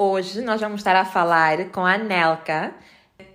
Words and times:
Hoje 0.00 0.42
nós 0.42 0.60
vamos 0.60 0.78
estar 0.78 0.94
a 0.94 1.04
falar 1.04 1.70
com 1.70 1.84
a 1.84 1.98
Nelka, 1.98 2.72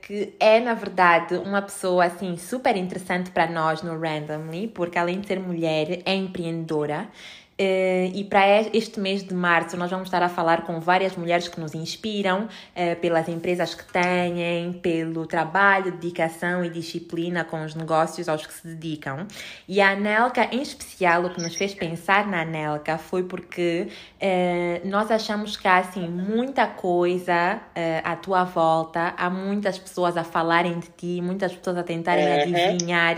que 0.01 0.33
é 0.39 0.61
na 0.61 0.73
verdade 0.73 1.35
uma 1.35 1.61
pessoa 1.61 2.05
assim 2.05 2.37
super 2.37 2.77
interessante 2.77 3.31
para 3.31 3.47
nós 3.47 3.81
no 3.81 3.99
Randomly, 3.99 4.69
porque 4.69 4.97
além 4.97 5.19
de 5.19 5.27
ser 5.27 5.41
mulher, 5.41 6.01
é 6.05 6.15
empreendedora 6.15 7.09
e 7.57 8.23
para 8.23 8.61
este 8.73 8.99
mês 8.99 9.23
de 9.23 9.33
março, 9.33 9.77
nós 9.77 9.91
vamos 9.91 10.07
estar 10.07 10.23
a 10.23 10.29
falar 10.29 10.63
com 10.63 10.79
várias 10.79 11.15
mulheres 11.15 11.47
que 11.47 11.59
nos 11.59 11.75
inspiram, 11.75 12.45
uh, 12.45 12.95
pelas 12.99 13.29
empresas 13.29 13.75
que 13.75 13.83
têm, 13.85 14.73
pelo 14.81 15.27
trabalho, 15.27 15.91
dedicação 15.91 16.65
e 16.65 16.69
disciplina 16.69 17.43
com 17.43 17.63
os 17.63 17.75
negócios 17.75 18.27
aos 18.27 18.45
que 18.45 18.53
se 18.53 18.67
dedicam. 18.67 19.27
E 19.67 19.79
a 19.79 19.91
Anelka, 19.91 20.47
em 20.51 20.61
especial, 20.61 21.25
o 21.25 21.29
que 21.29 21.41
nos 21.41 21.55
fez 21.55 21.73
pensar 21.75 22.27
na 22.27 22.41
Anelka 22.41 22.97
foi 22.97 23.23
porque 23.23 23.87
uh, 23.87 24.87
nós 24.87 25.11
achamos 25.11 25.55
que 25.55 25.67
há 25.67 25.77
assim, 25.77 26.07
muita 26.07 26.65
coisa 26.65 27.61
à 28.03 28.15
tua 28.15 28.43
volta, 28.43 29.13
há 29.17 29.29
muitas 29.29 29.77
pessoas 29.77 30.17
a 30.17 30.23
falarem 30.23 30.79
de 30.79 30.87
ti, 30.89 31.21
muitas 31.21 31.53
pessoas 31.53 31.77
a 31.77 31.83
tentarem 31.83 32.25
uhum. 32.25 32.33
adivinhar 32.33 33.17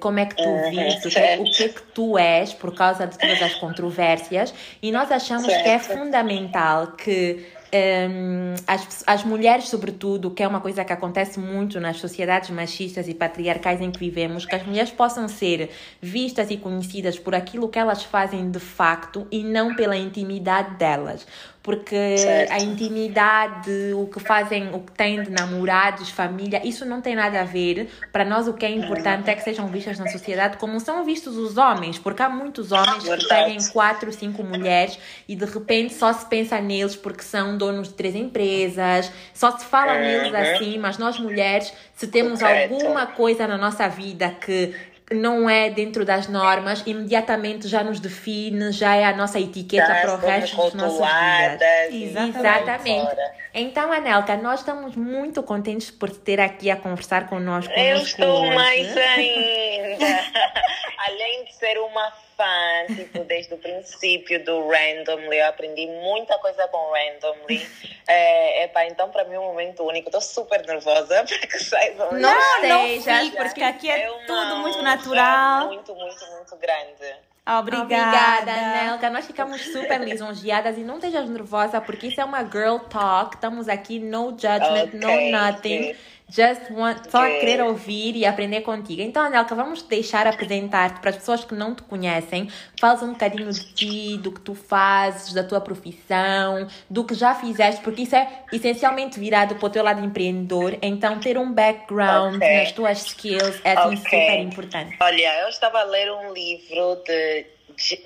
como 0.00 0.18
é 0.18 0.26
que 0.26 0.36
tu 0.36 0.42
uhum. 0.42 0.70
vives, 0.70 1.04
o 1.04 1.08
que, 1.08 1.40
o 1.40 1.44
que 1.44 1.64
é 1.64 1.68
que 1.68 1.82
tu 1.94 2.18
és 2.18 2.52
por 2.52 2.74
causa 2.74 3.06
de 3.06 3.18
todas 3.18 3.41
das 3.42 3.54
controvérsias 3.54 4.54
e 4.80 4.92
nós 4.92 5.10
achamos 5.10 5.46
certo. 5.46 5.64
que 5.64 5.68
é 5.68 5.78
fundamental 5.78 6.92
que 6.92 7.44
um, 7.74 8.54
as, 8.66 9.02
as 9.06 9.24
mulheres, 9.24 9.68
sobretudo, 9.68 10.30
que 10.30 10.42
é 10.42 10.46
uma 10.46 10.60
coisa 10.60 10.84
que 10.84 10.92
acontece 10.92 11.40
muito 11.40 11.80
nas 11.80 11.96
sociedades 11.96 12.50
machistas 12.50 13.08
e 13.08 13.14
patriarcais 13.14 13.80
em 13.80 13.90
que 13.90 13.98
vivemos, 13.98 14.44
que 14.44 14.54
as 14.54 14.64
mulheres 14.64 14.90
possam 14.90 15.26
ser 15.26 15.70
vistas 16.00 16.50
e 16.50 16.58
conhecidas 16.58 17.18
por 17.18 17.34
aquilo 17.34 17.68
que 17.68 17.78
elas 17.78 18.04
fazem 18.04 18.50
de 18.50 18.60
facto 18.60 19.26
e 19.30 19.42
não 19.42 19.74
pela 19.74 19.96
intimidade 19.96 20.76
delas 20.76 21.26
porque 21.62 22.18
certo. 22.18 22.52
a 22.52 22.58
intimidade, 22.58 23.92
o 23.94 24.06
que 24.06 24.18
fazem, 24.18 24.74
o 24.74 24.80
que 24.80 24.92
têm 24.92 25.22
de 25.22 25.30
namorados, 25.30 26.10
família, 26.10 26.60
isso 26.66 26.84
não 26.84 27.00
tem 27.00 27.14
nada 27.14 27.40
a 27.40 27.44
ver. 27.44 27.88
Para 28.10 28.24
nós, 28.24 28.48
o 28.48 28.54
que 28.54 28.66
é 28.66 28.70
importante 28.70 29.30
é 29.30 29.34
que 29.34 29.42
sejam 29.42 29.68
vistas 29.68 29.98
na 29.98 30.08
sociedade 30.08 30.56
como 30.56 30.80
são 30.80 31.04
vistos 31.04 31.36
os 31.36 31.56
homens, 31.56 31.98
porque 31.98 32.20
há 32.20 32.28
muitos 32.28 32.72
homens 32.72 33.04
que 33.04 33.28
têm 33.28 33.58
quatro, 33.72 34.12
cinco 34.12 34.42
mulheres 34.42 34.98
e 35.28 35.36
de 35.36 35.44
repente 35.44 35.94
só 35.94 36.12
se 36.12 36.26
pensa 36.26 36.60
neles 36.60 36.96
porque 36.96 37.22
são 37.22 37.56
donos 37.56 37.88
de 37.88 37.94
três 37.94 38.16
empresas, 38.16 39.12
só 39.32 39.56
se 39.56 39.64
fala 39.64 39.94
uhum. 39.94 40.00
neles 40.00 40.34
assim, 40.34 40.78
mas 40.78 40.98
nós 40.98 41.18
mulheres, 41.18 41.72
se 41.94 42.08
temos 42.08 42.42
alguma 42.42 43.06
coisa 43.06 43.46
na 43.46 43.56
nossa 43.56 43.88
vida 43.88 44.30
que 44.30 44.74
não 45.14 45.48
é 45.48 45.70
dentro 45.70 46.04
das 46.04 46.28
normas, 46.28 46.82
imediatamente 46.86 47.68
já 47.68 47.82
nos 47.82 48.00
define, 48.00 48.72
já 48.72 48.94
é 48.94 49.04
a 49.04 49.16
nossa 49.16 49.38
etiqueta 49.38 49.86
já 49.86 50.00
para 50.00 50.14
o 50.14 50.16
resto 50.18 50.56
dos 50.56 50.74
nossos 50.74 50.98
dias. 50.98 52.10
Exatamente. 52.10 52.38
Exatamente. 52.38 53.42
Então, 53.54 53.92
Anelka, 53.92 54.36
nós 54.36 54.60
estamos 54.60 54.96
muito 54.96 55.42
contentes 55.42 55.90
por 55.90 56.10
ter 56.10 56.40
aqui 56.40 56.70
a 56.70 56.76
conversar 56.76 57.28
conosco. 57.28 57.72
Eu 57.74 57.98
estou 57.98 58.42
hoje. 58.42 58.54
mais 58.54 58.96
ainda. 58.96 60.06
Além 61.06 61.44
de 61.44 61.54
ser 61.54 61.78
uma 61.78 62.12
fã, 62.36 62.94
tipo, 62.94 63.24
desde 63.24 63.54
o 63.54 63.58
princípio 63.58 64.44
do 64.44 64.68
Randomly, 64.68 65.38
eu 65.38 65.46
aprendi 65.46 65.86
muita 65.86 66.38
coisa 66.38 66.66
com 66.68 66.92
Randomly. 66.92 67.66
É, 68.08 68.64
epa, 68.64 68.84
então 68.86 69.10
para 69.10 69.24
mim 69.24 69.34
é 69.34 69.38
um 69.40 69.44
momento 69.44 69.82
único. 69.84 70.08
Estou 70.08 70.20
super 70.20 70.64
nervosa 70.66 71.24
para 71.24 71.46
que 71.46 71.58
saibam. 71.58 72.12
Não, 72.12 72.62
não, 72.62 72.68
não 72.68 73.02
fique, 73.02 73.36
porque 73.36 73.62
aqui 73.62 73.90
é, 73.90 74.02
é 74.02 74.26
tudo 74.26 74.56
muito 74.56 74.82
natural. 74.82 75.66
Muito, 75.66 75.94
muito, 75.94 76.26
muito 76.32 76.56
grande. 76.56 77.16
Obrigada. 77.44 77.82
Obrigada, 77.82 78.84
Nelka. 78.84 79.10
Nós 79.10 79.26
ficamos 79.26 79.60
super 79.60 80.00
lisonjeadas 80.00 80.78
e 80.78 80.82
não 80.82 80.96
estejas 80.96 81.28
nervosa, 81.28 81.80
porque 81.80 82.06
isso 82.06 82.20
é 82.20 82.24
uma 82.24 82.44
girl 82.44 82.78
talk. 82.88 83.34
Estamos 83.34 83.68
aqui, 83.68 83.98
no 83.98 84.30
judgment, 84.30 84.94
okay, 84.94 85.32
no 85.32 85.38
nothing. 85.38 85.80
Okay. 85.80 85.96
Just 86.32 86.70
want, 86.70 87.10
só 87.10 87.20
okay. 87.20 87.40
querer 87.40 87.62
ouvir 87.62 88.16
e 88.16 88.24
aprender 88.24 88.62
contigo. 88.62 89.02
Então, 89.02 89.22
Anelka, 89.22 89.54
vamos 89.54 89.82
deixar 89.82 90.26
apresentar-te 90.26 90.98
para 91.00 91.10
as 91.10 91.16
pessoas 91.16 91.44
que 91.44 91.54
não 91.54 91.74
te 91.74 91.82
conhecem. 91.82 92.48
Fala 92.80 93.04
um 93.04 93.12
bocadinho 93.12 93.52
de 93.52 93.74
ti, 93.74 94.16
do 94.16 94.32
que 94.32 94.40
tu 94.40 94.54
fazes, 94.54 95.34
da 95.34 95.44
tua 95.44 95.60
profissão, 95.60 96.66
do 96.88 97.04
que 97.04 97.14
já 97.14 97.34
fizeste, 97.34 97.82
porque 97.82 98.02
isso 98.02 98.16
é 98.16 98.44
essencialmente 98.50 99.20
virado 99.20 99.56
para 99.56 99.66
o 99.66 99.68
teu 99.68 99.84
lado 99.84 100.02
empreendedor. 100.02 100.78
Então, 100.80 101.20
ter 101.20 101.36
um 101.36 101.52
background 101.52 102.36
okay. 102.36 102.60
nas 102.60 102.72
tuas 102.72 103.04
skills 103.04 103.60
é 103.62 103.72
assim, 103.72 103.96
okay. 103.96 103.96
super 103.96 104.40
importante. 104.40 104.96
Olha, 105.02 105.40
eu 105.42 105.48
estava 105.50 105.80
a 105.80 105.84
ler 105.84 106.10
um 106.10 106.32
livro 106.32 106.96
de 107.04 107.44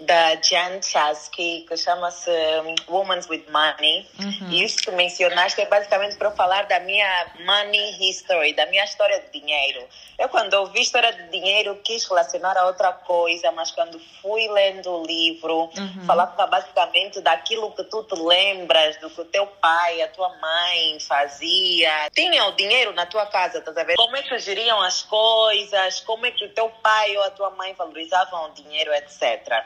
da 0.02 0.36
Jan 0.36 0.80
Chasky, 0.82 1.64
que 1.68 1.76
chama-se 1.76 2.30
Women's 2.88 3.28
with 3.28 3.44
Money. 3.50 4.06
Uhum. 4.18 4.50
E 4.50 4.64
isso 4.64 4.78
que 4.78 4.90
mencionaste 4.90 5.60
é 5.60 5.66
basicamente 5.66 6.16
para 6.16 6.30
falar 6.30 6.66
da 6.66 6.80
minha 6.80 7.26
money 7.44 8.10
history, 8.10 8.54
da 8.54 8.66
minha 8.66 8.84
história 8.84 9.20
de 9.20 9.40
dinheiro. 9.40 9.86
Eu, 10.18 10.30
quando 10.30 10.54
ouvi 10.54 10.80
história 10.80 11.12
de 11.12 11.28
dinheiro, 11.28 11.78
quis 11.84 12.04
relacionar 12.04 12.56
a 12.56 12.66
outra 12.66 12.92
coisa, 12.92 13.52
mas 13.52 13.70
quando 13.70 14.00
fui 14.22 14.48
lendo 14.48 14.90
o 14.90 15.06
livro, 15.06 15.70
uhum. 15.76 16.06
falava 16.06 16.46
basicamente 16.46 17.20
daquilo 17.20 17.70
que 17.72 17.84
tu 17.84 18.02
te 18.04 18.14
lembras, 18.14 18.96
do 18.96 19.10
que 19.10 19.20
o 19.20 19.24
teu 19.26 19.46
pai, 19.46 20.00
a 20.00 20.08
tua 20.08 20.30
mãe 20.38 20.98
fazia. 21.00 22.10
Tinha 22.14 22.46
o 22.46 22.52
dinheiro 22.52 22.92
na 22.94 23.04
tua 23.04 23.26
casa, 23.26 23.58
estás 23.58 23.76
a 23.76 23.84
ver? 23.84 23.96
Como 23.96 24.16
é 24.16 24.22
que 24.22 24.38
geriam 24.38 24.80
as 24.80 25.02
coisas, 25.02 26.00
como 26.00 26.24
é 26.24 26.30
que 26.30 26.46
o 26.46 26.48
teu 26.48 26.70
pai 26.82 27.14
ou 27.16 27.22
a 27.24 27.30
tua 27.30 27.50
mãe 27.50 27.74
valorizavam 27.74 28.46
o 28.46 28.54
dinheiro, 28.54 28.94
etc. 28.94 29.65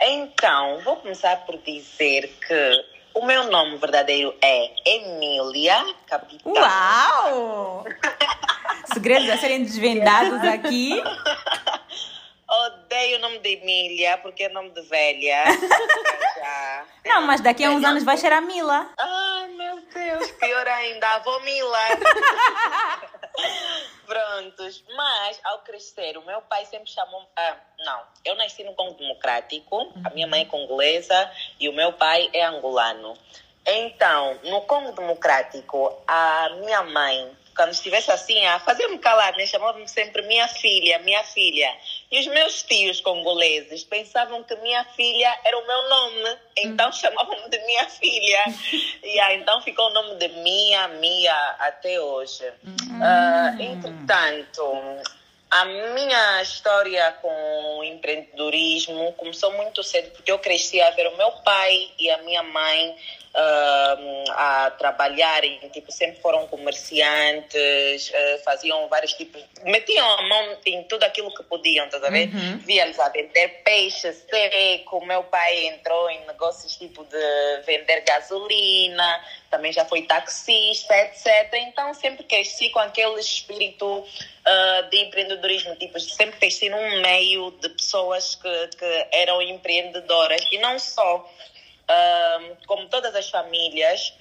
Então, 0.00 0.80
vou 0.80 0.96
começar 0.96 1.36
por 1.46 1.56
dizer 1.58 2.28
que 2.46 2.84
o 3.14 3.24
meu 3.24 3.44
nome 3.50 3.76
verdadeiro 3.78 4.34
é 4.42 4.70
Emília 4.84 5.84
Capitão. 6.06 6.52
Uau! 6.52 7.84
Segredos 8.92 9.28
a 9.30 9.38
serem 9.38 9.62
desvendados 9.64 10.42
aqui. 10.44 11.02
Odeio 12.48 13.18
o 13.18 13.20
nome 13.20 13.38
de 13.40 13.54
Emília, 13.54 14.18
porque 14.18 14.44
é 14.44 14.48
nome 14.50 14.70
de 14.70 14.82
velha. 14.82 15.44
Já. 16.36 16.84
Não, 17.06 17.22
mas 17.22 17.40
daqui 17.40 17.64
a 17.64 17.70
uns 17.70 17.82
anos 17.84 18.04
vai 18.04 18.16
ser 18.16 18.32
a 18.32 18.40
Mila. 18.40 18.88
Ai, 18.98 19.48
meu 19.48 19.80
Deus, 19.92 20.30
pior 20.32 20.68
ainda, 20.68 21.06
a 21.08 21.14
avó 21.16 21.40
Mila. 21.40 21.78
Prontos. 24.06 24.84
Mas, 24.94 25.40
ao 25.44 25.58
crescer, 25.60 26.16
o 26.16 26.24
meu 26.24 26.40
pai 26.42 26.64
sempre 26.66 26.90
chamou. 26.90 27.28
Ah, 27.36 27.56
não, 27.80 28.02
eu 28.24 28.34
nasci 28.36 28.62
no 28.64 28.74
Congo 28.74 28.94
Democrático, 28.94 29.92
a 30.04 30.10
minha 30.10 30.26
mãe 30.26 30.42
é 30.42 30.44
congolesa 30.44 31.30
e 31.58 31.68
o 31.68 31.72
meu 31.72 31.92
pai 31.92 32.30
é 32.32 32.44
angolano. 32.44 33.16
Então, 33.66 34.38
no 34.44 34.62
Congo 34.62 34.92
Democrático, 34.92 36.00
a 36.06 36.50
minha 36.60 36.82
mãe 36.84 37.36
quando 37.56 37.72
estivesse 37.72 38.10
assim 38.10 38.44
a 38.44 38.60
fazer-me 38.60 38.98
calar, 38.98 39.34
né? 39.36 39.46
chamava-me 39.46 39.88
sempre 39.88 40.22
minha 40.22 40.46
filha, 40.46 40.98
minha 40.98 41.24
filha. 41.24 41.74
E 42.12 42.20
os 42.20 42.26
meus 42.26 42.62
tios 42.62 43.00
congoleses 43.00 43.82
pensavam 43.82 44.44
que 44.44 44.54
minha 44.56 44.84
filha 44.84 45.34
era 45.44 45.58
o 45.58 45.66
meu 45.66 45.88
nome, 45.88 46.36
então 46.58 46.92
chamavam-me 46.92 47.48
de 47.48 47.58
minha 47.64 47.88
filha. 47.88 48.44
e 49.02 49.18
aí, 49.20 49.40
então 49.40 49.60
ficou 49.62 49.86
o 49.86 49.94
nome 49.94 50.16
de 50.16 50.28
Mia, 50.28 50.86
Mia 50.88 51.56
até 51.58 51.98
hoje. 51.98 52.44
Uh, 52.46 53.62
entretanto, 53.62 54.62
a 55.50 55.64
minha 55.64 56.42
história 56.42 57.12
com 57.22 57.78
o 57.78 57.84
empreendedorismo 57.84 59.12
começou 59.12 59.52
muito 59.52 59.82
cedo, 59.82 60.10
porque 60.10 60.30
eu 60.30 60.38
cresci 60.38 60.80
a 60.80 60.90
ver 60.90 61.06
o 61.06 61.16
meu 61.16 61.30
pai 61.44 61.90
e 61.98 62.10
a 62.10 62.18
minha 62.18 62.42
mãe 62.42 62.96
uh, 63.36 64.32
a 64.32 64.70
trabalharem, 64.72 65.60
tipo, 65.72 65.92
sempre 65.92 66.20
foram 66.20 66.48
comerciantes, 66.48 68.10
uh, 68.10 68.44
faziam 68.44 68.88
vários 68.88 69.12
tipos, 69.12 69.42
metiam 69.62 70.10
a 70.18 70.22
mão 70.22 70.56
em 70.64 70.82
tudo 70.84 71.04
aquilo 71.04 71.32
que 71.32 71.44
podiam, 71.44 71.86
a 71.92 72.10
ver? 72.10 72.28
Uhum. 72.34 72.58
Via-lhes 72.58 72.98
a 72.98 73.08
vender 73.08 73.62
peixe 73.64 74.12
seco, 74.12 75.04
meu 75.04 75.22
pai 75.24 75.66
entrou 75.66 76.10
em 76.10 76.26
negócios 76.26 76.76
tipo 76.76 77.04
de 77.04 77.62
vender 77.64 78.00
gasolina, 78.00 79.24
também 79.50 79.72
já 79.72 79.84
foi 79.84 80.02
taxista, 80.02 80.96
etc. 81.02 81.52
Então 81.68 81.94
sempre 81.94 82.24
cresci 82.24 82.70
com 82.70 82.80
aquele 82.80 83.20
espírito 83.20 84.04
uh, 84.46 84.90
de 84.90 84.96
empreendedorismo, 84.98 85.76
tipo, 85.76 85.98
sempre 85.98 86.38
cresci 86.38 86.68
num 86.68 87.00
meio 87.00 87.50
de 87.60 87.68
pessoas 87.70 88.36
que, 88.36 88.68
que 88.76 89.08
eram 89.12 89.42
empreendedoras. 89.42 90.40
E 90.52 90.58
não 90.58 90.78
só. 90.78 91.28
Como 92.66 92.88
todas 92.88 93.14
as 93.14 93.30
famílias, 93.30 94.12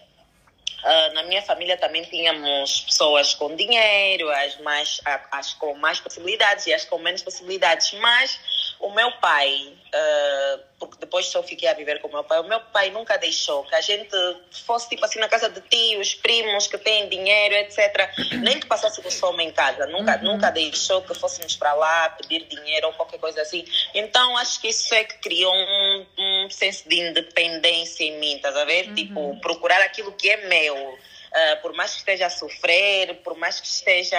uh, 0.83 1.13
na 1.13 1.23
minha 1.23 1.41
família 1.41 1.77
também 1.77 2.03
tínhamos 2.03 2.81
pessoas 2.81 3.33
com 3.33 3.55
dinheiro, 3.55 4.29
as, 4.29 4.57
mais, 4.61 5.01
as 5.31 5.53
com 5.53 5.73
mais 5.75 5.99
possibilidades 5.99 6.67
e 6.67 6.73
as 6.73 6.85
com 6.85 6.97
menos 6.97 7.21
possibilidades, 7.21 7.93
mas 7.93 8.39
o 8.79 8.91
meu 8.91 9.11
pai, 9.13 9.73
uh, 9.73 10.61
porque 10.77 10.97
depois 10.99 11.27
só 11.27 11.41
fiquei 11.41 11.67
a 11.67 11.73
viver 11.73 11.99
com 12.01 12.07
o 12.07 12.11
meu 12.11 12.23
pai, 12.23 12.39
o 12.39 12.43
meu 12.43 12.59
pai 12.59 12.91
nunca 12.91 13.17
deixou 13.17 13.63
que 13.63 13.75
a 13.75 13.81
gente 13.81 14.15
fosse 14.51 14.89
tipo 14.89 15.05
assim 15.05 15.19
na 15.19 15.29
casa 15.29 15.49
de 15.49 15.61
tios, 15.61 16.13
primos 16.15 16.67
que 16.67 16.77
têm 16.77 17.07
dinheiro, 17.09 17.55
etc. 17.55 18.09
Nem 18.43 18.59
que 18.59 18.67
passássemos 18.67 19.17
fome 19.19 19.43
em 19.43 19.51
casa, 19.51 19.87
nunca, 19.87 20.17
uhum. 20.17 20.23
nunca 20.33 20.51
deixou 20.51 21.01
que 21.01 21.13
fôssemos 21.13 21.55
para 21.55 21.73
lá 21.73 22.09
pedir 22.09 22.45
dinheiro 22.47 22.87
ou 22.87 22.93
qualquer 22.93 23.19
coisa 23.19 23.41
assim. 23.41 23.65
Então 23.93 24.37
acho 24.37 24.59
que 24.59 24.67
isso 24.67 24.93
é 24.93 25.03
que 25.03 25.17
criou 25.19 25.53
um, 25.53 26.05
um 26.25 26.49
senso 26.49 26.87
de 26.87 26.99
independência 26.99 28.03
em 28.03 28.19
mim, 28.19 28.35
estás 28.35 28.55
a 28.55 28.65
ver? 28.65 28.87
Uhum. 28.87 28.95
Tipo, 28.95 29.39
procurar 29.39 29.81
aquilo 29.81 30.11
que 30.11 30.29
é 30.29 30.47
meu. 30.47 30.75
Uh, 30.75 31.61
por 31.61 31.73
mais 31.73 31.91
que 31.91 31.97
esteja 31.97 32.27
a 32.27 32.29
sofrer, 32.29 33.15
por 33.15 33.37
mais 33.37 33.59
que 33.59 33.67
esteja. 33.67 34.17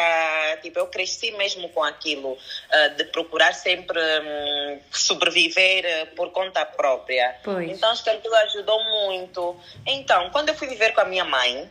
Tipo, 0.62 0.81
eu 0.81 0.87
cresci 0.88 1.31
mesmo 1.32 1.69
com 1.70 1.82
aquilo, 1.82 2.32
uh, 2.32 2.94
de 2.97 3.05
procurar 3.05 3.55
sempre 3.55 3.99
um, 3.99 4.81
sobreviver 4.93 5.85
uh, 5.85 6.14
por 6.14 6.31
conta 6.31 6.64
própria. 6.67 7.37
Pois. 7.43 7.70
Então, 7.70 7.91
acho 7.91 8.05
que 8.05 8.11
aquilo 8.11 8.35
ajudou 8.35 8.85
muito. 8.85 9.56
Então, 9.87 10.29
quando 10.31 10.50
eu 10.50 10.55
fui 10.55 10.69
viver 10.69 10.93
com 10.93 11.00
a 11.00 11.05
minha 11.05 11.25
mãe, 11.25 11.70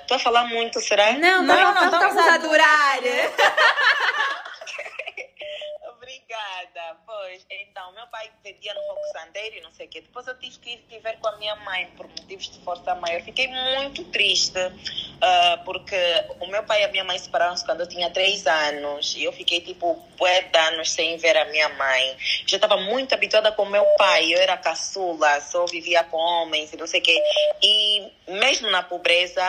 Estou 0.00 0.16
a 0.16 0.20
falar 0.20 0.44
muito, 0.44 0.80
será? 0.80 1.12
Não, 1.14 1.42
não, 1.42 1.54
não, 1.54 1.74
não, 1.74 1.84
estamos 1.84 2.16
a 2.16 2.34
adorar. 2.34 2.98
Obrigada. 6.26 6.98
Pois, 7.06 7.46
então, 7.48 7.92
meu 7.92 8.04
pai 8.08 8.28
vendia 8.42 8.74
no 8.74 8.82
Foco 8.82 9.00
Sandeiro 9.12 9.58
e 9.58 9.60
não 9.60 9.70
sei 9.70 9.86
o 9.86 9.88
quê. 9.88 10.00
Depois 10.00 10.26
eu 10.26 10.36
tive 10.36 10.58
que 10.58 10.70
ir 10.70 10.84
viver 10.90 11.18
com 11.20 11.28
a 11.28 11.36
minha 11.36 11.54
mãe 11.56 11.86
por 11.96 12.08
motivos 12.08 12.50
de 12.50 12.58
força 12.64 12.96
maior. 12.96 13.22
Fiquei 13.22 13.46
muito 13.46 14.04
triste, 14.06 14.58
uh, 14.58 15.64
porque 15.64 15.96
o 16.40 16.46
meu 16.48 16.64
pai 16.64 16.82
e 16.82 16.84
a 16.84 16.88
minha 16.88 17.04
mãe 17.04 17.16
separaram-se 17.16 17.64
quando 17.64 17.82
eu 17.82 17.88
tinha 17.88 18.10
três 18.10 18.44
anos. 18.44 19.14
E 19.16 19.22
eu 19.22 19.32
fiquei, 19.32 19.60
tipo, 19.60 19.94
bué 20.18 20.50
anos 20.72 20.90
sem 20.90 21.16
ver 21.16 21.36
a 21.36 21.44
minha 21.44 21.68
mãe. 21.68 22.16
Já 22.44 22.56
estava 22.56 22.76
muito 22.76 23.14
habituada 23.14 23.52
com 23.52 23.62
o 23.62 23.70
meu 23.70 23.84
pai. 23.96 24.34
Eu 24.34 24.40
era 24.40 24.56
caçula, 24.56 25.40
só 25.40 25.64
vivia 25.66 26.02
com 26.02 26.16
homens 26.16 26.72
e 26.72 26.76
não 26.76 26.88
sei 26.88 27.00
o 27.00 27.04
quê. 27.04 27.22
E 27.62 28.12
mesmo 28.26 28.68
na 28.68 28.82
pobreza, 28.82 29.44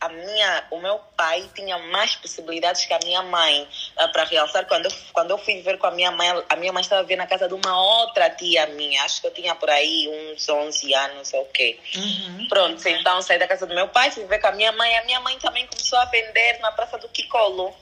a 0.00 0.08
minha, 0.08 0.64
o 0.70 0.78
meu 0.78 0.98
pai 1.14 1.46
tinha 1.54 1.76
mais 1.76 2.16
possibilidades 2.16 2.86
que 2.86 2.94
a 2.94 2.98
minha 3.04 3.22
mãe. 3.22 3.68
Uh, 3.98 4.10
para 4.10 4.24
realçar, 4.24 4.66
quando 4.66 4.86
eu, 4.86 4.92
quando 5.12 5.30
eu 5.30 5.38
fui 5.38 5.56
viver 5.56 5.76
com 5.76 5.86
a 5.86 5.90
minha 5.90 6.10
mãe, 6.10 6.28
a 6.48 6.56
minha 6.56 6.72
mãe 6.72 6.80
estava 6.80 7.02
vivendo 7.02 7.18
na 7.18 7.26
casa 7.26 7.46
de 7.46 7.54
uma 7.54 7.78
outra 7.78 8.30
tia 8.30 8.66
minha. 8.68 9.02
Acho 9.04 9.20
que 9.20 9.26
eu 9.26 9.34
tinha 9.34 9.54
por 9.54 9.68
aí 9.68 10.08
uns 10.08 10.48
11 10.48 10.94
anos, 10.94 11.32
ou 11.34 11.42
okay. 11.42 11.78
Uhum. 11.94 12.48
Pronto, 12.48 12.88
então 12.88 13.20
saí 13.20 13.38
da 13.38 13.46
casa 13.46 13.66
do 13.66 13.74
meu 13.74 13.88
pai, 13.88 14.10
fui 14.10 14.22
viver 14.22 14.40
com 14.40 14.46
a 14.46 14.52
minha 14.52 14.72
mãe. 14.72 14.96
A 14.96 15.04
minha 15.04 15.20
mãe 15.20 15.38
também 15.38 15.66
começou 15.66 15.98
a 15.98 16.06
vender 16.06 16.58
na 16.60 16.72
Praça 16.72 16.96
do 16.96 17.08
Quicolo 17.08 17.74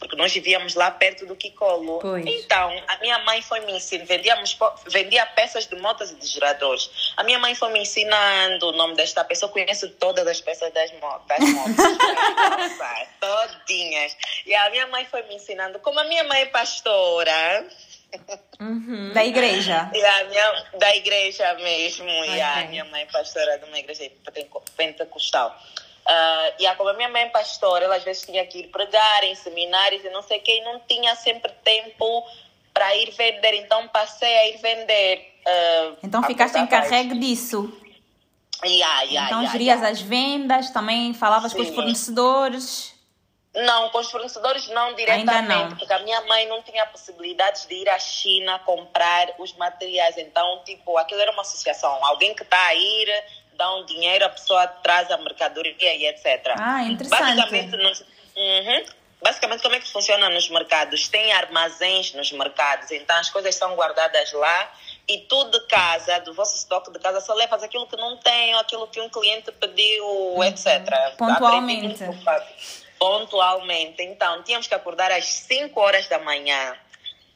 porque 0.00 0.16
nós 0.16 0.32
vivíamos 0.32 0.74
lá 0.74 0.90
perto 0.90 1.26
do 1.26 1.36
Kikolo. 1.36 1.98
Pois. 2.00 2.24
Então, 2.26 2.82
a 2.88 2.96
minha 2.96 3.18
mãe 3.20 3.42
foi 3.42 3.60
me 3.60 3.72
ensinando, 3.72 4.08
vendíamos, 4.08 4.58
vendia 4.86 5.26
peças 5.26 5.66
de 5.66 5.76
motos 5.76 6.10
e 6.10 6.14
de 6.14 6.26
geradores. 6.26 7.12
A 7.18 7.22
minha 7.22 7.38
mãe 7.38 7.54
foi 7.54 7.70
me 7.70 7.80
ensinando 7.80 8.68
o 8.68 8.72
nome 8.72 8.96
desta 8.96 9.22
pessoa, 9.22 9.50
eu 9.50 9.52
conheço 9.52 9.90
todas 9.90 10.26
as 10.26 10.40
peças 10.40 10.72
das, 10.72 10.90
motos, 10.94 11.26
das 11.28 13.08
todinhas. 13.20 14.16
E 14.46 14.54
a 14.54 14.70
minha 14.70 14.86
mãe 14.86 15.04
foi 15.04 15.22
me 15.24 15.34
ensinando, 15.34 15.78
como 15.80 16.00
a 16.00 16.04
minha 16.04 16.24
mãe 16.24 16.40
é 16.40 16.46
pastora, 16.46 17.66
Uhum. 18.58 19.12
Da 19.12 19.24
igreja. 19.24 19.88
E 19.94 20.04
a 20.04 20.24
minha, 20.24 20.66
da 20.78 20.96
igreja 20.96 21.54
mesmo. 21.54 22.10
Okay. 22.10 22.34
E 22.34 22.40
a 22.40 22.66
minha 22.66 22.84
mãe 22.86 23.02
é 23.02 23.06
pastora 23.06 23.56
de 23.58 23.66
uma 23.66 23.78
igreja 23.78 24.10
pentecostal. 24.76 25.56
Uh, 26.10 26.54
e 26.58 26.66
a, 26.66 26.74
como 26.74 26.88
a 26.88 26.94
minha 26.94 27.08
mãe 27.08 27.22
é 27.22 27.28
pastora, 27.28 27.84
ela 27.84 27.94
às 27.94 28.02
vezes 28.02 28.22
tinha 28.22 28.44
que 28.44 28.58
ir 28.58 28.68
pregar 28.68 29.22
em 29.22 29.34
seminários 29.36 30.04
e 30.04 30.10
não 30.10 30.22
sei 30.22 30.38
o 30.38 30.42
que, 30.42 30.50
e 30.50 30.60
não 30.62 30.80
tinha 30.80 31.14
sempre 31.14 31.52
tempo 31.62 32.24
para 32.74 32.96
ir 32.96 33.12
vender. 33.12 33.54
Então 33.54 33.86
passei 33.86 34.36
a 34.36 34.48
ir 34.48 34.56
vender. 34.58 35.34
Uh, 35.46 35.96
então 36.02 36.20
ficaste 36.24 36.58
encarregue 36.58 37.16
disso. 37.16 37.72
Yeah, 38.64 39.02
yeah, 39.02 39.26
então 39.26 39.38
yeah, 39.38 39.52
gerias 39.52 39.76
yeah. 39.76 39.88
as 39.88 40.02
vendas, 40.02 40.70
também 40.70 41.14
falavas 41.14 41.52
Sim. 41.52 41.58
com 41.58 41.62
os 41.62 41.74
fornecedores. 41.76 42.94
Não, 43.54 43.88
com 43.90 43.98
os 43.98 44.10
fornecedores 44.10 44.68
não 44.68 44.94
diretamente, 44.94 45.48
não. 45.48 45.76
porque 45.76 45.92
a 45.92 45.98
minha 46.00 46.20
mãe 46.22 46.46
não 46.46 46.62
tinha 46.62 46.86
possibilidades 46.86 47.66
de 47.66 47.74
ir 47.74 47.88
à 47.88 47.98
China 47.98 48.58
comprar 48.60 49.32
os 49.38 49.52
materiais. 49.54 50.16
Então, 50.18 50.62
tipo, 50.64 50.96
aquilo 50.98 51.20
era 51.20 51.32
uma 51.32 51.42
associação. 51.42 52.04
Alguém 52.04 52.34
que 52.34 52.42
está 52.42 52.60
a 52.66 52.74
ir 52.74 53.24
um 53.68 53.84
dinheiro, 53.84 54.24
a 54.24 54.28
pessoa 54.28 54.66
traz 54.66 55.10
a 55.10 55.18
mercadoria 55.18 55.94
e 55.94 56.06
etc. 56.06 56.54
Ah, 56.56 56.84
interessante. 56.84 57.36
Basicamente, 57.36 57.76
nos, 57.76 58.00
uhum, 58.00 58.84
basicamente, 59.22 59.62
como 59.62 59.74
é 59.74 59.80
que 59.80 59.90
funciona 59.90 60.28
nos 60.28 60.48
mercados? 60.48 61.08
Tem 61.08 61.32
armazéns 61.32 62.14
nos 62.14 62.30
mercados, 62.32 62.90
então 62.90 63.16
as 63.16 63.30
coisas 63.30 63.54
são 63.54 63.74
guardadas 63.74 64.32
lá 64.32 64.72
e 65.08 65.18
tudo 65.22 65.58
de 65.58 65.66
casa, 65.66 66.20
do 66.20 66.32
vosso 66.32 66.56
estoque 66.56 66.92
de 66.92 66.98
casa, 67.00 67.20
só 67.20 67.34
levas 67.34 67.62
aquilo 67.62 67.86
que 67.86 67.96
não 67.96 68.16
tem, 68.16 68.54
aquilo 68.54 68.86
que 68.86 69.00
um 69.00 69.08
cliente 69.08 69.50
pediu, 69.50 70.04
uhum. 70.04 70.44
etc. 70.44 70.86
Pontualmente. 71.18 72.04
Pontualmente. 72.98 74.02
Então, 74.02 74.42
tínhamos 74.44 74.68
que 74.68 74.74
acordar 74.74 75.10
às 75.10 75.24
5 75.24 75.80
horas 75.80 76.06
da 76.06 76.18
manhã, 76.20 76.76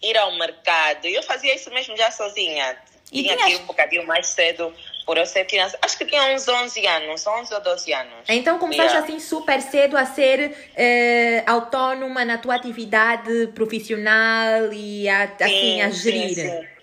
ir 0.00 0.16
ao 0.16 0.30
mercado. 0.36 1.06
E 1.06 1.14
eu 1.14 1.22
fazia 1.22 1.54
isso 1.54 1.68
mesmo 1.70 1.96
já 1.96 2.10
sozinha. 2.10 2.78
E 3.10 3.22
Tinha 3.22 3.36
tinhas... 3.36 3.48
que 3.48 3.56
ir 3.56 3.62
um 3.62 3.66
bocadinho 3.66 4.06
mais 4.06 4.28
cedo 4.28 4.72
por 5.04 5.18
eu 5.18 5.26
ser 5.26 5.44
criança. 5.44 5.78
Acho 5.82 5.98
que 5.98 6.04
tinha 6.04 6.34
uns 6.34 6.46
11 6.48 6.86
anos, 6.86 7.26
11 7.26 7.54
ou 7.54 7.60
12 7.60 7.92
anos. 7.92 8.14
Então 8.28 8.58
começaste 8.58 8.92
yeah. 8.92 9.06
assim 9.06 9.20
super 9.20 9.60
cedo 9.60 9.96
a 9.96 10.06
ser 10.06 10.70
eh, 10.76 11.42
autónoma 11.46 12.24
na 12.24 12.38
tua 12.38 12.54
atividade 12.54 13.48
profissional 13.48 14.72
e 14.72 15.08
a, 15.08 15.28
sim, 15.28 15.44
assim 15.44 15.82
a 15.82 15.90
gerir. 15.90 16.34
Sim, 16.34 16.50
sim. 16.50 16.74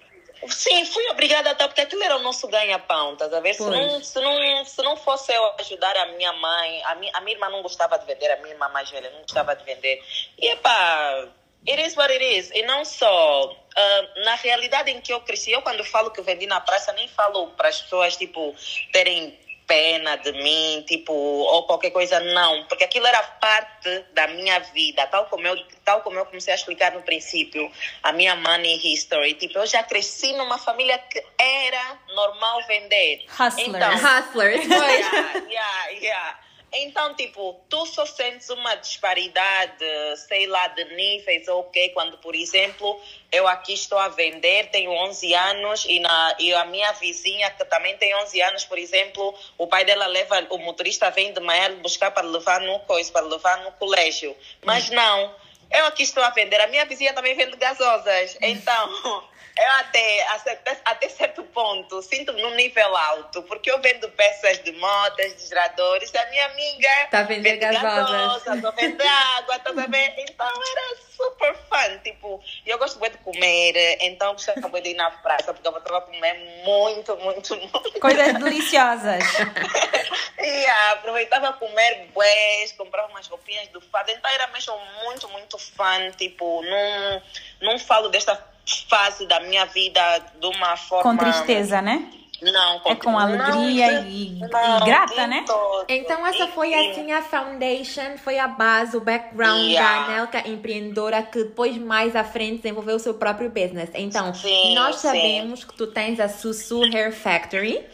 Sim, 0.48 0.86
fui 0.86 1.08
obrigada 1.10 1.52
até 1.52 1.68
porque 1.68 1.82
aquilo 1.82 2.04
era 2.04 2.18
o 2.18 2.20
nosso 2.20 2.48
ganha-pão, 2.48 3.16
tá 3.16 3.26
a 3.26 3.40
ver? 3.40 3.54
Se 3.54 3.62
não, 3.62 4.04
se, 4.04 4.20
não, 4.20 4.66
se 4.66 4.82
não 4.82 4.98
fosse 4.98 5.32
eu 5.32 5.54
ajudar 5.60 5.96
a 5.96 6.08
minha 6.14 6.34
mãe, 6.34 6.84
a 6.86 6.96
minha, 6.96 7.12
a 7.16 7.22
minha 7.22 7.36
irmã 7.36 7.50
não 7.50 7.62
gostava 7.62 7.98
de 8.00 8.06
vender, 8.08 8.32
a 8.32 8.38
minha 8.38 8.54
irmã 8.54 8.68
mais 8.70 8.90
velha 8.90 9.12
não 9.12 9.22
gostava 9.22 9.56
de 9.56 9.64
vender. 9.64 10.02
E 10.40 10.48
epá, 10.48 11.28
It 11.68 11.80
is 11.80 11.96
what 11.96 12.12
it 12.12 12.24
is. 12.24 12.52
E 12.52 12.64
não 12.64 12.84
só. 12.84 13.52
Uh, 13.52 14.24
na 14.26 14.36
realidade 14.36 14.92
em 14.92 15.00
que 15.00 15.14
eu 15.14 15.22
cresci, 15.22 15.52
eu 15.52 15.62
quando 15.62 15.84
falo 15.86 16.12
que 16.12 16.22
vendi 16.22 16.46
na 16.46 16.60
praça, 16.60 16.92
nem 16.94 17.08
falo 17.08 17.48
para 17.52 17.70
as 17.70 17.82
pessoas, 17.82 18.18
tipo, 18.18 18.54
terem 18.92 19.38
pena 19.72 20.18
de 20.18 20.34
mim, 20.34 20.84
tipo, 20.86 21.14
ou 21.14 21.64
qualquer 21.64 21.92
coisa, 21.92 22.20
não. 22.20 22.66
Porque 22.66 22.84
aquilo 22.84 23.08
era 23.08 23.24
parte 23.24 24.04
da 24.14 24.28
minha 24.28 24.60
vida, 24.60 25.08
tal 25.08 25.28
como 25.28 25.48
eu, 25.48 25.56
tal 25.86 26.02
como 26.02 26.20
eu 26.20 26.26
comecei 26.26 26.52
a 26.52 26.58
explicar 26.58 26.92
no 26.92 27.02
princípio, 27.04 27.72
a 28.04 28.12
minha 28.12 28.36
money 28.36 28.76
history. 28.84 29.36
Tipo, 29.36 29.60
eu 29.60 29.66
já 29.66 29.82
cresci 29.82 30.34
numa 30.34 30.58
família 30.58 30.98
que 30.98 31.24
era 31.40 31.98
normal 32.14 32.62
vender. 32.68 33.24
Hustlers. 33.30 33.60
Então, 33.60 33.94
Hustlers. 33.94 34.66
Yeah, 34.72 35.38
yeah, 35.48 35.90
yeah. 36.02 36.40
Então, 36.74 37.14
tipo, 37.16 37.60
tu 37.68 37.86
só 37.86 38.06
sentes 38.06 38.50
uma 38.50 38.76
disparidade, 38.76 39.86
sei 40.28 40.48
lá, 40.48 40.68
de 40.70 40.86
níveis, 40.96 41.46
ok? 41.50 41.90
Quando, 41.90 42.18
por 42.20 42.34
exemplo, 42.34 42.98
eu 43.30 43.46
aqui 43.46 43.74
estou 43.74 44.00
a 44.00 44.08
vender, 44.08 44.70
tenho 44.72 44.90
11 44.90 45.34
anos 45.34 45.86
e, 45.86 46.00
na, 46.00 46.36
e 46.40 46.54
a 46.54 46.64
minha 46.66 46.94
vizinha, 46.94 47.50
que 47.52 47.66
também 47.66 47.98
tem 47.98 48.16
11 48.16 48.42
anos, 48.42 48.64
por 48.64 48.78
exemplo, 48.78 49.38
o 49.58 49.68
pai 49.68 49.84
dela 49.84 50.08
leva, 50.08 50.48
o 50.50 50.58
motorista 50.60 51.10
vem 51.12 51.34
de 51.34 51.42
manhã 51.42 51.76
buscar 51.82 52.12
para 52.12 52.26
levar 52.26 52.62
no 52.62 52.80
coisa, 52.80 53.12
para 53.12 53.26
levar 53.26 53.58
no 53.64 53.72
colégio. 53.74 54.34
Mas 54.64 54.90
não, 54.90 55.36
eu 55.74 55.86
aqui 55.86 56.04
estou 56.04 56.24
a 56.24 56.30
vender, 56.30 56.60
a 56.60 56.68
minha 56.68 56.86
vizinha 56.86 57.14
também 57.14 57.36
vende 57.36 57.58
gasosas. 57.58 58.38
Então, 58.42 59.30
eu 59.58 59.72
até, 59.74 60.28
até, 60.28 60.78
até 60.86 61.10
certo 61.10 61.44
ponto 61.44 62.02
sinto-me 62.02 62.42
num 62.42 62.56
nível 62.56 62.96
alto, 62.96 63.44
porque 63.44 63.70
eu 63.70 63.82
vendo 63.82 64.10
peças 64.10 64.64
de 64.64 64.72
motas, 64.74 65.36
de 65.36 65.48
geradores, 65.48 66.14
a 66.16 66.26
minha 66.28 66.46
amiga 66.46 66.90
tá 67.10 67.24
vendendo 67.24 67.60
gasosas, 67.60 68.62
tô 68.62 68.72
vendo 68.72 69.02
água, 69.02 69.60
tá 69.60 69.72
vendo? 69.72 70.20
Então 70.20 70.48
era 70.48 70.98
super 71.12 71.56
fun, 71.56 71.98
tipo, 72.04 72.42
eu 72.66 72.78
gosto 72.78 72.98
muito 73.00 73.18
de 73.18 73.24
comer, 73.24 73.98
então 74.02 74.34
gostava 74.34 74.68
muito 74.68 74.84
de 74.84 74.92
ir 74.92 74.96
na 74.96 75.12
praça, 75.12 75.54
porque 75.54 75.68
eu 75.68 75.78
estava 75.78 76.02
comer 76.02 76.64
muito, 76.64 77.16
muito, 77.18 77.56
muito. 77.56 78.00
Coisas 78.00 78.34
deliciosas. 78.34 79.24
e 80.40 80.66
aproveitava 80.94 81.50
a 81.50 81.54
comer 81.54 82.08
bués, 82.14 82.72
comprava 82.72 83.10
umas 83.10 83.28
roupinhas 83.28 83.68
do 83.68 83.82
fado, 83.82 84.12
então 84.12 84.32
era 84.32 84.48
mesmo 84.48 84.80
muito, 85.04 85.28
muito 85.30 85.60
fun, 85.70 86.12
tipo, 86.18 86.62
não, 86.64 87.22
não 87.62 87.80
falo 87.80 88.10
desta 88.10 88.42
fase 88.90 89.26
da 89.26 89.40
minha 89.42 89.66
vida 89.66 90.02
de 90.40 90.48
uma 90.48 90.78
forma. 90.78 91.12
Com 91.12 91.18
tristeza, 91.18 91.82
né? 91.82 92.10
Não, 92.42 92.80
com, 92.80 92.90
é 92.90 92.96
com 92.96 93.20
alegria 93.20 94.02
não, 94.02 94.08
e, 94.08 94.40
não, 94.40 94.78
e, 94.80 94.84
grata, 94.84 95.28
né? 95.28 95.44
Todo. 95.46 95.86
Então 95.88 96.26
essa 96.26 96.48
foi 96.48 96.74
assim 96.74 97.12
a 97.12 97.22
foundation, 97.22 98.18
foi 98.18 98.40
a 98.40 98.48
base, 98.48 98.98
o 98.98 99.02
background 99.02 99.62
yeah. 99.62 100.08
da 100.08 100.14
Anelka 100.14 100.50
empreendedora 100.50 101.22
que 101.22 101.44
depois 101.44 101.78
mais 101.78 102.16
à 102.16 102.24
frente 102.24 102.64
desenvolveu 102.64 102.96
o 102.96 103.00
seu 103.00 103.14
próprio 103.14 103.48
business. 103.48 103.92
Então, 103.94 104.34
sim, 104.34 104.74
nós 104.74 104.96
sim. 104.96 105.08
sabemos 105.08 105.64
que 105.64 105.74
tu 105.76 105.86
tens 105.86 106.20
a 106.20 106.28
Sussu 106.28 106.82
Hair 106.86 107.14
Factory. 107.14 107.86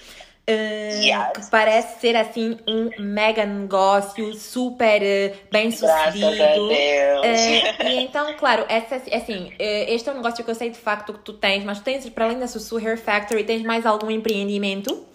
Uh, 0.50 1.04
yes. 1.04 1.46
que 1.46 1.52
parece 1.52 2.00
ser 2.00 2.16
assim 2.16 2.58
um 2.66 2.90
mega 2.98 3.46
negócio 3.46 4.34
super 4.34 5.02
uh, 5.02 5.38
bem 5.52 5.72
sucedido. 5.72 6.70
Uh, 6.70 7.84
e 7.84 7.98
então, 7.98 8.34
claro, 8.38 8.66
essa, 8.70 8.96
assim, 8.96 9.54
este 9.60 10.08
é 10.08 10.12
um 10.14 10.16
negócio 10.16 10.46
que 10.46 10.50
eu 10.50 10.56
sei 10.56 10.70
de 10.70 10.78
facto 10.78 11.12
que 11.12 11.20
tu 11.20 11.34
tens, 11.34 11.66
mas 11.66 11.80
tu 11.80 11.84
tens, 11.84 12.10
para 12.10 12.24
além 12.24 12.40
da 12.40 12.48
Sussu 12.48 12.78
Hair 12.78 12.98
Factory, 12.98 13.44
tens 13.44 13.62
mais 13.64 13.86
algum 13.86 14.10
empreendimento? 14.10 15.06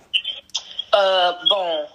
bom, 1.48 1.86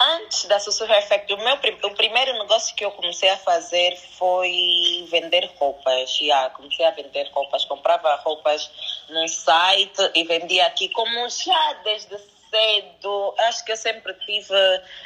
antes 0.00 0.46
da 0.46 0.58
Sussu 0.58 0.84
Hair 0.84 1.06
Factory, 1.06 1.40
o, 1.40 1.44
meu, 1.44 1.54
o 1.54 1.94
primeiro 1.94 2.32
negócio 2.40 2.74
que 2.74 2.84
eu 2.84 2.90
comecei 2.90 3.28
a 3.28 3.36
fazer 3.36 3.96
foi 4.18 5.06
vender 5.08 5.48
roupas. 5.58 6.18
Yeah, 6.20 6.50
comecei 6.50 6.84
a 6.84 6.90
vender 6.90 7.30
roupas. 7.32 7.64
Comprava 7.64 8.16
roupas 8.16 8.68
num 9.08 9.28
site 9.28 10.10
e 10.16 10.24
vendia 10.24 10.66
aqui 10.66 10.88
como 10.88 11.28
já 11.28 11.72
desde 11.84 12.16
cedo, 12.50 13.34
acho 13.40 13.64
que 13.64 13.72
eu 13.72 13.76
sempre 13.76 14.14
tive 14.14 14.54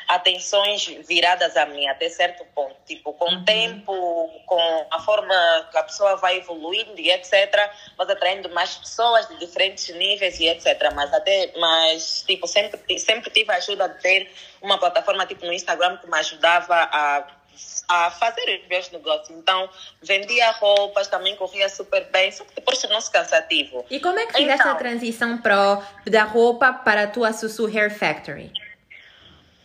atenções 0.08 0.87
viradas 1.08 1.56
a 1.56 1.66
mim, 1.66 1.87
até 1.88 2.08
certo 2.08 2.44
ponto. 2.54 2.76
Tipo, 2.87 3.12
com 3.12 3.26
uhum. 3.26 3.40
o 3.40 3.44
tempo, 3.44 4.30
com 4.46 4.87
a 4.90 5.00
forma 5.00 5.68
que 5.70 5.78
a 5.78 5.82
pessoa 5.82 6.16
vai 6.16 6.38
evoluindo 6.38 6.99
e 6.99 7.11
etc., 7.11 7.70
mas 7.96 8.08
atraindo 8.08 8.49
mais 8.50 8.76
pessoas 8.76 9.28
de 9.28 9.38
diferentes 9.38 9.94
níveis 9.94 10.38
e 10.40 10.49
etc. 10.49 10.92
Mas 10.94 11.12
até, 11.12 11.52
mas, 11.56 12.22
tipo, 12.26 12.46
sempre, 12.46 12.99
sempre 12.99 13.30
tive 13.30 13.52
a 13.52 13.56
ajuda 13.56 13.88
de 13.88 14.00
ter 14.00 14.32
uma 14.61 14.78
plataforma 14.78 15.26
tipo 15.26 15.44
no 15.44 15.52
Instagram 15.52 15.96
que 15.99 16.08
me 16.08 16.18
ajudava 16.18 16.75
a 16.75 17.41
a 17.88 18.11
fazer 18.11 18.61
os 18.62 18.68
meus 18.68 18.90
negócios. 18.90 19.30
Então, 19.30 19.68
vendia 20.00 20.50
roupas, 20.52 21.09
também 21.09 21.37
corria 21.37 21.68
super 21.68 22.04
bem, 22.06 22.30
só 22.32 22.44
que 22.44 22.54
depois 22.54 22.78
tornou-se 22.78 23.11
cansativo. 23.11 23.85
E 23.90 24.00
como 24.00 24.18
é 24.18 24.26
que 24.26 24.32
fizeste 24.35 24.61
então, 24.61 24.73
a 24.73 24.76
transição 24.76 25.38
pro, 25.38 25.82
da 26.11 26.25
roupa 26.25 26.73
para 26.73 27.04
a 27.04 27.06
tua 27.06 27.32
Sussu 27.32 27.66
Hair 27.66 27.97
Factory? 27.97 28.52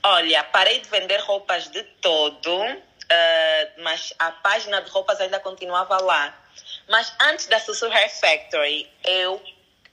Olha, 0.03 0.44
parei 0.46 0.79
de 0.79 0.89
vender 0.89 1.20
roupas 1.22 1.67
de 1.70 1.84
todo, 2.01 2.63
uh, 2.63 3.82
mas 3.84 4.13
a 4.20 4.32
página 4.32 4.82
de 4.82 4.89
roupas 4.89 5.20
ainda 5.20 5.39
continuava 5.39 6.01
lá. 6.01 6.34
Mas 6.89 7.13
antes 7.22 7.48
da 7.48 7.60
Sussu 7.60 7.86
Hair 7.88 8.10
Factory, 8.20 8.89
eu 9.03 9.41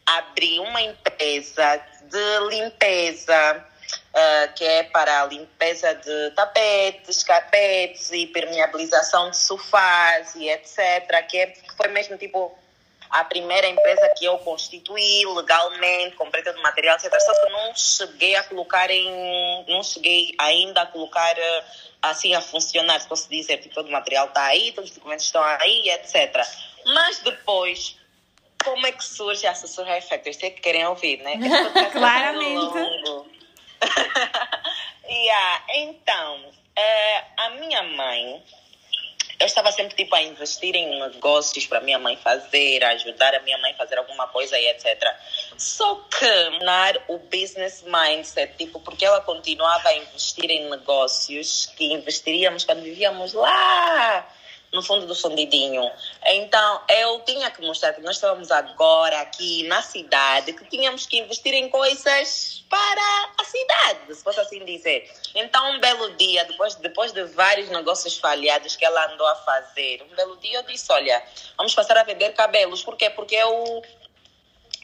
abri 0.07 0.59
uma 0.61 0.81
empresa 0.83 1.81
de 2.03 2.49
limpeza 2.51 3.65
uh, 4.15 4.55
que 4.55 4.65
é 4.65 4.85
para 4.85 5.23
a 5.23 5.27
limpeza 5.27 5.95
de 5.95 6.31
tapetes, 6.31 7.23
carpetes 7.23 8.11
e 8.13 8.27
permeabilização 8.29 9.31
de 9.31 9.37
sofás 9.37 10.35
e 10.37 10.49
etc. 10.49 11.27
Que, 11.29 11.39
é, 11.39 11.47
que 11.47 11.75
foi 11.77 11.89
mesmo 11.89 12.17
tipo 12.17 12.57
a 13.11 13.25
primeira 13.25 13.69
empresa 13.69 14.09
que 14.17 14.25
eu 14.25 14.39
constituí 14.39 15.25
legalmente, 15.27 16.17
comprei 16.17 16.43
todo 16.43 16.59
o 16.59 16.63
material, 16.63 16.97
etc. 16.97 17.13
Só 17.21 17.45
que 17.45 17.53
não 17.53 17.75
cheguei 17.75 18.35
a 18.35 18.45
colocar 18.45 18.91
em. 18.91 19.65
não 19.69 19.83
cheguei 19.83 20.35
ainda 20.39 20.83
a 20.83 20.87
colocar 20.87 21.39
eh, 21.39 21.65
assim 22.03 22.35
a 22.35 22.41
funcionar, 22.41 23.01
se 23.01 23.07
posso 23.07 23.29
dizer, 23.31 23.59
que 23.59 23.69
todo 23.69 23.89
o 23.89 23.93
material 23.93 24.27
está 24.27 24.47
aí, 24.47 24.73
todos 24.73 24.91
os 24.91 24.97
documentos 24.97 25.27
estão 25.27 25.43
aí, 25.43 25.91
etc. 25.91 26.45
Mas 26.87 27.21
depois 27.21 27.97
como 28.65 28.87
é 28.87 28.93
que 28.93 29.05
surge 29.05 29.47
a 29.47 29.51
Assessor 29.51 29.87
Hair 29.87 30.03
Factory? 30.03 30.35
Sei 30.35 30.51
que 30.51 30.63
querem 30.63 30.87
ouvir, 30.87 31.19
né? 31.19 31.39
Claramente. 31.93 33.35
Yeah, 35.09 35.65
então, 35.75 36.41
uh, 36.47 37.25
a 37.37 37.51
minha 37.51 37.83
mãe, 37.83 38.43
eu 39.41 39.47
estava 39.47 39.73
sempre 39.73 39.95
tipo 39.95 40.15
a 40.15 40.23
investir 40.23 40.75
em 40.75 41.01
negócios 41.01 41.67
para 41.67 41.81
minha 41.81 41.99
mãe 41.99 42.17
fazer, 42.17 42.85
ajudar 42.85 43.35
a 43.35 43.41
minha 43.41 43.59
mãe 43.59 43.73
a 43.73 43.77
fazer 43.77 43.99
alguma 43.99 44.29
coisa 44.29 44.59
e 44.59 44.69
etc. 44.69 45.03
Só 45.59 45.95
que 46.11 46.25
o 47.09 47.19
business 47.19 47.83
mindset, 47.83 48.57
tipo, 48.57 48.81
porque 48.81 49.05
ela 49.05 49.21
continuava 49.21 49.89
a 49.89 49.97
investir 49.97 50.51
em 50.51 50.71
negócios 50.71 51.67
que 51.77 51.93
investiríamos 51.93 52.65
quando 52.65 52.83
vivíamos 52.83 53.33
lá 53.33 54.27
no 54.75 54.83
fundo 54.83 55.07
do 55.07 55.15
fundidinho. 55.15 55.89
Então, 56.27 56.83
eu 56.89 57.21
tinha 57.21 57.51
que 57.51 57.63
mostrar 57.63 57.93
que 57.93 58.03
nós 58.03 58.17
estávamos 58.17 58.51
agora 58.51 59.21
aqui 59.21 59.63
na 59.69 59.81
cidade, 59.81 60.53
que 60.53 60.65
tínhamos 60.65 61.07
que 61.07 61.19
investir 61.19 61.55
em 61.55 61.69
coisas 61.71 62.65
para 62.69 63.31
a 63.39 63.45
cidade, 63.45 64.15
se 64.15 64.23
fosse 64.23 64.41
assim 64.41 64.65
dizer. 64.65 65.09
Então, 65.35 65.71
um 65.71 65.81
belo 65.81 66.11
dia, 66.17 66.45
depois, 66.45 66.75
depois 66.75 67.13
de 67.13 67.23
vários 67.25 67.71
negócios 67.71 68.19
falhados 68.19 68.75
que 68.75 68.85
ela 68.85 69.13
andou 69.13 69.27
a 69.27 69.37
fazer, 69.37 70.03
um 70.11 70.15
belo 70.15 70.37
dia 70.39 70.59
eu 70.59 70.63
disse, 70.65 70.93
olha, 70.93 71.23
vamos 71.57 71.73
passar 71.73 71.97
a 71.97 72.03
vender 72.03 72.33
cabelos. 72.33 72.83
Por 72.83 72.97
quê? 72.97 73.09
Porque 73.09 73.37
eu 73.37 73.83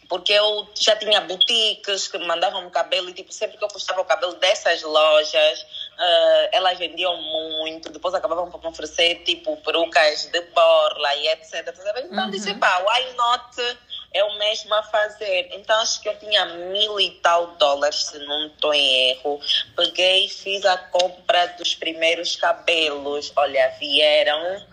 porque 0.09 0.33
eu 0.33 0.69
já 0.75 0.97
tinha 0.97 1.21
boutiques 1.21 2.09
que 2.09 2.19
mandavam 2.19 2.69
cabelo 2.69 3.09
e 3.09 3.13
tipo, 3.13 3.33
sempre 3.33 3.57
que 3.57 3.63
eu 3.63 3.69
postava 3.69 4.01
o 4.01 4.05
cabelo 4.05 4.35
dessas 4.35 4.83
lojas, 4.83 5.65
uh, 6.01 6.49
elas 6.53 6.79
vendiam 6.79 7.15
muito, 7.23 7.93
depois 7.93 8.15
acabavam 8.15 8.51
por 8.51 8.65
oferecer 8.67 9.23
tipo 9.25 9.57
perucas 9.59 10.27
de 10.27 10.41
borla 10.41 11.15
e 11.17 11.29
etc. 11.29 11.75
Então 12.05 12.25
uhum. 12.25 12.31
disse, 12.31 12.55
pá, 12.55 12.79
why 12.79 13.15
not 13.15 13.79
eu 14.15 14.33
mesma 14.39 14.83
fazer? 14.85 15.51
Então 15.53 15.79
acho 15.81 16.01
que 16.01 16.09
eu 16.09 16.19
tinha 16.19 16.45
mil 16.47 16.99
e 16.99 17.11
tal 17.23 17.49
dólares, 17.59 18.05
se 18.05 18.19
não 18.21 18.47
estou 18.47 18.73
em 18.73 19.11
erro. 19.11 19.39
Peguei 19.77 20.27
e 20.27 20.29
fiz 20.29 20.65
a 20.65 20.79
compra 20.79 21.47
dos 21.59 21.75
primeiros 21.75 22.35
cabelos. 22.37 23.33
Olha, 23.37 23.69
vieram, 23.79 24.67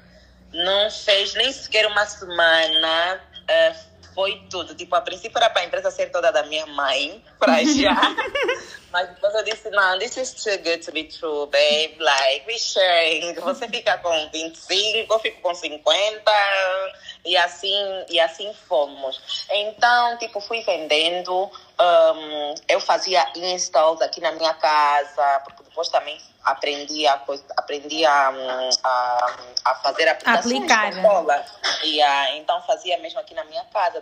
não 0.53 0.89
fez 0.89 1.34
nem 1.34 1.51
sequer 1.51 1.86
uma 1.88 2.05
semana. 2.05 3.22
Uh, 3.43 3.98
foi 4.15 4.41
tudo. 4.50 4.74
Tipo, 4.74 4.96
a 4.96 5.01
princípio 5.01 5.38
era 5.38 5.48
para 5.48 5.62
a 5.62 5.65
empresa 5.65 5.91
ser 5.91 6.10
toda 6.12 6.31
da 6.31 6.41
minha 6.41 6.65
mãe, 6.65 7.24
para 7.38 7.62
já. 7.75 8.15
Mas 8.91 9.10
depois 9.10 9.34
eu 9.36 9.44
disse, 9.44 9.70
não, 9.70 10.00
this 10.00 10.15
is 10.17 10.34
too 10.34 10.58
good 10.60 10.79
to 10.79 10.91
be 10.91 11.03
true, 11.06 11.46
babe. 11.48 11.98
Like, 12.00 12.46
we 12.48 12.58
sharing. 12.58 13.34
Você 13.36 13.67
fica 13.67 13.98
com 13.98 14.29
25, 14.32 15.13
eu 15.13 15.20
fico 15.20 15.41
com 15.41 15.53
50. 15.53 16.32
E 17.25 17.36
assim, 17.36 18.06
e 18.10 18.20
assim 18.20 18.53
fomos. 18.67 19.46
Então, 19.51 20.17
tipo, 20.17 20.39
fui 20.39 20.62
vendendo. 20.62 21.51
Um, 21.79 22.56
eu 22.67 22.79
fazia 22.79 23.25
installs 23.36 24.01
aqui 24.01 24.22
na 24.22 24.32
minha 24.32 24.53
casa, 24.53 25.41
porque 25.44 25.63
depois 25.63 25.89
também 25.89 26.17
aprendi 26.44 27.06
a, 27.06 27.22
aprendi 27.58 28.06
a, 28.06 28.29
a, 28.84 29.36
a 29.65 29.75
fazer 29.75 30.08
aplicações 30.08 30.56
Aplicar. 30.56 30.96
com 30.96 31.01
cola. 31.01 31.46
E, 31.84 32.01
uh, 32.01 32.38
então 32.38 32.62
fazia 32.63 32.98
mesmo 33.00 33.20
aqui 33.20 33.34
na 33.34 33.44
minha 33.44 33.63
casa, 33.65 34.01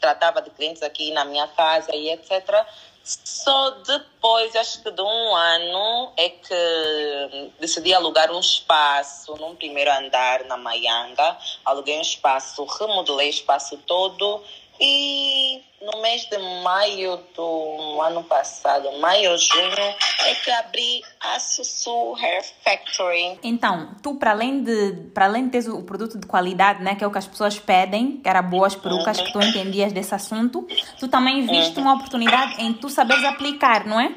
tratava 0.00 0.42
de 0.42 0.50
clientes 0.50 0.82
aqui 0.82 1.10
na 1.12 1.24
minha 1.24 1.48
casa 1.48 1.94
e 1.94 2.10
etc. 2.10 2.64
Só 3.02 3.70
depois, 3.70 4.54
acho 4.54 4.82
que 4.82 4.90
de 4.90 5.02
um 5.02 5.34
ano, 5.34 6.12
é 6.16 6.28
que 6.28 7.50
decidi 7.58 7.94
alugar 7.94 8.30
um 8.30 8.40
espaço 8.40 9.34
num 9.36 9.56
primeiro 9.56 9.90
andar 9.90 10.44
na 10.44 10.56
Maianga. 10.56 11.36
Aluguei 11.64 11.98
um 11.98 12.02
espaço, 12.02 12.64
remodelei 12.64 13.28
o 13.28 13.30
espaço 13.30 13.78
todo 13.86 14.42
e 14.78 15.62
no 15.80 16.02
mês 16.02 16.26
de 16.26 16.36
maio 16.62 17.16
do 17.34 18.00
ano 18.02 18.22
passado, 18.24 18.90
maio, 18.98 19.36
junho, 19.38 19.96
é 20.26 20.34
que 20.34 20.50
abri 20.50 21.02
a 21.20 21.40
Sussu 21.40 22.14
Hair 22.16 22.44
Factory. 22.62 23.38
Então, 23.42 23.94
tu 24.02 24.14
para 24.16 24.32
além 24.32 24.62
de 24.62 25.10
para 25.14 25.24
além 25.24 25.48
de 25.48 25.50
ter 25.50 25.70
o 25.70 25.82
produto 25.82 26.18
de 26.18 26.26
qualidade, 26.26 26.82
né, 26.82 26.94
que 26.94 27.02
é 27.02 27.06
o 27.06 27.10
que 27.10 27.18
as 27.18 27.26
pessoas 27.26 27.58
pedem, 27.58 28.18
que 28.18 28.28
era 28.28 28.42
boas 28.42 28.74
perucas 28.74 29.18
uhum. 29.18 29.24
que 29.24 29.32
tu 29.32 29.42
entendias 29.42 29.92
desse 29.92 30.14
assunto, 30.14 30.66
tu 30.98 31.08
também 31.08 31.46
viste 31.46 31.78
uhum. 31.78 31.86
uma 31.86 31.94
oportunidade 31.94 32.62
em 32.62 32.74
tu 32.74 32.90
saberes 32.90 33.24
aplicar, 33.24 33.86
não 33.86 33.98
é? 33.98 34.14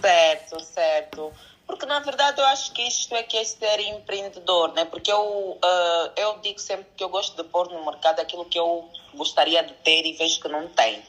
Certo, 0.00 0.60
certo. 0.60 1.32
Porque, 1.66 1.86
na 1.86 1.98
verdade, 2.00 2.38
eu 2.38 2.46
acho 2.46 2.72
que 2.72 2.82
isto 2.86 3.14
é 3.14 3.22
que 3.22 3.38
é 3.38 3.44
ser 3.44 3.80
empreendedor, 3.80 4.74
né? 4.74 4.84
Porque 4.84 5.10
eu, 5.10 5.18
uh, 5.18 6.12
eu 6.14 6.38
digo 6.42 6.58
sempre 6.58 6.86
que 6.94 7.02
eu 7.02 7.08
gosto 7.08 7.42
de 7.42 7.48
pôr 7.48 7.70
no 7.70 7.82
mercado 7.86 8.20
aquilo 8.20 8.44
que 8.44 8.58
eu 8.58 8.86
gostaria 9.14 9.62
de 9.62 9.72
ter 9.74 10.06
e 10.06 10.12
vejo 10.12 10.40
que 10.40 10.48
não 10.48 10.68
tem. 10.68 11.02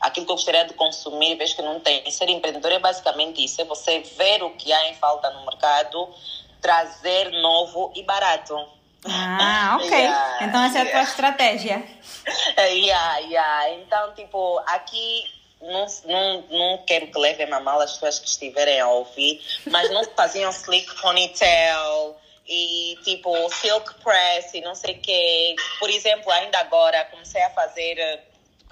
Aquilo 0.00 0.26
que 0.26 0.32
eu 0.32 0.36
gostaria 0.36 0.64
de 0.64 0.74
consumir 0.74 1.32
e 1.32 1.34
vejo 1.36 1.56
que 1.56 1.62
não 1.62 1.80
tem. 1.80 2.02
E 2.06 2.12
ser 2.12 2.28
empreendedor 2.28 2.72
é 2.72 2.78
basicamente 2.78 3.42
isso: 3.42 3.60
é 3.60 3.64
você 3.64 4.00
ver 4.00 4.42
o 4.42 4.50
que 4.50 4.72
há 4.72 4.88
em 4.88 4.94
falta 4.94 5.30
no 5.30 5.44
mercado, 5.46 6.08
trazer 6.60 7.30
novo 7.30 7.92
e 7.94 8.02
barato. 8.02 8.56
Ah, 9.04 9.78
ok. 9.82 9.90
yeah, 9.90 10.44
então 10.44 10.62
essa 10.62 10.78
yeah. 10.78 10.90
é 10.90 10.92
a 10.92 10.96
tua 10.96 11.10
estratégia. 11.10 11.86
yeah, 12.58 13.18
yeah. 13.18 13.74
Então, 13.74 14.14
tipo, 14.14 14.60
aqui 14.66 15.24
não, 15.60 15.86
não, 16.04 16.44
não 16.50 16.78
quero 16.86 17.06
que 17.06 17.18
levem 17.18 17.50
a 17.52 17.60
mal 17.60 17.80
as 17.80 17.92
pessoas 17.92 18.18
que 18.18 18.28
estiverem 18.28 18.80
a 18.80 18.88
ouvir, 18.88 19.40
mas 19.66 19.90
não 19.90 20.04
faziam 20.14 20.50
slick 20.50 20.94
ponytail 21.00 22.16
e 22.48 22.98
tipo 23.02 23.32
silk 23.50 23.94
press 24.02 24.54
e 24.54 24.60
não 24.60 24.74
sei 24.74 24.94
o 24.94 25.00
quê. 25.00 25.56
Por 25.78 25.90
exemplo, 25.90 26.30
ainda 26.30 26.58
agora 26.58 27.04
comecei 27.06 27.42
a 27.42 27.50
fazer, 27.50 27.98
eh, 27.98 28.22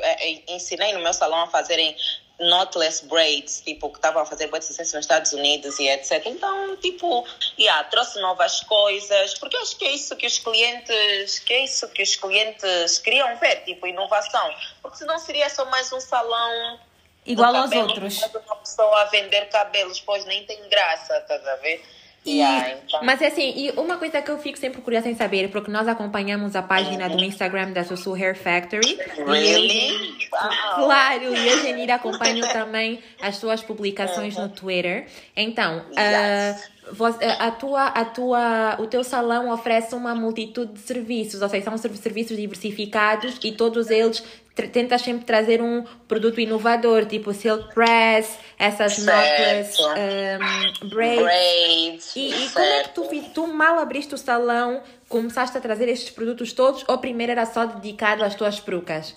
eh, 0.00 0.42
ensinei 0.48 0.92
no 0.92 1.00
meu 1.00 1.12
salão 1.12 1.40
a 1.40 1.46
fazerem 1.46 1.96
knotless 2.38 3.04
braids, 3.06 3.60
tipo, 3.60 3.88
que 3.90 3.96
estavam 3.96 4.22
a 4.22 4.26
fazer 4.26 4.48
muito 4.48 4.64
sucesso 4.64 4.96
nos 4.96 5.04
Estados 5.04 5.32
Unidos 5.32 5.78
e 5.78 5.88
etc. 5.88 6.22
Então, 6.26 6.76
tipo, 6.78 7.24
yeah, 7.58 7.84
trouxe 7.84 8.20
novas 8.20 8.60
coisas, 8.62 9.38
porque 9.38 9.56
acho 9.56 9.76
que 9.76 9.84
é 9.84 9.92
isso 9.92 10.16
que 10.16 10.26
os 10.26 10.38
clientes, 10.38 11.38
que 11.38 11.52
é 11.52 11.64
isso 11.64 11.88
que 11.88 12.02
os 12.02 12.16
clientes 12.16 12.98
queriam 12.98 13.36
ver, 13.36 13.64
tipo, 13.64 13.86
inovação. 13.86 14.54
Porque 14.82 14.98
senão 14.98 15.18
seria 15.18 15.48
só 15.48 15.64
mais 15.66 15.92
um 15.92 16.00
salão 16.00 16.80
igual 17.24 17.54
aos 17.54 17.70
outros. 17.70 18.20
Uma 18.22 18.56
pessoa 18.56 19.02
a 19.02 19.04
vender 19.06 19.48
cabelos, 19.48 20.00
pois 20.00 20.24
nem 20.24 20.44
tem 20.44 20.68
graça, 20.68 21.18
estás 21.18 21.46
a 21.46 21.56
ver? 21.56 21.84
E, 22.24 22.38
yeah, 22.38 22.70
então. 22.70 23.00
Mas 23.02 23.20
é 23.20 23.26
assim, 23.26 23.52
e 23.54 23.70
uma 23.72 23.98
coisa 23.98 24.22
que 24.22 24.30
eu 24.30 24.38
fico 24.38 24.58
sempre 24.58 24.80
curiosa 24.80 25.08
em 25.10 25.14
saber, 25.14 25.50
porque 25.50 25.70
nós 25.70 25.86
acompanhamos 25.86 26.56
a 26.56 26.62
página 26.62 27.08
do 27.08 27.22
Instagram 27.22 27.72
da 27.72 27.84
Sussu 27.84 28.14
Hair 28.14 28.34
Factory. 28.34 28.98
Really? 29.26 29.68
E 29.68 30.24
eu, 30.24 30.34
claro, 30.74 31.34
e 31.34 31.48
a 31.50 31.56
Genir 31.58 31.90
acompanho 31.90 32.40
também 32.50 33.00
as 33.20 33.36
suas 33.36 33.62
publicações 33.62 34.36
no 34.36 34.48
Twitter. 34.48 35.06
Então, 35.36 35.84
yes. 35.90 36.66
uh, 36.66 37.04
a 37.38 37.50
tua, 37.50 37.86
a 37.88 38.04
tua, 38.06 38.76
o 38.80 38.86
teu 38.86 39.04
salão 39.04 39.50
oferece 39.50 39.94
uma 39.94 40.14
multitude 40.14 40.72
de 40.72 40.80
serviços, 40.80 41.42
ou 41.42 41.48
seja, 41.48 41.64
são 41.64 41.76
serviços 41.76 42.36
diversificados 42.36 43.38
e 43.44 43.52
todos 43.52 43.90
eles 43.90 44.24
tentas 44.54 45.02
sempre 45.02 45.24
trazer 45.24 45.60
um 45.60 45.84
produto 46.06 46.40
inovador, 46.40 47.06
tipo 47.06 47.32
silk 47.32 47.74
press, 47.74 48.38
essas 48.58 48.98
knotless 48.98 49.78
um, 49.80 50.88
braids. 50.88 51.22
braids. 51.22 52.16
E, 52.16 52.30
e 52.30 52.50
como 52.50 52.64
é 52.64 52.82
que 52.84 52.88
tu, 52.90 53.30
tu 53.34 53.46
mal 53.48 53.78
abriste 53.78 54.14
o 54.14 54.18
salão, 54.18 54.82
começaste 55.08 55.58
a 55.58 55.60
trazer 55.60 55.88
estes 55.88 56.10
produtos 56.10 56.52
todos 56.52 56.84
ou 56.86 56.98
primeiro 56.98 57.32
era 57.32 57.46
só 57.46 57.66
dedicado 57.66 58.22
às 58.24 58.34
tuas 58.34 58.60
perucas? 58.60 59.16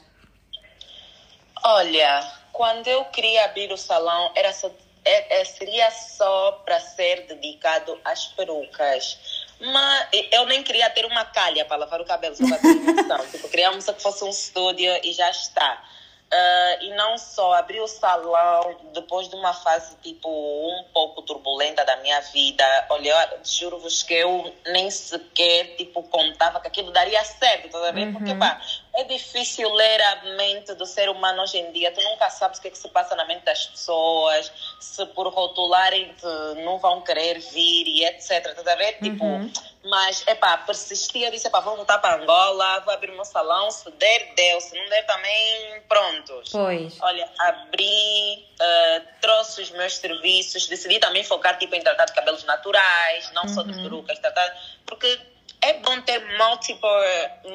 Olha, 1.63 2.23
quando 2.51 2.87
eu 2.87 3.05
queria 3.05 3.45
abrir 3.45 3.71
o 3.71 3.77
salão, 3.77 4.31
era 4.35 4.51
só, 4.51 4.71
é, 5.05 5.41
é, 5.41 5.45
seria 5.45 5.91
só 5.91 6.63
para 6.65 6.79
ser 6.79 7.27
dedicado 7.27 7.99
às 8.03 8.25
perucas. 8.27 9.36
Mas 9.59 10.07
eu 10.31 10.45
nem 10.45 10.63
queria 10.63 10.89
ter 10.89 11.05
uma 11.05 11.25
calha 11.25 11.65
para 11.65 11.77
lavar 11.77 11.99
o 11.99 12.05
cabelo, 12.05 12.35
só 12.35 12.47
para 12.47 12.57
ter 12.57 12.75
noção. 12.75 13.25
tipo, 13.31 13.49
queríamos 13.49 13.85
que 13.85 14.01
fosse 14.01 14.23
um 14.23 14.29
estúdio 14.29 14.91
e 15.03 15.11
já 15.13 15.29
está. 15.29 15.83
Uh, 16.27 16.83
e 16.83 16.89
não 16.89 17.17
só 17.17 17.53
abri 17.53 17.79
o 17.79 17.87
salão 17.87 18.75
depois 18.93 19.29
de 19.29 19.35
uma 19.35 19.53
fase 19.53 19.95
tipo 20.03 20.27
um 20.27 20.83
pouco 20.93 21.21
turbulenta 21.21 21.85
da 21.85 21.95
minha 21.97 22.19
vida. 22.19 22.65
Olha, 22.89 23.39
juro-vos 23.45 24.03
que 24.03 24.13
eu 24.13 24.53
nem 24.65 24.91
sequer 24.91 25.77
tipo 25.77 26.03
contava 26.03 26.59
que 26.59 26.67
aquilo 26.67 26.91
daria 26.91 27.23
certo, 27.23 27.69
tá 27.69 27.91
vendo? 27.91 28.07
Uhum. 28.07 28.13
Porque 28.15 28.35
pá, 28.35 28.59
é 28.97 29.03
difícil 29.03 29.71
ler 29.71 30.01
a 30.01 30.15
mente 30.35 30.73
do 30.73 30.85
ser 30.85 31.07
humano 31.07 31.43
hoje 31.43 31.59
em 31.59 31.71
dia. 31.71 31.91
Tu 31.91 32.01
nunca 32.01 32.31
sabes 32.31 32.57
o 32.57 32.61
que, 32.63 32.67
é 32.67 32.71
que 32.71 32.77
se 32.77 32.89
passa 32.89 33.15
na 33.15 33.25
mente 33.25 33.45
das 33.45 33.67
pessoas, 33.67 34.51
se 34.79 35.05
por 35.07 35.27
rotularem-te 35.31 36.25
não 36.63 36.79
vão 36.79 37.01
querer 37.01 37.39
vir 37.39 37.87
e 37.87 38.05
etc. 38.05 38.55
Tá 38.55 38.75
vendo? 38.75 38.97
Tipo, 38.99 39.23
uhum. 39.23 39.53
Mas, 39.83 40.25
epá, 40.27 40.57
persistia, 40.57 41.29
disse, 41.29 41.47
epá, 41.47 41.59
vou 41.59 41.75
voltar 41.75 41.99
para 41.99 42.21
Angola, 42.21 42.79
vou 42.79 42.93
abrir 42.93 43.11
meu 43.11 43.23
salão, 43.23 43.69
se 43.69 43.89
der, 43.91 44.33
deu, 44.35 44.59
se 44.59 44.75
não 44.75 44.89
der 44.89 45.05
também, 45.05 45.81
prontos. 45.87 46.49
Pois. 46.51 46.99
Olha, 46.99 47.29
abri, 47.39 48.45
uh, 48.59 49.07
trouxe 49.21 49.61
os 49.61 49.69
meus 49.71 49.95
serviços, 49.95 50.67
decidi 50.67 50.99
também 50.99 51.23
focar, 51.23 51.57
tipo, 51.59 51.75
em 51.75 51.81
tratar 51.81 52.05
de 52.05 52.13
cabelos 52.13 52.43
naturais, 52.43 53.31
não 53.33 53.43
uhum. 53.43 53.49
só 53.49 53.61
de 53.61 53.71
uhum. 53.73 53.83
perucas, 53.83 54.19
tratar, 54.19 54.59
porque 54.87 55.19
é 55.61 55.73
bom 55.73 56.01
ter 56.01 56.19
multiple, 56.37 56.89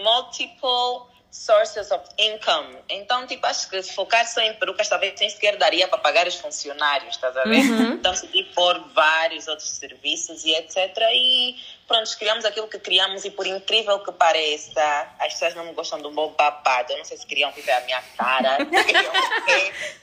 multiple 0.03 1.12
sources 1.33 1.91
of 1.91 2.05
income. 2.19 2.77
Então, 2.91 3.27
tipo, 3.27 3.45
acho 3.47 3.69
que 3.69 3.83
focar 3.83 4.29
só 4.29 4.43
em 4.43 4.53
perucas 4.55 4.89
talvez 4.89 5.19
nem 5.19 5.31
sequer 5.31 5.57
daria 5.57 5.89
para 5.89 5.99
pagar 5.99 6.29
os 6.29 6.37
funcionários, 6.37 7.15
estás 7.15 7.35
a 7.37 7.45
ver? 7.45 7.65
Uhum. 7.65 7.93
Então, 7.95 8.15
se 8.15 8.29
pôr 8.55 8.79
vários 8.95 9.49
outros 9.49 9.71
serviços 9.71 10.45
e 10.45 10.55
etc. 10.55 10.95
E 11.11 11.57
pronto, 11.87 12.19
criamos 12.19 12.45
aquilo 12.45 12.69
que 12.69 12.79
criamos 12.79 13.25
e 13.25 13.31
por 13.31 13.47
incrível 13.47 13.99
que 14.01 14.13
pareça, 14.13 15.09
as 15.19 15.33
pessoas 15.35 15.55
não 15.55 15.73
gostam 15.75 15.99
um 16.01 16.15
bom 16.15 16.33
babado. 16.37 16.93
Eu 16.93 16.99
não 16.99 17.05
sei 17.05 17.17
se 17.17 17.27
queriam 17.27 17.51
ver 17.53 17.71
a 17.71 17.81
minha 17.83 18.03
cara, 18.17 18.59
queriam 18.65 19.13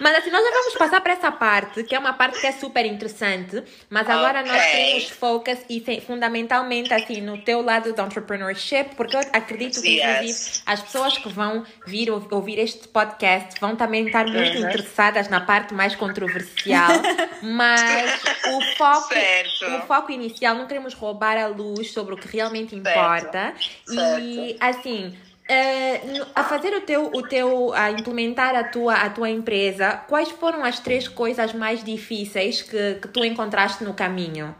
Mas 0.00 0.16
assim, 0.16 0.30
nós 0.30 0.44
já 0.44 0.50
vamos 0.50 0.74
passar 0.74 1.00
para 1.00 1.12
essa 1.12 1.30
parte, 1.30 1.84
que 1.84 1.94
é 1.94 1.98
uma 1.98 2.12
parte 2.12 2.40
que 2.40 2.46
é 2.46 2.52
super 2.52 2.84
interessante, 2.84 3.62
mas 3.88 4.08
agora 4.08 4.40
okay. 4.40 4.52
nós 4.52 4.64
queremos 4.64 5.10
focus 5.10 5.58
e 5.68 6.00
fundamentalmente 6.00 6.92
assim 6.92 7.20
no 7.20 7.38
teu 7.38 7.62
lado 7.62 7.92
do 7.92 8.02
entrepreneurship, 8.02 8.96
porque 8.96 9.14
eu 9.16 9.20
acredito 9.32 9.80
que 9.80 10.00
inclusive 10.00 10.62
as 10.66 10.82
pessoas 10.82 11.16
que 11.16 11.28
vão 11.28 11.64
vir 11.86 12.10
ouvir 12.10 12.58
este 12.58 12.88
podcast 12.88 13.60
vão 13.60 13.76
também 13.76 14.06
estar 14.06 14.26
muito 14.26 14.58
uhum. 14.58 14.68
interessadas 14.68 15.28
na 15.28 15.40
parte 15.40 15.72
mais 15.72 15.94
controversial, 15.94 16.90
mas 17.40 18.20
o 18.48 18.76
foco, 18.76 19.14
certo. 19.14 19.64
o 19.76 19.86
foco 19.86 20.10
inicial 20.10 20.56
não 20.64 20.68
queremos 20.68 20.94
roubar 20.94 21.36
a 21.36 21.46
luz 21.46 21.92
sobre 21.92 22.14
o 22.14 22.16
que 22.16 22.26
realmente 22.26 22.74
importa 22.74 23.54
certo. 23.86 24.20
e 24.20 24.56
assim 24.58 25.16
Uh, 25.44 26.26
a 26.34 26.42
fazer 26.42 26.74
o 26.74 26.80
teu, 26.80 27.04
o 27.12 27.20
teu, 27.28 27.74
a 27.74 27.90
implementar 27.90 28.54
a 28.54 28.64
tua, 28.64 28.94
a 28.94 29.10
tua 29.10 29.28
empresa, 29.28 30.02
quais 30.08 30.30
foram 30.30 30.64
as 30.64 30.80
três 30.80 31.06
coisas 31.06 31.52
mais 31.52 31.84
difíceis 31.84 32.62
que, 32.62 32.94
que 32.94 33.08
tu 33.08 33.22
encontraste 33.22 33.84
no 33.84 33.92
caminho? 33.92 34.56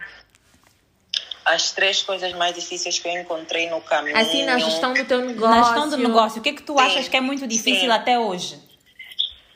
As 1.42 1.73
três 1.73 2.02
coisas 2.02 2.35
mais 2.35 2.55
difíceis 2.55 2.98
que 2.98 3.09
eu 3.09 3.12
encontrei 3.12 3.70
no 3.70 3.81
caminho. 3.81 4.14
Assim, 4.14 4.44
na 4.44 4.59
gestão 4.59 4.92
do 4.92 5.07
teu 5.07 5.22
negócio. 5.22 5.48
Na 5.48 5.62
gestão 5.62 5.88
do 5.88 5.96
negócio, 5.96 6.40
o 6.40 6.42
que 6.42 6.50
é 6.50 6.52
que 6.52 6.62
tu 6.62 6.76
sim, 6.76 6.85
achas 6.85 7.09
que 7.09 7.16
é 7.16 7.20
muito 7.22 7.46
difícil 7.46 7.81
sim. 7.81 7.90
até 7.90 8.18
hoje? 8.18 8.61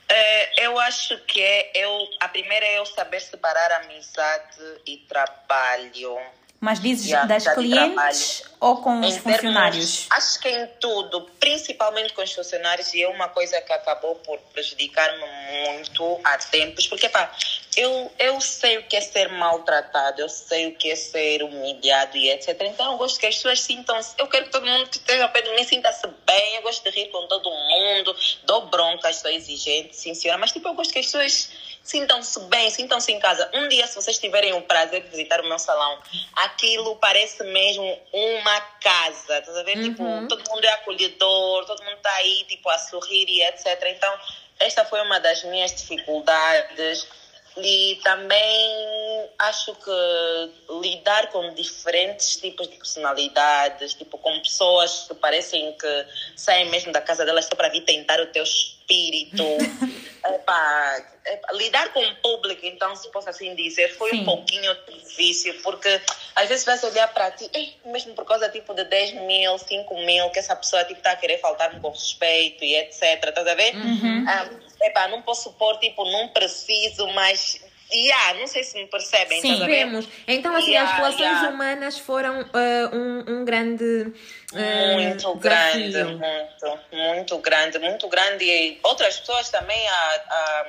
É, 0.09 0.65
eu 0.65 0.81
acho 0.81 1.19
que 1.27 1.43
é 1.43 1.73
eu, 1.75 2.09
a 2.21 2.29
primeira 2.29 2.65
é 2.65 2.79
eu 2.79 2.87
saber 2.87 3.21
separar 3.21 3.83
amizade 3.83 4.57
e 4.87 4.97
trabalho. 5.07 6.19
Mas 6.61 6.81
dizes 6.81 7.11
das 7.29 7.47
clientes 7.55 8.43
ou 8.59 8.79
com 8.79 9.01
os 9.01 9.17
funcionários? 9.19 10.09
Termos, 10.09 10.09
acho 10.11 10.41
que 10.41 10.49
em 10.49 10.67
tudo, 10.81 11.31
principalmente 11.39 12.13
com 12.13 12.23
os 12.23 12.33
funcionários, 12.33 12.93
e 12.95 13.03
é 13.03 13.09
uma 13.09 13.29
coisa 13.29 13.61
que 13.61 13.73
acabou 13.73 14.17
por 14.17 14.39
prejudicar-me 14.53 15.25
muito 15.69 16.21
há 16.25 16.37
tempos, 16.39 16.89
porque 16.89 17.09
pá, 17.09 17.33
eu, 17.77 18.11
eu 18.19 18.41
sei 18.41 18.79
o 18.79 18.83
que 18.83 18.97
é 18.97 19.01
ser 19.01 19.29
maltratado, 19.29 20.21
eu 20.21 20.29
sei 20.29 20.67
o 20.67 20.75
que 20.75 20.91
é 20.91 20.97
ser 20.97 21.45
humilhado 21.45 22.17
e 22.17 22.29
etc. 22.31 22.61
Então 22.63 22.91
eu 22.91 22.99
gosto 22.99 23.21
que 23.21 23.27
as 23.27 23.37
pessoas 23.37 23.61
sintam-se, 23.61 24.15
eu 24.19 24.27
quero 24.27 24.47
que 24.47 24.51
todo 24.51 24.67
mundo 24.67 24.89
que 24.89 24.97
esteja 24.97 25.29
perto 25.29 25.51
de 25.51 25.55
mim 25.55 25.65
sinta-se 25.65 26.09
bem, 26.27 26.57
eu 26.57 26.63
gosto 26.63 26.83
de 26.83 26.91
rir 26.91 27.07
com 27.11 27.25
todo 27.29 27.49
mundo, 27.49 28.17
dou 28.43 28.67
bronca, 28.67 29.13
sou 29.13 29.31
exigente, 29.31 29.95
sim 29.95 30.13
senhora, 30.13 30.41
mas 30.41 30.51
tipo, 30.51 30.67
eu 30.67 30.75
gosto 30.75 30.93
que 30.93 30.99
as 30.99 31.07
pessoas 31.07 31.51
sintam-se 31.89 32.39
bem, 32.41 32.69
sintam-se 32.69 33.11
em 33.11 33.19
casa. 33.19 33.51
Um 33.55 33.67
dia, 33.67 33.87
se 33.87 33.95
vocês 33.95 34.19
tiverem 34.19 34.53
o 34.53 34.61
prazer 34.61 35.03
de 35.03 35.09
visitar 35.09 35.41
o 35.41 35.49
meu 35.49 35.59
salão, 35.59 35.99
aquilo 36.37 36.95
parece 36.97 37.43
mesmo 37.45 37.99
uma 38.13 38.61
casa, 38.61 39.41
tá 39.41 39.63
vendo? 39.63 39.85
Tipo, 39.85 40.03
uhum. 40.03 40.29
Tipo, 40.29 40.29
todo 40.29 40.51
mundo 40.51 40.65
é 40.67 40.69
acolhedor, 40.69 41.65
todo 41.65 41.83
mundo 41.83 41.97
está 41.97 42.15
aí, 42.17 42.45
tipo, 42.47 42.69
a 42.69 42.77
sorrir 42.77 43.27
e 43.27 43.43
etc. 43.43 43.67
Então, 43.87 44.15
esta 44.61 44.85
foi 44.85 45.01
uma 45.01 45.19
das 45.19 45.43
minhas 45.45 45.75
dificuldades 45.75 47.09
e 47.57 47.99
também 48.05 49.31
acho 49.39 49.75
que 49.75 50.79
lidar 50.83 51.31
com 51.31 51.55
diferentes 51.55 52.37
tipos 52.37 52.69
de 52.69 52.77
personalidades, 52.77 53.95
tipo 53.95 54.19
com 54.19 54.39
pessoas 54.41 55.07
que 55.09 55.15
parecem 55.15 55.73
que 55.73 56.07
saem 56.37 56.69
mesmo 56.69 56.93
da 56.93 57.01
casa 57.01 57.25
delas 57.25 57.47
só 57.47 57.57
para 57.57 57.71
vir 57.71 57.81
tentar 57.81 58.21
o 58.21 58.27
teu 58.27 58.45
espírito. 58.89 59.45
Epá, 60.29 61.07
epá, 61.25 61.53
lidar 61.53 61.91
com 61.93 62.01
o 62.01 62.17
público, 62.17 62.67
então, 62.67 62.95
se 62.97 63.11
posso 63.11 63.31
assim 63.31 63.55
dizer, 63.55 63.97
foi 63.97 64.11
Sim. 64.11 64.21
um 64.21 64.25
pouquinho 64.25 64.77
difícil, 64.87 65.55
porque 65.63 65.89
às 66.35 66.49
vezes 66.49 66.67
vai 66.67 66.79
olhar 66.85 67.09
para 67.15 67.31
ti, 67.31 67.49
mesmo 67.87 68.15
por 68.15 68.27
causa 68.27 68.49
tipo 68.51 68.75
de 68.75 68.85
10 68.85 69.23
mil, 69.23 69.57
5 69.57 69.95
mil, 70.03 70.29
que 70.31 70.41
essa 70.41 70.55
pessoa 70.55 70.85
tipo, 70.85 70.99
está 70.99 71.13
a 71.13 71.17
querer 71.17 71.39
faltar-me 71.39 71.81
com 71.81 71.89
respeito 71.89 72.63
e 72.63 72.75
etc. 72.77 73.25
Estás 73.25 73.47
a 73.47 73.55
ver? 73.55 73.75
Uhum. 73.77 74.25
Um, 74.25 74.29
ah, 74.29 74.51
epá, 74.83 75.09
não 75.09 75.23
posso 75.23 75.51
pôr, 75.53 75.79
tipo, 75.79 76.05
não 76.05 76.29
preciso, 76.29 77.07
mas 77.15 77.59
Yeah, 77.93 78.35
não 78.39 78.47
sei 78.47 78.65
se 78.65 78.79
me 78.79 78.87
percebem. 78.87 79.41
Sim, 79.41 79.65
vemos. 79.65 80.07
Então, 80.27 80.55
assim, 80.55 80.73
yeah, 80.73 80.91
as 80.91 80.97
relações 80.97 81.21
yeah. 81.21 81.49
humanas 81.49 81.99
foram 81.99 82.43
uh, 82.43 82.97
um, 82.97 83.41
um 83.41 83.45
grande. 83.45 84.13
Uh, 84.53 84.95
muito 84.95 85.35
grande, 85.37 86.05
muito, 86.05 86.81
muito 86.93 87.39
grande, 87.39 87.79
muito 87.79 88.09
grande. 88.09 88.45
E 88.45 88.79
outras 88.83 89.19
pessoas 89.21 89.49
também 89.49 89.89
a, 89.89 90.23
a, 90.29 90.67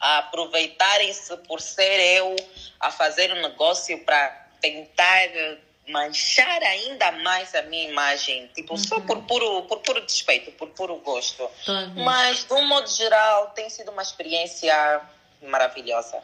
a 0.00 0.18
aproveitarem-se 0.18 1.36
por 1.38 1.60
ser 1.60 2.00
eu 2.16 2.34
a 2.80 2.90
fazer 2.90 3.32
um 3.32 3.42
negócio 3.42 3.98
para 4.04 4.48
tentar 4.60 5.28
manchar 5.90 6.62
ainda 6.62 7.12
mais 7.12 7.54
a 7.54 7.62
minha 7.62 7.90
imagem, 7.90 8.48
tipo, 8.54 8.72
uhum. 8.72 8.78
só 8.78 9.00
por 9.00 9.22
puro, 9.24 9.62
por 9.62 9.80
puro 9.80 10.00
despeito, 10.00 10.50
por 10.52 10.68
puro 10.70 10.96
gosto. 10.96 11.42
Uhum. 11.68 12.04
Mas, 12.04 12.44
de 12.44 12.54
um 12.54 12.66
modo 12.66 12.88
geral, 12.88 13.50
tem 13.50 13.68
sido 13.68 13.90
uma 13.90 14.02
experiência 14.02 15.02
maravilhosa. 15.42 16.18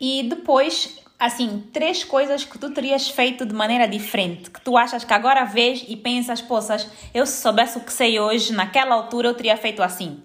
E 0.00 0.24
depois, 0.24 0.98
assim, 1.18 1.68
três 1.72 2.04
coisas 2.04 2.44
que 2.44 2.58
tu 2.58 2.72
terias 2.72 3.08
feito 3.08 3.46
de 3.46 3.54
maneira 3.54 3.86
diferente, 3.86 4.50
que 4.50 4.60
tu 4.60 4.76
achas 4.76 5.04
que 5.04 5.12
agora 5.12 5.44
vês 5.44 5.84
e 5.88 5.96
pensas, 5.96 6.40
poças, 6.40 6.88
eu 7.12 7.24
se 7.26 7.40
soubesse 7.40 7.78
o 7.78 7.80
que 7.80 7.92
sei 7.92 8.18
hoje, 8.18 8.52
naquela 8.52 8.94
altura 8.94 9.28
eu 9.28 9.34
teria 9.34 9.56
feito 9.56 9.82
assim. 9.82 10.22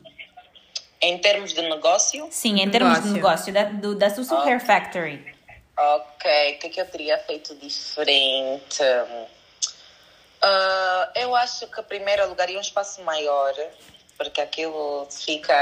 Em 1.02 1.18
termos 1.18 1.54
de 1.54 1.62
negócio? 1.62 2.28
Sim, 2.30 2.60
em 2.60 2.70
termos 2.70 3.06
negócio. 3.06 3.08
de 3.08 3.14
negócio, 3.14 3.54
da, 3.54 3.64
do, 3.64 3.96
da 3.96 4.10
Susu 4.10 4.36
oh. 4.36 4.42
Hair 4.42 4.60
Factory. 4.60 5.34
Ok, 5.78 6.56
o 6.56 6.60
que, 6.60 6.68
é 6.68 6.70
que 6.70 6.82
eu 6.82 6.86
teria 6.86 7.18
feito 7.20 7.56
diferente? 7.56 8.84
Uh, 10.44 11.08
eu 11.16 11.34
acho 11.36 11.68
que 11.68 11.82
primeiro 11.84 12.24
alugaria 12.24 12.58
um 12.58 12.62
espaço 12.62 13.02
maior 13.04 13.54
porque 14.20 14.42
aquilo 14.42 15.08
fica 15.10 15.56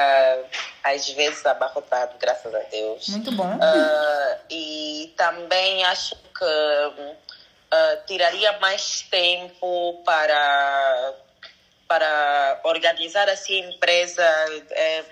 às 0.84 1.08
vezes 1.12 1.46
abarrotado, 1.46 2.18
graças 2.20 2.54
a 2.54 2.60
Deus. 2.60 3.08
Muito 3.10 3.32
bom. 3.34 3.56
Uh, 3.56 4.40
e 4.50 5.14
também 5.16 5.86
acho 5.86 6.16
que 6.16 6.44
uh, 6.44 8.06
tiraria 8.08 8.58
mais 8.58 9.02
tempo 9.04 10.02
para, 10.04 11.14
para 11.88 12.62
organizar 12.64 13.30
assim 13.30 13.64
a 13.64 13.70
empresa 13.70 14.24
eh, 14.72 15.04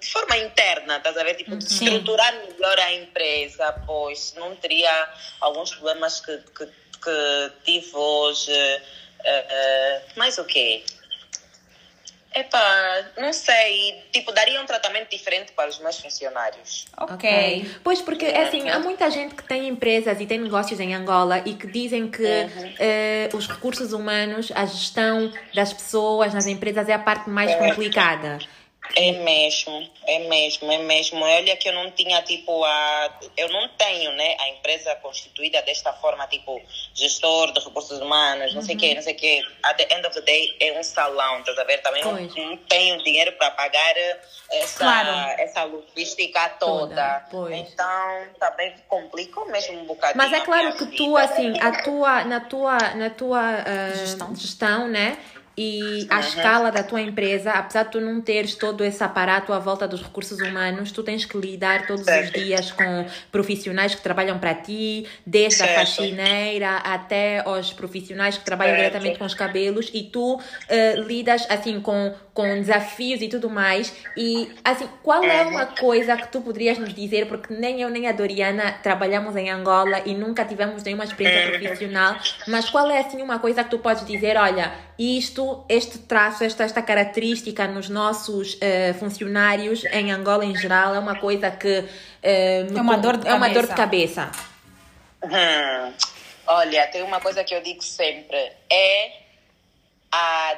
de 0.00 0.10
forma 0.10 0.38
interna, 0.38 0.96
estás 0.96 1.16
a 1.18 1.24
ver? 1.24 1.34
Tipo, 1.34 1.56
de 1.56 1.64
estruturar 1.66 2.34
melhor 2.34 2.78
a 2.80 2.92
empresa, 2.94 3.70
pois 3.86 4.32
não 4.34 4.56
teria 4.56 5.10
alguns 5.40 5.72
problemas 5.72 6.20
que, 6.20 6.38
que, 6.38 6.66
que 6.66 7.52
tive 7.64 7.94
hoje. 7.94 8.50
Uh, 9.20 10.18
mais 10.18 10.38
o 10.38 10.44
quê? 10.44 10.82
Epá, 12.34 13.04
não 13.18 13.32
sei. 13.32 14.02
Tipo, 14.12 14.32
daria 14.32 14.60
um 14.60 14.66
tratamento 14.66 15.10
diferente 15.10 15.52
para 15.52 15.68
os 15.68 15.78
meus 15.78 15.98
funcionários. 15.98 16.86
Ok. 16.98 17.70
Pois, 17.84 18.00
porque 18.00 18.26
assim, 18.26 18.68
há 18.70 18.78
muita 18.78 19.10
gente 19.10 19.34
que 19.34 19.44
tem 19.44 19.68
empresas 19.68 20.20
e 20.20 20.26
tem 20.26 20.38
negócios 20.38 20.78
em 20.80 20.94
Angola 20.94 21.42
e 21.44 21.54
que 21.54 21.66
dizem 21.66 22.08
que 22.10 22.22
Uhum. 22.22 22.74
eh, 22.78 23.28
os 23.32 23.46
recursos 23.46 23.92
humanos, 23.92 24.50
a 24.54 24.64
gestão 24.64 25.32
das 25.54 25.72
pessoas 25.72 26.32
nas 26.32 26.46
empresas 26.46 26.88
é 26.88 26.92
a 26.94 26.98
parte 26.98 27.28
mais 27.28 27.54
complicada. 27.54 28.38
É 28.94 29.12
mesmo, 29.12 29.88
é 30.06 30.18
mesmo, 30.18 30.70
é 30.70 30.78
mesmo. 30.78 31.24
Olha 31.24 31.56
que 31.56 31.68
eu 31.68 31.72
não 31.72 31.90
tinha, 31.92 32.20
tipo, 32.22 32.62
a... 32.64 33.10
Eu 33.36 33.48
não 33.48 33.68
tenho, 33.68 34.12
né, 34.12 34.36
a 34.38 34.48
empresa 34.50 34.94
constituída 34.96 35.62
desta 35.62 35.92
forma, 35.94 36.26
tipo, 36.26 36.60
gestor 36.92 37.52
de 37.52 37.60
recursos 37.60 38.00
humanos, 38.00 38.52
não 38.54 38.60
sei 38.60 38.74
o 38.74 38.78
quê, 38.78 38.94
não 38.94 39.00
sei 39.02 39.14
o 39.14 39.16
quê. 39.16 39.42
At 39.62 39.76
the 39.76 39.94
end 39.94 40.06
of 40.06 40.14
the 40.14 40.20
day, 40.22 40.56
é 40.60 40.78
um 40.78 40.82
salão, 40.82 41.38
estás 41.40 41.58
a 41.58 41.64
ver? 41.64 41.78
Também 41.80 42.04
não, 42.04 42.12
não 42.20 42.56
tenho 42.56 43.02
dinheiro 43.02 43.32
para 43.32 43.52
pagar 43.52 43.94
essa, 44.50 44.78
Claro. 44.78 45.40
essa 45.40 45.62
logística 45.64 46.48
toda. 46.60 46.82
Toda, 46.82 47.26
pois. 47.30 47.56
Então, 47.72 48.26
também 48.38 48.74
complicou 48.88 49.46
mesmo 49.46 49.80
um 49.80 49.84
bocadinho 49.86 50.18
Mas 50.18 50.32
é 50.32 50.36
a 50.38 50.44
claro 50.44 50.72
que 50.74 50.84
vida. 50.84 50.96
tu, 50.96 51.16
assim, 51.16 51.58
a 51.60 51.82
tua, 51.82 52.24
na 52.24 52.40
tua, 52.40 52.78
na 52.94 53.10
tua 53.10 53.40
ah, 53.40 53.94
Gestão. 53.94 54.34
gestão, 54.34 54.88
né? 54.88 55.16
E 55.56 56.06
a 56.10 56.14
Uhum. 56.14 56.20
escala 56.20 56.70
da 56.72 56.82
tua 56.82 57.00
empresa, 57.02 57.52
apesar 57.52 57.82
de 57.84 57.90
tu 57.90 58.00
não 58.00 58.22
teres 58.22 58.54
todo 58.54 58.82
esse 58.82 59.04
aparato 59.04 59.52
à 59.52 59.58
volta 59.58 59.86
dos 59.86 60.02
recursos 60.02 60.40
humanos, 60.40 60.90
tu 60.92 61.02
tens 61.02 61.26
que 61.26 61.36
lidar 61.36 61.86
todos 61.86 62.06
os 62.08 62.14
Certo. 62.14 62.32
dias 62.34 62.72
com 62.72 63.06
profissionais 63.30 63.94
que 63.94 64.00
trabalham 64.00 64.38
para 64.38 64.54
ti, 64.54 65.06
desde 65.26 65.62
a 65.62 65.66
Certo. 65.66 65.74
faxineira 65.74 66.76
até 66.78 67.40
aos 67.44 67.70
profissionais 67.72 68.38
que 68.38 68.44
trabalham 68.44 68.72
Certo. 68.76 68.78
diretamente 68.78 69.18
com 69.18 69.24
os 69.26 69.34
cabelos 69.34 69.90
e 69.92 70.02
tu 70.04 70.40
ah, 70.70 70.94
lidas 71.06 71.46
assim 71.50 71.80
com, 71.80 72.14
com 72.32 72.54
desafios 72.58 73.20
e 73.20 73.28
tudo 73.28 73.50
mais. 73.50 73.94
E 74.16 74.54
assim, 74.64 74.88
qual 75.02 75.30
é 75.30 75.42
uma 75.42 75.66
coisa 75.66 76.16
que 76.16 76.28
tu 76.32 76.40
poderias 76.40 76.78
nos 76.78 76.94
dizer? 76.94 77.26
Porque 77.26 77.52
nem 77.52 77.80
eu 77.82 77.90
nem 77.90 78.08
a 78.08 78.12
Doriana 78.12 78.72
trabalhamos 78.82 79.36
em 79.36 79.50
Angola 79.50 80.00
e 80.06 80.14
nunca 80.14 80.44
tivemos 80.46 80.82
nenhuma 80.82 81.04
experiência 81.04 81.42
profissional, 81.42 82.16
mas 82.46 82.70
qual 82.70 82.90
é 82.90 83.00
assim 83.00 83.20
uma 83.20 83.38
coisa 83.38 83.62
que 83.62 83.70
tu 83.70 83.78
podes 83.78 84.06
dizer? 84.06 84.36
Olha, 84.38 84.72
isto, 84.98 85.41
este 85.68 85.98
traço, 85.98 86.44
esta, 86.44 86.64
esta 86.64 86.82
característica 86.82 87.66
nos 87.66 87.88
nossos 87.88 88.56
eh, 88.60 88.94
funcionários 88.94 89.84
em 89.86 90.10
Angola 90.10 90.44
em 90.44 90.56
geral 90.56 90.94
é 90.94 90.98
uma 90.98 91.16
coisa 91.18 91.50
que 91.50 91.82
me 91.82 92.78
É 92.78 92.80
uma 92.80 92.96
dor 92.98 93.16
de 93.16 93.28
é 93.28 93.34
uma 93.34 93.48
dor 93.48 93.66
de 93.66 93.74
cabeça. 93.74 94.26
cabeça. 94.26 94.52
Hum, 95.24 95.92
olha, 96.46 96.86
tem 96.88 97.02
uma 97.02 97.20
coisa 97.20 97.44
que 97.44 97.54
eu 97.54 97.62
digo 97.62 97.82
sempre: 97.82 98.52
é 98.70 99.12
a, 100.10 100.54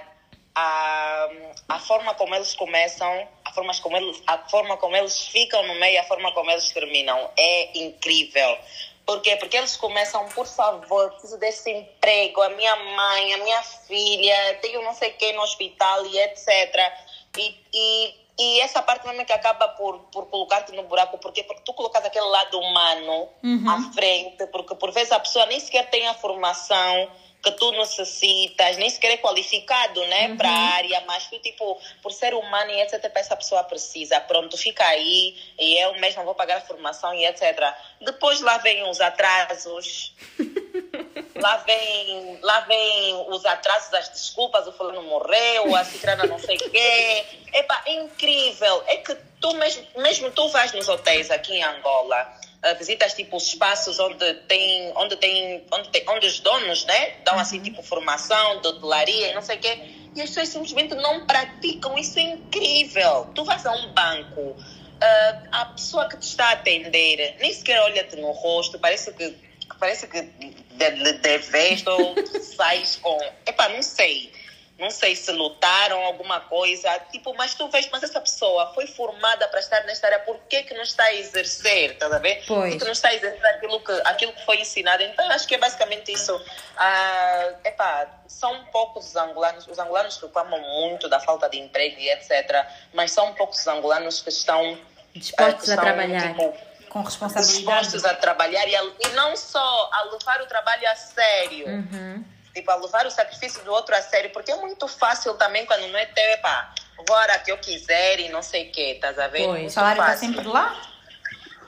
a, 0.54 1.28
a 1.68 1.78
forma 1.78 2.14
como 2.14 2.34
eles 2.34 2.54
começam, 2.54 3.28
a 3.44 3.52
forma, 3.52 3.72
como 3.82 3.96
eles, 3.96 4.22
a 4.26 4.38
forma 4.38 4.76
como 4.76 4.96
eles 4.96 5.28
ficam 5.28 5.66
no 5.66 5.74
meio, 5.80 6.00
a 6.00 6.04
forma 6.04 6.32
como 6.32 6.50
eles 6.50 6.70
terminam. 6.70 7.30
É 7.36 7.78
incrível. 7.78 8.58
Por 9.06 9.20
quê? 9.20 9.36
Porque 9.36 9.56
eles 9.56 9.76
começam, 9.76 10.26
por 10.30 10.46
favor, 10.46 11.10
preciso 11.10 11.38
desse 11.38 11.70
emprego, 11.70 12.40
a 12.40 12.48
minha 12.50 12.74
mãe, 12.76 13.34
a 13.34 13.38
minha 13.38 13.62
filha, 13.62 14.58
tenho 14.62 14.82
não 14.82 14.94
sei 14.94 15.10
quem 15.10 15.34
no 15.34 15.42
hospital 15.42 16.06
e 16.06 16.18
etc. 16.18 16.48
E, 17.36 17.54
e, 17.72 18.14
e 18.38 18.60
essa 18.60 18.80
parte 18.82 19.06
mesmo 19.06 19.20
é 19.20 19.24
que 19.24 19.32
acaba 19.32 19.68
por, 19.68 19.98
por 20.10 20.26
colocar-te 20.26 20.72
no 20.72 20.84
buraco. 20.84 21.18
Por 21.18 21.32
quê? 21.32 21.42
Porque 21.42 21.62
tu 21.64 21.74
colocas 21.74 22.04
aquele 22.04 22.26
lado 22.26 22.58
humano 22.58 23.28
à 23.68 23.92
frente, 23.92 24.46
porque 24.46 24.74
por 24.74 24.90
vezes 24.90 25.12
a 25.12 25.20
pessoa 25.20 25.44
nem 25.46 25.60
sequer 25.60 25.90
tem 25.90 26.06
a 26.08 26.14
formação 26.14 27.10
que 27.44 27.52
tu 27.52 27.70
necessitas, 27.72 28.78
nem 28.78 28.88
sequer 28.88 29.12
é 29.12 29.16
qualificado, 29.18 30.00
né, 30.06 30.34
para 30.34 30.48
a 30.48 30.74
área, 30.76 31.04
mas 31.06 31.26
tu, 31.26 31.38
tipo, 31.38 31.78
por 32.02 32.10
ser 32.10 32.34
humano 32.34 32.70
e 32.70 32.80
etc, 32.80 33.10
essa 33.14 33.36
pessoa 33.36 33.62
precisa. 33.62 34.18
Pronto, 34.22 34.56
fica 34.56 34.84
aí 34.86 35.36
e 35.58 35.78
eu 35.78 35.94
mesma 36.00 36.24
vou 36.24 36.34
pagar 36.34 36.56
a 36.56 36.60
formação 36.62 37.12
e 37.12 37.26
etc. 37.26 37.74
Depois 38.00 38.40
lá 38.40 38.56
vem 38.58 38.88
os 38.88 39.00
atrasos, 39.00 40.14
lá 41.36 41.58
vem, 41.58 42.38
lá 42.40 42.60
vem 42.60 43.14
os 43.28 43.44
atrasos, 43.44 43.92
as 43.92 44.08
desculpas, 44.08 44.66
o 44.66 44.72
fulano 44.72 45.02
morreu, 45.02 45.76
a 45.76 45.84
cicrana 45.84 46.24
não 46.24 46.38
sei 46.38 46.56
o 46.56 46.70
quê. 46.70 47.24
Epa, 47.52 47.82
é 47.84 47.92
incrível. 47.92 48.82
É 48.86 48.96
que 48.96 49.14
tu 49.38 49.54
mesmo, 49.54 49.86
mesmo 49.96 50.30
tu 50.30 50.48
vais 50.48 50.72
nos 50.72 50.88
hotéis 50.88 51.30
aqui 51.30 51.52
em 51.54 51.62
Angola, 51.62 52.40
uh, 52.64 52.78
visitas 52.78 53.14
tipo 53.14 53.36
os 53.36 53.46
espaços 53.46 53.98
onde 53.98 54.34
tem, 54.48 54.92
onde 54.96 55.16
tem, 55.16 55.64
onde 55.72 55.88
tem, 55.90 56.04
onde 56.08 56.26
os 56.26 56.40
donos, 56.40 56.84
né, 56.86 57.10
dão 57.24 57.38
assim 57.38 57.60
tipo 57.60 57.82
formação 57.82 58.60
de 58.60 58.68
hotelaria 58.68 59.30
e 59.30 59.34
não 59.34 59.42
sei 59.42 59.56
o 59.56 59.60
quê. 59.60 59.78
E 60.16 60.22
as 60.22 60.28
pessoas 60.30 60.48
simplesmente 60.48 60.94
não 60.94 61.26
praticam. 61.26 61.98
Isso 61.98 62.18
é 62.18 62.22
incrível. 62.22 63.28
Tu 63.34 63.44
vais 63.44 63.66
a 63.66 63.72
um 63.72 63.92
banco, 63.92 64.56
ah, 65.00 65.42
a 65.52 65.64
pessoa 65.66 66.08
que 66.08 66.16
te 66.16 66.22
está 66.22 66.46
a 66.46 66.52
atender 66.52 67.36
nem 67.40 67.52
sequer 67.52 67.80
olha-te 67.80 68.16
no 68.16 68.30
rosto, 68.30 68.78
parece 68.78 69.12
que 69.12 69.34
parece 69.78 70.06
que 70.06 70.22
de, 70.22 70.90
de, 70.90 71.12
deveste 71.14 71.88
ou 71.88 72.14
sais 72.40 72.96
com. 72.96 73.18
Epá, 73.46 73.68
não 73.68 73.82
sei. 73.82 74.32
Não 74.76 74.90
sei 74.90 75.14
se 75.14 75.30
lutaram 75.30 76.02
alguma 76.04 76.40
coisa. 76.40 76.90
Tipo, 77.12 77.32
mas 77.36 77.54
tu 77.54 77.68
vês, 77.68 77.88
mas 77.92 78.02
essa 78.02 78.20
pessoa 78.20 78.72
foi 78.74 78.88
formada 78.88 79.46
para 79.46 79.60
estar 79.60 79.80
nesta 79.84 80.08
área, 80.08 80.18
por 80.20 80.36
que, 80.48 80.64
que 80.64 80.74
não 80.74 80.82
está 80.82 81.04
a 81.04 81.14
exercer? 81.14 81.92
Estás 81.92 82.12
a 82.12 82.18
ver? 82.18 82.42
Pois. 82.46 82.60
Por 82.64 82.70
que, 82.72 82.78
que 82.78 82.84
não 82.84 82.92
está 82.92 83.08
a 83.10 83.14
exercer 83.14 83.46
aquilo 83.46 83.78
que, 83.80 83.92
aquilo 84.04 84.32
que 84.32 84.44
foi 84.44 84.60
ensinado? 84.60 85.02
Então, 85.04 85.30
acho 85.30 85.46
que 85.46 85.54
é 85.54 85.58
basicamente 85.58 86.12
isso. 86.12 86.44
Ah, 86.76 87.52
epá, 87.64 88.08
são 88.26 88.64
poucos 88.66 89.06
os 89.06 89.16
angolanos. 89.16 89.66
Os 89.68 89.78
angolanos 89.78 90.16
reclamam 90.20 90.60
muito 90.60 91.08
da 91.08 91.20
falta 91.20 91.48
de 91.48 91.58
emprego 91.58 92.00
e 92.00 92.10
etc. 92.10 92.66
Mas 92.92 93.12
são 93.12 93.32
poucos 93.34 93.60
os 93.60 93.66
angolanos 93.68 94.20
que 94.22 94.28
estão. 94.30 94.76
Dispostos 95.14 95.36
ah, 95.36 95.54
que 95.54 95.70
a 95.70 95.74
estão, 95.74 95.84
trabalhar. 95.84 96.28
tipo, 96.32 96.54
Com 96.88 97.02
responsabilidade. 97.02 97.56
dispostos 97.58 98.04
a 98.04 98.14
trabalhar 98.14 98.66
e, 98.66 98.74
a- 98.74 98.82
e 98.82 99.08
não 99.14 99.36
só 99.36 99.88
a 99.92 100.02
levar 100.12 100.42
o 100.42 100.46
trabalho 100.46 100.88
a 100.90 100.96
sério, 100.96 101.68
Uhum. 101.68 102.24
Tipo, 102.54 102.70
a 102.70 102.76
levar 102.76 103.04
o 103.06 103.10
sacrifício 103.10 103.62
do 103.64 103.72
outro 103.72 103.94
a 103.94 104.00
sério, 104.00 104.30
porque 104.30 104.52
é 104.52 104.56
muito 104.56 104.86
fácil 104.86 105.34
também 105.34 105.66
quando 105.66 105.88
não 105.88 105.98
é 105.98 106.06
teu, 106.06 106.24
é 106.24 106.36
pá, 106.36 106.72
vou 107.06 107.16
a 107.16 107.20
hora 107.20 107.38
que 107.40 107.50
eu 107.50 107.58
quiser 107.58 108.20
e 108.20 108.28
não 108.28 108.42
sei 108.42 108.68
o 108.68 108.72
quê, 108.72 108.92
estás 108.94 109.18
a 109.18 109.26
ver? 109.26 109.44
Pois. 109.44 109.66
O 109.66 109.74
salário 109.74 110.00
está 110.00 110.12
fácil. 110.12 110.28
sempre 110.28 110.46
lá? 110.48 110.90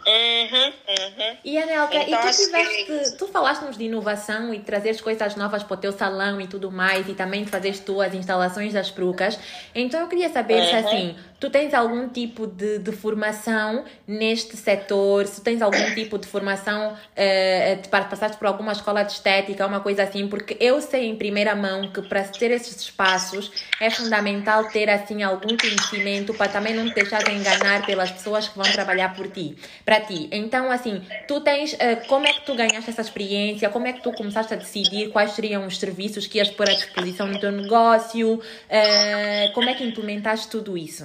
Uhum, 0.09 0.67
uhum. 0.69 1.37
E 1.45 1.59
Anelka, 1.61 1.97
Então, 1.97 2.07
e 2.07 2.11
tu 2.11 2.29
acho 2.29 2.39
que- 2.39 2.45
tiveste, 2.47 3.17
tu 3.17 3.27
falaste-nos 3.27 3.77
de 3.77 3.85
inovação 3.87 4.55
e 4.55 4.59
de 4.59 4.65
trazeres 4.65 5.01
coisas 5.01 5.35
novas 5.35 5.65
para 5.65 5.75
o 5.75 5.77
teu 5.77 5.91
salão 5.91 6.41
e 6.41 6.47
tudo 6.47 6.71
mais, 6.71 7.09
e 7.09 7.15
também 7.15 7.43
de 7.43 7.51
fazeres 7.51 7.81
tu 7.81 8.01
as 8.01 8.15
instalações 8.15 8.73
das 8.73 8.89
perucas. 8.89 9.37
Então 9.75 9.99
eu 10.01 10.07
queria 10.07 10.29
saber 10.29 10.65
se 10.65 10.73
Uhum. 10.75 10.87
assim, 10.87 11.19
tu 11.39 11.51
tens 11.51 11.75
algum 11.75 12.09
tipo 12.09 12.47
de, 12.47 12.79
de 12.79 12.93
formação 12.93 13.85
neste 14.07 14.57
setor, 14.57 15.27
se 15.27 15.41
tens 15.43 15.61
algum 15.63 15.95
tipo 15.95 16.19
de 16.19 16.27
formação, 16.27 16.97
de 17.83 17.89
par- 17.89 18.09
passaste 18.09 18.37
por 18.37 18.47
alguma 18.47 18.73
escola 18.73 19.03
de 19.03 19.13
estética, 19.13 19.67
uma 19.67 19.81
coisa 19.81 20.03
assim, 20.03 20.29
porque 20.29 20.57
eu 20.61 20.81
sei 20.81 21.07
em 21.07 21.17
primeira 21.17 21.55
mão 21.55 21.91
que 21.93 22.01
para 22.03 22.23
ter 22.25 22.51
esses 22.51 22.81
espaços 22.81 23.51
é 23.81 23.91
fundamental 23.91 24.65
ter 24.65 24.89
assim 24.89 25.23
algum 25.23 25.57
conhecimento 25.57 26.33
para 26.35 26.51
também 26.51 26.75
não 26.75 26.89
te 26.89 26.95
deixar 26.95 27.29
enganar 27.31 27.85
pelas 27.85 28.11
pessoas 28.11 28.49
que 28.49 28.57
vão 28.57 28.71
trabalhar 28.73 29.15
por 29.15 29.29
ti, 29.29 29.57
para 29.85 30.01
ti. 30.01 30.29
Então, 30.33 30.71
assim, 30.71 31.03
tu 31.29 31.41
tens, 31.41 31.75
eh, 31.79 31.97
como 31.97 32.27
é 32.27 32.33
que 32.33 32.45
tu 32.47 32.55
ganhaste 32.55 32.91
essa 32.91 33.03
experiência? 33.03 33.69
Como 33.69 33.87
é 33.87 33.93
que 33.93 34.03
tu 34.03 34.13
começaste 34.13 34.53
a 34.55 34.57
decidir 34.57 35.11
quais 35.11 35.33
seriam 35.33 35.67
os 35.67 35.79
serviços 35.79 36.27
que 36.27 36.39
ias 36.39 36.51
pôr 36.51 36.69
à 36.69 36.75
disposição 36.75 37.27
no 37.27 37.39
teu 37.39 37.53
negócio? 37.53 38.41
Eh, 38.69 39.51
como 39.55 39.69
é 39.69 39.75
que 39.75 39.85
implementaste 39.85 40.49
tudo 40.49 40.77
isso? 40.77 41.05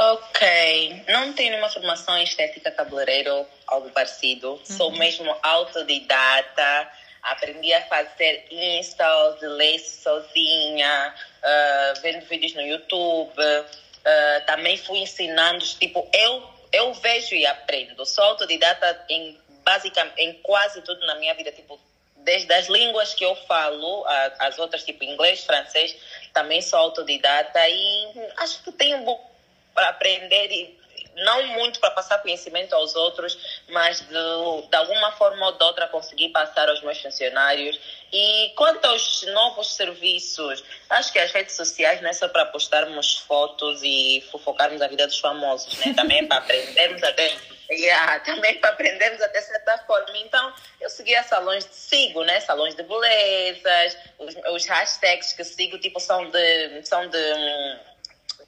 Ok, 0.00 1.02
não 1.08 1.32
tenho 1.32 1.50
nenhuma 1.50 1.68
formação 1.68 2.16
em 2.16 2.22
estética 2.22 2.70
cabeleireiro, 2.70 3.44
algo 3.66 3.90
parecido. 3.90 4.60
Sou 4.62 4.92
mesmo 4.92 5.36
autodidata. 5.42 6.88
Aprendi 7.20 7.74
a 7.74 7.84
fazer 7.88 8.46
installs 8.48 9.40
de 9.40 9.48
lace 9.48 10.00
sozinha, 10.00 11.12
ah, 11.42 11.94
vendo 12.00 12.24
vídeos 12.26 12.54
no 12.54 12.62
YouTube. 12.62 13.42
Ah, 14.04 14.42
também 14.46 14.76
fui 14.76 14.98
ensinando, 15.00 15.64
tipo, 15.64 16.08
eu, 16.12 16.48
eu 16.72 16.94
vejo 16.94 17.34
e 17.34 17.44
aprendo. 17.44 18.06
Sou 18.06 18.22
autodidata 18.22 19.04
em, 19.08 19.36
basicamente, 19.64 20.20
em 20.20 20.32
quase 20.34 20.80
tudo 20.82 21.04
na 21.06 21.16
minha 21.16 21.34
vida, 21.34 21.50
tipo, 21.50 21.76
desde 22.18 22.52
as 22.52 22.68
línguas 22.68 23.14
que 23.14 23.24
eu 23.24 23.34
falo, 23.34 24.04
as 24.38 24.58
outras, 24.60 24.84
tipo 24.84 25.02
inglês, 25.02 25.44
francês, 25.44 25.96
também 26.32 26.62
sou 26.62 26.78
autodidata 26.78 27.68
e 27.68 28.30
acho 28.36 28.62
que 28.62 28.70
tenho 28.70 29.02
para 29.78 29.90
aprender 29.90 30.50
e 30.50 30.76
não 31.18 31.46
muito 31.48 31.78
para 31.78 31.92
passar 31.92 32.18
conhecimento 32.18 32.74
aos 32.74 32.96
outros, 32.96 33.62
mas 33.68 34.00
de, 34.00 34.68
de 34.68 34.76
alguma 34.76 35.12
forma 35.12 35.46
ou 35.46 35.52
de 35.52 35.64
outra 35.64 35.86
conseguir 35.86 36.30
passar 36.30 36.68
aos 36.68 36.82
meus 36.82 37.00
funcionários. 37.00 37.78
E 38.12 38.52
quanto 38.56 38.84
aos 38.84 39.22
novos 39.28 39.74
serviços, 39.74 40.64
acho 40.90 41.12
que 41.12 41.18
as 41.18 41.30
redes 41.30 41.54
sociais 41.54 42.00
não 42.00 42.10
é 42.10 42.12
só 42.12 42.28
para 42.28 42.46
postarmos 42.46 43.18
fotos 43.18 43.80
e 43.84 44.24
fofocarmos 44.32 44.82
a 44.82 44.88
vida 44.88 45.06
dos 45.06 45.18
famosos, 45.20 45.78
né? 45.78 45.94
Também 45.94 46.26
para 46.26 46.38
aprendermos 46.38 47.02
até 47.02 47.36
Yeah, 47.70 48.20
também 48.20 48.58
para 48.60 48.70
aprendermos 48.70 49.20
até 49.20 49.42
certa 49.42 49.76
forma. 49.86 50.16
Então, 50.16 50.54
eu 50.80 50.88
seguia 50.88 51.22
salões 51.22 51.68
sigo, 51.70 52.24
né? 52.24 52.40
Salões 52.40 52.74
de 52.74 52.82
belezas, 52.82 53.94
os, 54.18 54.34
os 54.54 54.66
hashtags 54.66 55.34
que 55.34 55.44
sigo, 55.44 55.76
tipo, 55.78 56.00
são 56.00 56.30
de, 56.30 56.86
são 56.86 57.06
de 57.08 57.18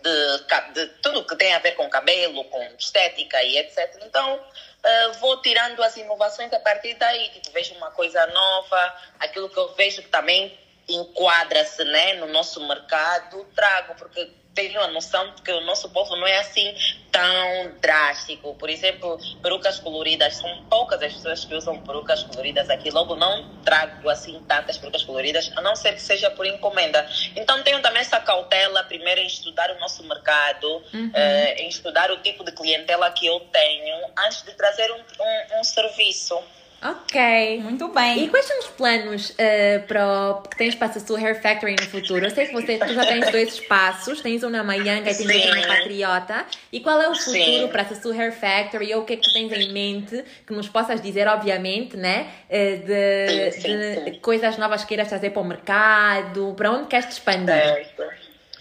de, 0.03 0.73
de, 0.75 0.87
tudo 1.03 1.25
que 1.25 1.37
tem 1.37 1.55
a 1.55 1.59
ver 1.59 1.73
com 1.73 1.89
cabelo, 1.89 2.45
com 2.45 2.63
estética 2.79 3.43
e 3.43 3.59
etc. 3.59 4.03
Então, 4.03 4.37
uh, 4.37 5.13
vou 5.21 5.41
tirando 5.43 5.83
as 5.83 5.97
inovações 5.97 6.53
a 6.53 6.61
partir 6.61 6.95
daí. 6.95 7.29
Tipo, 7.31 7.51
vejo 7.53 7.75
uma 7.75 7.91
coisa 7.91 8.27
nova, 8.29 8.97
aquilo 9.19 9.49
que 9.49 9.59
eu 9.59 9.73
vejo 9.75 10.03
que 10.03 10.09
também 10.09 10.59
enquadra-se 10.89 11.85
né, 11.85 12.15
no 12.15 12.27
nosso 12.27 12.67
mercado, 12.67 13.45
trago, 13.55 13.95
porque 13.95 14.31
tenho 14.55 14.81
a 14.81 14.89
noção 14.89 15.33
de 15.35 15.43
que 15.43 15.53
o 15.53 15.61
nosso 15.63 15.89
povo 15.91 16.17
não 16.17 16.27
é 16.27 16.39
assim 16.39 16.75
tão 17.11 17.73
drástico. 17.81 18.55
Por 18.55 18.69
exemplo, 18.69 19.19
perucas 19.43 19.79
coloridas, 19.79 20.37
são 20.37 20.65
poucas 20.65 21.03
as 21.03 21.13
pessoas 21.13 21.45
que 21.45 21.55
usam 21.55 21.79
perucas 21.81 22.23
coloridas 22.25 22.69
aqui. 22.71 22.91
Logo, 22.91 23.17
não 23.17 23.49
trago 23.65 24.09
assim 24.09 24.41
tantas 24.47 24.79
perucas 24.79 25.05
coloridas, 25.05 25.51
a 25.57 25.61
não 25.61 25.75
ser 25.75 25.95
que 25.95 26.03
seja 26.03 26.31
por 26.31 26.47
encomenda. 26.47 27.09
Então, 27.37 27.63
tenho 27.63 27.81
também 27.81 28.01
essa 28.01 28.21
cautela, 28.21 28.83
primeiro, 28.85 29.21
em 29.21 29.27
estudar 29.27 29.71
o 29.71 29.79
nosso 29.79 30.03
mercado, 30.05 30.83
uhum. 30.93 31.11
eh, 31.15 31.63
em 31.63 31.69
estudar 31.69 32.11
o 32.11 32.19
tipo 32.19 32.45
de 32.45 32.53
clientela 32.53 33.11
que 33.11 33.27
eu 33.27 33.41
tenho, 33.41 33.97
antes 34.19 34.43
de 34.43 34.53
trazer 34.55 34.91
um, 34.93 34.99
um, 34.99 35.61
um 35.61 35.65
serviço. 35.65 36.41
Ok. 36.83 37.61
Muito 37.63 37.89
bem. 37.89 38.25
E 38.25 38.29
quais 38.29 38.47
são 38.47 38.59
os 38.59 38.69
planos 38.69 39.31
uh, 39.31 39.87
para 39.87 40.31
o, 40.31 40.43
que 40.43 40.57
tens 40.57 40.75
para 40.75 40.89
a 40.89 41.01
sua 41.01 41.19
Hair 41.19 41.41
Factory 41.43 41.77
no 41.79 41.87
futuro? 41.87 42.25
Eu 42.25 42.31
sei 42.31 42.47
que 42.47 42.55
você 42.55 42.79
já 42.79 43.05
tens 43.05 43.29
dois 43.33 43.55
espaços, 43.55 44.23
tens 44.23 44.43
um 44.43 44.49
na 44.49 44.65
Maianga 44.65 45.11
e 45.11 45.15
tens 45.15 45.29
outro 45.29 45.61
na 45.61 45.67
Patriota. 45.67 46.47
E 46.73 46.81
qual 46.81 47.01
é 47.03 47.09
o 47.09 47.15
futuro 47.15 47.35
Sim. 47.35 47.69
para 47.69 47.83
a 47.83 47.95
sua 47.95 48.15
Hair 48.15 48.33
Factory? 48.33 48.95
Ou 48.95 49.03
o 49.03 49.05
que 49.05 49.13
é 49.13 49.17
que 49.17 49.23
tu 49.23 49.33
tens 49.33 49.53
em 49.53 49.73
mente 49.73 50.25
que 50.47 50.55
nos 50.55 50.69
possas 50.69 51.03
dizer, 51.03 51.29
obviamente, 51.29 51.99
né? 51.99 52.29
Uh, 52.49 52.87
de, 52.87 53.53
sim, 53.53 53.61
sim, 53.61 54.05
de 54.05 54.19
coisas 54.21 54.57
novas 54.57 54.83
que 54.83 54.89
queiras 54.89 55.09
trazer 55.09 55.31
para 55.31 55.43
o 55.43 55.45
mercado? 55.45 56.55
Para 56.57 56.71
onde 56.71 56.87
queres 56.87 57.07
te 57.07 57.13
expandir? 57.13 57.55
Certo. 57.55 58.05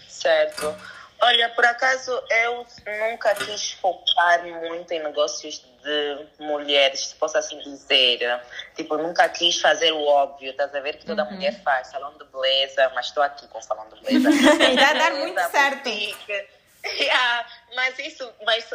Certo. 0.06 0.74
Olha, 1.22 1.50
por 1.50 1.64
acaso 1.66 2.10
eu 2.30 2.66
nunca 3.10 3.34
quis 3.34 3.72
focar 3.72 4.42
muito 4.42 4.90
em 4.92 5.02
negócios 5.02 5.62
de 5.82 6.26
mulheres, 6.38 7.08
se 7.08 7.14
posso 7.16 7.36
assim 7.36 7.58
dizer. 7.60 8.40
Tipo, 8.74 8.96
nunca 8.96 9.28
quis 9.28 9.60
fazer 9.60 9.92
o 9.92 10.02
óbvio, 10.02 10.50
estás 10.50 10.74
a 10.74 10.80
ver 10.80 10.96
que 10.96 11.04
toda 11.04 11.24
uhum. 11.24 11.32
mulher 11.32 11.60
faz 11.62 11.88
salão 11.88 12.16
de 12.16 12.24
beleza, 12.24 12.90
mas 12.94 13.06
estou 13.06 13.22
aqui 13.22 13.46
com 13.48 13.60
salão 13.60 13.86
de 13.88 14.00
beleza. 14.00 14.30
Vai 14.56 14.94
dar 14.94 15.12
muito 15.12 15.40
certo. 15.50 15.88
Yeah, 16.82 17.46
mas 17.76 17.98
isso, 17.98 18.32
mas 18.42 18.66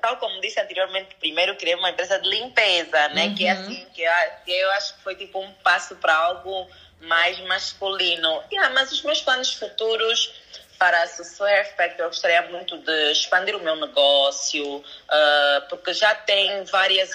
tal 0.00 0.16
como 0.16 0.40
disse 0.40 0.58
anteriormente, 0.58 1.14
primeiro 1.20 1.54
criei 1.54 1.76
uma 1.76 1.90
empresa 1.90 2.18
de 2.18 2.28
limpeza, 2.28 3.08
né? 3.10 3.26
Uhum. 3.26 3.34
Que 3.36 3.46
é 3.46 3.50
assim, 3.52 3.86
que, 3.94 4.04
que 4.44 4.50
eu 4.50 4.70
acho 4.72 4.96
que 4.96 5.02
foi 5.04 5.14
tipo 5.14 5.38
um 5.38 5.52
passo 5.62 5.94
para 5.94 6.12
algo 6.12 6.68
mais 7.02 7.38
masculino. 7.42 8.42
Yeah, 8.50 8.74
mas 8.74 8.90
os 8.90 9.00
meus 9.02 9.20
planos 9.20 9.54
futuros 9.54 10.43
para 10.84 11.02
a 11.02 11.06
Software 11.06 11.64
Factor, 11.78 12.04
eu 12.04 12.08
gostaria 12.08 12.42
muito 12.42 12.76
de 12.76 13.10
expandir 13.10 13.56
o 13.56 13.58
meu 13.58 13.74
negócio, 13.74 14.76
uh, 14.76 15.66
porque 15.70 15.94
já 15.94 16.14
tem 16.14 16.62
várias, 16.64 17.10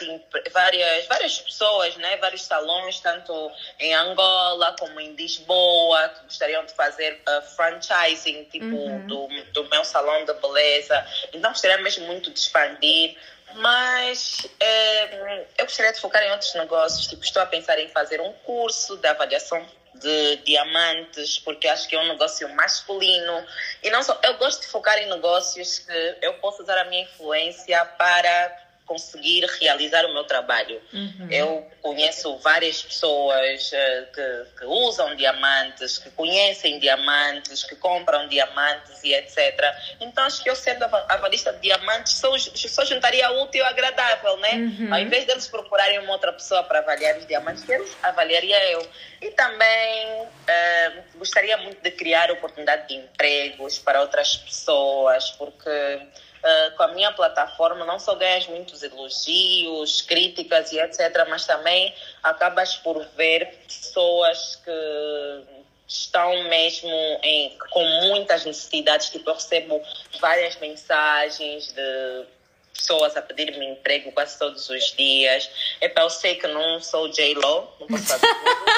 várias, 0.51 1.05
várias 1.05 1.37
pessoas, 1.37 1.95
né? 1.97 2.17
vários 2.17 2.41
salões, 2.41 2.99
tanto 2.99 3.31
em 3.79 3.93
Angola 3.93 4.75
como 4.79 4.99
em 4.99 5.13
Lisboa, 5.13 6.09
que 6.09 6.23
gostariam 6.23 6.65
de 6.65 6.73
fazer 6.73 7.21
uh, 7.27 7.43
franchising, 7.55 8.45
tipo, 8.45 8.65
uhum. 8.65 9.05
do, 9.05 9.27
do 9.53 9.69
meu 9.69 9.85
salão 9.85 10.25
de 10.25 10.33
beleza. 10.33 11.05
Então, 11.31 11.51
gostaria 11.51 11.77
mesmo 11.77 12.07
muito 12.07 12.31
de 12.31 12.39
expandir. 12.39 13.15
Mas 13.55 14.47
eh, 14.59 15.45
eu 15.57 15.65
gostaria 15.65 15.91
de 15.91 15.99
focar 15.99 16.21
em 16.21 16.31
outros 16.31 16.53
negócios. 16.53 17.07
Tipo, 17.07 17.23
estou 17.23 17.41
a 17.41 17.47
pensar 17.47 17.79
em 17.79 17.87
fazer 17.89 18.21
um 18.21 18.31
curso 18.45 18.95
de 18.97 19.07
avaliação 19.07 19.65
de 19.95 20.37
diamantes, 20.37 21.39
porque 21.39 21.67
acho 21.67 21.87
que 21.87 21.95
é 21.95 21.99
um 21.99 22.07
negócio 22.07 22.47
masculino. 22.55 23.45
E 23.83 23.89
não 23.89 24.03
só, 24.03 24.19
eu 24.23 24.37
gosto 24.37 24.61
de 24.61 24.67
focar 24.67 24.97
em 24.97 25.09
negócios 25.09 25.79
que 25.79 26.17
eu 26.21 26.33
posso 26.35 26.63
usar 26.63 26.77
a 26.79 26.85
minha 26.85 27.03
influência 27.03 27.83
para 27.97 28.68
conseguir 28.89 29.45
realizar 29.59 30.03
o 30.07 30.13
meu 30.13 30.23
trabalho. 30.23 30.81
Uhum. 30.91 31.27
Eu 31.29 31.67
conheço 31.79 32.35
várias 32.37 32.81
pessoas 32.81 33.71
uh, 33.71 34.11
que, 34.11 34.59
que, 34.59 34.65
usam 34.65 35.15
diamantes, 35.15 35.99
que 35.99 36.09
conhecem 36.09 36.79
diamantes, 36.79 37.63
que 37.63 37.75
compram 37.75 38.27
diamantes 38.27 39.03
e 39.03 39.13
etc. 39.13 39.63
Então 40.01 40.23
acho 40.23 40.41
que 40.41 40.49
eu 40.49 40.55
sendo 40.55 40.83
avalista 41.07 41.53
de 41.53 41.59
diamantes 41.59 42.13
só, 42.13 42.35
só 42.39 42.83
juntaria 42.83 43.29
útil 43.43 43.63
e 43.63 43.67
agradável, 43.67 44.37
né? 44.37 44.53
Uhum. 44.55 44.91
Ao 44.91 44.99
invés 44.99 45.25
deles 45.25 45.47
procurarem 45.47 45.99
uma 45.99 46.13
outra 46.13 46.33
pessoa 46.33 46.63
para 46.63 46.79
avaliar 46.79 47.15
os 47.15 47.27
diamantes, 47.27 47.69
eles 47.69 47.95
avaliaria 48.01 48.71
eu. 48.71 48.89
E 49.21 49.29
também 49.31 50.27
gostaria 51.19 51.57
muito 51.57 51.81
de 51.81 51.91
criar 51.91 52.31
oportunidade 52.31 52.87
de 52.87 52.95
empregos 52.95 53.77
para 53.77 54.01
outras 54.01 54.37
pessoas, 54.37 55.29
porque 55.31 55.69
Uh, 56.39 56.73
com 56.77 56.83
a 56.83 56.87
minha 56.93 57.11
plataforma, 57.11 57.83
não 57.83 57.99
só 57.99 58.15
ganhas 58.15 58.47
muitos 58.47 58.81
elogios, 58.81 60.01
críticas 60.03 60.71
e 60.71 60.79
etc., 60.79 61.27
mas 61.27 61.45
também 61.45 61.93
acabas 62.23 62.77
por 62.77 63.05
ver 63.17 63.59
pessoas 63.67 64.55
que 64.63 64.71
estão 65.85 66.43
mesmo 66.43 66.89
em, 67.23 67.57
com 67.71 67.83
muitas 68.07 68.45
necessidades. 68.45 69.09
Tipo, 69.09 69.31
eu 69.31 69.33
recebo 69.33 69.81
várias 70.21 70.55
mensagens 70.61 71.73
de 71.73 72.25
pessoas 72.73 73.17
a 73.17 73.21
pedir-me 73.21 73.71
emprego 73.71 74.11
quase 74.13 74.39
todos 74.39 74.69
os 74.69 74.95
dias. 74.95 75.49
Epa, 75.81 76.03
eu 76.03 76.09
sei 76.09 76.35
que 76.35 76.47
não 76.47 76.79
sou 76.79 77.09
J-Lo, 77.09 77.75
não 77.81 77.87
posso 77.87 78.05
fazer 78.05 78.21
tudo. 78.25 78.69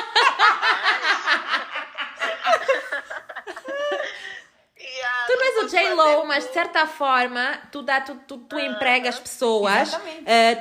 Tu 5.28 5.36
não 5.36 5.46
és 5.46 5.61
o 5.61 5.61
J-Lo, 5.72 6.26
mas 6.28 6.46
de 6.46 6.54
certa 6.54 6.86
forma 6.86 7.60
tu, 7.72 7.82
dá, 7.82 8.02
tu, 8.02 8.16
tu, 8.28 8.38
tu 8.38 8.60
empregas 8.60 9.18
pessoas, 9.20 9.94
uh, 9.94 10.00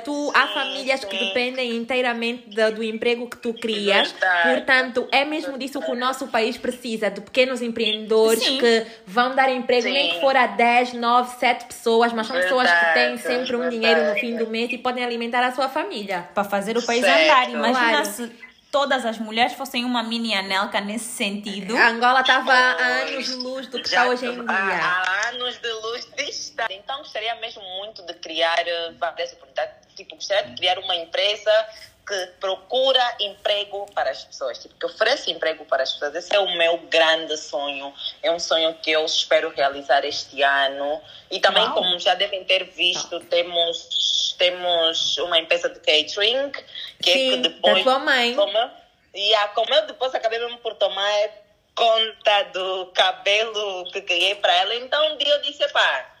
tu, 0.03 0.31
há 0.33 0.47
famílias 0.47 1.03
que 1.03 1.17
dependem 1.17 1.75
inteiramente 1.75 2.49
do, 2.49 2.75
do 2.75 2.83
emprego 2.83 3.29
que 3.29 3.37
tu 3.37 3.53
crias. 3.53 4.13
Portanto, 4.43 5.07
é 5.11 5.25
mesmo 5.25 5.57
disso 5.57 5.81
que 5.81 5.91
o 5.91 5.95
nosso 5.95 6.27
país 6.27 6.57
precisa, 6.57 7.09
de 7.09 7.21
pequenos 7.21 7.61
empreendedores 7.61 8.43
sim. 8.43 8.57
que 8.57 8.85
vão 9.05 9.35
dar 9.35 9.49
emprego, 9.49 9.83
sim. 9.83 9.93
nem 9.93 10.13
que 10.13 10.21
for 10.21 10.35
a 10.35 10.47
10, 10.47 10.93
9, 10.93 11.39
7 11.39 11.65
pessoas, 11.65 12.13
mas 12.13 12.27
são 12.27 12.35
pessoas 12.35 12.69
que 12.71 12.93
têm 12.93 13.17
sempre 13.17 13.55
um 13.55 13.69
dinheiro 13.69 14.09
no 14.09 14.15
fim 14.15 14.35
do 14.37 14.47
mês 14.47 14.71
e 14.71 14.77
podem 14.77 15.03
alimentar 15.03 15.43
a 15.45 15.51
sua 15.51 15.69
família. 15.69 16.29
Para 16.33 16.43
fazer 16.43 16.77
o 16.77 16.85
país 16.85 17.01
certo. 17.01 17.23
andar. 17.23 17.49
Imagina 17.49 17.89
claro. 17.89 18.05
se 18.05 18.50
todas 18.71 19.05
as 19.05 19.19
mulheres 19.19 19.53
fossem 19.53 19.83
uma 19.83 20.01
mini 20.01 20.33
Anelka 20.33 20.79
nesse 20.79 21.05
sentido. 21.05 21.75
A 21.75 21.89
Angola 21.89 22.21
estava 22.21 22.53
há 22.53 23.01
anos 23.01 23.25
de 23.25 23.33
luz 23.33 23.67
do 23.67 23.79
que 23.79 23.87
está 23.87 24.07
hoje 24.07 24.25
em 24.25 24.45
dia. 24.45 24.45
Há, 24.47 25.29
anos 25.29 25.57
de 25.57 25.71
luz 25.73 26.07
estar. 26.17 26.71
Então 26.71 26.99
gostaria 26.99 27.35
mesmo 27.35 27.61
muito 27.79 28.01
de 28.03 28.13
criar 28.15 28.65
eh, 28.65 28.91
várias 28.97 29.33
oportunidades. 29.33 29.75
Tipo, 29.95 30.15
gostaria 30.15 30.49
de 30.49 30.55
criar 30.55 30.79
uma 30.79 30.95
empresa 30.95 31.51
que 32.05 32.27
procura 32.39 33.15
emprego 33.19 33.85
para 33.93 34.09
as 34.09 34.23
pessoas, 34.23 34.57
tipo, 34.57 34.75
que 34.75 34.85
oferece 34.85 35.31
emprego 35.31 35.65
para 35.65 35.83
as 35.83 35.93
pessoas. 35.93 36.15
Esse 36.15 36.35
é 36.35 36.39
o 36.39 36.57
meu 36.57 36.77
grande 36.89 37.37
sonho. 37.37 37.93
É 38.21 38.31
um 38.31 38.39
sonho 38.39 38.73
que 38.75 38.91
eu 38.91 39.05
espero 39.05 39.49
realizar 39.49 40.03
este 40.03 40.41
ano. 40.41 41.01
E 41.29 41.39
também, 41.39 41.63
Uau. 41.63 41.75
como 41.75 41.99
já 41.99 42.15
devem 42.15 42.43
ter 42.43 42.65
visto, 42.65 43.19
temos, 43.21 44.35
temos 44.37 45.17
uma 45.19 45.39
empresa 45.39 45.69
de 45.69 45.79
catering, 45.79 46.51
que 47.01 47.13
Sim, 47.13 47.33
é 47.33 47.35
que 47.35 47.37
depois. 47.37 47.77
Da 47.77 47.83
tua 47.83 47.99
mãe. 47.99 48.35
Como 48.35 48.57
eu, 48.57 48.69
yeah, 49.15 49.47
como 49.49 49.73
eu 49.73 49.85
depois 49.87 50.13
acabei 50.13 50.39
mesmo 50.39 50.57
por 50.57 50.73
tomar 50.75 51.29
conta 51.75 52.43
do 52.53 52.87
cabelo 52.87 53.89
que 53.91 54.01
criei 54.01 54.35
para 54.35 54.53
ela, 54.53 54.75
então 54.75 55.13
um 55.13 55.17
dia 55.17 55.33
eu 55.33 55.41
disse, 55.41 55.65
pá, 55.69 56.13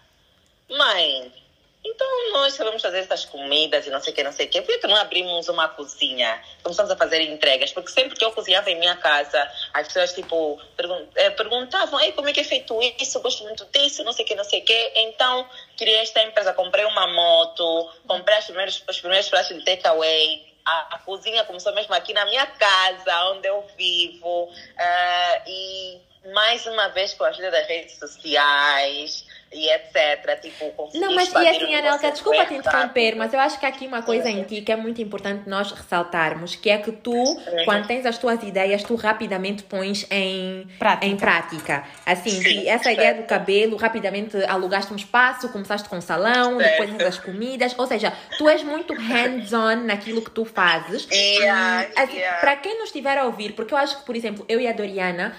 mãe, 0.69 1.31
então, 1.83 2.33
nós 2.33 2.53
sabemos 2.53 2.81
fazer 2.81 2.99
essas 2.99 3.25
comidas 3.25 3.87
e 3.87 3.89
não 3.89 3.99
sei 3.99 4.13
o 4.13 4.15
que, 4.15 4.23
não 4.23 4.31
sei 4.31 4.45
o 4.45 4.49
que. 4.49 4.61
Por 4.61 4.79
que 4.79 4.85
não 4.85 4.95
abrimos 4.95 5.49
uma 5.49 5.67
cozinha? 5.67 6.39
Começamos 6.61 6.91
a 6.91 6.95
fazer 6.95 7.21
entregas. 7.21 7.71
Porque 7.71 7.89
sempre 7.89 8.15
que 8.15 8.23
eu 8.23 8.31
cozinhava 8.31 8.69
em 8.69 8.79
minha 8.79 8.95
casa, 8.97 9.51
as 9.73 9.87
pessoas, 9.87 10.13
tipo, 10.13 10.61
eh, 11.15 11.31
perguntavam, 11.31 11.99
Ei, 11.99 12.11
como 12.11 12.29
é 12.29 12.33
que 12.33 12.41
é 12.41 12.43
feito 12.43 12.79
isso? 12.99 13.19
Gosto 13.21 13.43
muito 13.43 13.65
disso, 13.73 14.03
não 14.03 14.13
sei 14.13 14.25
o 14.25 14.27
que, 14.27 14.35
não 14.35 14.43
sei 14.43 14.61
o 14.61 14.65
que. 14.65 14.91
Então, 14.95 15.49
criei 15.75 15.97
esta 15.99 16.21
empresa. 16.21 16.53
Comprei 16.53 16.85
uma 16.85 17.07
moto, 17.07 17.91
comprei 18.07 18.37
os 18.37 18.45
primeiros, 18.45 18.83
os 18.87 18.99
primeiros 18.99 19.29
pratos 19.29 19.57
de 19.57 19.65
takeaway. 19.65 20.51
A, 20.63 20.95
a, 20.95 20.99
cozinha 20.99 21.43
começou 21.45 21.73
mesmo 21.73 21.95
aqui 21.95 22.13
na 22.13 22.23
minha 22.25 22.45
casa, 22.45 23.31
onde 23.31 23.47
eu 23.47 23.65
vivo. 23.75 24.43
Uh, 24.43 25.41
e 25.47 25.99
mais 26.31 26.63
uma 26.67 26.89
vez 26.89 27.15
com 27.15 27.23
a 27.23 27.29
ajuda 27.29 27.49
das 27.49 27.65
redes 27.65 27.97
sociais 27.97 29.25
e 29.53 29.69
etc. 29.69 30.39
Tipo, 30.41 30.89
Não, 30.93 31.13
mas 31.13 31.31
e 31.31 31.47
assim, 31.47 31.75
Anelka, 31.75 32.11
desculpa 32.11 32.45
te 32.45 32.53
interromper, 32.53 33.15
mas 33.15 33.33
eu 33.33 33.39
acho 33.39 33.59
que 33.59 33.65
há 33.65 33.69
aqui 33.69 33.85
uma 33.85 34.01
coisa 34.01 34.29
em 34.29 34.43
ti 34.43 34.61
que 34.61 34.71
é 34.71 34.75
muito 34.75 35.01
importante 35.01 35.49
nós 35.49 35.71
ressaltarmos, 35.71 36.55
que 36.55 36.69
é 36.69 36.77
que 36.77 36.91
tu, 36.91 37.13
quando 37.65 37.87
tens 37.87 38.05
as 38.05 38.17
tuas 38.17 38.41
ideias, 38.43 38.83
tu 38.83 38.95
rapidamente 38.95 39.63
pões 39.63 40.05
em 40.09 40.67
prática. 40.79 41.05
Em 41.05 41.17
prática. 41.17 41.83
Assim, 42.05 42.29
Sim, 42.29 42.67
essa 42.67 42.85
certo. 42.85 42.97
ideia 42.97 43.13
do 43.15 43.23
cabelo, 43.23 43.75
rapidamente 43.75 44.37
alugaste 44.45 44.93
um 44.93 44.95
espaço, 44.95 45.49
começaste 45.49 45.89
com 45.89 45.97
um 45.97 46.01
salão, 46.01 46.57
certo. 46.57 46.87
depois 46.87 47.07
as 47.07 47.17
comidas, 47.17 47.77
ou 47.77 47.87
seja, 47.87 48.13
tu 48.37 48.47
és 48.47 48.63
muito 48.63 48.93
hands-on 48.93 49.83
naquilo 49.85 50.21
que 50.21 50.31
tu 50.31 50.45
fazes. 50.45 51.07
Yeah, 51.11 51.87
assim, 51.97 52.17
yeah. 52.17 52.39
Para 52.39 52.55
quem 52.55 52.77
nos 52.77 52.85
estiver 52.85 53.17
a 53.17 53.25
ouvir, 53.25 53.53
porque 53.53 53.73
eu 53.73 53.77
acho 53.77 53.99
que, 53.99 54.05
por 54.05 54.15
exemplo, 54.15 54.45
eu 54.47 54.59
e 54.59 54.67
a 54.67 54.71
Doriana, 54.71 55.35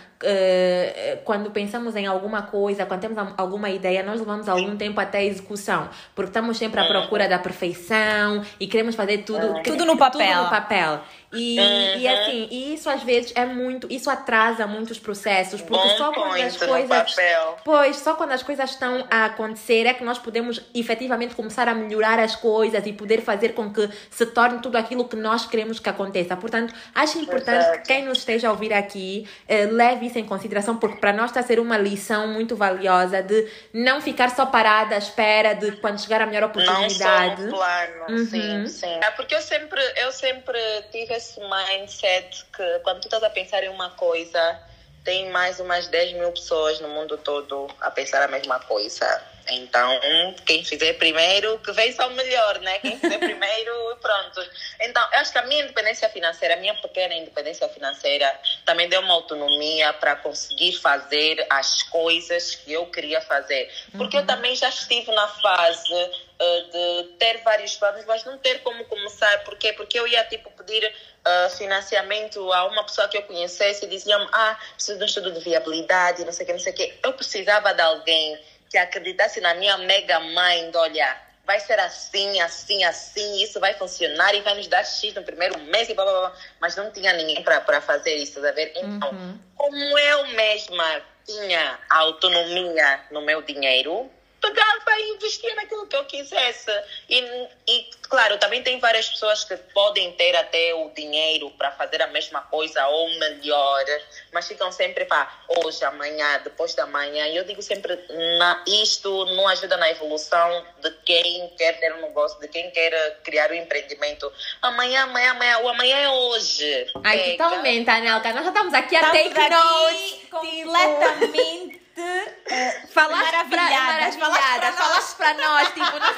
quando 1.25 1.51
pensamos 1.51 1.97
em 1.97 2.07
alguma 2.07 2.43
coisa, 2.43 2.87
quando 2.87 3.01
temos 3.01 3.19
alguma 3.37 3.71
ideia, 3.71 4.03
nós 4.03 4.21
levamos 4.21 4.49
algum 4.49 4.77
tempo 4.77 5.01
até 5.01 5.19
a 5.19 5.25
execução, 5.25 5.89
porque 6.15 6.31
estamos 6.31 6.57
sempre 6.57 6.81
à 6.81 6.87
procura 6.87 7.29
da 7.29 7.39
perfeição 7.39 8.43
e 8.59 8.67
queremos 8.67 8.95
fazer 8.95 9.19
tudo, 9.19 9.63
tudo 9.63 9.85
no 9.85 9.97
papel. 9.97 10.27
Tudo 10.27 10.45
no 10.45 10.51
papel. 10.51 11.01
E, 11.33 11.59
uhum. 11.59 11.99
e 11.99 12.09
assim, 12.09 12.49
e 12.51 12.75
isso 12.75 12.91
às 12.91 13.03
vezes 13.03 13.33
é 13.35 13.47
muito, 13.47 13.87
isso 13.91 14.11
atrasa 14.11 14.67
muitos 14.67 14.99
processos, 14.99 15.63
porque 15.63 15.89
Bom 15.89 15.97
só 15.97 16.13
quando 16.13 16.41
as 16.41 16.57
coisas. 16.57 17.17
Pois, 17.65 17.97
só 17.97 18.15
quando 18.15 18.33
as 18.33 18.43
coisas 18.43 18.71
estão 18.71 19.07
a 19.11 19.27
acontecer 19.27 19.87
é 19.87 19.95
que 19.95 20.05
nós 20.05 20.19
podemos 20.19 20.61
efetivamente 20.75 21.35
começar 21.35 21.69
a 21.69 21.75
melhorar 21.75 22.19
as 22.19 22.37
coisas 22.37 22.85
e 22.87 22.93
poder 22.93 23.23
fazer 23.23 23.51
com 23.51 23.73
que 23.73 23.89
se 24.11 24.27
torne 24.27 24.61
tudo 24.61 24.77
aquilo 24.77 25.09
que 25.09 25.17
nós 25.17 25.47
queremos 25.47 25.79
que 25.79 25.89
aconteça. 25.89 26.37
Portanto, 26.37 26.75
acho 26.95 27.19
importante 27.19 27.63
Exato. 27.63 27.79
que 27.79 27.87
quem 27.87 28.05
nos 28.05 28.19
esteja 28.19 28.49
a 28.49 28.51
ouvir 28.51 28.73
aqui 28.73 29.27
eh, 29.49 29.67
leve 29.67 30.07
isso 30.07 30.19
em 30.19 30.25
consideração, 30.25 30.77
porque 30.77 30.97
para 30.97 31.13
nós 31.13 31.31
está 31.31 31.41
a 31.41 31.43
ser 31.43 31.59
uma 31.59 31.79
lição 31.79 32.29
muito 32.29 32.55
valiosa 32.55 33.23
de 33.23 33.49
não 33.73 34.01
ficar 34.03 34.31
só 34.31 34.45
parada 34.45 34.95
à 34.95 34.99
espera 34.99 35.55
de 35.55 35.73
quando 35.73 36.01
chegar 36.01 36.21
a 36.21 36.27
melhor 36.27 36.45
oportunidade. 36.45 37.43
Não 37.43 37.51
só 37.51 37.57
um 37.57 37.59
plano, 37.59 38.05
uhum. 38.11 38.27
sim, 38.27 38.67
sim. 38.67 39.01
É 39.03 39.11
porque 39.13 39.35
eu 39.35 39.41
sempre, 39.41 39.81
eu 39.97 40.13
sempre 40.13 40.59
tive 40.91 41.15
esse 41.23 41.41
mindset 41.41 42.45
que 42.53 42.79
quando 42.81 43.01
tu 43.01 43.07
estás 43.07 43.23
a 43.23 43.31
pensar 43.31 43.63
em 43.63 43.69
uma 43.69 43.91
coisa, 43.91 44.61
tem 45.05 45.31
mais 45.31 45.61
umas 45.61 45.87
10 45.87 46.15
mil 46.15 46.33
pessoas 46.33 46.81
no 46.81 46.89
mundo 46.89 47.17
todo 47.17 47.69
a 47.81 47.91
pensar 47.91 48.23
a 48.23 48.29
mesma 48.29 48.59
coisa. 48.61 49.23
Então, 49.49 50.01
quem 50.47 50.65
fizer 50.65 50.95
primeiro, 50.95 51.59
que 51.59 51.73
vença 51.73 52.07
o 52.07 52.11
melhor, 52.11 52.61
né? 52.61 52.79
Quem 52.79 52.99
fizer 52.99 53.19
primeiro, 53.21 53.97
pronto. 54.01 54.41
Então, 54.81 55.03
eu 55.13 55.19
acho 55.19 55.33
que 55.33 55.39
a 55.39 55.47
minha 55.47 55.63
independência 55.63 56.09
financeira, 56.09 56.55
a 56.55 56.57
minha 56.59 56.75
pequena 56.75 57.15
independência 57.15 57.69
financeira, 57.69 58.41
também 58.65 58.89
deu 58.89 59.01
uma 59.01 59.15
autonomia 59.15 59.93
para 59.95 60.17
conseguir 60.17 60.73
fazer 60.79 61.45
as 61.51 61.83
coisas 61.85 62.55
que 62.55 62.73
eu 62.73 62.87
queria 62.87 63.21
fazer. 63.21 63.71
Porque 63.97 64.17
uhum. 64.17 64.23
eu 64.23 64.27
também 64.27 64.55
já 64.55 64.69
estive 64.69 65.11
na 65.13 65.29
fase 65.29 65.93
uh, 65.93 66.71
de 66.71 67.09
ter 67.19 67.39
vários 67.43 67.77
planos, 67.77 68.05
mas 68.07 68.25
não 68.25 68.39
ter 68.39 68.61
como 68.63 68.85
começar. 68.85 69.45
Por 69.45 69.57
quê? 69.57 69.73
Porque 69.73 69.99
eu 69.99 70.07
ia, 70.07 70.25
tipo, 70.25 70.51
pedir 70.53 70.85
uh, 70.87 71.51
financiamento 71.57 72.53
a 72.53 72.67
uma 72.67 72.85
pessoa 72.85 73.09
que 73.09 73.17
eu 73.17 73.23
conhecesse 73.23 73.85
e 73.85 73.89
diziam, 73.89 74.29
ah, 74.33 74.59
preciso 74.75 74.99
de 74.99 75.05
um 75.05 75.07
estudo 75.07 75.33
de 75.33 75.41
viabilidade, 75.41 76.25
não 76.25 76.33
sei 76.33 76.45
o 76.45 76.47
que, 76.47 76.53
não 76.53 76.61
sei 76.61 76.73
o 76.73 76.77
que. 76.77 76.95
Eu 77.03 77.13
precisava 77.13 77.73
de 77.75 77.81
alguém 77.81 78.39
que 78.73 78.79
acreditasse 78.79 79.39
na 79.43 79.55
minha 79.55 79.77
mega 79.77 80.19
mind, 80.19 80.75
olha, 80.75 81.21
vai 81.45 81.61
ser 81.61 81.79
assim, 81.79 82.41
assim, 82.41 82.83
assim, 82.85 83.43
isso 83.43 83.61
vai 83.61 83.75
funcionar 83.75 84.35
e 84.35 84.41
vai 84.41 84.55
nos 84.55 84.67
dar 84.67 84.83
X 84.83 85.13
no 85.13 85.23
primeiro 85.23 85.59
mês 85.61 85.91
e 85.91 85.95
blá, 85.95 86.05
blá, 86.05 86.21
blá. 86.21 86.33
Mas 86.59 86.75
não 86.75 86.91
tinha 86.91 87.13
ninguém 87.13 87.43
para 87.43 87.83
fazer 87.83 88.17
isso, 88.17 88.41
tá 88.41 88.51
ver? 88.51 88.73
Então, 88.75 89.11
uhum. 89.11 89.39
como 89.55 89.99
eu 89.99 90.27
mesma 90.29 91.03
tinha 91.27 91.79
autonomia 91.91 93.01
no 93.11 93.21
meu 93.21 93.43
dinheiro, 93.43 94.11
pegava 94.43 94.99
e 94.99 95.15
investia 95.15 95.55
naquilo 95.55 95.87
que 95.87 95.97
eu 95.97 96.05
quisesse. 96.05 96.71
E, 97.09 97.49
e, 97.69 97.91
claro, 98.09 98.37
também 98.39 98.63
tem 98.63 98.81
várias 98.81 99.09
pessoas 99.09 99.45
que 99.45 99.57
podem 99.57 100.13
ter 100.13 100.35
até 100.35 100.75
o 100.75 100.91
dinheiro 100.91 101.49
para 101.53 101.71
fazer 101.73 102.03
a 102.03 102.09
mesma 102.09 102.43
coisa 102.43 102.87
ou 102.89 103.09
melhor, 103.19 103.85
mas 104.33 104.49
ficam 104.49 104.73
sempre 104.73 105.05
para 105.05 105.31
hoje, 105.65 105.85
amanhã, 105.85 106.41
depois 106.43 106.75
da 106.75 106.85
manhã. 106.87 107.29
E 107.29 107.37
eu 107.37 107.45
digo 107.45 107.63
sempre, 107.63 107.99
na, 108.39 108.65
isto 108.67 109.25
não 109.27 109.47
ajuda 109.49 109.77
na 109.77 109.89
evolução 109.91 110.67
de 110.81 110.91
quem 111.05 111.49
quer 111.57 111.79
ter 111.79 111.95
um 111.95 112.03
negócio, 112.03 112.41
de 112.41 112.49
quem 112.49 112.71
quer 112.73 113.21
criar 113.23 113.51
um 113.51 113.55
empreendimento. 113.55 114.31
Amanhã, 114.61 115.05
amanhã, 115.05 115.31
amanhã, 115.31 115.59
o 115.61 115.69
amanhã 115.69 115.97
é 115.99 116.09
hoje. 116.09 116.91
Ai, 117.05 117.19
Pega. 117.19 117.45
totalmente, 117.45 117.89
Anelka. 117.89 118.33
Nós 118.33 118.43
já 118.43 118.51
estamos 118.51 118.75
aqui 118.75 118.97
a 118.97 119.11
take 119.11 119.49
notes. 119.49 120.29
Completamente. 120.29 121.82
Uh, 121.95 122.89
falaste 122.89 123.23
maravilhadas, 123.23 124.17
maravilhadas, 124.17 124.75
falaste 124.77 125.17
para 125.17 125.35
nós, 125.35 125.69
tipo, 125.69 125.99
nós, 125.99 126.17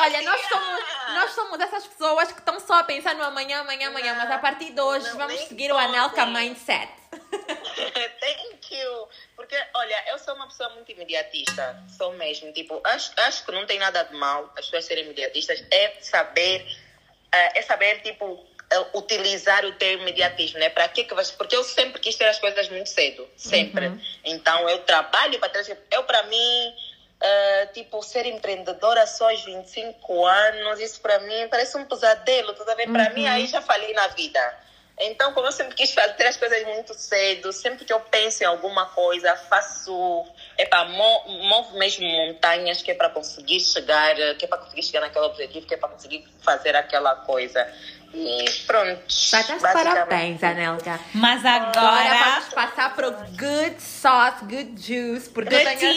olha, 0.00 0.22
nós 0.22 0.40
somos, 0.42 0.84
nós 1.14 1.30
somos 1.30 1.60
essas 1.60 1.86
pessoas 1.86 2.32
que 2.32 2.38
estão 2.40 2.60
só 2.60 2.80
a 2.80 2.84
pensar 2.84 3.14
no 3.14 3.24
amanhã, 3.24 3.60
amanhã, 3.60 3.88
amanhã, 3.88 4.14
mas 4.14 4.30
a 4.30 4.38
partir 4.38 4.72
de 4.72 4.80
hoje 4.80 5.08
não, 5.08 5.16
vamos 5.16 5.40
seguir 5.42 5.72
o 5.72 5.78
Anelka 5.78 6.26
Mindset. 6.26 6.92
Thank 8.20 8.74
you. 8.74 9.08
Porque, 9.34 9.56
olha, 9.74 10.04
eu 10.10 10.18
sou 10.18 10.34
uma 10.34 10.46
pessoa 10.46 10.68
muito 10.70 10.92
imediatista, 10.92 11.82
sou 11.96 12.12
mesmo, 12.12 12.52
tipo, 12.52 12.80
acho, 12.84 13.12
acho 13.20 13.46
que 13.46 13.52
não 13.52 13.66
tem 13.66 13.78
nada 13.78 14.02
de 14.02 14.14
mal 14.14 14.52
as 14.58 14.66
pessoas 14.66 14.84
serem 14.84 15.04
imediatistas, 15.04 15.64
é 15.70 15.96
saber, 16.00 16.62
uh, 16.62 17.50
é 17.54 17.62
saber, 17.62 18.02
tipo, 18.02 18.46
utilizar 18.94 19.64
o 19.64 19.72
teu 19.72 20.00
imediatismo, 20.00 20.58
né? 20.58 20.68
Para 20.68 20.88
que 20.88 21.04
que 21.04 21.14
vai? 21.14 21.24
Porque 21.38 21.56
eu 21.56 21.64
sempre 21.64 22.00
quis 22.00 22.16
ter 22.16 22.26
as 22.26 22.38
coisas 22.38 22.68
muito 22.68 22.88
cedo, 22.88 23.28
sempre. 23.36 23.88
Uhum. 23.88 24.00
Então 24.24 24.68
eu 24.68 24.78
trabalho 24.78 25.38
para 25.38 25.48
trás. 25.48 25.70
Eu 25.90 26.04
para 26.04 26.22
mim, 26.24 26.74
uh, 27.22 27.72
tipo 27.72 28.02
ser 28.02 28.26
empreendedora 28.26 29.06
só 29.06 29.30
aos 29.30 29.44
25 29.44 30.26
anos, 30.26 30.80
isso 30.80 31.00
para 31.00 31.18
mim 31.20 31.48
parece 31.50 31.76
um 31.76 31.84
pesadelo, 31.84 32.54
tudo 32.54 32.74
bem? 32.76 32.90
Para 32.90 33.08
uhum. 33.08 33.14
mim 33.14 33.26
aí 33.26 33.46
já 33.46 33.62
falei 33.62 33.92
na 33.92 34.08
vida. 34.08 34.63
Então, 35.00 35.32
como 35.32 35.48
eu 35.48 35.52
sempre 35.52 35.74
quis 35.74 35.92
fazer 35.92 36.24
as 36.24 36.36
coisas 36.36 36.62
muito 36.66 36.94
cedo, 36.94 37.52
sempre 37.52 37.84
que 37.84 37.92
eu 37.92 37.98
penso 38.00 38.44
em 38.44 38.46
alguma 38.46 38.86
coisa, 38.86 39.34
faço, 39.34 40.24
é 40.56 40.64
para 40.66 40.84
movo 40.84 41.76
mesmo 41.78 42.06
montanhas 42.06 42.80
que 42.80 42.92
é 42.92 42.94
para 42.94 43.10
conseguir 43.10 43.58
chegar, 43.58 44.14
que 44.38 44.44
é 44.44 44.48
para 44.48 44.58
conseguir 44.58 44.84
chegar 44.84 45.00
naquele 45.00 45.24
objetivo, 45.24 45.66
que 45.66 45.74
é 45.74 45.76
para 45.76 45.88
conseguir 45.88 46.24
fazer 46.42 46.76
aquela 46.76 47.16
coisa. 47.16 47.66
E 48.14 48.44
pronto. 48.68 49.02
Batas 49.32 49.60
parabéns, 49.60 50.40
Anelka. 50.44 51.00
Mas 51.12 51.44
agora... 51.44 51.80
agora 51.80 52.14
vamos 52.14 52.54
passar 52.54 52.94
para 52.94 53.08
o 53.08 53.12
good 53.12 53.82
sauce, 53.82 54.44
good 54.44 54.80
juice, 54.80 55.28
porque 55.28 55.52
eu 55.52 55.64
tenho... 55.64 55.80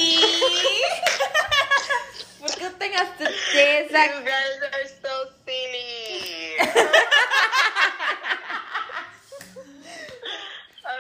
porque 2.40 2.64
eu 2.64 2.74
tenho 2.74 3.00
a 3.00 3.06
certeza... 3.06 4.06
You 4.06 4.24
guys 4.24 4.64
are 4.64 4.88
so 4.88 5.28
silly. 5.46 6.58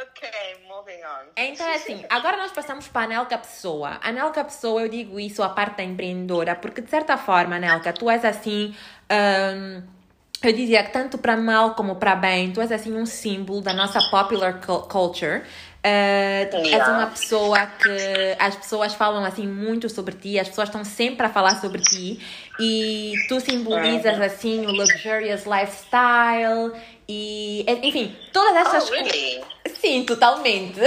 Ok, 0.02 0.30
moving 0.67 1.02
on. 1.04 1.32
Então, 1.38 1.65
é 1.65 1.76
assim, 1.76 2.04
agora 2.10 2.36
nós 2.36 2.52
passamos 2.52 2.88
para 2.89 3.02
a 3.02 3.06
Anelka 3.06 3.38
Pessoa. 3.38 4.00
A 4.02 4.10
Anelka 4.10 4.43
Pessoa, 4.43 4.82
eu 4.82 4.89
digo 4.89 5.17
isso 5.17 5.41
a 5.41 5.50
parte 5.50 5.78
da 5.78 5.84
empreendedora, 5.84 6.56
porque 6.56 6.82
de 6.82 6.89
certa 6.89 7.17
forma, 7.17 7.56
Anelka, 7.56 7.93
tu 7.93 8.10
és 8.10 8.26
assim. 8.26 8.76
Um, 9.10 9.97
eu 10.43 10.54
dizia 10.54 10.84
que 10.84 10.91
tanto 10.91 11.17
para 11.17 11.36
mal 11.36 11.73
como 11.73 11.95
para 11.95 12.15
bem, 12.15 12.52
tu 12.52 12.62
és 12.62 12.71
assim 12.71 12.93
um 12.95 13.06
símbolo 13.06 13.62
da 13.62 13.73
nossa 13.73 14.00
popular 14.10 14.60
culture. 14.88 15.41
Uh. 15.88 16.67
És 16.67 16.88
uma 16.88 17.08
pessoa 17.08 17.65
que 17.65 18.36
as 18.38 18.56
pessoas 18.56 18.93
falam 18.93 19.23
assim 19.23 19.47
muito 19.47 19.89
sobre 19.89 20.15
ti, 20.15 20.38
as 20.38 20.50
pessoas 20.50 20.67
estão 20.67 20.84
sempre 20.84 21.26
a 21.26 21.30
falar 21.30 21.62
sobre 21.62 21.82
ti 21.82 22.19
e 22.60 23.13
tu 23.30 23.39
simbolizas 23.39 24.19
assim 24.19 24.65
o 24.65 24.71
luxurious 24.71 25.45
lifestyle 25.45 26.73
e 27.08 27.65
enfim, 27.82 28.13
todas 28.34 28.56
essas 28.67 28.89
oh, 28.89 28.93
really? 28.93 29.41
Sim, 29.79 30.03
totalmente. 30.05 30.79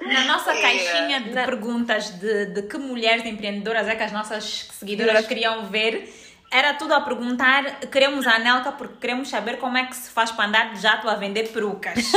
Na 0.00 0.24
nossa 0.24 0.52
caixinha 0.54 1.20
de 1.20 1.30
Na... 1.30 1.44
perguntas 1.44 2.10
de, 2.18 2.46
de 2.46 2.62
que 2.62 2.76
mulheres 2.76 3.24
empreendedoras 3.24 3.88
é 3.88 3.96
que 3.96 4.02
as 4.02 4.12
nossas 4.12 4.68
seguidoras 4.72 5.26
queriam 5.26 5.66
ver, 5.66 6.12
era 6.50 6.74
tudo 6.74 6.94
a 6.94 7.00
perguntar: 7.00 7.80
queremos 7.90 8.26
a 8.26 8.36
Anelka 8.36 8.72
porque 8.72 8.96
queremos 9.00 9.28
saber 9.28 9.58
como 9.58 9.76
é 9.78 9.86
que 9.86 9.96
se 9.96 10.10
faz 10.10 10.30
para 10.30 10.46
andar 10.46 10.72
de 10.72 10.80
jato 10.80 11.08
a 11.08 11.14
vender 11.14 11.48
perucas. 11.48 12.12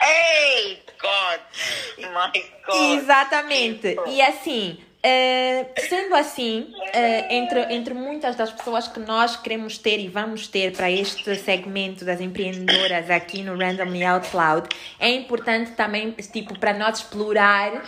Ei, 0.00 0.82
God! 1.00 1.40
My 1.98 2.40
God! 2.66 2.98
Exatamente. 2.98 3.96
E 4.06 4.20
assim, 4.20 4.78
Uh, 5.04 5.80
sendo 5.80 6.14
assim, 6.14 6.72
uh, 6.72 7.26
entre, 7.28 7.74
entre 7.74 7.92
muitas 7.92 8.36
das 8.36 8.52
pessoas 8.52 8.86
que 8.86 9.00
nós 9.00 9.34
queremos 9.34 9.76
ter 9.76 9.98
e 9.98 10.06
vamos 10.06 10.46
ter 10.46 10.76
para 10.76 10.88
este 10.88 11.34
segmento 11.34 12.04
das 12.04 12.20
empreendedoras 12.20 13.10
aqui 13.10 13.42
no 13.42 13.58
Randomly 13.58 14.04
Out 14.04 14.28
Loud, 14.32 14.68
é 15.00 15.10
importante 15.10 15.72
também, 15.72 16.12
tipo, 16.12 16.56
para 16.56 16.72
nós 16.72 16.98
explorar 16.98 17.74
uh, 17.74 17.82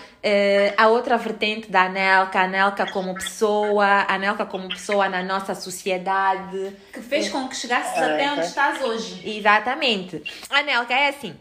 a 0.76 0.88
outra 0.88 1.16
vertente 1.16 1.70
da 1.70 1.84
Anelka, 1.84 2.40
a 2.40 2.44
Anelka 2.44 2.90
como 2.90 3.14
pessoa, 3.14 3.86
a 3.86 4.14
Anelka 4.16 4.44
como 4.44 4.68
pessoa 4.68 5.08
na 5.08 5.22
nossa 5.22 5.54
sociedade. 5.54 6.76
Que 6.92 7.00
fez 7.00 7.28
com 7.28 7.46
que 7.46 7.54
chegasses 7.54 7.96
até 7.96 8.32
onde 8.32 8.46
estás 8.46 8.82
hoje. 8.82 9.22
Exatamente. 9.38 10.20
A 10.50 10.58
Anelka 10.58 10.92
é 10.92 11.10
assim, 11.10 11.36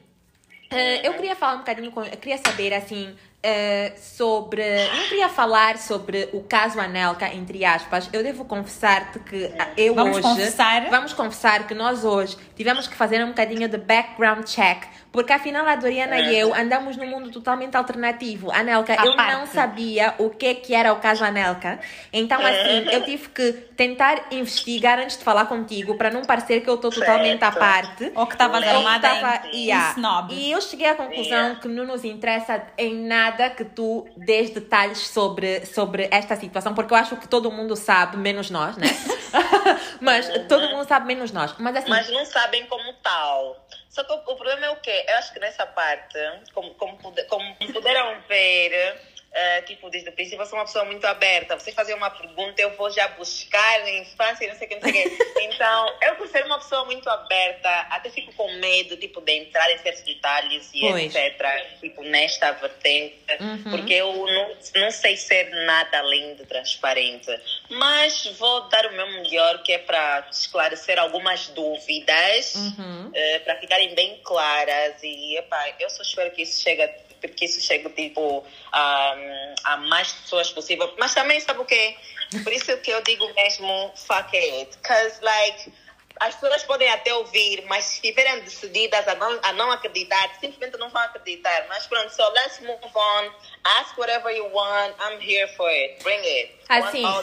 Uh, 0.74 1.06
eu 1.06 1.14
queria 1.14 1.36
falar 1.36 1.54
um 1.54 1.58
bocadinho. 1.60 1.94
Eu 1.96 2.18
queria 2.18 2.40
saber, 2.40 2.74
assim, 2.74 3.16
uh, 3.44 4.00
sobre. 4.00 4.64
Não 4.88 5.04
queria 5.10 5.30
falar 5.30 5.78
sobre 5.78 6.30
o 6.34 6.42
caso 6.42 6.80
Anelka, 6.80 7.28
entre 7.34 7.66
aspas. 7.66 8.10
Eu 8.14 8.24
devo 8.24 8.46
confessar-te 8.46 9.20
que 9.20 9.52
eu 9.78 9.94
Vamos 9.94 10.18
hoje. 10.18 10.28
confessar? 10.28 10.90
Vamos 10.90 11.14
confessar 11.14 11.68
que 11.68 11.74
nós 11.74 12.06
hoje 12.06 12.38
tivemos 12.56 12.88
que 12.88 12.96
fazer 12.96 13.24
um 13.24 13.28
bocadinho 13.28 13.68
de 13.68 13.78
background 13.78 14.46
check. 14.46 14.84
Porque 15.14 15.32
afinal 15.32 15.66
a 15.68 15.76
Doriana 15.76 16.20
e 16.20 16.36
eu 16.38 16.54
andamos 16.56 16.98
num 16.98 17.06
mundo 17.06 17.30
totalmente 17.30 17.78
alternativo. 17.78 18.52
Anelka, 18.52 18.94
À 18.94 19.06
eu 19.06 19.12
não 19.12 19.16
parte. 19.16 19.50
sabia 19.50 20.16
o 20.18 20.32
que 20.32 20.56
que 20.56 20.74
era 20.74 20.92
o 20.92 20.96
caso 20.96 21.24
Anelka. 21.24 21.80
Então, 22.12 22.42
assim, 22.44 22.90
eu 22.92 23.06
tive 23.06 23.30
que 23.30 23.52
tentar 23.78 24.26
investigar 24.32 24.98
antes 24.98 25.16
de 25.18 25.24
falar 25.24 25.46
contigo, 25.46 25.96
para 25.98 26.10
não 26.10 26.24
parecer 26.24 26.62
que 26.62 26.70
eu 26.70 26.74
estou 26.76 26.90
totalmente 26.90 27.44
à 27.44 27.52
parte. 27.52 28.12
Ou 28.16 28.26
que 28.26 28.34
estavas 28.34 28.64
Ou 28.66 28.78
armada 28.78 29.08
tava- 29.08 29.48
em, 29.54 29.66
yeah. 29.68 29.92
snob. 29.92 30.34
E 30.34 30.52
eu 30.52 30.60
cheguei 30.62 30.88
à 30.90 30.96
conclusão 30.96 31.24
Yeah. 31.24 31.60
que 31.60 31.68
não 31.68 31.86
nos 31.86 32.04
interessa 32.04 32.64
em 32.76 32.96
nada 33.06 33.52
que 33.52 33.64
tu 33.64 34.08
dês 34.18 34.50
detalhes 34.50 34.98
sobre, 34.98 35.64
sobre 35.68 36.08
esta 36.12 36.36
situação, 36.36 36.74
porque 36.74 36.92
eu 36.92 36.98
acho 36.98 37.16
que 37.18 37.28
todo 37.28 37.52
mundo 37.52 37.76
sabe, 37.76 38.18
menos 38.18 38.50
nós, 38.50 38.76
né? 38.78 38.88
Mas 40.02 40.28
todo 40.48 40.68
mundo 40.70 40.88
sabe, 40.88 41.06
menos 41.06 41.32
nós. 41.32 41.54
Mas 41.60 41.76
assim, 41.76 41.90
Mas 41.90 42.10
não 42.10 42.26
sabem 42.26 42.66
como 42.66 42.92
tal. 43.02 43.64
Só 43.94 44.04
que 44.04 44.12
o, 44.12 44.16
o 44.16 44.36
problema 44.36 44.66
é 44.66 44.70
o 44.72 44.76
quê? 44.78 45.06
Eu 45.08 45.16
acho 45.18 45.32
que 45.32 45.40
nessa 45.40 45.68
parte, 45.68 46.18
como, 46.52 46.74
como, 46.74 46.98
pude- 46.98 47.24
como 47.26 47.56
puderam 47.58 48.20
ver, 48.22 49.00
eh, 49.34 49.62
tipo, 49.64 49.90
desde 49.90 50.10
o 50.10 50.14
princípio, 50.14 50.42
eu 50.42 50.46
sou 50.46 50.58
uma 50.60 50.66
pessoa 50.66 50.86
muito 50.86 51.06
aberta. 51.06 51.58
Você 51.60 51.72
fazer 51.72 51.94
uma 51.96 52.10
pergunta, 52.10 52.62
eu 52.62 52.72
vou 52.76 52.90
já 52.92 53.08
buscar 53.10 53.80
na 53.82 53.90
infância, 53.92 54.46
e 54.46 54.48
não 54.48 54.56
sei 54.56 54.68
o 54.68 54.70
que, 54.70 54.76
não 54.76 54.82
sei 54.82 54.92
o 55.08 55.10
que. 55.18 55.34
Então, 55.54 55.94
eu 56.02 56.16
por 56.16 56.28
ser 56.28 56.46
uma 56.46 56.58
pessoa 56.58 56.86
muito 56.86 57.08
aberta, 57.10 57.70
até 57.90 58.10
fico 58.10 58.34
com 58.34 58.52
medo, 58.54 58.98
tipo, 58.98 59.22
de 59.22 59.34
entrar 59.34 59.70
em 59.72 59.78
certos 59.80 60.02
detalhes 60.04 60.70
e 60.74 60.80
Pois. 60.82 61.14
etc. 61.16 61.78
Tipo, 61.80 62.04
nesta 62.04 62.52
vertente. 62.54 63.16
Uhum. 63.40 63.64
Porque 63.72 63.94
eu 63.94 64.12
não, 64.26 64.56
não 64.82 64.92
sei 64.92 65.16
ser 65.18 65.50
nada 65.66 66.00
além 66.00 66.36
de 66.36 66.46
transparente. 66.46 67.30
Mas 67.70 68.26
vou 68.38 68.62
dar 68.70 68.86
o 68.88 68.94
meu 68.94 69.06
melhor, 69.08 69.62
que 69.64 69.74
é 69.74 69.78
para 69.78 70.28
esclarecer 70.32 70.98
algumas 71.00 71.48
dúvidas 71.50 72.56
Uhum. 72.56 73.12
eh, 73.14 73.40
para 73.40 73.56
ficarem 73.58 73.94
bem 73.96 74.20
claras 74.24 75.02
e 75.04 75.38
epá, 75.38 75.74
eu 75.80 75.90
só 75.90 76.02
espero 76.02 76.32
que 76.32 76.42
isso 76.44 76.62
chegue 76.62 76.82
que 77.30 77.46
isso 77.46 77.62
chegue 77.62 77.90
tipo 77.90 78.46
a, 78.72 79.16
a 79.64 79.78
mais 79.78 80.12
pessoas 80.12 80.52
possível 80.52 80.94
mas 80.98 81.14
também 81.14 81.40
sabe 81.40 81.60
o 81.60 81.66
quê 81.66 81.96
por 82.44 82.52
isso 82.52 82.76
que 82.78 82.92
eu 82.92 83.02
digo 83.04 83.32
mesmo 83.34 83.92
fuck 83.96 84.36
it 84.36 84.78
cause 84.84 85.20
like 85.22 85.72
as 86.20 86.36
pessoas 86.36 86.64
podem 86.64 86.90
até 86.92 87.14
ouvir, 87.14 87.66
mas 87.68 87.86
se 87.86 87.96
estiverem 87.96 88.42
decididas 88.42 89.08
a 89.08 89.16
não, 89.16 89.40
a 89.42 89.54
não 89.54 89.72
acreditar, 89.72 90.30
simplesmente 90.40 90.78
não 90.78 90.90
vão 90.90 91.02
acreditar. 91.02 91.66
Mas 91.68 91.88
pronto, 91.88 92.10
so 92.12 92.24
let's 92.30 92.60
move 92.60 92.80
on. 92.96 93.32
Ask 93.80 93.98
whatever 93.98 94.32
you 94.32 94.46
want. 94.54 94.96
I'm 95.00 95.20
here 95.20 95.48
for 95.56 95.70
it. 95.70 96.04
Bring 96.04 96.20
it. 96.20 96.52
Assim. 96.70 97.04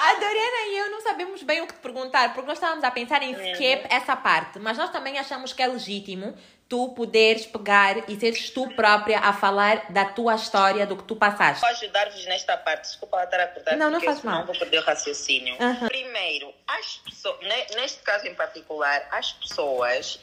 A 0.00 0.14
Doriana 0.14 0.66
e 0.68 0.78
eu 0.78 0.90
não 0.90 1.00
sabemos 1.02 1.42
bem 1.42 1.60
o 1.60 1.66
que 1.66 1.74
te 1.74 1.80
perguntar, 1.80 2.32
porque 2.32 2.48
nós 2.48 2.56
estávamos 2.56 2.82
a 2.82 2.90
pensar 2.90 3.22
em 3.22 3.32
skip 3.32 3.86
essa 3.90 4.16
parte, 4.16 4.58
mas 4.58 4.78
nós 4.78 4.88
também 4.90 5.18
achamos 5.18 5.52
que 5.52 5.62
é 5.62 5.66
legítimo 5.66 6.34
tu 6.70 6.88
poderes 6.94 7.44
pegar 7.46 8.08
e 8.08 8.18
seres 8.18 8.48
tu 8.50 8.66
própria 8.76 9.18
a 9.18 9.32
falar 9.32 9.90
da 9.90 10.04
tua 10.04 10.36
história, 10.36 10.86
do 10.86 10.96
que 10.96 11.02
tu 11.02 11.16
passaste. 11.16 11.60
Vou 11.60 11.68
ajudar-vos 11.70 12.24
nesta 12.26 12.56
parte. 12.56 12.82
Desculpa 12.82 13.16
lá 13.16 13.24
estar 13.24 13.40
a 13.40 13.48
cortar. 13.48 13.76
Não, 13.76 13.90
não 13.90 14.00
faz 14.00 14.22
mal. 14.22 14.46
vou 14.46 14.56
perder 14.56 14.78
o 14.78 14.82
raciocínio. 14.82 15.56
Aham. 15.60 15.88
Primeiro, 15.88 16.54
as 16.68 16.98
pessoas, 16.98 17.40
ne- 17.40 17.66
neste 17.74 17.98
caso 18.02 18.24
em 18.28 18.34
particular, 18.36 19.06
as 19.10 19.32
pessoas 19.32 20.20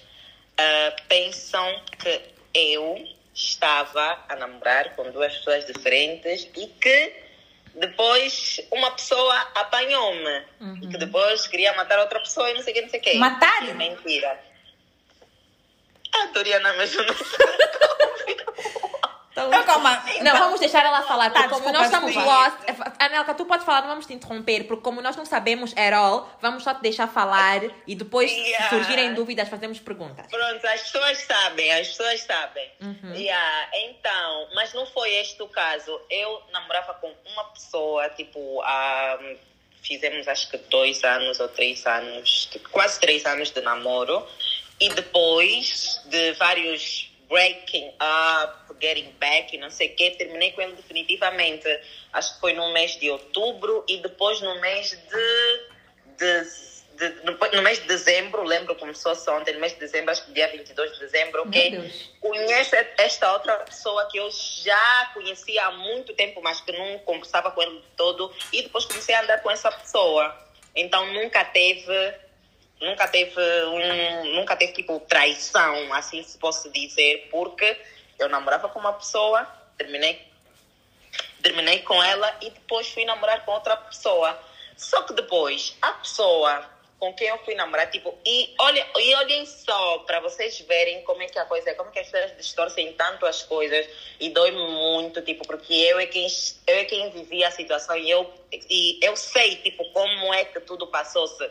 ah, 0.57 0.95
pensam 1.09 1.81
que 1.99 2.21
eu 2.53 2.95
estava 3.35 4.17
a 4.29 4.35
namorar 4.37 4.95
com 4.95 5.11
duas 5.11 5.35
pessoas 5.35 5.65
diferentes 5.65 6.49
e 6.55 6.65
que 6.67 7.13
depois 7.75 8.59
uma 8.71 8.91
pessoa 8.91 9.35
apanhou-me 9.53 10.43
e 10.81 10.87
que 10.87 10.97
depois 10.97 11.45
queria 11.45 11.73
matar 11.73 11.99
outra 11.99 12.19
pessoa 12.19 12.49
e 12.49 12.53
não 12.55 12.61
sei 12.63 12.71
o 12.71 12.75
que, 12.75 12.81
não 12.81 12.89
sei 12.89 12.99
o 12.99 13.03
que. 13.03 13.13
Matar? 13.15 13.61
Mentira. 13.75 14.39
A 16.13 16.25
Doriana 16.27 16.73
mesmo 16.73 17.03
não 17.03 17.15
Então, 19.31 19.49
Então, 19.49 19.63
calma. 19.65 20.03
Não, 20.23 20.35
vamos 20.35 20.59
deixar 20.59 20.83
ela 20.83 21.03
falar, 21.03 21.29
porque 21.29 21.43
Tá, 21.43 21.49
como 21.49 21.61
desculpa, 21.61 21.77
nós 21.77 21.85
estamos 21.85 22.11
desculpa. 22.11 22.39
lost. 22.79 22.95
Anelka, 22.97 23.35
tu 23.35 23.45
podes 23.45 23.63
falar, 23.67 23.81
não 23.81 23.89
vamos 23.89 24.07
te 24.07 24.13
interromper, 24.13 24.63
porque 24.65 24.81
como 24.81 24.99
nós 24.99 25.15
não 25.15 25.25
sabemos 25.25 25.73
at 25.77 25.93
all, 25.93 26.27
vamos 26.41 26.63
só 26.63 26.73
te 26.73 26.81
deixar 26.81 27.07
falar 27.07 27.61
e 27.85 27.93
depois, 27.93 28.31
se 28.31 28.37
Yeah. 28.39 28.69
surgirem 28.69 29.13
dúvidas, 29.13 29.47
fazemos 29.47 29.79
perguntas. 29.79 30.25
Pronto, 30.27 30.65
as 30.65 30.81
pessoas 30.81 31.19
sabem, 31.19 31.71
as 31.71 31.87
pessoas 31.89 32.21
sabem. 32.23 32.71
Yeah, 33.13 33.69
então, 33.75 34.47
mas 34.55 34.73
não 34.73 34.87
foi 34.87 35.13
este 35.17 35.39
o 35.43 35.47
caso. 35.47 36.01
Eu 36.09 36.41
namorava 36.51 36.95
com 36.95 37.13
uma 37.31 37.43
pessoa, 37.51 38.09
tipo, 38.09 38.59
há, 38.63 39.19
fizemos 39.83 40.27
acho 40.27 40.49
que 40.49 40.57
dois 40.57 41.03
anos 41.03 41.39
ou 41.39 41.47
três 41.49 41.85
anos, 41.85 42.49
quase 42.71 42.99
três 42.99 43.23
anos 43.27 43.51
de 43.51 43.61
namoro. 43.61 44.25
E 44.79 44.89
depois 44.89 46.01
de 46.05 46.33
vários 46.33 47.09
breaking 47.29 47.89
up, 47.99 48.73
getting 48.79 49.11
back 49.19 49.55
e 49.55 49.59
não 49.59 49.69
sei 49.69 49.89
o 49.89 49.95
quê, 49.95 50.11
terminei 50.11 50.51
com 50.51 50.61
ele 50.61 50.73
definitivamente. 50.73 51.67
Acho 52.13 52.35
que 52.35 52.39
foi 52.39 52.53
no 52.53 52.71
mês 52.71 52.97
de 52.97 53.09
outubro 53.09 53.83
e 53.87 53.97
depois 53.97 54.39
no 54.41 54.59
mês 54.61 54.91
de, 54.91 56.17
de 56.17 56.67
de- 56.97 57.21
no, 57.23 57.61
mês 57.61 57.79
de 57.79 57.87
dezembro, 57.87 58.43
lembro 58.43 58.75
como 58.75 58.93
se 58.93 59.03
fosse 59.03 59.29
ontem, 59.29 59.53
no 59.53 59.59
mês 59.59 59.73
de 59.73 59.79
dezembro, 59.79 60.11
acho 60.11 60.25
que 60.25 60.31
dia 60.31 60.47
22 60.47 60.93
de 60.93 60.99
dezembro, 60.99 61.43
ok? 61.43 61.91
Conheço 62.19 62.75
esta 62.97 63.31
outra 63.33 63.55
pessoa 63.57 64.07
que 64.09 64.17
eu 64.17 64.29
já 64.31 65.11
conhecia 65.13 65.65
há 65.65 65.71
muito 65.71 66.13
tempo, 66.15 66.41
mas 66.41 66.59
que 66.59 66.71
não 66.71 66.97
conversava 66.99 67.51
com 67.51 67.61
ele 67.61 67.83
todo, 67.95 68.33
e 68.51 68.63
depois 68.63 68.85
comecei 68.85 69.13
a 69.13 69.21
andar 69.21 69.41
com 69.41 69.51
essa 69.51 69.71
pessoa. 69.71 70.35
Então 70.75 71.05
nunca 71.13 71.45
teve, 71.45 72.13
nunca 72.81 73.07
teve 73.07 73.39
um, 73.65 74.35
nunca 74.35 74.55
teve 74.55 74.73
tipo 74.73 74.99
traição, 75.01 75.93
assim 75.93 76.23
se 76.23 76.37
posso 76.37 76.69
dizer, 76.71 77.27
porque 77.31 77.77
eu 78.19 78.29
namorava 78.29 78.69
com 78.69 78.79
uma 78.79 78.93
pessoa, 78.93 79.47
terminei 79.77 80.27
terminei 81.41 81.79
com 81.79 82.01
ela 82.03 82.35
e 82.41 82.49
depois 82.49 82.87
fui 82.89 83.05
namorar 83.05 83.45
com 83.45 83.51
outra 83.51 83.77
pessoa. 83.77 84.37
Só 84.75 85.01
que 85.03 85.13
depois, 85.13 85.75
a 85.81 85.93
pessoa 85.93 86.77
com 86.99 87.13
quem 87.13 87.27
eu 87.27 87.37
fui 87.39 87.53
namorar, 87.53 87.89
tipo, 87.91 88.17
e, 88.25 88.55
olha, 88.59 88.85
e 88.97 89.15
olhem 89.15 89.45
só, 89.45 89.99
para 89.99 90.19
vocês 90.19 90.59
verem 90.61 91.03
como 91.03 91.21
é 91.21 91.27
que 91.27 91.37
a 91.37 91.45
coisa 91.45 91.69
é, 91.69 91.73
como 91.75 91.91
que 91.91 91.99
as 91.99 92.09
pessoas 92.09 92.35
distorcem 92.37 92.93
tanto 92.93 93.25
as 93.25 93.43
coisas 93.43 93.87
e 94.19 94.29
dói-me 94.29 94.67
muito, 94.67 95.21
tipo, 95.21 95.45
porque 95.45 95.73
eu 95.73 95.99
é 95.99 96.07
quem, 96.07 96.27
eu 96.65 96.75
é 96.75 96.85
quem 96.85 97.09
vivia 97.11 97.49
a 97.49 97.51
situação 97.51 97.95
e 97.95 98.09
eu, 98.09 98.31
e 98.51 98.99
eu 99.01 99.15
sei, 99.15 99.57
tipo, 99.57 99.83
como 99.91 100.33
é 100.33 100.45
que 100.45 100.59
tudo 100.61 100.87
passou-se. 100.87 101.43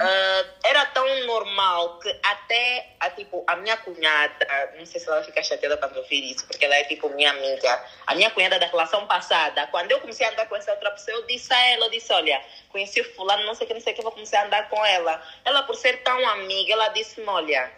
Ah, 0.00 0.44
era 0.64 0.86
tão 0.86 1.26
normal 1.26 1.98
que 2.00 2.08
até, 2.22 2.94
a, 2.98 3.10
tipo, 3.10 3.44
a 3.46 3.54
minha 3.56 3.76
cunhada, 3.76 4.72
não 4.76 4.84
sei 4.84 5.00
se 5.00 5.06
ela 5.06 5.16
vai 5.18 5.26
ficar 5.26 5.42
chateada 5.44 5.76
quando 5.76 5.96
ouvir 5.96 6.32
isso, 6.32 6.46
porque 6.46 6.64
ela 6.64 6.74
é, 6.74 6.84
tipo, 6.84 7.08
minha 7.10 7.30
amiga, 7.30 7.84
a 8.06 8.14
minha 8.16 8.30
cunhada 8.30 8.58
da 8.58 8.66
relação 8.66 9.06
passada, 9.06 9.66
quando 9.68 9.92
eu 9.92 10.00
comecei 10.00 10.26
a 10.26 10.30
andar 10.30 10.48
com 10.48 10.56
essa 10.56 10.72
outra 10.72 10.90
pessoa, 10.90 11.18
eu 11.18 11.26
disse 11.26 11.52
a 11.52 11.70
ela, 11.70 11.86
eu 11.86 11.90
disse, 11.90 12.12
olha, 12.12 12.42
conheci 12.70 13.00
o 13.00 13.14
fulano, 13.14 13.44
não 13.44 13.54
sei 13.54 13.64
o 13.64 13.68
que, 13.68 13.74
não 13.74 13.80
sei 13.80 13.92
o 13.92 13.96
que, 13.96 14.02
vou 14.02 14.12
começar 14.12 14.40
a 14.40 14.46
andar 14.46 14.68
com 14.68 14.84
ela. 14.84 15.22
Ela, 15.44 15.62
por 15.62 15.76
ser 15.76 16.02
tão 16.02 16.28
amiga, 16.30 16.72
ela 16.72 16.88
disse-me, 16.88 17.28
olha, 17.28 17.70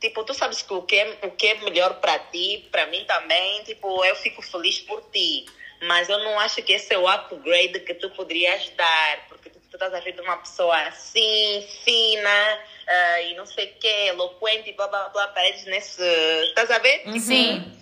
tipo, 0.00 0.24
tu 0.24 0.34
sabes 0.34 0.60
que 0.62 0.74
o 0.74 0.82
que 0.82 0.96
é, 0.96 1.18
o 1.22 1.30
que 1.30 1.46
é 1.46 1.54
melhor 1.60 2.00
para 2.00 2.18
ti, 2.18 2.66
para 2.72 2.86
mim 2.86 3.04
também, 3.04 3.62
tipo, 3.62 4.04
eu 4.04 4.16
fico 4.16 4.42
feliz 4.42 4.80
por 4.80 5.00
ti. 5.12 5.46
Mas 5.82 6.08
eu 6.08 6.18
não 6.20 6.38
acho 6.40 6.62
que 6.62 6.72
esse 6.72 6.92
é 6.94 6.98
o 6.98 7.06
upgrade 7.08 7.80
que 7.80 7.94
tu 7.94 8.10
poderias 8.10 8.70
dar, 8.70 9.26
porque 9.28 9.50
tu, 9.50 9.60
tu 9.70 9.76
estás 9.76 9.92
a 9.92 10.00
ver 10.00 10.12
de 10.12 10.20
uma 10.22 10.38
pessoa 10.38 10.76
assim, 10.88 11.66
fina, 11.84 12.58
ah, 12.88 13.20
e 13.22 13.34
não 13.34 13.44
sei 13.46 13.66
o 13.66 13.74
que, 13.74 13.86
eloquente, 13.86 14.72
blá 14.72 14.88
blá 14.88 15.08
blá, 15.10 15.28
paredes 15.28 15.64
nesse. 15.66 16.02
Estás 16.48 16.70
a 16.70 16.78
ver? 16.78 17.02
Sim. 17.20 17.72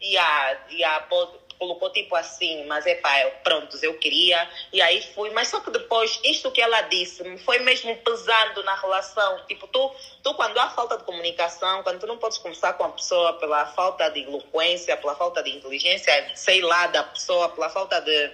E 0.00 0.18
a, 0.18 0.58
e 0.70 0.82
a 0.82 1.00
pô- 1.02 1.38
colocou 1.62 1.90
tipo 1.90 2.16
assim, 2.16 2.64
mas 2.66 2.84
é 2.86 2.96
pá, 2.96 3.10
pronto, 3.44 3.78
eu 3.80 3.96
queria, 3.98 4.50
e 4.72 4.82
aí 4.82 5.00
fui, 5.14 5.30
mas 5.30 5.46
só 5.46 5.60
que 5.60 5.70
depois, 5.70 6.18
isto 6.24 6.50
que 6.50 6.60
ela 6.60 6.82
disse, 6.82 7.38
foi 7.38 7.60
mesmo 7.60 7.94
pesando 7.98 8.64
na 8.64 8.74
relação. 8.74 9.46
Tipo, 9.46 9.68
tu, 9.68 9.94
tu 10.24 10.34
quando 10.34 10.58
há 10.58 10.70
falta 10.70 10.98
de 10.98 11.04
comunicação, 11.04 11.84
quando 11.84 12.00
tu 12.00 12.06
não 12.08 12.18
podes 12.18 12.38
conversar 12.38 12.72
com 12.72 12.82
a 12.82 12.88
pessoa 12.88 13.34
pela 13.34 13.64
falta 13.66 14.10
de 14.10 14.22
eloquência, 14.22 14.96
pela 14.96 15.14
falta 15.14 15.40
de 15.40 15.50
inteligência, 15.50 16.32
sei 16.34 16.62
lá, 16.62 16.88
da 16.88 17.04
pessoa, 17.04 17.48
pela 17.50 17.70
falta 17.70 18.00
de. 18.00 18.30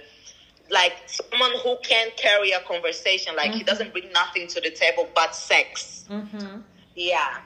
Like 0.71 0.95
someone 1.07 1.55
who 1.65 1.77
can 1.77 2.11
carry 2.15 2.53
a 2.53 2.59
conversation, 2.61 3.33
like 3.35 3.55
he 3.57 3.63
doesn't 3.63 3.91
bring 3.91 4.11
nothing 4.11 4.45
to 4.47 4.61
the 4.61 4.69
table 4.69 5.07
but 5.15 5.33
sex. 5.33 6.05
Uhum. 6.09 6.63
Yeah. 6.95 7.43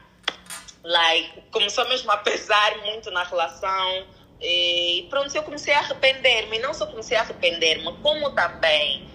Like, 0.84 1.42
começou 1.52 1.88
mesmo 1.88 2.12
a 2.12 2.18
pesar 2.18 2.78
muito 2.80 3.10
na 3.12 3.24
relação. 3.24 4.06
E 4.42 5.08
pronto, 5.10 5.34
eu 5.36 5.44
comecei 5.44 5.74
a 5.74 5.80
arrepender-me. 5.80 6.60
Não 6.60 6.74
só 6.74 6.86
comecei 6.86 7.16
a 7.18 7.22
arrepender-me, 7.22 7.92
como 8.02 8.32
também 8.32 9.08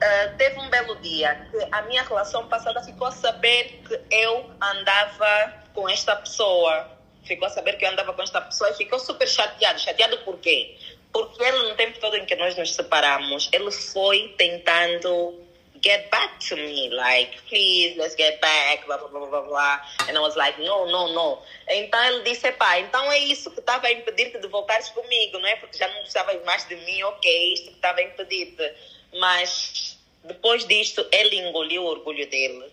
ah, 0.00 0.34
teve 0.36 0.58
um 0.60 0.68
belo 0.68 0.96
dia 0.96 1.34
que 1.50 1.56
a 1.72 1.82
minha 1.82 2.02
relação 2.02 2.46
passada 2.48 2.82
ficou 2.82 3.06
a 3.06 3.12
saber 3.12 3.82
que 3.86 3.98
eu 4.10 4.50
andava 4.60 5.54
com 5.74 5.88
esta 5.88 6.14
pessoa. 6.16 6.90
ficou 7.24 7.46
a 7.46 7.50
saber 7.50 7.76
que 7.76 7.84
eu 7.84 7.90
andava 7.90 8.12
com 8.12 8.22
esta 8.22 8.40
pessoa 8.40 8.70
e 8.70 8.74
ficou 8.74 8.98
super 8.98 9.26
chateado. 9.26 9.80
Chateado 9.80 10.18
por 10.18 10.38
quê? 10.38 10.76
Porque 11.12 11.42
ele, 11.42 11.70
no 11.70 11.74
tempo 11.74 11.98
todo 11.98 12.16
em 12.16 12.24
que 12.26 12.36
nós 12.36 12.56
nos 12.56 12.74
separamos, 12.74 13.48
ele 13.52 13.70
foi 13.70 14.34
tentando 14.36 15.45
get 15.86 16.10
back 16.10 16.40
to 16.48 16.56
me, 16.56 16.90
like, 16.90 17.30
please, 17.48 17.96
let's 17.96 18.16
get 18.16 18.40
back, 18.40 18.84
blá, 18.86 18.98
blá, 18.98 19.08
blá, 19.08 19.26
blá, 19.26 19.42
blá. 19.42 19.80
And 20.08 20.16
I 20.16 20.20
was 20.20 20.34
like, 20.36 20.58
no, 20.58 20.90
no, 20.90 21.14
no. 21.14 21.38
Então 21.68 22.02
ele 22.04 22.24
disse, 22.24 22.50
pá, 22.52 22.80
então 22.80 23.10
é 23.12 23.18
isso 23.18 23.50
que 23.52 23.60
estava 23.60 23.86
a 23.86 23.92
impedir-te 23.92 24.38
de 24.40 24.48
voltares 24.48 24.88
comigo, 24.88 25.38
não 25.38 25.46
é? 25.46 25.54
Porque 25.56 25.78
já 25.78 25.86
não 25.86 26.00
precisavas 26.00 26.44
mais 26.44 26.66
de 26.66 26.74
mim, 26.74 27.02
ok, 27.04 27.52
isto 27.54 27.68
que 27.68 27.76
estava 27.76 28.00
a 28.00 28.02
impedir-te. 28.02 28.72
Mas 29.14 29.96
depois 30.24 30.66
disto, 30.66 31.06
ele 31.12 31.36
engoliu 31.36 31.84
o 31.84 31.86
orgulho 31.86 32.28
dele. 32.28 32.64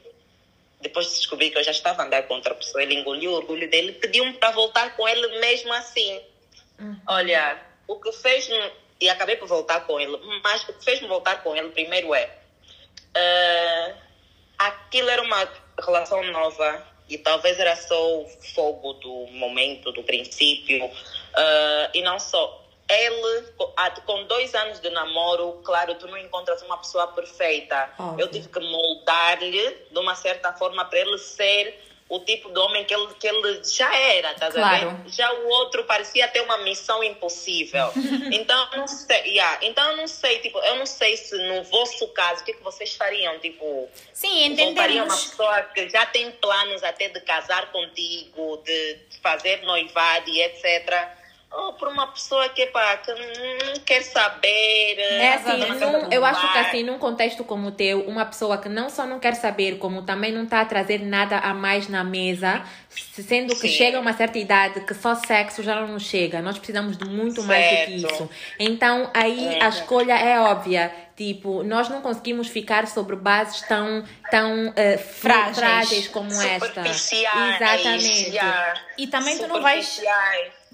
Depois 0.82 1.08
de 1.08 1.16
descobrir 1.16 1.52
que 1.52 1.58
eu 1.60 1.64
já 1.64 1.72
estava 1.72 2.02
a 2.02 2.06
andar 2.06 2.24
com 2.24 2.34
outra 2.34 2.56
pessoa, 2.56 2.82
ele 2.82 2.96
engoliu 2.96 3.32
o 3.32 3.36
orgulho 3.36 3.70
dele 3.70 3.94
pediu-me 3.94 4.34
para 4.34 4.52
voltar 4.52 4.96
com 4.98 5.08
ele 5.08 5.40
mesmo 5.40 5.72
assim. 5.72 6.20
Uhum. 6.80 7.00
Olha, 7.08 7.62
o 7.88 7.96
que 8.02 8.12
fez 8.12 8.50
e 9.00 9.08
acabei 9.08 9.36
por 9.36 9.48
voltar 9.48 9.82
com 9.82 10.00
ele, 10.00 10.18
mas 10.44 10.64
o 10.64 10.74
que 10.74 10.84
fez-me 10.84 11.08
voltar 11.08 11.44
com 11.44 11.56
ele 11.56 11.70
primeiro 11.70 12.14
é 12.14 12.43
uh, 13.18 13.98
aquilo 14.58 15.10
era 15.10 15.22
uma 15.22 15.50
relação 15.84 16.24
nova 16.32 16.86
e 17.10 17.18
talvez 17.18 17.60
era 17.60 17.76
só 17.76 18.22
o 18.22 18.28
fogo 18.56 18.94
do 18.94 19.28
momento, 19.32 19.92
do 19.92 20.04
princípio, 20.04 20.86
uh, 20.86 21.90
e 21.94 22.02
não 22.02 22.20
só. 22.20 22.62
Ele, 22.90 23.44
com 24.06 24.26
dois 24.26 24.54
anos 24.54 24.80
de 24.80 24.90
namoro, 24.90 25.62
claro, 25.64 25.96
tu 25.96 26.06
não 26.08 26.18
encontras 26.18 26.62
uma 26.64 26.78
pessoa 26.78 27.08
perfeita. 27.08 27.90
Eu 28.18 28.30
tive 28.30 28.50
que 28.50 28.60
moldar-lhe 28.60 29.78
de 29.90 29.98
uma 29.98 30.16
certa 30.16 30.52
forma 30.54 30.84
para 30.86 31.00
ele 31.00 31.18
ser 31.18 31.93
o 32.14 32.20
tipo 32.20 32.52
de 32.52 32.60
homem 32.60 32.86
que 32.86 32.94
ele, 32.94 33.08
que 33.20 33.28
ele 33.28 33.64
já 33.64 33.92
era, 33.96 34.36
tá 34.36 34.52
claro. 34.52 34.92
Vendo? 34.92 35.10
Já 35.10 35.34
o 35.34 35.48
outro 35.48 35.84
parecia 35.86 36.28
ter 36.28 36.42
uma 36.42 36.60
missão 36.60 37.04
impossível. 37.04 37.92
então, 38.32 38.70
não 38.76 38.88
sei, 38.88 39.22
yeah, 39.30 39.58
então 39.64 39.92
eu 39.92 39.98
não 39.98 40.08
sei, 40.08 40.38
tipo, 40.38 40.60
eu 40.60 40.76
não 40.76 40.86
sei 40.86 41.18
se 41.18 41.36
no 41.48 41.64
vosso 41.64 42.08
caso, 42.10 42.42
o 42.42 42.46
que, 42.46 42.52
é 42.52 42.54
que 42.54 42.64
vocês 42.64 42.94
fariam, 42.94 43.40
tipo... 43.40 43.90
Sim, 44.14 44.46
entendemos. 44.46 44.80
Fariam 44.80 45.06
uma 45.06 45.18
pessoa 45.18 45.62
que 45.64 45.90
já 45.90 46.06
tem 46.06 46.30
planos 46.34 46.84
até 46.84 47.10
de 47.10 47.20
casar 47.22 47.72
contigo, 47.72 48.62
de 48.64 49.00
fazer 49.20 49.64
noivado 49.64 50.30
e 50.30 50.40
etc 50.40 51.23
ou 51.54 51.74
por 51.74 51.88
uma 51.88 52.08
pessoa 52.08 52.50
que, 52.50 52.66
pá, 52.68 52.98
que 52.98 53.12
não 53.12 53.80
quer 53.86 54.02
saber. 54.02 54.98
É 54.98 55.36
assim, 55.36 55.58
num, 55.58 56.12
eu 56.12 56.26
acho 56.26 56.52
que 56.52 56.58
assim, 56.58 56.84
num 56.84 56.98
contexto 56.98 57.44
como 57.44 57.68
o 57.68 57.72
teu, 57.72 58.02
uma 58.08 58.26
pessoa 58.26 58.58
que 58.58 58.68
não 58.68 58.90
só 58.90 59.06
não 59.06 59.20
quer 59.20 59.36
saber, 59.36 59.78
como 59.78 60.02
também 60.02 60.32
não 60.32 60.44
está 60.44 60.62
a 60.62 60.66
trazer 60.66 61.00
nada 61.00 61.38
a 61.38 61.54
mais 61.54 61.88
na 61.88 62.04
mesa, 62.04 62.64
sendo 62.90 63.54
que 63.56 63.68
Sim. 63.68 63.76
chega 63.76 63.98
a 63.98 64.02
uma 64.02 64.14
certa 64.14 64.38
idade 64.40 64.82
que 64.82 64.94
só 64.94 65.14
sexo 65.16 65.62
já 65.62 65.82
não 65.82 66.00
chega. 66.00 66.42
Nós 66.42 66.58
precisamos 66.58 66.98
de 66.98 67.06
muito 67.06 67.42
certo. 67.42 67.48
mais 67.48 67.70
do 67.70 68.08
que 68.08 68.14
isso. 68.14 68.30
Então, 68.60 69.12
aí 69.14 69.60
a 69.62 69.70
escolha 69.70 70.14
é 70.14 70.40
óbvia. 70.40 70.92
Tipo, 71.16 71.62
nós 71.62 71.90
não 71.90 72.02
conseguimos 72.02 72.48
ficar 72.48 72.88
sobre 72.88 73.16
bases 73.16 73.62
tão, 73.62 74.04
tão 74.32 74.70
uh, 74.70 74.98
frágeis. 74.98 75.58
frágeis 75.60 76.08
como 76.08 76.32
esta. 76.32 76.82
Exatamente. 76.82 78.34
E 78.98 79.06
também 79.06 79.38
tu 79.38 79.48
não 79.48 79.62
vais 79.62 80.02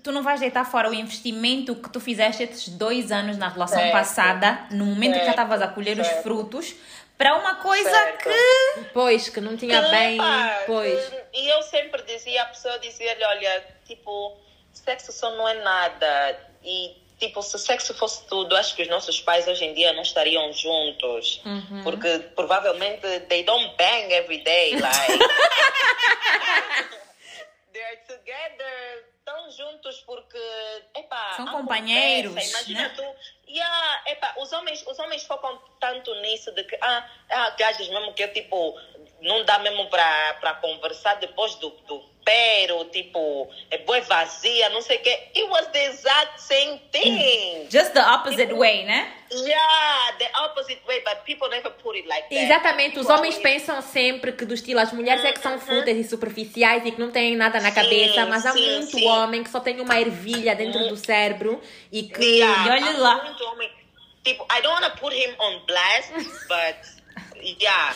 tu 0.10 0.12
não 0.12 0.24
vais 0.24 0.40
deitar 0.40 0.66
fora 0.66 0.90
o 0.90 0.94
investimento 0.94 1.76
que 1.76 1.88
tu 1.88 2.00
fizeste 2.00 2.42
esses 2.42 2.68
dois 2.68 3.12
anos 3.12 3.38
na 3.38 3.48
relação 3.48 3.78
certo. 3.78 3.92
passada, 3.92 4.66
no 4.72 4.86
momento 4.86 5.12
certo. 5.12 5.20
que 5.20 5.26
já 5.26 5.32
estavas 5.32 5.62
a 5.62 5.68
colher 5.68 5.98
certo. 5.98 6.18
os 6.18 6.24
frutos, 6.24 6.76
para 7.16 7.36
uma 7.36 7.56
coisa 7.56 8.12
que. 8.14 8.84
Pois, 8.92 9.30
que 9.30 9.40
não 9.40 9.56
tinha 9.56 9.84
que, 9.84 9.90
bem. 9.92 10.18
Pá, 10.18 10.64
pois. 10.66 11.10
Que, 11.10 11.42
e 11.42 11.50
eu 11.50 11.62
sempre 11.62 12.02
dizia, 12.02 12.42
a 12.42 12.46
pessoa 12.46 12.80
dizia-lhe: 12.80 13.24
olha, 13.24 13.64
tipo, 13.86 14.36
sexo 14.74 15.12
só 15.12 15.30
não 15.36 15.48
é 15.48 15.62
nada. 15.62 16.40
E, 16.64 16.96
tipo, 17.20 17.44
se 17.44 17.60
sexo 17.60 17.94
fosse 17.94 18.26
tudo, 18.26 18.56
acho 18.56 18.76
que 18.76 18.82
os 18.82 18.88
nossos 18.88 19.22
pais 19.22 19.48
hoje 19.48 19.64
em 19.64 19.76
dia 19.76 19.94
não 19.94 20.02
estariam 20.02 20.52
juntos. 20.54 21.40
Uhum. 21.46 21.84
Porque 21.84 22.18
provavelmente 22.36 23.20
they 23.28 23.44
don't 23.44 23.76
bang 23.78 24.12
every 24.12 24.40
day, 24.40 24.72
like. 24.72 25.20
They're 27.72 28.02
together 28.08 29.09
estão 29.30 29.52
juntos 29.52 30.02
porque, 30.02 30.40
epá, 30.96 31.34
são 31.36 31.46
companheiros, 31.48 32.32
Imagina 32.32 32.88
né? 32.88 32.94
tu, 32.96 33.04
yeah, 33.50 34.04
epá, 34.08 34.36
os 34.38 34.52
homens, 34.52 34.86
os 34.88 34.98
homens 35.00 35.24
focam 35.24 35.62
tanto 35.80 36.14
nisso 36.16 36.52
de 36.52 36.64
que, 36.64 36.78
ah, 36.82 37.10
ah 37.30 37.50
gajas 37.52 37.88
mesmo 37.88 38.14
que 38.14 38.28
tipo, 38.30 38.80
não 39.22 39.44
dá 39.44 39.60
mesmo 39.60 39.88
para 39.90 40.54
conversar 40.62 41.16
depois 41.16 41.56
do, 41.56 41.70
do 41.88 42.02
pero, 42.24 42.86
tipo, 42.86 43.50
é 43.72 43.80
boa 43.80 44.00
vazia, 44.02 44.70
não 44.70 44.82
sei 44.82 44.98
o 44.98 45.02
quê. 45.02 45.30
It 45.36 45.50
was 45.50 45.68
the 45.68 45.86
exact 45.86 46.40
same 46.40 46.80
thing. 46.92 47.68
Just 47.72 47.94
the 47.94 48.02
opposite 48.02 48.48
tipo, 48.48 48.60
way, 48.60 48.86
né? 48.86 49.12
Yeah, 49.32 50.18
the 50.20 50.30
opposite 50.44 50.80
way, 50.88 51.02
but 51.04 51.24
people 51.26 51.50
never 51.50 51.72
put 51.72 51.96
it 51.96 52.08
like 52.08 52.30
that. 52.30 52.36
Exatamente, 52.36 53.00
os 53.00 53.10
homens 53.10 53.38
pensam 53.38 53.82
sempre 53.82 54.32
que 54.34 54.46
do 54.46 54.54
estilo 54.54 54.80
as 54.80 54.94
mulheres 54.94 55.24
é 55.26 55.32
que 55.32 55.40
são 55.40 55.60
fúteis 55.60 56.06
e 56.06 56.08
superficiais 56.08 56.86
e 56.86 56.92
que 56.92 57.00
não 57.00 57.10
têm 57.10 57.36
nada 57.36 57.60
na 57.60 57.70
sim, 57.70 57.76
cabeça, 57.76 58.26
mas 58.28 58.46
há 58.46 58.52
sim, 58.52 58.76
muito 58.76 58.92
sim. 58.92 59.08
homem 59.08 59.44
que 59.44 59.50
só 59.50 59.60
tem 59.60 59.80
uma 59.82 60.00
ervilha 60.00 60.56
dentro 60.56 60.88
do 60.88 60.98
cérebro 60.98 61.60
e 61.92 62.04
que 62.04 62.24
yeah, 62.24 62.68
e 62.68 62.70
olha 62.70 62.98
lá. 62.98 63.24
Muito 63.24 63.44
homem. 63.46 63.72
Tipo, 64.24 64.46
I 64.52 64.62
don't 64.62 64.82
want 64.82 64.94
to 64.94 65.00
put 65.00 65.16
him 65.16 65.34
on 65.40 65.66
blast, 65.66 66.12
but 66.48 66.78
yeah 67.60 67.96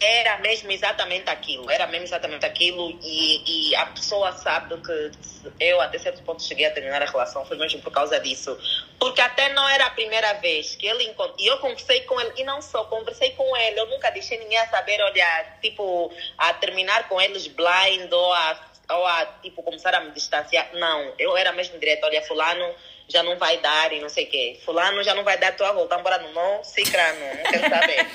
era 0.00 0.38
mesmo 0.38 0.70
exatamente 0.70 1.28
aquilo, 1.28 1.70
era 1.70 1.86
mesmo 1.86 2.04
exatamente 2.04 2.46
aquilo 2.46 2.90
e, 3.02 3.70
e 3.70 3.76
a 3.76 3.86
pessoa 3.86 4.32
sabe 4.32 4.76
que 4.80 5.10
eu 5.58 5.80
até 5.80 5.98
certo 5.98 6.22
ponto 6.22 6.42
cheguei 6.42 6.66
a 6.66 6.70
terminar 6.70 7.02
a 7.02 7.06
relação 7.06 7.44
foi 7.44 7.56
mesmo 7.56 7.80
por 7.80 7.92
causa 7.92 8.20
disso, 8.20 8.56
porque 8.98 9.20
até 9.20 9.52
não 9.52 9.68
era 9.68 9.86
a 9.86 9.90
primeira 9.90 10.34
vez 10.34 10.76
que 10.76 10.86
ele 10.86 11.04
encontrou, 11.04 11.36
e 11.38 11.46
eu 11.46 11.58
conversei 11.58 12.02
com 12.02 12.20
ele, 12.20 12.32
e 12.36 12.44
não 12.44 12.62
só, 12.62 12.84
conversei 12.84 13.30
com 13.30 13.56
ele, 13.56 13.80
eu 13.80 13.86
nunca 13.86 14.10
deixei 14.10 14.38
ninguém 14.38 14.58
a 14.58 14.68
saber, 14.68 15.02
olhar, 15.02 15.58
tipo, 15.60 16.12
a 16.36 16.52
terminar 16.54 17.08
com 17.08 17.20
eles 17.20 17.46
blind 17.48 18.12
ou 18.12 18.32
a, 18.32 18.60
ou 18.90 19.06
a 19.06 19.26
tipo, 19.42 19.62
começar 19.62 19.94
a 19.94 20.00
me 20.00 20.12
distanciar, 20.12 20.70
não, 20.74 21.12
eu 21.18 21.36
era 21.36 21.52
mesmo 21.52 21.78
direto, 21.78 22.04
olha, 22.04 22.22
fulano 22.22 22.74
já 23.08 23.22
não 23.22 23.36
vai 23.36 23.56
dar 23.58 23.92
e 23.92 24.00
não 24.00 24.08
sei 24.08 24.24
o 24.24 24.30
quê, 24.30 24.60
fulano 24.64 25.02
já 25.02 25.14
não 25.14 25.24
vai 25.24 25.38
dar, 25.38 25.56
tu 25.56 25.64
a 25.64 25.72
voltar 25.72 25.98
embora 25.98 26.18
no 26.18 26.32
não, 26.32 26.62
cicrano, 26.62 27.18
não 27.18 27.50
quero 27.50 27.68
saber. 27.68 28.06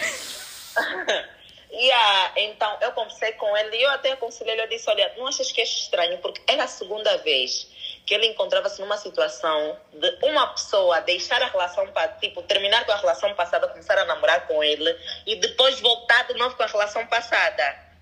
Yeah, 1.73 2.33
então 2.35 2.77
eu 2.81 2.91
conversei 2.91 3.31
com 3.31 3.57
ele 3.57 3.77
e 3.77 3.81
eu 3.81 3.89
até 3.89 4.11
aconselhei 4.11 4.53
ele, 4.53 4.61
eu 4.61 4.67
disse, 4.67 4.87
olha, 4.89 5.11
não 5.17 5.25
achas 5.25 5.51
que 5.51 5.59
é 5.59 5.63
estranho? 5.63 6.19
Porque 6.19 6.39
era 6.47 6.65
a 6.65 6.67
segunda 6.67 7.17
vez 7.17 7.67
que 8.05 8.13
ele 8.13 8.27
encontrava-se 8.27 8.79
numa 8.79 8.97
situação 8.97 9.77
de 9.91 10.17
uma 10.21 10.47
pessoa 10.47 10.99
deixar 11.01 11.41
a 11.41 11.47
relação, 11.47 11.87
tipo, 12.19 12.43
terminar 12.43 12.85
com 12.85 12.91
a 12.91 12.97
relação 12.97 13.33
passada, 13.33 13.67
começar 13.67 13.97
a 13.97 14.05
namorar 14.05 14.45
com 14.45 14.63
ele 14.63 14.95
e 15.25 15.35
depois 15.37 15.79
voltar 15.79 16.27
de 16.27 16.35
novo 16.35 16.55
com 16.55 16.63
a 16.63 16.67
relação 16.67 17.07
passada. 17.07 17.93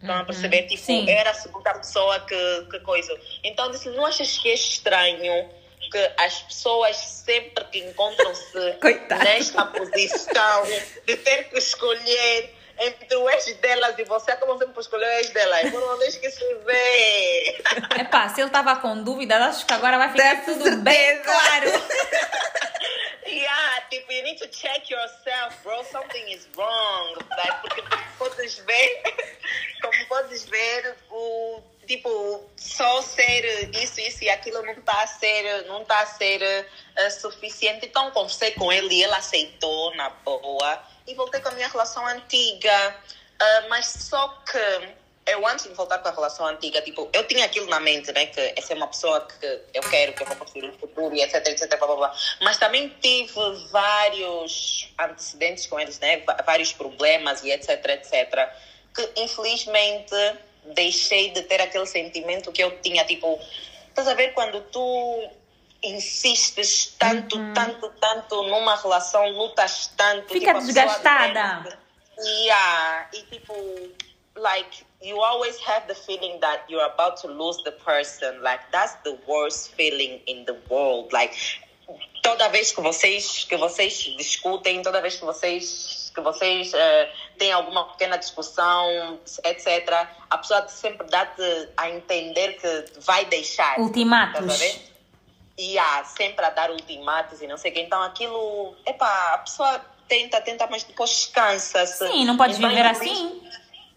Estão 0.00 0.14
a 0.14 0.20
uhum. 0.20 0.24
perceber? 0.24 0.62
Tipo, 0.62 0.82
Sim. 0.82 1.10
era 1.10 1.30
a 1.30 1.34
segunda 1.34 1.74
pessoa 1.74 2.20
que, 2.20 2.66
que 2.70 2.80
coisa. 2.80 3.18
Então 3.42 3.66
eu 3.66 3.72
disse, 3.72 3.90
não 3.90 4.06
achas 4.06 4.38
que 4.38 4.48
é 4.48 4.54
estranho 4.54 5.50
que 5.90 6.10
as 6.16 6.42
pessoas 6.42 6.96
sempre 6.96 7.64
que 7.64 7.78
encontram-se 7.78 8.58
nesta 9.22 9.66
posição 9.66 10.62
de 11.04 11.16
ter 11.16 11.50
que 11.50 11.58
escolher 11.58 12.54
entre 12.78 13.16
o 13.16 13.28
ex 13.30 13.54
delas 13.56 13.98
e 13.98 14.04
você, 14.04 14.32
acabam 14.32 14.58
sempre 14.58 14.74
por 14.74 14.80
escolher 14.80 15.06
o 15.06 15.18
ex 15.18 15.30
delas. 15.30 15.72
Não 15.72 15.98
deixe 15.98 16.18
que 16.18 16.30
se 16.30 16.54
vê. 16.64 17.62
Epá, 17.98 18.28
se 18.28 18.40
ele 18.40 18.48
estava 18.48 18.76
com 18.76 19.02
dúvida, 19.02 19.36
acho 19.46 19.64
que 19.64 19.72
agora 19.72 19.98
vai 19.98 20.10
ficar 20.10 20.36
That's 20.36 20.44
tudo 20.44 20.76
bem 20.82 21.22
claro. 21.22 21.70
yeah, 23.26 23.80
tipo, 23.90 24.12
you 24.12 24.22
need 24.22 24.38
to 24.38 24.48
check 24.48 24.90
yourself, 24.90 25.56
bro. 25.62 25.82
Something 25.84 26.32
is 26.32 26.48
wrong. 26.56 27.16
Like, 27.36 27.60
porque 27.62 27.82
podes 28.18 28.58
ver, 28.58 29.02
como 29.82 30.06
podes 30.08 30.44
ver, 30.44 30.96
o 31.10 31.62
tipo, 31.86 32.44
só 32.56 33.00
ser 33.00 33.70
isso, 33.76 34.00
isso 34.00 34.24
e 34.24 34.28
aquilo 34.28 34.60
não 34.62 34.72
está 34.72 35.02
a 35.02 35.06
ser, 35.06 35.64
não 35.66 35.84
tá 35.84 36.00
a 36.00 36.06
ser 36.06 36.42
uh, 36.42 37.10
suficiente. 37.10 37.86
Então 37.86 38.10
conversei 38.10 38.50
com 38.52 38.72
ele 38.72 38.94
e 38.94 39.04
ele 39.04 39.14
aceitou 39.14 39.94
na 39.94 40.10
boa 40.10 40.82
e 41.06 41.14
voltei 41.14 41.40
com 41.40 41.48
a 41.48 41.52
minha 41.52 41.68
relação 41.68 42.06
antiga. 42.06 42.96
Uh, 43.40 43.68
mas 43.68 43.86
só 43.86 44.28
que 44.50 44.96
eu 45.26 45.46
antes 45.46 45.66
de 45.66 45.74
voltar 45.74 45.98
com 45.98 46.08
a 46.08 46.12
relação 46.12 46.46
antiga, 46.46 46.80
tipo, 46.82 47.08
eu 47.12 47.26
tinha 47.26 47.44
aquilo 47.44 47.66
na 47.66 47.80
mente, 47.80 48.12
né? 48.12 48.26
Que 48.26 48.54
essa 48.56 48.72
é 48.72 48.76
uma 48.76 48.86
pessoa 48.86 49.26
que 49.26 49.60
eu 49.74 49.82
quero, 49.90 50.12
que 50.12 50.22
eu 50.22 50.26
vou 50.26 50.36
construir 50.36 50.68
um 50.68 50.72
futuro 50.72 51.14
e 51.14 51.20
etc, 51.20 51.44
etc, 51.48 51.68
blá, 51.78 51.86
blá, 51.86 51.96
blá. 51.96 52.16
Mas 52.40 52.58
também 52.58 52.88
tive 53.00 53.32
vários 53.70 54.88
antecedentes 54.98 55.66
com 55.66 55.80
eles, 55.80 55.98
né? 55.98 56.22
Vários 56.44 56.72
problemas 56.72 57.42
e 57.42 57.50
etc, 57.50 57.70
etc. 57.86 58.48
Que 58.94 59.10
infelizmente 59.16 60.14
deixei 60.74 61.30
de 61.30 61.42
ter 61.42 61.60
aquele 61.60 61.86
sentimento 61.86 62.52
que 62.52 62.62
eu 62.62 62.80
tinha, 62.80 63.04
tipo, 63.04 63.38
estás 63.88 64.06
a 64.06 64.14
ver 64.14 64.32
quando 64.32 64.60
tu 64.70 65.28
insistes 65.82 66.94
tanto, 66.98 67.36
uhum. 67.36 67.52
tanto, 67.54 67.88
tanto 68.00 68.42
numa 68.44 68.76
relação, 68.76 69.28
lutas 69.30 69.92
tanto. 69.96 70.32
Fica 70.32 70.54
tipo, 70.54 70.66
desgastada. 70.66 71.78
Yeah, 72.18 73.08
e 73.12 73.22
tipo, 73.24 73.54
like 74.36 74.84
you 75.02 75.20
always 75.20 75.58
have 75.60 75.86
the 75.86 75.94
feeling 75.94 76.40
that 76.40 76.64
you're 76.68 76.84
about 76.84 77.20
to 77.22 77.28
lose 77.28 77.62
the 77.64 77.72
person. 77.72 78.42
Like 78.42 78.60
that's 78.72 78.94
the 79.04 79.18
worst 79.26 79.74
feeling 79.74 80.20
in 80.26 80.44
the 80.46 80.56
world. 80.70 81.12
Like 81.12 81.34
toda 82.22 82.48
vez 82.48 82.72
que 82.72 82.80
vocês 82.80 83.44
que 83.44 83.56
vocês 83.56 83.92
discutem, 84.16 84.82
toda 84.82 85.00
vez 85.00 85.16
que 85.16 85.24
vocês 85.24 86.10
que 86.14 86.20
vocês 86.22 86.72
uh, 86.72 87.36
têm 87.38 87.52
alguma 87.52 87.84
pequena 87.92 88.16
discussão, 88.16 89.20
etc. 89.44 90.06
A 90.30 90.38
pessoa 90.38 90.66
sempre 90.68 91.06
dá-te 91.08 91.68
a 91.76 91.90
entender 91.90 92.54
que 92.54 93.00
vai 93.00 93.26
deixar. 93.26 93.78
Ultimatos. 93.78 94.95
E 95.58 95.78
há 95.78 96.04
sempre 96.04 96.44
a 96.44 96.50
dar 96.50 96.70
ultimatos 96.70 97.40
e 97.40 97.46
não 97.46 97.56
sei 97.56 97.70
o 97.70 97.74
que. 97.74 97.80
Então 97.80 98.02
aquilo, 98.02 98.76
epá, 98.84 99.34
a 99.34 99.38
pessoa 99.38 99.80
tenta, 100.06 100.40
tenta, 100.40 100.66
mas 100.66 100.84
depois 100.84 101.26
cansa-se. 101.26 102.06
Sim, 102.06 102.24
não 102.24 102.36
pode 102.36 102.56
então, 102.56 102.68
viver 102.68 102.86
assim. 102.86 103.42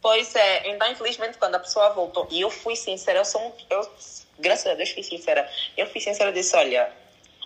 Pois 0.02 0.34
é, 0.36 0.70
então 0.70 0.90
infelizmente 0.90 1.38
quando 1.38 1.56
a 1.56 1.60
pessoa 1.60 1.90
voltou, 1.90 2.26
e 2.32 2.40
eu 2.40 2.50
fui 2.50 2.76
sincera, 2.76 3.20
eu 3.20 3.26
sou 3.26 3.42
um, 3.42 3.52
eu, 3.70 3.82
graças 4.40 4.66
a 4.66 4.74
Deus 4.74 4.92
fui 4.92 5.04
sincera, 5.04 5.50
eu 5.76 5.86
fui 5.88 6.00
sincera 6.00 6.30
e 6.30 6.34
disse, 6.34 6.56
olha, 6.56 6.90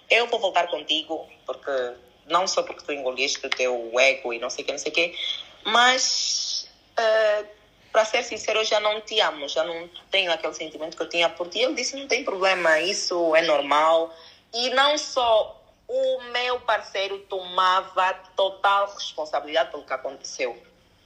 eu 0.08 0.28
vou 0.28 0.40
voltar 0.40 0.68
contigo, 0.68 1.28
porque 1.48 1.72
não 2.28 2.46
só 2.46 2.62
porque 2.62 2.86
tu 2.86 2.92
engoliste 2.92 3.44
o 3.46 3.50
teu 3.50 3.92
ego 4.00 4.34
e 4.34 4.40
não 4.40 4.52
sei 4.52 4.64
o 4.64 4.66
que, 4.68 4.72
não 4.72 4.80
sei 4.80 4.92
o 4.92 4.96
que, 4.96 5.18
mas 5.64 6.70
uh, 7.00 7.48
para 7.94 8.04
ser 8.06 8.24
sincero, 8.24 8.60
eu 8.60 8.66
já 8.66 8.80
não 8.80 9.00
te 9.02 9.20
amo, 9.20 9.48
já 9.48 9.64
não 9.64 9.88
tenho 10.10 10.34
aquele 10.34 10.56
sentimento 10.56 10.98
que 10.98 11.04
eu 11.04 11.08
tinha 11.08 11.30
por 11.30 11.48
ti. 11.48 11.60
Ele 11.60 11.76
disse, 11.76 11.96
não 11.96 12.08
tem 12.08 12.24
problema, 12.24 12.80
isso 12.80 13.36
é 13.36 13.44
normal. 13.44 14.12
E 14.52 14.72
não 14.72 14.98
só 14.98 15.64
o 15.88 16.22
meu 16.32 16.60
parceiro 16.62 17.20
tomava 17.30 18.14
total 18.36 18.92
responsabilidade 18.96 19.70
pelo 19.70 19.84
que 19.84 19.94
aconteceu. 19.94 20.60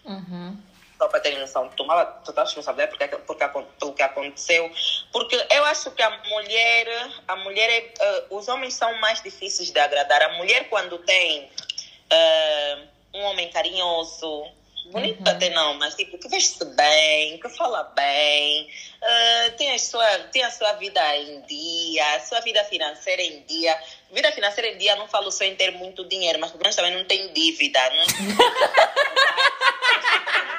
Uhum. 0.06 0.58
Só 0.98 1.10
para 1.10 1.20
terem 1.20 1.40
noção, 1.40 1.68
tomava 1.76 2.06
total 2.06 2.46
responsabilidade 2.46 2.98
porque, 2.98 3.18
porque, 3.18 3.48
pelo 3.78 3.94
que 3.94 4.02
aconteceu. 4.02 4.72
Porque 5.12 5.36
eu 5.52 5.66
acho 5.66 5.92
que 5.92 6.02
a 6.02 6.10
mulher, 6.10 7.12
a 7.28 7.36
mulher 7.36 7.70
é, 7.70 8.30
uh, 8.30 8.38
os 8.38 8.48
homens 8.48 8.76
são 8.76 8.98
mais 9.00 9.22
difíceis 9.22 9.72
de 9.72 9.80
agradar. 9.80 10.22
A 10.22 10.38
mulher, 10.38 10.70
quando 10.70 10.98
tem 11.00 11.44
uh, 11.44 12.88
um 13.14 13.24
homem 13.24 13.50
carinhoso, 13.50 14.46
bonito 14.92 15.20
uhum. 15.20 15.32
até 15.32 15.50
não, 15.50 15.74
mas 15.76 15.96
tipo, 15.96 16.18
que 16.18 16.28
veste 16.28 16.64
bem, 16.66 17.40
que 17.40 17.50
fala 17.50 17.84
bem, 17.96 18.70
uh, 19.02 19.52
tem, 19.58 19.74
a 19.74 19.80
sua, 19.80 20.06
tem 20.32 20.44
a 20.44 20.52
sua 20.52 20.74
vida 20.74 21.16
em 21.18 21.42
dia, 21.42 22.16
a 22.16 22.20
sua 22.20 22.40
vida 22.42 22.64
financeira 22.66 23.22
em 23.22 23.42
dia. 23.44 23.78
Vida 24.12 24.32
financeira 24.32 24.70
em 24.72 24.78
dia, 24.78 24.96
não 24.96 25.08
falo 25.08 25.32
só 25.32 25.44
em 25.44 25.56
ter 25.56 25.72
muito 25.72 26.08
dinheiro, 26.08 26.40
mas 26.40 26.52
pelo 26.52 26.64
menos 26.64 26.76
também 26.76 26.96
não 26.96 27.06
tem 27.06 27.32
dívida. 27.34 27.80
Não... 27.90 28.06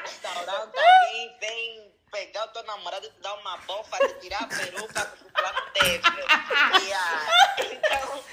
restaurante, 0.03 0.77
alguém 0.77 1.37
vem 1.41 1.93
pegar 2.11 2.45
o 2.45 2.49
teu 2.49 2.63
namorado 2.65 3.07
e 3.07 3.11
te 3.11 3.21
dar 3.21 3.35
uma 3.35 3.57
bofa, 3.59 3.99
te 3.99 4.21
tirar 4.21 4.43
a 4.43 4.47
peruca, 4.47 5.05
porque 5.05 5.41
lá 5.41 5.53
não 5.53 5.73
deve. 5.73 6.87
Yeah. 6.87 7.27
Então, 7.73 8.25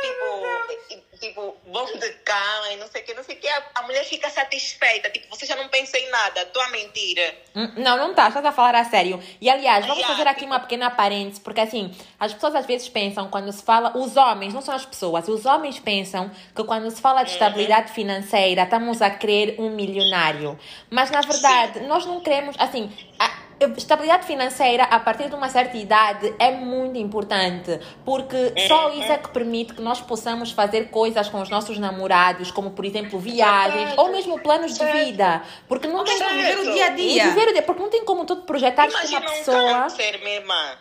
tipo, 0.00 1.18
tipo, 1.20 1.56
bom 1.66 1.86
de 1.98 2.08
cama 2.24 2.72
e 2.72 2.76
não 2.76 2.88
sei 2.88 3.02
o 3.02 3.04
que, 3.04 3.14
não 3.14 3.22
sei 3.22 3.36
o 3.36 3.38
que, 3.38 3.48
a, 3.48 3.62
a, 3.76 3.82
mulher 3.82 4.04
fica 4.04 4.28
satisfeita. 4.30 5.10
Tipo, 5.10 5.26
você 5.28 5.46
já 5.46 5.54
não 5.54 5.68
pensa 5.68 5.98
em 5.98 6.10
nada, 6.10 6.46
tua 6.46 6.68
mentira. 6.70 7.34
Hum, 7.54 7.72
não, 7.76 7.96
não 7.96 8.14
tá, 8.14 8.28
estás 8.28 8.44
a 8.44 8.52
falar 8.52 8.74
a 8.74 8.84
sério. 8.84 9.22
E 9.40 9.50
aliás, 9.50 9.86
vamos 9.86 10.04
fazer 10.04 10.26
aqui 10.26 10.40
tipo... 10.40 10.52
uma 10.52 10.60
pequena 10.60 10.90
parêntese, 10.90 11.40
porque 11.40 11.60
assim, 11.60 11.94
as 12.18 12.32
pessoas 12.32 12.54
às 12.54 12.66
vezes 12.66 12.88
pensam, 12.88 13.28
quando 13.28 13.52
se 13.52 13.62
fala, 13.62 13.96
os 13.96 14.16
homens, 14.16 14.54
não 14.54 14.62
são 14.62 14.74
as 14.74 14.86
pessoas, 14.86 15.28
os 15.28 15.44
homens 15.44 15.78
pensam 15.78 16.30
que 16.54 16.64
quando 16.64 16.90
se 16.90 17.00
fala 17.00 17.22
de 17.22 17.30
uhum. 17.30 17.34
estabilidade 17.34 17.92
financeira, 17.92 18.62
estamos 18.62 19.02
a 19.02 19.10
querer 19.10 19.56
um 19.58 19.70
milionário. 19.70 20.58
Mas 20.88 21.10
na 21.10 21.20
verdade, 21.20 21.80
Sim. 21.80 21.86
nós 21.86 22.06
não 22.06 22.20
queremos, 22.20 22.56
assim, 22.58 22.90
a, 23.18 23.39
estabilidade 23.76 24.26
financeira 24.26 24.84
a 24.84 24.98
partir 24.98 25.28
de 25.28 25.34
uma 25.34 25.48
certa 25.48 25.76
idade 25.76 26.34
é 26.38 26.50
muito 26.50 26.98
importante, 26.98 27.78
porque 28.04 28.54
só 28.66 28.88
uhum. 28.88 29.00
isso 29.00 29.12
é 29.12 29.18
que 29.18 29.28
permite 29.28 29.74
que 29.74 29.82
nós 29.82 30.00
possamos 30.00 30.50
fazer 30.50 30.90
coisas 30.90 31.28
com 31.28 31.40
os 31.42 31.50
nossos 31.50 31.78
namorados, 31.78 32.50
como 32.50 32.70
por 32.70 32.84
exemplo 32.84 33.18
viagens 33.18 33.92
ou 33.98 34.10
mesmo 34.10 34.40
planos 34.40 34.78
de 34.78 34.84
vida, 34.84 35.42
porque 35.68 35.86
não 35.86 36.04
tem 36.04 36.18
como 36.18 36.30
viver 36.30 36.58
o 36.58 36.72
dia 36.72 36.86
a 36.86 36.88
dia. 36.90 37.24
Viver 37.30 37.62
porque 37.62 37.82
não 37.82 37.90
tem 37.90 38.04
como 38.04 38.24
tu 38.24 38.36
projetar 38.36 38.88
com 38.90 39.06
uma 39.06 39.20
pessoa. 39.20 39.56
Um 39.56 39.82
câncer, 39.82 40.18
minha 40.20 40.36
irmã. 40.36 40.78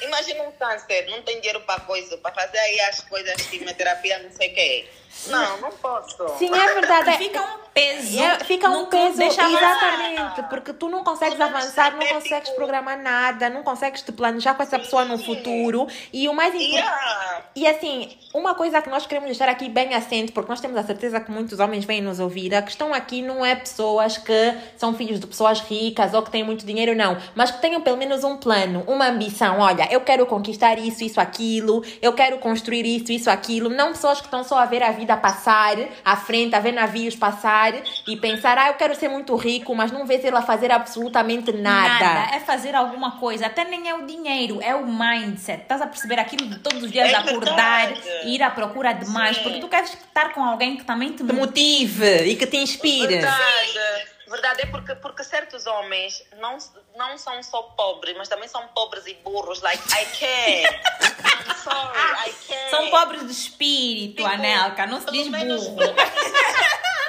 Imagina 0.00 0.44
um 0.44 0.52
câncer, 0.52 1.06
não 1.10 1.22
tem 1.22 1.40
dinheiro 1.40 1.60
para 1.62 1.80
coisa, 1.80 2.16
para 2.18 2.32
fazer 2.32 2.58
aí 2.58 2.80
as 2.82 3.00
coisas, 3.00 3.34
quimioterapia, 3.46 4.20
não 4.20 4.30
sei 4.30 4.52
o 4.52 4.54
quê. 4.54 4.88
Não, 5.26 5.60
não 5.60 5.70
posso. 5.72 6.16
Sim, 6.38 6.50
é 6.54 6.74
verdade. 6.74 7.16
Fica 7.18 7.40
um 7.40 7.68
peso. 7.78 8.20
É, 8.20 8.38
fica 8.44 8.70
um 8.70 8.86
peso, 8.86 9.22
exatamente. 9.22 10.42
Porque 10.48 10.72
tu 10.72 10.88
não 10.88 11.04
consegues 11.04 11.40
avançar, 11.40 11.96
não 11.96 12.06
consegues 12.06 12.48
tipo... 12.48 12.56
programar 12.56 13.00
nada, 13.00 13.48
não 13.48 13.62
consegues 13.62 14.02
te 14.02 14.10
planejar 14.10 14.54
com 14.54 14.62
essa 14.62 14.76
Sim. 14.76 14.82
pessoa 14.82 15.04
no 15.04 15.18
futuro. 15.18 15.86
E 16.12 16.28
o 16.28 16.34
mais 16.34 16.54
importante. 16.54 16.74
Yeah. 16.74 17.42
E 17.54 17.66
assim, 17.66 18.16
uma 18.34 18.54
coisa 18.54 18.82
que 18.82 18.90
nós 18.90 19.06
queremos 19.06 19.28
deixar 19.28 19.48
aqui 19.48 19.68
bem 19.68 19.94
assente, 19.94 20.32
porque 20.32 20.50
nós 20.50 20.60
temos 20.60 20.76
a 20.76 20.82
certeza 20.82 21.20
que 21.20 21.30
muitos 21.30 21.60
homens 21.60 21.84
vêm 21.84 22.00
nos 22.00 22.18
ouvir, 22.18 22.54
a 22.54 22.62
questão 22.62 22.92
aqui 22.92 23.22
não 23.22 23.44
é 23.44 23.54
pessoas 23.54 24.18
que 24.18 24.54
são 24.76 24.94
filhos 24.94 25.20
de 25.20 25.26
pessoas 25.26 25.60
ricas 25.60 26.14
ou 26.14 26.22
que 26.22 26.30
têm 26.30 26.42
muito 26.42 26.66
dinheiro, 26.66 26.94
não. 26.94 27.16
Mas 27.34 27.50
que 27.50 27.60
tenham 27.60 27.80
pelo 27.80 27.96
menos 27.96 28.24
um 28.24 28.36
plano, 28.36 28.82
uma 28.86 29.08
ambição. 29.08 29.60
Olha, 29.60 29.88
eu 29.90 30.00
quero 30.00 30.26
conquistar 30.26 30.78
isso, 30.78 31.04
isso, 31.04 31.20
aquilo, 31.20 31.84
eu 32.02 32.12
quero 32.12 32.38
construir 32.38 32.84
isso, 32.84 33.12
isso, 33.12 33.30
aquilo. 33.30 33.68
Não 33.68 33.92
pessoas 33.92 34.18
que 34.18 34.26
estão 34.26 34.42
só 34.42 34.58
a 34.58 34.66
ver 34.66 34.82
a 34.82 34.90
vida 34.98 35.16
passar 35.16 35.76
à 36.04 36.16
frente, 36.16 36.54
a 36.54 36.60
ver 36.60 36.72
navios 36.72 37.16
passar 37.16 37.72
e 38.06 38.16
pensar, 38.16 38.58
ah, 38.58 38.68
eu 38.68 38.74
quero 38.74 38.94
ser 38.94 39.08
muito 39.08 39.34
rico, 39.36 39.74
mas 39.74 39.90
não 39.90 40.04
ver 40.04 40.18
ele 40.24 40.36
a 40.36 40.42
fazer 40.42 40.70
absolutamente 40.70 41.52
nada. 41.52 42.04
Nada, 42.04 42.36
é 42.36 42.40
fazer 42.40 42.74
alguma 42.74 43.12
coisa. 43.12 43.46
Até 43.46 43.64
nem 43.64 43.88
é 43.88 43.94
o 43.94 44.06
dinheiro, 44.06 44.58
é 44.60 44.74
o 44.74 44.86
mindset. 44.86 45.62
Estás 45.62 45.80
a 45.80 45.86
perceber 45.86 46.18
aquilo 46.18 46.46
de 46.48 46.58
todos 46.58 46.82
os 46.82 46.90
dias 46.90 47.10
é 47.10 47.16
acordar, 47.16 47.92
ir 48.24 48.42
à 48.42 48.50
procura 48.50 48.92
de 48.92 49.06
mais, 49.10 49.36
Sim. 49.36 49.42
porque 49.44 49.60
tu 49.60 49.68
queres 49.68 49.92
estar 49.92 50.32
com 50.32 50.42
alguém 50.42 50.76
que 50.76 50.84
também 50.84 51.12
te, 51.12 51.24
te 51.24 51.32
motive 51.32 52.24
e 52.24 52.36
que 52.36 52.46
te 52.46 52.56
inspire. 52.56 53.06
Verdade. 53.06 54.17
Verdade, 54.28 54.62
é 54.62 54.66
porque, 54.66 54.94
porque 54.96 55.24
certos 55.24 55.66
homens 55.66 56.22
não, 56.36 56.58
não 56.96 57.16
são 57.16 57.42
só 57.42 57.62
pobres, 57.62 58.14
mas 58.16 58.28
também 58.28 58.48
são 58.48 58.66
pobres 58.68 59.06
e 59.06 59.14
burros. 59.14 59.62
Like, 59.62 59.82
I 59.88 60.04
can't. 60.04 60.76
I'm 61.24 61.54
sorry, 61.56 62.28
I 62.28 62.34
can't. 62.46 62.70
São 62.70 62.90
pobres 62.90 63.24
de 63.24 63.32
espírito, 63.32 64.16
tipo, 64.16 64.28
Anelka. 64.28 64.86
Não 64.86 65.00
se 65.00 65.10
diz 65.10 65.28
burro. 65.28 65.76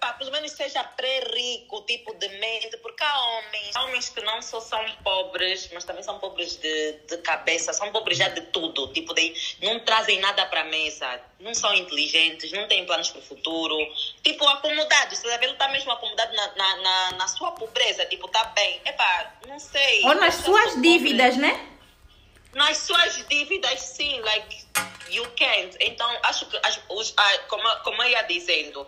Epá, 0.00 0.14
pelo 0.14 0.32
menos 0.32 0.52
seja 0.52 0.82
pré-rico, 0.82 1.82
tipo 1.82 2.14
de 2.14 2.26
mente, 2.38 2.74
porque 2.78 3.04
há 3.04 3.20
homens, 3.20 3.76
há 3.76 3.84
homens 3.84 4.08
que 4.08 4.22
não 4.22 4.40
só 4.40 4.58
são 4.58 4.82
pobres, 5.04 5.68
mas 5.74 5.84
também 5.84 6.02
são 6.02 6.18
pobres 6.18 6.56
de, 6.56 6.92
de 7.06 7.18
cabeça, 7.18 7.70
são 7.74 7.92
pobres 7.92 8.16
já 8.16 8.30
de 8.30 8.40
tudo, 8.46 8.90
tipo 8.94 9.12
de 9.12 9.34
não 9.60 9.78
trazem 9.80 10.18
nada 10.18 10.46
para 10.46 10.62
a 10.62 10.64
mesa, 10.64 11.20
não 11.38 11.52
são 11.52 11.74
inteligentes, 11.74 12.50
não 12.50 12.66
têm 12.66 12.86
planos 12.86 13.10
para 13.10 13.18
o 13.18 13.22
futuro, 13.22 13.76
tipo 14.24 14.48
acomodados, 14.48 15.18
você 15.18 15.34
ele 15.34 15.52
está 15.52 15.68
mesmo 15.68 15.92
acomodado 15.92 16.34
na, 16.34 16.46
na, 16.56 16.76
na, 16.76 17.12
na, 17.18 17.28
sua 17.28 17.52
pobreza, 17.52 18.06
tipo, 18.06 18.26
tá 18.28 18.44
bem, 18.44 18.80
epá, 18.86 19.34
não 19.46 19.58
sei. 19.58 20.02
Ou 20.04 20.14
nas 20.14 20.36
suas 20.36 20.80
dívidas, 20.80 21.34
pobres. 21.34 21.52
né? 21.52 21.68
Nas 22.54 22.78
suas 22.78 23.22
dívidas, 23.28 23.78
sim, 23.80 24.18
like, 24.20 24.64
you 25.10 25.28
can't. 25.36 25.76
Então, 25.78 26.10
acho 26.22 26.46
que, 26.46 26.58
as, 26.62 26.80
os, 26.88 27.14
como, 27.48 27.68
como 27.82 28.02
eu 28.02 28.08
ia 28.08 28.22
dizendo, 28.22 28.86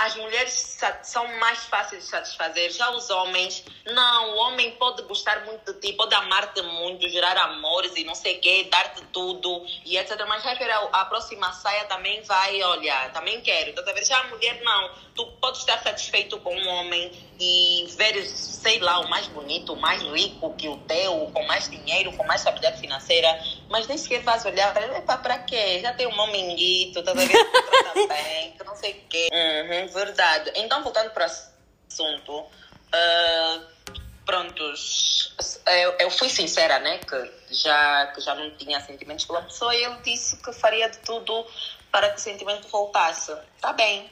as 0.00 0.16
mulheres 0.16 0.78
são 1.02 1.26
mais 1.38 1.66
fáceis 1.66 2.04
de 2.04 2.10
satisfazer. 2.10 2.70
Já 2.72 2.90
os 2.90 3.10
homens, 3.10 3.64
não. 3.86 4.34
O 4.34 4.36
homem 4.38 4.72
pode 4.72 5.02
gostar 5.02 5.44
muito 5.44 5.72
de 5.72 5.80
ti, 5.80 5.92
pode 5.92 6.14
amar-te 6.14 6.62
muito, 6.62 7.06
gerar 7.08 7.36
amores 7.36 7.94
e 7.96 8.04
não 8.04 8.14
sei 8.14 8.38
o 8.38 8.40
quê, 8.40 8.68
dar-te 8.70 9.02
tudo 9.12 9.64
e 9.84 9.98
etc. 9.98 10.24
Mas 10.26 10.42
vai 10.42 10.56
ver 10.56 10.70
a, 10.70 10.78
a, 10.92 11.04
próxima 11.04 11.52
saia 11.52 11.84
também 11.84 12.22
vai, 12.22 12.62
olha, 12.62 13.10
também 13.10 13.40
quero. 13.42 13.70
Então, 13.70 13.84
já 14.02 14.20
a 14.20 14.24
mulher, 14.24 14.62
não. 14.62 14.90
Tu 15.20 15.26
podes 15.38 15.60
estar 15.60 15.82
satisfeito 15.82 16.38
com 16.40 16.54
um 16.54 16.68
homem 16.68 17.12
e 17.38 17.86
ver, 17.98 18.24
sei 18.24 18.78
lá, 18.78 19.00
o 19.00 19.10
mais 19.10 19.26
bonito, 19.26 19.74
o 19.74 19.76
mais 19.76 20.02
rico 20.02 20.54
que 20.54 20.66
o 20.66 20.78
teu, 20.78 21.30
com 21.34 21.46
mais 21.46 21.68
dinheiro, 21.68 22.10
com 22.16 22.24
mais 22.24 22.40
estabilidade 22.40 22.80
financeira, 22.80 23.28
mas 23.68 23.86
nem 23.86 23.98
sequer 23.98 24.22
vais 24.22 24.42
olhar 24.46 24.72
para 24.72 24.82
ele, 24.86 25.00
para 25.02 25.38
quê? 25.40 25.80
Já 25.82 25.92
tem 25.92 26.06
um 26.06 26.18
hominguito, 26.18 27.02
tá 27.02 27.12
vendo? 27.12 27.32
Bem, 28.08 28.52
que 28.52 28.64
não 28.64 28.74
sei 28.74 28.92
o 28.92 29.08
quê. 29.10 29.28
Uhum, 29.30 29.88
verdade. 29.88 30.52
Então, 30.54 30.82
voltando 30.82 31.10
para 31.10 31.24
o 31.24 31.30
assunto, 31.90 32.38
uh, 32.38 33.66
prontos, 34.24 35.34
eu, 35.66 35.96
eu 35.98 36.10
fui 36.10 36.30
sincera, 36.30 36.78
né, 36.78 36.96
que 36.96 37.54
já, 37.54 38.06
que 38.06 38.22
já 38.22 38.34
não 38.34 38.50
tinha 38.52 38.80
sentimentos 38.80 39.26
pela 39.26 39.42
pessoa 39.42 39.76
e 39.76 39.84
ele 39.84 39.98
disse 40.02 40.38
que 40.38 40.50
faria 40.50 40.88
de 40.88 40.96
tudo 41.00 41.46
para 41.92 42.08
que 42.08 42.16
o 42.16 42.20
sentimento 42.20 42.68
voltasse. 42.68 43.36
Tá 43.60 43.74
bem, 43.74 44.08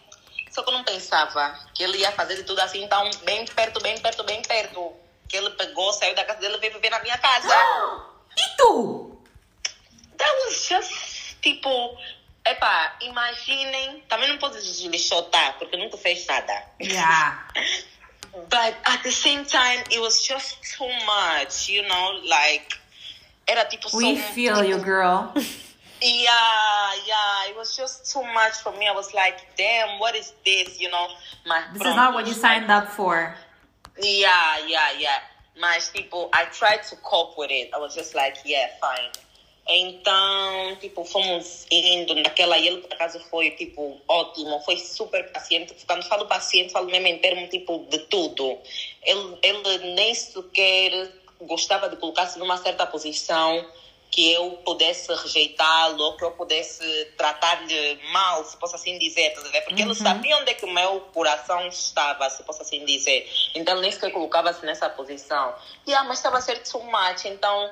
só 0.59 0.65
que 0.65 0.71
eu 0.71 0.75
não 0.75 0.83
pensava 0.83 1.57
que 1.73 1.85
ele 1.85 1.99
ia 1.99 2.11
fazer 2.11 2.35
de 2.35 2.43
tudo 2.43 2.61
assim, 2.61 2.83
então, 2.83 3.09
bem 3.23 3.45
perto, 3.45 3.81
bem 3.81 3.97
perto, 4.01 4.25
bem 4.25 4.43
perto. 4.43 4.93
Que 5.29 5.37
ele 5.37 5.51
pegou, 5.51 5.93
saiu 5.93 6.17
da 6.17 6.25
casa 6.25 6.41
dele 6.41 6.57
e 6.57 6.59
veio 6.59 6.73
viver 6.73 6.91
na 6.91 7.01
minha 7.01 7.17
casa. 7.17 7.55
E 8.37 8.57
tu? 8.57 9.21
That 10.17 10.31
was 10.45 10.69
just, 10.69 11.41
tipo, 11.43 11.99
epá, 12.47 12.97
imaginem. 13.01 14.01
Também 14.09 14.29
não 14.29 14.39
podes 14.39 14.81
lixotar, 14.81 15.59
porque 15.59 15.77
nunca 15.77 15.97
fez 15.97 16.25
nada. 16.27 16.65
Yeah. 16.81 17.49
But 18.33 18.77
at 18.85 19.03
the 19.03 19.11
same 19.11 19.45
time, 19.45 19.83
it 19.91 19.99
was 19.99 20.25
just 20.25 20.59
too 20.77 20.89
much, 21.05 21.69
you 21.69 21.83
know, 21.83 22.21
like, 22.29 22.79
era 23.49 23.65
tipo 23.65 23.89
We 23.97 24.17
só 24.17 24.33
feel 24.33 24.65
you, 24.65 24.79
girl. 24.79 25.33
Yeah, 26.01 26.95
yeah, 27.07 27.51
it 27.51 27.57
was 27.57 27.77
just 27.77 28.13
too 28.13 28.23
much 28.23 28.63
for 28.63 28.73
me. 28.73 28.87
I 28.87 28.93
was 28.93 29.13
like, 29.15 29.41
damn, 29.57 29.99
what 29.99 30.15
is 30.15 30.33
this, 30.45 30.81
you 30.81 30.91
know? 30.91 31.09
Mas 31.47 31.65
This 31.73 31.83
is 31.83 31.97
not 31.97 32.15
what 32.15 32.27
you 32.27 32.35
signed 32.35 32.71
up 32.71 32.89
for. 32.89 33.35
Yeah, 34.01 34.59
yeah, 34.67 34.93
yeah. 34.99 35.19
Mas, 35.61 35.91
tipo, 35.91 36.29
I 36.33 36.45
tried 36.53 36.85
to 36.91 36.97
cope 37.03 37.37
with 37.37 37.51
it. 37.51 37.71
I 37.75 37.79
was 37.79 37.95
just 37.95 38.15
like, 38.15 38.37
yeah, 38.45 38.69
fine. 38.81 39.11
Então, 39.69 40.77
tipo, 40.81 41.05
fomos 41.05 41.67
indo 41.71 42.15
naquela 42.15 42.57
e 42.57 42.69
ele, 42.69 42.81
por 42.81 42.95
acaso, 42.95 43.21
foi, 43.29 43.51
tipo, 43.51 44.01
ótimo. 44.09 44.61
Foi 44.61 44.79
super 44.79 45.31
paciente. 45.33 45.75
Quando 45.85 46.05
falo 46.05 46.27
paciente, 46.27 46.73
falo 46.73 46.87
mesmo 46.87 47.09
em 47.09 47.19
termos, 47.19 47.51
tipo, 47.51 47.87
de 47.91 47.99
tudo. 48.07 48.59
Ele, 49.03 49.39
ele 49.43 49.95
nem 49.95 50.15
sequer 50.15 51.13
gostava 51.41 51.89
de 51.89 51.97
colocar-se 51.97 52.39
numa 52.39 52.57
certa 52.57 52.87
posição 52.87 53.65
que 54.11 54.33
eu 54.33 54.53
pudesse 54.65 55.13
rejeitá-lo 55.15 56.03
ou 56.03 56.17
que 56.17 56.25
eu 56.25 56.31
pudesse 56.33 57.13
tratar-lhe 57.17 58.01
mal, 58.13 58.45
se 58.45 58.57
posso 58.57 58.75
assim 58.75 58.99
dizer, 58.99 59.35
tá 59.35 59.43
porque 59.63 59.83
ele 59.83 59.95
sabia 59.95 60.37
onde 60.39 60.51
é 60.51 60.55
que 60.55 60.65
o 60.65 60.73
meu 60.73 61.01
coração 61.13 61.67
estava, 61.69 62.29
se 62.31 62.43
posso 62.43 62.63
assim 62.63 62.85
dizer. 62.85 63.31
Então 63.55 63.81
nem 63.81 63.93
sequer 63.93 64.11
colocava-se 64.11 64.65
nessa 64.65 64.89
posição. 64.89 65.55
E 65.87 65.95
ah, 65.95 66.05
mas 66.05 66.19
estava 66.19 66.39
a 66.39 66.41
ser 66.41 66.63
too 66.63 66.83
much, 66.83 67.27
então 67.27 67.71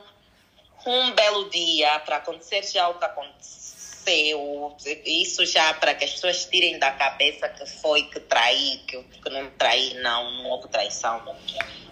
um 0.87 1.11
belo 1.12 1.49
dia 1.51 1.99
para 2.01 2.16
acontecer 2.16 2.62
já 2.64 2.89
o 2.89 2.95
que 2.95 3.05
aconteceu, 3.05 4.76
isso 5.05 5.45
já 5.47 5.74
para 5.74 5.95
que 5.95 6.05
as 6.05 6.12
pessoas 6.12 6.45
tirem 6.45 6.78
da 6.78 6.93
cabeça 6.93 7.49
que 7.49 7.66
foi 7.66 8.05
que 8.05 8.20
traí, 8.20 8.82
que, 8.87 9.03
que 9.03 9.30
não 9.30 9.51
traí, 9.53 9.95
não, 9.95 10.30
não 10.30 10.51
houve 10.51 10.68
traição. 10.68 11.22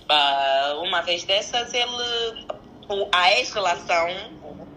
Ah, 0.09 0.77
uma 0.83 1.01
vez 1.01 1.25
dessas, 1.25 1.73
ele, 1.73 2.47
a 3.13 3.33
ex-relação 3.33 4.09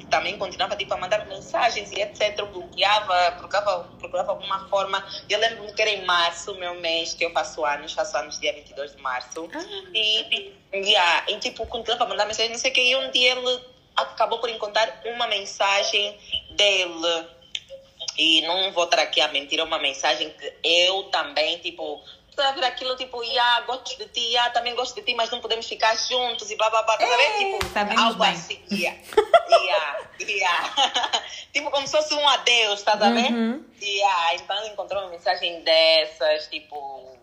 também 0.09 0.37
continuava 0.37 0.75
tipo, 0.75 0.93
a 0.93 0.97
mandar 0.97 1.25
mensagens 1.27 1.91
e 1.91 2.01
etc. 2.01 2.45
Bloqueava, 2.45 3.31
procurava, 3.37 3.83
procurava 3.99 4.31
alguma 4.31 4.67
forma. 4.67 5.05
Eu 5.29 5.39
lembro-me 5.39 5.73
que 5.73 5.81
era 5.81 5.91
em 5.91 6.05
março, 6.05 6.55
meu 6.55 6.75
mês, 6.75 7.13
que 7.13 7.25
eu 7.25 7.31
faço 7.31 7.65
anos, 7.65 7.93
faço 7.93 8.17
anos 8.17 8.39
dia 8.39 8.53
22 8.53 8.95
de 8.95 9.01
março. 9.01 9.49
E, 9.93 10.53
e, 10.73 10.95
ah, 10.95 11.25
e 11.27 11.37
tipo, 11.39 11.65
continuava 11.67 12.05
a 12.05 12.07
mandar 12.07 12.25
mensagens, 12.25 12.51
não 12.51 12.59
sei 12.59 12.71
o 12.71 12.73
que. 12.73 12.81
E 12.81 12.95
um 12.95 13.11
dia 13.11 13.33
ele 13.33 13.59
acabou 13.95 14.39
por 14.39 14.49
encontrar 14.49 15.01
uma 15.05 15.27
mensagem 15.27 16.17
dele. 16.51 17.27
E 18.17 18.41
não 18.41 18.71
vou 18.71 18.85
estar 18.85 18.99
aqui 18.99 19.21
a 19.21 19.27
mentir, 19.27 19.59
é 19.59 19.63
uma 19.63 19.77
mensagem 19.77 20.31
que 20.31 20.53
eu 20.63 21.03
também, 21.03 21.59
tipo, 21.59 22.01
a 22.41 22.51
ver 22.51 22.63
aquilo, 22.63 22.95
tipo, 22.95 23.23
yeah, 23.23 23.61
gosto 23.61 23.97
de 23.97 24.05
ti, 24.09 24.21
yeah, 24.21 24.51
também 24.51 24.75
gosto 24.75 24.95
de 24.95 25.01
ti, 25.01 25.13
mas 25.15 25.29
não 25.29 25.39
podemos 25.39 25.65
ficar 25.67 25.95
juntos 25.95 26.49
e 26.51 26.55
blá 26.55 26.69
blá 26.69 26.83
blá, 26.83 26.97
tá 26.97 27.05
ver? 27.05 27.37
Tipo, 27.37 27.73
sabemos 27.73 28.03
algo 28.03 28.19
bem. 28.19 28.31
assim, 28.31 28.63
yeah, 28.71 28.97
yeah, 29.49 29.99
yeah. 30.19 31.23
tipo, 31.53 31.71
como 31.71 31.85
se 31.87 31.95
fosse 31.95 32.13
um 32.13 32.27
adeus, 32.27 32.81
tá? 32.83 32.95
Uhum. 32.95 33.63
Yeah, 33.81 34.35
então 34.35 34.57
ele 34.57 34.69
encontrou 34.69 35.01
uma 35.01 35.11
mensagem 35.11 35.61
dessas, 35.63 36.47
tipo, 36.47 37.17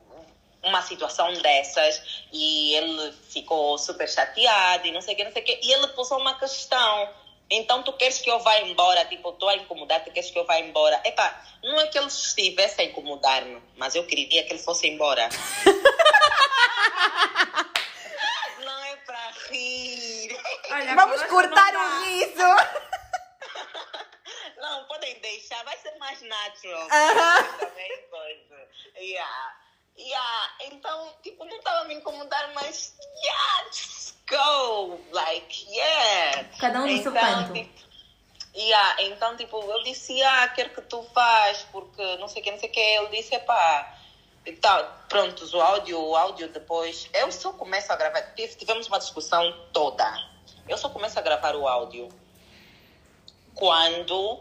uma 0.62 0.82
situação 0.82 1.32
dessas, 1.34 2.24
e 2.32 2.74
ele 2.74 3.12
ficou 3.30 3.78
super 3.78 4.08
chateado 4.08 4.86
e 4.86 4.92
não 4.92 5.00
sei 5.00 5.14
o 5.14 5.16
que, 5.16 5.24
não 5.24 5.32
sei 5.32 5.42
o 5.42 5.44
que, 5.44 5.60
e 5.62 5.72
ele 5.72 5.86
posou 5.88 6.18
uma 6.18 6.38
questão. 6.38 7.08
Então, 7.50 7.82
tu 7.82 7.92
queres 7.92 8.18
que 8.18 8.30
eu 8.30 8.38
vá 8.40 8.58
embora? 8.60 9.04
Tipo, 9.04 9.30
estou 9.30 9.48
a 9.48 9.56
incomodar, 9.56 10.02
tu 10.02 10.10
queres 10.10 10.30
que 10.30 10.38
eu 10.38 10.46
vá 10.46 10.58
embora? 10.58 11.00
Epá, 11.04 11.44
não 11.62 11.78
é 11.80 11.86
que 11.86 11.98
ele 11.98 12.06
estivesse 12.06 12.80
a 12.80 12.84
incomodar-me, 12.84 13.62
mas 13.76 13.94
eu 13.94 14.06
queria 14.06 14.44
que 14.44 14.52
ele 14.52 14.62
fosse 14.62 14.88
embora. 14.88 15.28
não 18.64 18.84
é 18.84 18.96
para 18.96 19.30
rir. 19.50 20.36
Vamos 20.94 21.22
cortar 21.24 21.76
o 21.76 22.02
riso. 22.02 22.56
Não, 24.56 24.84
podem 24.86 25.18
deixar, 25.20 25.62
vai 25.64 25.76
ser 25.76 25.94
mais 25.98 26.22
natural. 26.22 26.88
Aham. 26.90 27.42
Também 27.58 28.08
coisa. 28.08 28.68
Yeah. 28.96 29.63
Yeah. 29.96 30.50
Então, 30.72 31.12
tipo, 31.22 31.44
não 31.44 31.56
estava 31.56 31.80
a 31.80 31.84
me 31.84 31.94
incomodar, 31.94 32.52
mas 32.54 32.94
yeah, 33.24 33.64
just 33.72 34.14
go. 34.28 34.98
Like, 35.12 35.66
yeah. 35.70 36.44
Cada 36.58 36.80
um 36.80 36.86
no 36.86 37.02
seu 37.02 37.12
Então, 37.12 37.22
canto. 37.22 37.52
tipo, 37.52 37.80
yeah. 38.56 39.02
Então, 39.04 39.36
tipo, 39.36 39.56
eu 39.60 39.82
disse, 39.84 40.20
ah, 40.22 40.48
quero 40.48 40.70
que 40.70 40.82
tu 40.82 41.02
faz, 41.14 41.62
porque 41.70 42.16
não 42.16 42.26
sei 42.28 42.40
o 42.42 42.44
que, 42.44 42.50
não 42.50 42.58
sei 42.58 42.68
o 42.68 42.72
que. 42.72 42.80
Ele 42.80 43.08
disse, 43.16 43.38
pá. 43.40 43.98
Tá, 44.60 44.82
pronto, 45.08 45.42
o 45.56 45.60
áudio, 45.62 45.98
o 45.98 46.14
áudio 46.14 46.48
depois. 46.50 47.08
Eu 47.14 47.32
só 47.32 47.52
começo 47.54 47.90
a 47.90 47.96
gravar. 47.96 48.20
tive- 48.34 48.54
Tivemos 48.56 48.86
uma 48.88 48.98
discussão 48.98 49.42
toda. 49.72 50.04
Eu 50.68 50.76
só 50.76 50.90
começo 50.90 51.18
a 51.18 51.22
gravar 51.22 51.56
o 51.56 51.66
áudio 51.66 52.10
quando 53.54 54.38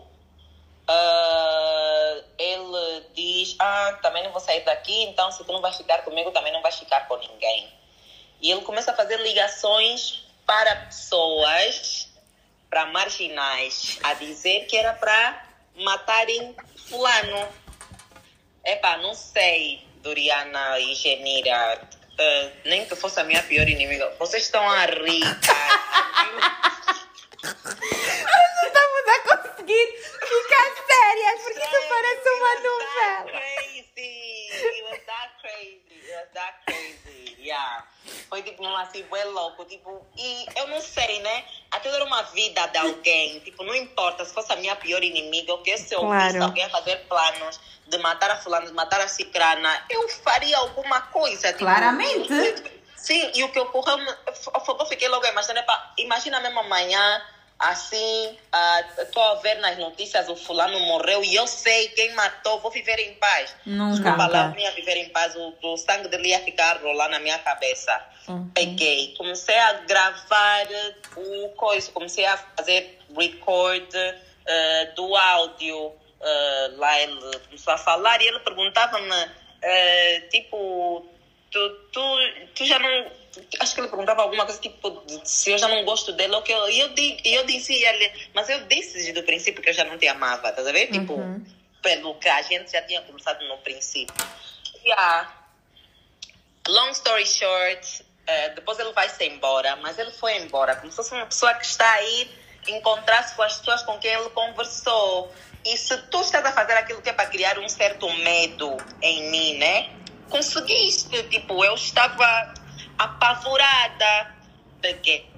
ah, 0.87 2.21
ele 2.37 3.05
diz: 3.13 3.55
Ah, 3.59 3.99
também 4.01 4.23
não 4.23 4.31
vou 4.31 4.41
sair 4.41 4.61
daqui, 4.61 5.03
então 5.03 5.31
se 5.31 5.43
tu 5.43 5.51
não 5.51 5.61
vais 5.61 5.77
ficar 5.77 5.99
comigo, 5.99 6.31
também 6.31 6.51
não 6.51 6.61
vais 6.61 6.75
ficar 6.75 7.07
com 7.07 7.17
ninguém. 7.17 7.71
E 8.41 8.51
ele 8.51 8.61
começa 8.61 8.91
a 8.91 8.95
fazer 8.95 9.17
ligações 9.21 10.25
para 10.45 10.75
pessoas, 10.87 12.09
para 12.69 12.85
marginais, 12.87 13.97
a 14.03 14.13
dizer 14.15 14.65
que 14.65 14.75
era 14.75 14.93
para 14.93 15.45
matarem 15.75 16.55
Fulano. 16.75 17.47
Epá, 18.65 18.97
não 18.97 19.13
sei, 19.13 19.85
Doriana 20.01 20.79
e 20.79 20.93
Genira. 20.95 21.81
ah, 22.19 22.49
nem 22.65 22.85
que 22.85 22.95
fosse 22.95 23.19
a 23.19 23.23
minha 23.23 23.41
pior 23.43 23.67
inimiga. 23.67 24.13
Vocês 24.19 24.43
estão 24.43 24.69
a 24.69 24.85
rir, 24.85 25.39
cara. 25.39 25.83
Não 27.43 28.67
estamos 28.67 29.07
a 29.07 29.37
conseguir 29.63 29.87
ficar 30.03 30.85
sérias, 30.87 31.41
porque 31.41 31.59
isso 31.59 31.89
parece 31.89 32.29
uma 32.29 32.55
novela. 32.55 33.31
crazy. 33.31 34.49
It 34.53 34.83
was 34.89 34.99
that 35.05 35.31
crazy. 35.41 35.81
It 35.89 36.15
was 36.15 36.29
that 36.33 36.53
crazy. 36.65 37.35
Yeah. 37.39 37.85
Foi 38.29 38.41
tipo 38.41 38.63
um 38.65 38.75
assim, 38.77 39.03
bem 39.03 39.23
louco. 39.25 39.65
Tipo, 39.65 40.05
e 40.17 40.45
eu 40.55 40.67
não 40.67 40.81
sei, 40.81 41.19
né? 41.21 41.45
Aquilo 41.71 41.95
era 41.95 42.05
uma 42.05 42.21
vida 42.23 42.65
de 42.67 42.77
alguém. 42.77 43.39
Tipo, 43.39 43.63
não 43.63 43.75
importa 43.75 44.25
se 44.25 44.33
fosse 44.33 44.51
a 44.51 44.55
minha 44.57 44.75
pior 44.75 45.03
inimiga, 45.03 45.53
ou 45.53 45.61
que 45.61 45.77
se 45.77 45.93
eu 45.93 46.01
Claro. 46.01 46.25
visse 46.33 46.37
alguém 46.43 46.69
fazer 46.69 46.97
planos 47.07 47.59
de 47.87 47.97
matar 47.99 48.31
a 48.31 48.37
fulana, 48.37 48.65
de 48.65 48.73
matar 48.73 49.01
a 49.01 49.07
cicrana, 49.07 49.85
eu 49.89 50.07
faria 50.09 50.57
alguma 50.57 51.01
coisa. 51.01 51.47
Tipo, 51.49 51.59
Claramente. 51.65 52.73
Sim, 52.95 53.31
e 53.35 53.43
o 53.43 53.51
que 53.51 53.59
ocorreu, 53.59 53.97
eu 53.99 54.85
fiquei 54.85 55.09
logo 55.09 55.25
imaginando, 55.25 55.67
imagina 55.97 56.39
mesmo 56.39 56.61
amanhã, 56.61 57.21
assim, 57.59 58.37
estou 58.99 59.23
a 59.23 59.35
ver 59.35 59.55
nas 59.55 59.77
notícias, 59.77 60.27
o 60.29 60.35
fulano 60.35 60.79
morreu 60.81 61.23
e 61.23 61.35
eu 61.35 61.47
sei 61.47 61.89
quem 61.89 62.13
matou, 62.13 62.59
vou 62.59 62.71
viver 62.71 62.99
em 62.99 63.13
paz. 63.15 63.55
Nunca. 63.65 63.93
Desculpa 63.95 64.27
lá, 64.27 64.53
eu 64.55 64.61
ia 64.61 64.71
viver 64.71 64.97
em 64.97 65.09
paz, 65.09 65.35
o, 65.35 65.53
o 65.61 65.77
sangue 65.77 66.07
dele 66.09 66.29
ia 66.29 66.39
ficar 66.39 66.81
rolar 66.81 67.09
na 67.09 67.19
minha 67.19 67.39
cabeça. 67.39 68.01
Uhum. 68.27 68.49
Peguei, 68.53 69.13
comecei 69.17 69.57
a 69.57 69.73
gravar 69.73 70.67
o 71.15 71.49
coisa, 71.49 71.91
comecei 71.91 72.25
a 72.25 72.37
fazer 72.37 72.99
record 73.17 73.93
eh, 73.95 74.85
do 74.95 75.15
áudio. 75.15 75.93
eh, 76.21 76.71
lá 76.77 77.01
ele 77.01 77.39
começou 77.47 77.73
a 77.73 77.77
falar 77.77 78.21
e 78.21 78.27
ele 78.27 78.39
perguntava-me, 78.39 79.29
eh, 79.61 80.21
tipo, 80.31 81.05
tu, 81.51 81.69
tu, 81.91 82.01
tu 82.55 82.65
já 82.65 82.79
não. 82.79 83.22
Acho 83.59 83.73
que 83.73 83.81
ele 83.81 83.87
perguntava 83.87 84.21
alguma 84.21 84.45
coisa 84.45 84.61
tipo 84.61 85.03
se 85.23 85.51
eu 85.51 85.57
já 85.57 85.67
não 85.67 85.83
gosto 85.83 86.11
dele 86.13 86.35
ou 86.35 86.41
que 86.41 86.51
eu. 86.51 86.69
E 86.69 86.79
eu, 86.79 86.89
eu 87.25 87.45
disse 87.45 87.73
ele, 87.73 88.29
mas 88.33 88.49
eu 88.49 88.65
disse 88.67 88.93
desde 88.93 89.19
o 89.19 89.23
princípio 89.23 89.61
que 89.61 89.69
eu 89.69 89.73
já 89.73 89.83
não 89.83 89.97
te 89.97 90.07
amava, 90.07 90.51
tá 90.51 90.61
a 90.61 90.71
ver? 90.71 90.87
Tipo, 90.91 91.17
pelo 91.81 92.15
que 92.15 92.29
a 92.29 92.41
gente 92.41 92.71
já 92.71 92.81
tinha 92.83 93.01
conversado 93.01 93.43
no 93.47 93.57
princípio. 93.59 94.13
Yeah. 94.85 95.33
Long 96.67 96.91
story 96.91 97.25
short, 97.25 98.05
eh, 98.27 98.49
depois 98.49 98.79
ele 98.79 98.93
vai-se 98.93 99.23
embora, 99.25 99.75
mas 99.77 99.97
ele 99.97 100.11
foi 100.11 100.37
embora 100.37 100.75
como 100.75 100.91
se 100.91 100.95
fosse 100.95 101.13
uma 101.13 101.25
pessoa 101.25 101.53
que 101.55 101.65
está 101.65 101.91
aí 101.93 102.31
encontrar-se 102.67 103.35
com 103.35 103.41
as 103.41 103.57
pessoas 103.57 103.83
com 103.83 103.97
quem 103.99 104.11
ele 104.11 104.29
conversou. 104.29 105.31
E 105.65 105.77
se 105.77 105.97
tu 106.03 106.21
estás 106.21 106.45
a 106.45 106.51
fazer 106.51 106.73
aquilo 106.73 107.01
que 107.01 107.09
é 107.09 107.13
para 107.13 107.29
criar 107.29 107.57
um 107.57 107.67
certo 107.67 108.11
medo 108.17 108.77
em 109.01 109.29
mim, 109.29 109.57
né? 109.57 109.89
Conseguiste. 110.29 111.23
Tipo, 111.23 111.63
eu 111.63 111.73
estava 111.75 112.53
apavorada. 112.97 114.35
Peguei. 114.81 115.33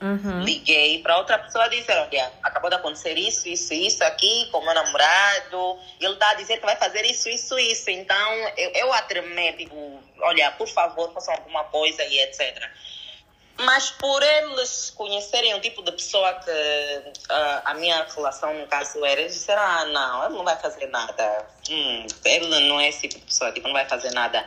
Uhum. 0.00 0.42
Liguei 0.42 1.00
para 1.02 1.16
outra 1.18 1.38
pessoa 1.38 1.66
e 1.68 1.70
disse: 1.70 1.90
Olha, 1.90 2.30
acabou 2.42 2.68
de 2.68 2.76
acontecer 2.76 3.16
isso, 3.16 3.48
isso, 3.48 3.72
isso 3.72 4.04
aqui 4.04 4.48
com 4.50 4.60
meu 4.60 4.74
namorado. 4.74 5.78
Ele 6.00 6.12
está 6.12 6.30
a 6.30 6.34
dizer 6.34 6.58
que 6.58 6.66
vai 6.66 6.76
fazer 6.76 7.04
isso, 7.06 7.28
isso, 7.28 7.58
isso. 7.58 7.88
Então 7.90 8.32
eu, 8.56 8.70
eu 8.74 8.92
a 8.92 9.02
tremer, 9.02 9.56
tipo, 9.56 10.00
olha, 10.20 10.50
por 10.52 10.68
favor, 10.68 11.12
façam 11.14 11.34
alguma 11.34 11.64
coisa 11.64 12.04
e 12.04 12.20
etc. 12.20 12.68
Mas 13.60 13.90
por 13.90 14.22
eles 14.22 14.90
conhecerem 14.90 15.52
o 15.54 15.60
tipo 15.60 15.82
de 15.82 15.90
pessoa 15.90 16.32
que 16.34 16.50
uh, 16.50 17.62
a 17.64 17.74
minha 17.74 18.04
relação, 18.04 18.54
no 18.54 18.66
caso, 18.68 19.04
era, 19.04 19.20
eles 19.20 19.34
disseram: 19.34 19.62
ah, 19.62 19.84
não, 19.86 20.26
ele 20.26 20.34
não 20.34 20.44
vai 20.44 20.56
fazer 20.56 20.86
nada. 20.86 21.46
Hum, 21.68 22.06
ele 22.24 22.60
não 22.68 22.78
é 22.78 22.88
esse 22.88 23.08
tipo 23.08 23.18
de 23.18 23.26
pessoa, 23.26 23.50
tipo, 23.50 23.66
não 23.66 23.74
vai 23.74 23.84
fazer 23.86 24.12
nada. 24.12 24.46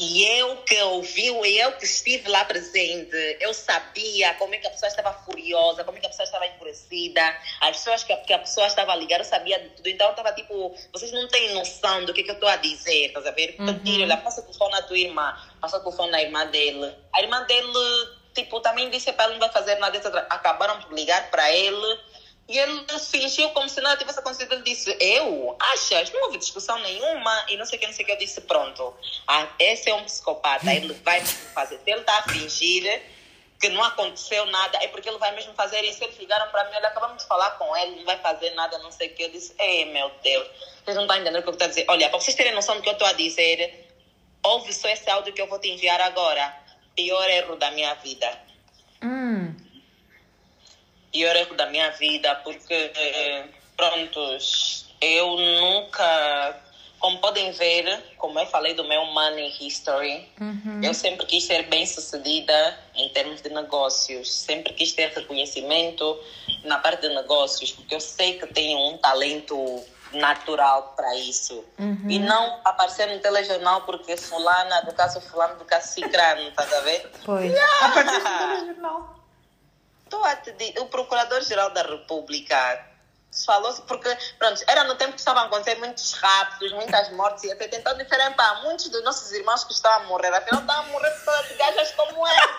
E 0.00 0.24
eu 0.24 0.56
que 0.62 0.80
ouvi, 0.82 1.26
eu 1.26 1.72
que 1.72 1.84
estive 1.84 2.26
lá 2.30 2.42
presente, 2.46 3.14
eu 3.38 3.52
sabia 3.52 4.32
como 4.34 4.54
é 4.54 4.58
que 4.58 4.66
a 4.66 4.70
pessoa 4.70 4.88
estava 4.88 5.12
furiosa, 5.12 5.84
como 5.84 5.98
é 5.98 6.00
que 6.00 6.06
a 6.06 6.08
pessoa 6.08 6.24
estava 6.24 6.46
enfurecida, 6.46 7.20
as 7.60 7.76
pessoas 7.76 8.02
que 8.02 8.10
a, 8.10 8.16
que 8.16 8.32
a 8.32 8.38
pessoa 8.38 8.66
estava 8.66 8.92
a 8.92 8.96
ligar, 8.96 9.20
eu 9.20 9.26
sabia 9.26 9.58
de 9.58 9.68
tudo. 9.68 9.90
Então 9.90 10.06
eu 10.06 10.12
estava 10.12 10.32
tipo, 10.32 10.74
vocês 10.90 11.12
não 11.12 11.28
têm 11.28 11.52
noção 11.52 12.06
do 12.06 12.14
que, 12.14 12.22
que 12.22 12.30
eu 12.30 12.34
estou 12.34 12.48
a 12.48 12.56
dizer, 12.56 13.08
estás 13.08 13.26
a 13.26 13.30
ver? 13.32 13.56
Uhum. 13.58 14.02
Olha, 14.02 14.16
passa 14.16 14.40
o 14.40 14.44
telefone 14.44 14.74
à 14.74 14.82
tua 14.82 14.98
irmã, 14.98 15.36
passa 15.60 15.76
o 15.76 15.80
telefone 15.80 16.16
à 16.16 16.22
irmã 16.22 16.46
dele. 16.46 16.94
A 17.12 17.20
irmã 17.20 17.42
dele, 17.44 18.08
tipo, 18.34 18.58
também 18.60 18.88
disse 18.88 19.12
para 19.12 19.26
ele 19.26 19.34
não 19.34 19.40
vai 19.40 19.52
fazer 19.52 19.74
nada. 19.74 19.98
Acabaram 20.30 20.78
de 20.78 20.94
ligar 20.94 21.30
para 21.30 21.52
ele 21.52 22.00
e 22.50 22.58
ele 22.58 22.84
fingiu 22.98 23.48
como 23.50 23.68
se 23.68 23.80
nada 23.80 23.96
tivesse 23.96 24.18
acontecido. 24.18 24.52
Ele 24.54 24.62
disse: 24.62 24.96
Eu? 24.98 25.56
Achas? 25.72 26.10
Não 26.10 26.24
houve 26.24 26.38
discussão 26.38 26.76
nenhuma. 26.80 27.46
E 27.48 27.56
não 27.56 27.64
sei 27.64 27.78
o 27.78 27.80
que, 27.80 27.86
não 27.86 27.94
sei 27.94 28.02
o 28.02 28.06
que. 28.06 28.12
Eu 28.12 28.18
disse: 28.18 28.40
Pronto. 28.40 28.92
Ah, 29.28 29.46
esse 29.56 29.88
é 29.88 29.94
um 29.94 30.02
psicopata. 30.02 30.74
Ele 30.74 30.92
vai 30.94 31.20
fazer. 31.20 31.78
Se 31.78 31.88
ele 31.88 32.00
está 32.00 32.18
a 32.18 32.22
fingir 32.24 33.02
que 33.60 33.68
não 33.68 33.84
aconteceu 33.84 34.44
nada, 34.46 34.78
é 34.82 34.88
porque 34.88 35.08
ele 35.08 35.18
vai 35.18 35.32
mesmo 35.32 35.54
fazer 35.54 35.80
isso. 35.84 36.02
Eles 36.02 36.18
ligaram 36.18 36.50
para 36.50 36.64
mim, 36.64 36.74
olha, 36.74 36.88
acabamos 36.88 37.22
de 37.22 37.28
falar 37.28 37.52
com 37.52 37.76
ele, 37.76 37.96
não 37.96 38.04
vai 38.04 38.18
fazer 38.18 38.50
nada, 38.54 38.78
não 38.78 38.90
sei 38.90 39.06
o 39.06 39.14
que. 39.14 39.22
Eu 39.22 39.30
disse: 39.30 39.54
Ei, 39.56 39.84
meu 39.84 40.10
Deus. 40.20 40.48
Vocês 40.84 40.96
não 40.96 41.04
estão 41.04 41.16
entendendo 41.18 41.38
o 41.38 41.42
que 41.44 41.48
eu 41.50 41.52
estou 41.52 41.66
a 41.66 41.68
dizer. 41.68 41.84
Olha, 41.88 42.08
para 42.08 42.18
vocês 42.18 42.36
terem 42.36 42.52
noção 42.52 42.74
do 42.74 42.82
que 42.82 42.88
eu 42.88 42.94
estou 42.94 43.06
a 43.06 43.12
dizer, 43.12 43.94
ouve 44.42 44.72
só 44.72 44.88
esse 44.88 45.08
áudio 45.08 45.32
que 45.32 45.40
eu 45.40 45.46
vou 45.46 45.60
te 45.60 45.70
enviar 45.70 46.00
agora. 46.00 46.52
Pior 46.96 47.30
erro 47.30 47.54
da 47.54 47.70
minha 47.70 47.94
vida. 47.94 48.42
Hum 49.00 49.69
pior 51.12 51.34
erro 51.36 51.54
da 51.54 51.66
minha 51.66 51.90
vida, 51.90 52.34
porque, 52.44 52.92
prontos, 53.76 54.86
eu 55.00 55.36
nunca, 55.36 56.56
como 56.98 57.18
podem 57.18 57.50
ver, 57.52 58.14
como 58.18 58.38
eu 58.38 58.46
falei 58.46 58.74
do 58.74 58.84
meu 58.84 59.04
money 59.06 59.52
history, 59.60 60.28
uhum. 60.40 60.80
eu 60.82 60.94
sempre 60.94 61.26
quis 61.26 61.44
ser 61.44 61.64
bem 61.64 61.86
sucedida 61.86 62.78
em 62.94 63.08
termos 63.08 63.40
de 63.40 63.48
negócios, 63.48 64.32
sempre 64.32 64.72
quis 64.74 64.92
ter 64.92 65.10
reconhecimento 65.10 66.18
na 66.64 66.78
parte 66.78 67.02
de 67.02 67.14
negócios, 67.14 67.72
porque 67.72 67.94
eu 67.94 68.00
sei 68.00 68.38
que 68.38 68.46
tenho 68.46 68.78
um 68.78 68.98
talento 68.98 69.84
natural 70.12 70.94
para 70.96 71.16
isso. 71.16 71.64
Uhum. 71.78 72.06
E 72.08 72.18
não 72.18 72.60
aparecer 72.64 73.06
no 73.06 73.18
telejornal 73.20 73.82
porque 73.82 74.16
fulana, 74.16 74.82
do 74.82 74.92
caso 74.92 75.20
fulano, 75.20 75.56
do 75.56 75.64
caso 75.64 75.94
cicrano, 75.94 76.50
tá 76.52 76.64
a 76.64 76.80
ver? 76.80 77.10
Pois. 77.24 77.52
Yeah. 77.52 77.86
Aparecer 77.86 78.18
no 78.18 78.38
telejornal. 78.38 79.19
Estou 80.10 80.24
a 80.24 80.34
te 80.34 80.50
dizer, 80.50 80.74
o 80.80 80.86
Procurador-Geral 80.86 81.70
da 81.70 81.82
República 81.82 82.84
falou 83.46 83.72
porque, 83.86 84.08
pronto, 84.40 84.60
era 84.66 84.82
no 84.82 84.96
tempo 84.96 85.12
que 85.12 85.20
estavam 85.20 85.44
a 85.44 85.46
acontecer 85.46 85.78
muitos 85.78 86.14
raptos, 86.14 86.72
muitas 86.72 87.12
mortes 87.12 87.44
e 87.44 87.52
até 87.52 87.66
Então 87.66 87.96
disseram, 87.96 88.32
pá, 88.32 88.60
muitos 88.64 88.88
dos 88.88 89.04
nossos 89.04 89.30
irmãos 89.30 89.62
que 89.62 89.72
estão 89.72 89.92
a 89.92 90.00
morrer, 90.00 90.34
afinal 90.34 90.62
estão 90.62 90.80
a 90.80 90.82
morrer 90.82 91.12
por 91.24 91.56
gajas 91.56 91.92
como 91.92 92.26
essa. 92.26 92.40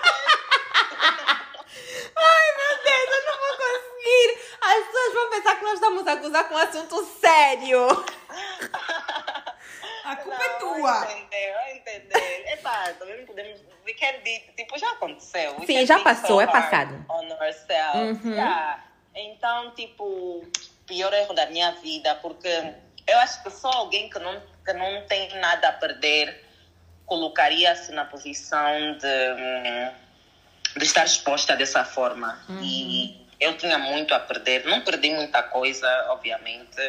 Ai, 2.16 2.56
meu 2.56 2.84
Deus, 2.86 3.10
eu 3.18 3.26
não 3.26 3.38
vou 3.38 3.58
conseguir. 3.58 4.40
As 4.62 4.86
pessoas 4.86 5.14
vão 5.14 5.30
pensar 5.30 5.56
que 5.58 5.66
nós 5.66 5.74
estamos 5.74 6.08
a 6.08 6.12
acusar 6.14 6.48
com 6.48 6.56
um 6.56 6.58
assunto 6.58 7.18
sério. 7.20 8.06
A 10.12 10.16
culpa 10.18 10.44
é 10.44 10.48
não, 10.48 10.56
é 10.56 10.60
tua. 10.60 11.12
Entendeu, 11.12 11.60
entender. 11.76 12.54
Epá, 12.54 12.94
também 13.00 13.26
podemos. 13.26 13.62
We 13.86 13.94
can 13.94 14.20
be, 14.24 14.40
tipo, 14.58 14.78
já 14.78 14.92
aconteceu. 14.92 15.56
We 15.60 15.66
Sim, 15.66 15.86
já 15.86 16.00
passou, 16.00 16.42
é 16.42 16.48
passado. 16.48 17.06
On 17.10 17.32
ourselves. 17.34 18.24
Uhum. 18.24 18.34
Yeah. 18.34 18.84
Então, 19.16 19.72
tipo, 19.72 20.46
pior 20.86 21.14
erro 21.14 21.34
da 21.34 21.46
minha 21.46 21.72
vida, 21.74 22.16
porque 22.16 22.50
eu 23.08 23.20
acho 23.20 23.42
que 23.42 23.50
só 23.50 23.70
alguém 23.70 24.10
que 24.10 24.20
não, 24.20 24.42
que 24.66 24.74
não 24.74 25.06
tem 25.08 25.34
nada 25.40 25.70
a 25.70 25.74
perder 25.74 26.46
colocaria-se 27.06 27.92
na 27.92 28.06
posição 28.06 28.98
de, 28.98 30.78
de 30.78 30.86
estar 30.86 31.06
exposta 31.06 31.56
dessa 31.56 31.86
forma. 31.86 32.38
Uhum. 32.50 32.62
E 32.62 33.28
eu 33.40 33.58
tinha 33.58 33.78
muito 33.78 34.14
a 34.14 34.20
perder. 34.20 34.66
Não 34.66 34.82
perdi 34.82 35.14
muita 35.14 35.42
coisa, 35.44 35.88
obviamente 36.10 36.82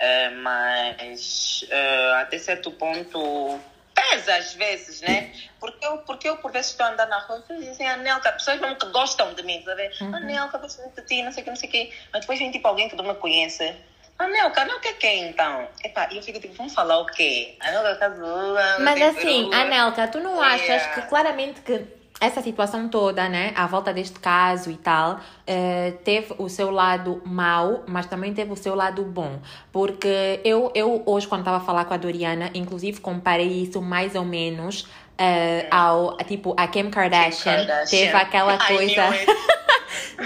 Uh, 0.00 0.42
mas 0.42 1.64
uh, 1.64 2.14
até 2.20 2.38
certo 2.38 2.70
ponto 2.70 3.58
pesa 3.94 4.36
às 4.36 4.54
vezes, 4.54 5.00
né? 5.00 5.32
Porque 5.58 5.84
eu, 5.84 5.98
porque 5.98 6.28
eu 6.28 6.36
por 6.36 6.52
vezes 6.52 6.70
estou 6.70 6.86
a 6.86 6.90
andar 6.90 7.06
na 7.06 7.18
rua 7.18 7.42
e 7.50 7.64
dizem, 7.64 7.86
Anelka, 7.86 8.30
pessoas 8.32 8.60
mesmo 8.60 8.76
que 8.76 8.86
gostam 8.90 9.34
de 9.34 9.42
mim, 9.42 9.60
sabe? 9.64 9.90
Uhum. 10.00 10.14
Anelka, 10.14 10.58
gosto 10.58 10.80
muito 10.82 11.00
de 11.00 11.06
ti, 11.06 11.22
não 11.22 11.32
sei 11.32 11.42
o 11.42 11.44
que, 11.44 11.50
não 11.50 11.56
sei 11.56 11.68
o 11.68 11.72
que. 11.72 11.92
Mas 12.12 12.20
depois 12.20 12.38
vem 12.38 12.50
tipo 12.50 12.68
alguém 12.68 12.88
que 12.88 12.94
não 12.94 13.04
me 13.04 13.14
conhece. 13.14 13.74
Anelka, 14.18 14.64
não 14.64 14.80
quer 14.80 14.94
quem 14.94 15.28
então? 15.28 15.68
E 16.10 16.16
eu 16.16 16.22
fico 16.22 16.40
tipo, 16.40 16.54
vamos 16.54 16.74
falar 16.74 16.98
o 16.98 17.06
quê? 17.06 17.56
Anelka, 17.60 17.96
casula. 17.96 18.78
Mas 18.80 19.02
assim, 19.02 19.52
Anelka, 19.52 20.06
tu 20.08 20.20
não 20.20 20.40
achas 20.40 20.68
yeah. 20.68 20.94
que 20.94 21.08
claramente 21.08 21.60
que 21.60 21.97
essa 22.20 22.42
situação 22.42 22.88
toda, 22.88 23.28
né, 23.28 23.52
à 23.54 23.66
volta 23.66 23.92
deste 23.92 24.18
caso 24.18 24.70
e 24.70 24.76
tal, 24.76 25.20
eh, 25.46 25.92
teve 26.04 26.34
o 26.38 26.48
seu 26.48 26.70
lado 26.70 27.22
mau, 27.24 27.84
mas 27.86 28.06
também 28.06 28.34
teve 28.34 28.52
o 28.52 28.56
seu 28.56 28.74
lado 28.74 29.04
bom. 29.04 29.38
Porque 29.72 30.40
eu, 30.44 30.72
eu 30.74 31.02
hoje, 31.06 31.28
quando 31.28 31.42
estava 31.42 31.58
a 31.58 31.60
falar 31.60 31.84
com 31.84 31.94
a 31.94 31.96
Doriana, 31.96 32.50
inclusive 32.54 33.00
comparei 33.00 33.62
isso 33.62 33.80
mais 33.80 34.14
ou 34.14 34.24
menos 34.24 34.88
uh, 35.18 35.66
ao, 35.70 36.16
tipo, 36.18 36.54
a 36.56 36.66
Kim 36.68 36.90
Kardashian, 36.90 37.58
Kim 37.58 37.66
Kardashian. 37.66 37.86
teve 37.90 38.16
aquela 38.16 38.58
coisa 38.66 39.02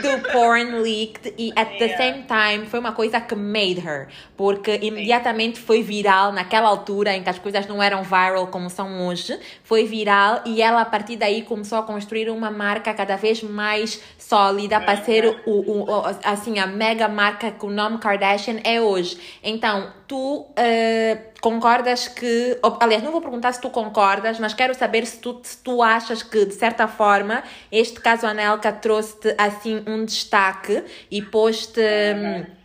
do 0.01 0.31
porn 0.33 0.83
leaked 0.83 1.35
e 1.37 1.53
at 1.57 1.79
the 1.79 1.97
same 1.97 2.25
time 2.25 2.67
foi 2.67 2.79
uma 2.79 2.93
coisa 2.93 3.21
que 3.21 3.35
made 3.35 3.81
her, 3.81 4.09
porque 4.37 4.79
imediatamente 4.83 5.61
foi 5.61 5.83
viral 5.83 6.33
naquela 6.33 6.69
altura 6.69 7.15
em 7.15 7.23
que 7.23 7.31
as 7.31 7.39
coisas 7.39 7.67
não 7.67 7.83
eram 7.83 8.03
viral 8.03 8.47
como 8.47 8.71
são 8.71 9.07
hoje, 9.07 9.39
foi 9.63 9.85
viral 9.85 10.43
e 10.47 10.63
ela 10.63 10.83
a 10.83 10.85
partir 10.87 11.17
daí 11.17 11.43
começou 11.43 11.79
a 11.79 11.83
construir 11.83 12.31
uma 12.31 12.51
marca 12.51 12.95
cada 12.95 13.17
vez 13.17 13.43
mais 13.43 14.01
sólida 14.19 14.81
para 14.81 15.03
ser 15.03 15.27
o, 15.47 15.51
o, 15.51 15.91
o, 15.91 16.03
assim 16.25 16.59
a 16.59 16.67
mega 16.67 17.09
marca 17.09 17.51
que 17.51 17.67
o 17.67 17.71
nome 17.71 17.99
Kardashian 17.99 18.61
é 18.65 18.81
hoje. 18.81 19.19
Então, 19.43 19.93
tu 20.07 20.41
uh, 20.41 21.32
concordas 21.43 22.07
que. 22.07 22.57
Aliás, 22.81 23.03
não 23.03 23.11
vou 23.11 23.21
perguntar 23.21 23.53
se 23.53 23.61
tu 23.61 23.69
concordas, 23.69 24.39
mas 24.39 24.55
quero 24.55 24.75
saber 24.75 25.05
se 25.05 25.19
tu, 25.19 25.41
se 25.43 25.59
tu 25.59 25.83
achas 25.83 26.23
que, 26.23 26.47
de 26.47 26.55
certa 26.55 26.87
forma, 26.87 27.43
este 27.71 28.01
caso 28.01 28.27
Anelka 28.27 28.73
trouxe-te 28.73 29.35
assim 29.37 29.83
um 29.87 30.07
destaque 30.07 30.83
e 31.11 31.21
pôs-te. 31.21 31.81
Uhum. 31.81 32.63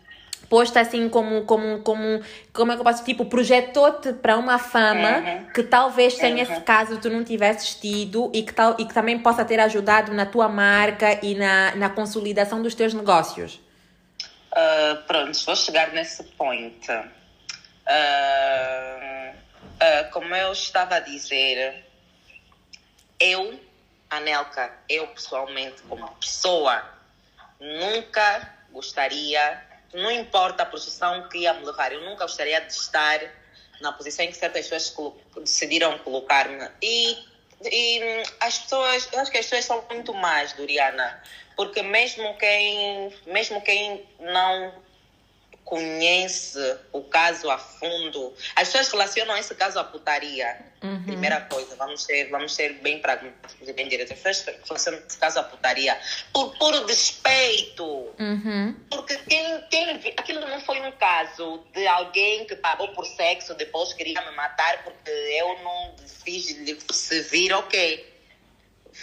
Posto 0.49 0.77
assim 0.77 1.09
como, 1.09 1.41
como, 1.43 1.79
como, 1.79 2.21
como 2.53 2.71
é 2.71 2.75
que 2.75 2.79
eu 2.79 2.85
posso, 2.85 3.03
tipo, 3.03 3.25
projetou-te 3.25 4.13
para 4.13 4.37
uma 4.37 4.57
fama 4.57 5.17
uhum. 5.17 5.45
que 5.53 5.61
talvez 5.61 6.13
sem 6.13 6.35
uhum. 6.35 6.39
esse 6.39 6.61
caso 6.61 6.99
tu 6.99 7.09
não 7.09 7.21
tivesses 7.21 7.75
tido 7.75 8.31
e 8.33 8.43
que, 8.43 8.53
tal, 8.53 8.73
e 8.79 8.85
que 8.85 8.93
também 8.93 9.19
possa 9.19 9.43
ter 9.43 9.59
ajudado 9.59 10.13
na 10.13 10.25
tua 10.25 10.47
marca 10.47 11.19
e 11.21 11.35
na, 11.35 11.75
na 11.75 11.89
consolidação 11.89 12.61
dos 12.61 12.73
teus 12.73 12.93
negócios. 12.93 13.59
Uh, 14.53 15.03
pronto, 15.05 15.37
vou 15.45 15.55
chegar 15.57 15.91
nesse 15.91 16.23
point. 16.23 16.79
Uh, 17.87 19.33
uh, 19.33 20.11
como 20.11 20.35
eu 20.35 20.51
estava 20.51 20.95
a 20.95 20.99
dizer, 20.99 21.85
eu, 23.19 23.57
Anelka, 24.09 24.73
eu 24.89 25.07
pessoalmente, 25.07 25.81
como 25.83 26.07
pessoa, 26.15 26.83
nunca 27.59 28.53
gostaria, 28.71 29.63
não 29.93 30.11
importa 30.11 30.63
a 30.63 30.65
posição 30.65 31.29
que 31.29 31.39
ia 31.39 31.53
me 31.53 31.65
levar, 31.65 31.93
eu 31.93 32.01
nunca 32.01 32.25
gostaria 32.25 32.59
de 32.59 32.73
estar 32.73 33.19
na 33.79 33.93
posição 33.93 34.25
em 34.25 34.29
que 34.29 34.37
certas 34.37 34.67
pessoas 34.67 35.17
decidiram 35.37 35.97
colocar-me. 35.99 36.69
E, 36.81 37.17
e 37.63 38.23
as 38.39 38.59
pessoas, 38.59 39.07
eu 39.13 39.19
acho 39.19 39.31
que 39.31 39.37
as 39.37 39.45
pessoas 39.45 39.65
são 39.65 39.83
muito 39.89 40.13
mais, 40.13 40.53
Doriana, 40.53 41.23
porque 41.55 41.81
mesmo 41.81 42.37
quem, 42.37 43.15
mesmo 43.25 43.61
quem 43.61 44.05
não 44.19 44.73
conhece 45.67 46.77
o 46.93 47.03
caso 47.03 47.51
a 47.51 47.57
fundo. 47.57 48.33
As 48.55 48.69
pessoas 48.69 48.89
relacionam 48.89 49.35
esse 49.35 49.53
caso 49.53 49.77
à 49.77 49.83
putaria. 49.83 50.65
Uhum. 50.81 51.03
Primeira 51.03 51.41
coisa, 51.41 51.75
vamos 51.75 52.03
ser, 52.03 52.29
vamos 52.29 52.55
ser 52.55 52.75
bem 52.75 52.99
pragmáticos 52.99 53.67
e 53.67 53.73
bem 53.73 53.89
diretos. 53.89 54.13
As 54.13 54.39
pessoas 54.39 54.59
relacionam 54.63 54.99
esse 55.05 55.17
caso 55.17 55.39
à 55.39 55.43
putaria 55.43 55.99
por 56.31 56.57
puro 56.57 56.85
despeito. 56.85 57.83
Uhum. 57.85 58.75
Porque 58.89 59.17
quem, 59.17 59.61
quem, 59.69 60.13
aquilo 60.15 60.39
não 60.39 60.61
foi 60.61 60.79
um 60.79 60.91
caso 60.93 61.61
de 61.73 61.85
alguém 61.85 62.45
que 62.45 62.55
pagou 62.55 62.87
por 62.93 63.05
sexo, 63.05 63.53
depois 63.53 63.91
queria 63.91 64.21
me 64.21 64.31
matar 64.37 64.83
porque 64.85 65.11
eu 65.11 65.63
não 65.63 65.95
fiz 66.23 66.55
se 66.91 67.21
vir, 67.23 67.51
ok 67.51 68.17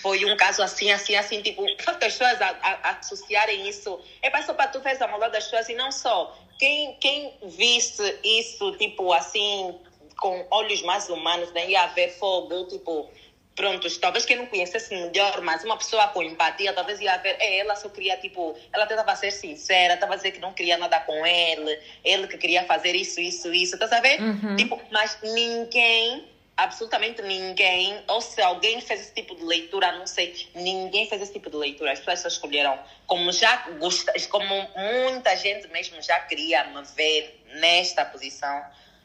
foi 0.00 0.24
um 0.24 0.36
caso 0.36 0.60
assim, 0.60 0.90
assim, 0.90 1.14
assim, 1.14 1.40
tipo, 1.40 1.64
as 1.86 1.96
pessoas 1.96 2.40
a, 2.42 2.48
a, 2.48 2.88
a 2.88 2.90
associarem 2.98 3.68
isso, 3.68 4.00
é 4.20 4.42
só 4.42 4.52
para 4.52 4.66
tu 4.68 4.80
ver 4.80 5.00
a 5.00 5.06
maldade 5.06 5.34
das 5.34 5.44
pessoas 5.44 5.68
e 5.68 5.74
não 5.74 5.92
só 5.92 6.36
quem, 6.64 6.94
quem 6.94 7.32
visse 7.42 8.18
isso, 8.24 8.72
tipo, 8.78 9.12
assim, 9.12 9.74
com 10.16 10.46
olhos 10.50 10.80
mais 10.80 11.10
humanos, 11.10 11.52
né? 11.52 11.68
ia 11.68 11.86
ver 11.88 12.08
fogo, 12.18 12.64
tipo, 12.68 13.10
pronto, 13.54 13.86
talvez 14.00 14.24
quem 14.24 14.38
não 14.38 14.46
conhecesse 14.46 14.94
melhor, 14.94 15.42
mas 15.42 15.62
uma 15.62 15.76
pessoa 15.76 16.08
com 16.08 16.22
empatia, 16.22 16.72
talvez 16.72 17.02
ia 17.02 17.18
ver, 17.18 17.36
é, 17.38 17.58
ela 17.58 17.76
só 17.76 17.90
queria, 17.90 18.16
tipo, 18.16 18.56
ela 18.72 18.86
tentava 18.86 19.14
ser 19.14 19.30
sincera, 19.30 19.92
estava 19.92 20.14
a 20.14 20.16
dizer 20.16 20.30
que 20.30 20.40
não 20.40 20.54
queria 20.54 20.78
nada 20.78 21.00
com 21.00 21.26
ele, 21.26 21.78
ele 22.02 22.26
que 22.28 22.38
queria 22.38 22.64
fazer 22.64 22.96
isso, 22.96 23.20
isso, 23.20 23.52
isso, 23.52 23.78
tá 23.78 23.86
sabendo? 23.86 24.24
Uhum. 24.24 24.56
Tipo, 24.56 24.80
mas 24.90 25.18
ninguém, 25.22 26.24
absolutamente 26.57 27.20
ninguém, 27.22 28.02
ou 28.07 28.20
se 28.20 28.40
alguém 28.40 28.80
fez 28.80 29.00
esse 29.00 29.14
tipo 29.14 29.34
de 29.34 29.44
leitura, 29.44 29.92
não 29.92 30.07
sei, 30.07 30.48
ninguém 30.55 31.09
fez 31.09 31.22
esse 31.22 31.32
tipo 31.32 31.50
de 31.50 31.57
leitura, 31.57 31.92
as 31.92 31.98
pessoas 31.98 32.20
só 32.20 32.28
escolheram, 32.28 32.78
como 33.07 33.32
já 33.32 33.57
gosta, 33.78 34.12
como 34.30 34.55
muita 34.76 35.36
gente 35.36 35.66
mesmo 35.68 36.00
já 36.00 36.20
queria 36.20 36.64
me 36.64 36.82
ver 36.96 37.42
nesta 37.55 38.05
posição, 38.05 38.62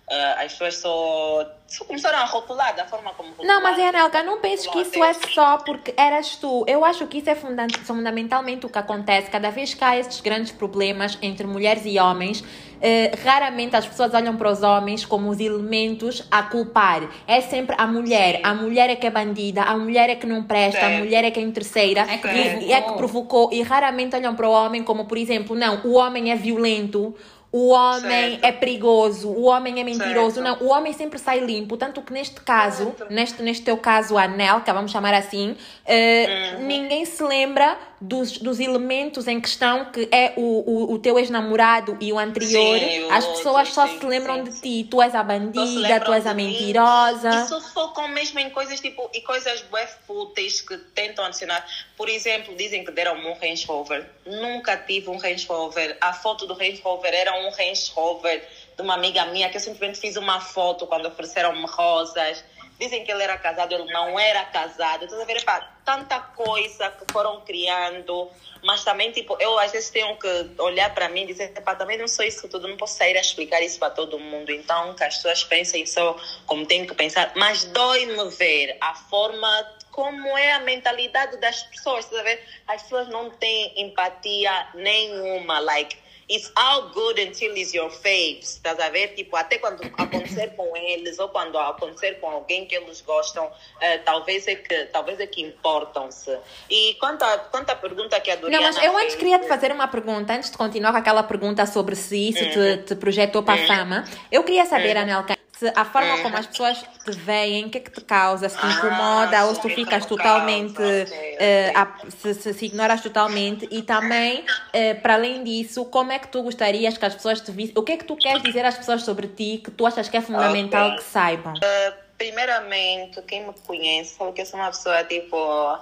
Uh, 0.10 0.43
as 0.43 0.54
pessoas 0.54 0.78
só, 0.78 1.52
só, 1.68 1.86
começaram 1.86 2.18
a 2.18 2.26
rotular 2.26 2.76
da 2.76 2.84
forma 2.88 3.14
como 3.14 3.30
rotular. 3.30 3.47
Não, 3.47 3.62
mas 3.62 3.78
Anelka, 3.78 4.24
não 4.24 4.41
penses 4.41 4.66
que 4.66 4.80
isso 4.80 5.04
é 5.04 5.14
só 5.14 5.60
porque 5.60 5.93
eras 5.95 6.36
tu. 6.36 6.66
Eu 6.68 6.84
acho 6.84 7.06
que 7.06 7.20
isso 7.20 7.30
é 7.30 7.36
funda 7.36 7.68
fundamentalmente 7.84 8.66
o 8.66 8.70
que 8.70 8.80
acontece. 8.80 9.30
Cada 9.30 9.52
vez 9.52 9.76
que 9.76 9.84
há 9.84 10.00
esses 10.00 10.20
grandes 10.20 10.52
problemas 10.52 11.16
entre 11.22 11.45
mulheres 11.45 11.84
e 11.86 12.00
homens, 12.00 12.43
uh, 12.80 13.24
raramente 13.24 13.76
as 13.76 13.88
pessoas 13.88 14.14
olham 14.14 14.36
para 14.36 14.52
os 14.52 14.64
homens 14.64 15.06
como 15.06 15.30
os 15.30 15.40
elementos 15.40 16.26
a 16.32 16.44
culpar. 16.44 17.10
É 17.28 17.42
sempre 17.42 17.76
a 17.78 17.86
mulher. 17.86 18.40
A 18.44 18.54
mulher 18.54 18.90
é 18.90 18.96
que 18.96 19.06
é 19.06 19.12
bandida, 19.12 19.64
a 19.64 19.78
mulher 19.78 20.10
é 20.10 20.16
que 20.16 20.26
não 20.26 20.44
presta, 20.44 20.86
a 20.86 20.90
mulher 20.90 21.24
é 21.24 21.32
que 21.32 21.40
é 21.40 21.44
interesseira 21.44 22.02
é 22.02 22.18
que, 22.18 22.28
e, 22.66 22.74
é 22.74 22.82
que 22.82 22.94
provocou. 22.94 23.52
E 23.52 23.62
raramente 23.62 24.16
olham 24.16 24.36
para 24.36 24.48
o 24.48 24.52
homem 24.52 24.84
como, 24.84 25.06
por 25.06 25.18
exemplo, 25.18 25.56
não, 25.56 25.82
o 25.84 25.94
homem 25.94 26.32
é 26.32 26.36
violento 26.36 27.16
o 27.52 27.70
homem 27.70 28.32
certo. 28.32 28.46
é 28.46 28.52
perigoso, 28.52 29.30
o 29.30 29.46
homem 29.46 29.80
é 29.80 29.84
mentiroso. 29.84 30.36
Certo. 30.36 30.60
Não, 30.60 30.68
o 30.68 30.72
homem 30.72 30.94
sempre 30.94 31.18
sai 31.18 31.40
limpo. 31.40 31.78
Tanto 31.78 32.02
que 32.02 32.14
neste 32.14 32.40
caso, 32.42 32.94
neste, 33.10 33.42
neste 33.42 33.64
teu 33.64 33.78
caso, 33.78 34.18
a 34.18 34.28
Nelka, 34.28 34.72
vamos 34.72 34.92
chamar 34.92 35.16
assim, 35.16 35.52
uh, 35.52 36.58
uhum. 36.58 36.68
ninguém 36.68 37.06
se 37.06 37.24
lembra 37.24 37.76
dos, 38.02 38.38
dos 38.38 38.60
elementos 38.60 39.28
em 39.28 39.39
questão 39.41 39.86
que 39.91 40.08
é 40.12 40.34
o, 40.38 40.41
o, 40.41 40.93
o 40.93 41.00
teu 41.00 41.20
ex-namorado 41.20 41.97
e 42.00 42.14
o 42.14 42.20
anterior. 42.20 42.80
Sim, 42.80 43.12
As 43.12 43.26
pessoas 43.26 43.68
sim, 43.68 43.74
só 43.74 43.88
sim, 43.88 44.00
se 44.00 44.06
lembram 44.06 44.43
de 44.43 44.62
ti. 44.62 44.88
Tu 44.89 45.02
és 45.02 45.14
a 45.14 45.24
bandida, 45.24 46.00
tu 46.00 46.14
és 46.14 46.26
a 46.26 46.34
mentirosa. 46.34 47.30
E 47.30 47.47
só 47.47 47.60
focam 47.60 48.08
mesmo 48.08 48.39
em 48.39 48.50
coisas 48.50 48.80
tipo, 48.80 49.10
e 49.14 49.22
coisas 49.22 49.62
bué 49.64 49.86
fúteis 50.08 50.62
que 50.62 50.78
tentam 50.78 51.26
adicionar. 51.26 51.66
Por 51.97 52.08
exemplo, 52.08 52.56
dizem 52.56 52.86
que 52.86 52.91
deram 52.91 53.16
um 53.18 53.34
Range 53.34 53.66
Rover. 53.66 54.10
Nunca 54.26 54.78
tive 54.78 55.10
um 55.10 55.18
Range 55.18 55.45
Rover. 55.47 55.97
A 56.00 56.14
foto 56.14 56.47
do 56.47 56.54
Range 56.54 56.82
Rover 56.82 57.14
era 57.14 57.34
um 57.34 57.50
Range 57.52 57.91
Rover 57.93 58.47
de 58.76 58.82
uma 58.82 58.93
amiga 58.93 59.26
minha 59.26 59.50
que 59.50 59.58
eu 59.58 59.62
simplesmente 59.62 60.00
fiz 60.00 60.16
uma 60.16 60.39
foto 60.39 60.88
quando 60.88 61.08
ofereceram-me 61.08 61.66
rosas. 61.66 62.43
Dizem 62.80 63.04
que 63.04 63.12
ele 63.12 63.22
era 63.22 63.38
casado, 63.38 63.74
ele 63.74 63.92
não 63.92 64.18
era 64.18 64.46
casado. 64.46 65.04
Então, 65.04 65.26
ver, 65.26 65.44
pá, 65.44 65.60
tanta 65.84 66.20
coisa 66.20 66.90
que 66.92 67.12
foram 67.12 67.42
criando, 67.42 68.32
mas 68.64 68.84
também, 68.84 69.12
tipo, 69.12 69.36
eu 69.40 69.60
às 69.60 69.72
vezes 69.72 69.90
tenho 69.90 70.18
que 70.18 70.52
olhar 70.58 70.94
para 70.94 71.10
mim 71.10 71.24
e 71.24 71.28
dizer, 71.28 71.50
pá, 71.62 71.76
também 71.76 71.98
não 71.98 72.08
sou 72.08 72.24
isso 72.24 72.48
tudo, 72.48 72.68
não 72.68 72.78
posso 72.78 72.96
sair 72.96 73.18
a 73.18 73.22
explicar 73.22 73.62
isso 73.62 73.78
para 73.78 73.90
todo 73.90 74.18
mundo. 74.18 74.52
Então, 74.52 74.96
que 74.96 75.04
as 75.04 75.16
pessoas 75.16 75.44
pensem 75.44 75.86
só 75.86 76.16
como 76.46 76.66
têm 76.66 76.88
que 76.88 76.96
pensar. 76.96 77.34
Mas 77.36 77.66
dói-me 77.66 78.30
ver 78.30 78.78
a 78.80 78.96
forma 78.96 79.78
como 79.92 80.38
é 80.38 80.54
a 80.54 80.60
mentalidade 80.60 81.38
das 81.38 81.64
pessoas, 81.64 82.06
tá? 82.06 82.24
As 82.68 82.84
pessoas 82.84 83.10
não 83.10 83.30
têm 83.32 83.82
empatia 83.82 84.70
nenhuma, 84.74 85.60
like 85.60 85.98
it's 86.30 86.52
all 86.56 86.90
good 86.94 87.20
until 87.20 87.52
it's 87.58 87.74
your 87.74 87.90
faves, 87.90 88.56
estás 88.56 88.80
a 88.80 88.90
ver? 88.90 89.16
Tipo, 89.16 89.36
até 89.36 89.58
quando 89.58 89.82
acontecer 89.98 90.54
com 90.56 90.78
eles 90.78 91.18
ou 91.18 91.30
quando 91.30 91.58
acontecer 91.58 92.20
com 92.20 92.30
alguém 92.30 92.66
que 92.66 92.76
eles 92.76 93.02
gostam, 93.02 93.46
uh, 93.46 94.04
talvez 94.06 94.48
é 94.48 94.56
que 94.56 94.86
talvez 94.86 95.20
é 95.20 95.26
que 95.26 95.42
importam-se. 95.42 96.38
E 96.70 96.96
quanto 97.00 97.24
à, 97.24 97.38
quanto 97.40 97.72
à 97.72 97.76
pergunta 97.76 98.20
que 98.20 98.30
a 98.30 98.36
Doriana 98.36 98.64
Não, 98.64 98.74
mas 98.74 98.84
eu 98.84 98.96
antes 98.98 99.16
queria 99.16 99.40
te 99.40 99.48
fazer 99.48 99.72
uma 99.72 99.88
pergunta, 99.88 100.34
antes 100.34 100.52
de 100.52 100.58
continuar 100.58 100.92
com 100.92 100.98
aquela 100.98 101.24
pergunta 101.24 101.66
sobre 101.66 101.96
se 101.96 102.30
isso 102.30 102.44
uhum. 102.44 102.78
te, 102.78 102.84
te 102.84 102.96
projetou 102.96 103.42
para 103.42 103.56
a 103.56 103.62
uhum. 103.62 103.68
fama. 103.68 104.06
Eu 104.32 104.44
queria 104.44 104.66
saber, 104.66 104.96
uhum. 104.96 105.02
Anelka, 105.02 105.39
se 105.60 105.70
a 105.76 105.84
forma 105.84 106.22
como 106.22 106.38
as 106.38 106.47
pessoas 106.47 106.82
te 107.03 107.12
veem, 107.12 107.66
o 107.66 107.70
que 107.70 107.80
é 107.80 107.82
que 107.82 107.91
te 107.91 107.99
causa, 107.99 108.47
se 108.47 108.57
te 108.57 108.66
ah, 108.66 108.72
incomoda 108.72 109.45
ou 109.45 109.53
se 109.53 109.62
tu 109.62 109.70
ficas 109.70 110.05
totalmente, 110.05 110.82
uh, 110.82 112.12
se, 112.18 112.34
se, 112.34 112.53
se, 112.53 112.66
ignoras 112.68 113.01
totalmente. 113.01 113.68
E 113.70 113.82
também, 113.82 114.39
uh, 114.39 115.01
para 115.01 115.16
além 115.16 115.43
disso, 115.43 115.84
como 115.84 116.14
é 116.14 116.20
que 116.20 116.30
tu 116.30 116.43
gostarias 116.43 116.97
que 116.97 117.05
as 117.05 117.14
pessoas 117.14 117.41
te 117.41 117.51
vissem, 117.51 117.74
o 117.78 117.84
que 117.84 117.91
é 117.91 117.97
que 117.97 118.05
tu 118.05 118.16
queres 118.16 118.41
dizer 118.41 118.64
às 118.64 118.78
pessoas 118.78 119.03
sobre 119.03 119.28
ti 119.28 119.62
que 119.62 119.70
tu 119.70 119.86
achas 119.86 120.07
que 120.07 120.16
é 120.16 120.22
fundamental 120.22 120.88
okay. 120.88 120.97
que 120.99 121.03
saibam? 121.03 121.53
Uh, 121.53 121.93
primeiramente, 122.18 123.22
quem 123.24 123.45
me 123.45 123.53
conhece 123.68 124.16
sabe 124.16 124.32
que 124.32 124.41
eu 124.41 124.45
sou 124.45 124.62
uma 124.62 124.70
pessoa 124.70 125.03
tipo, 125.03 125.78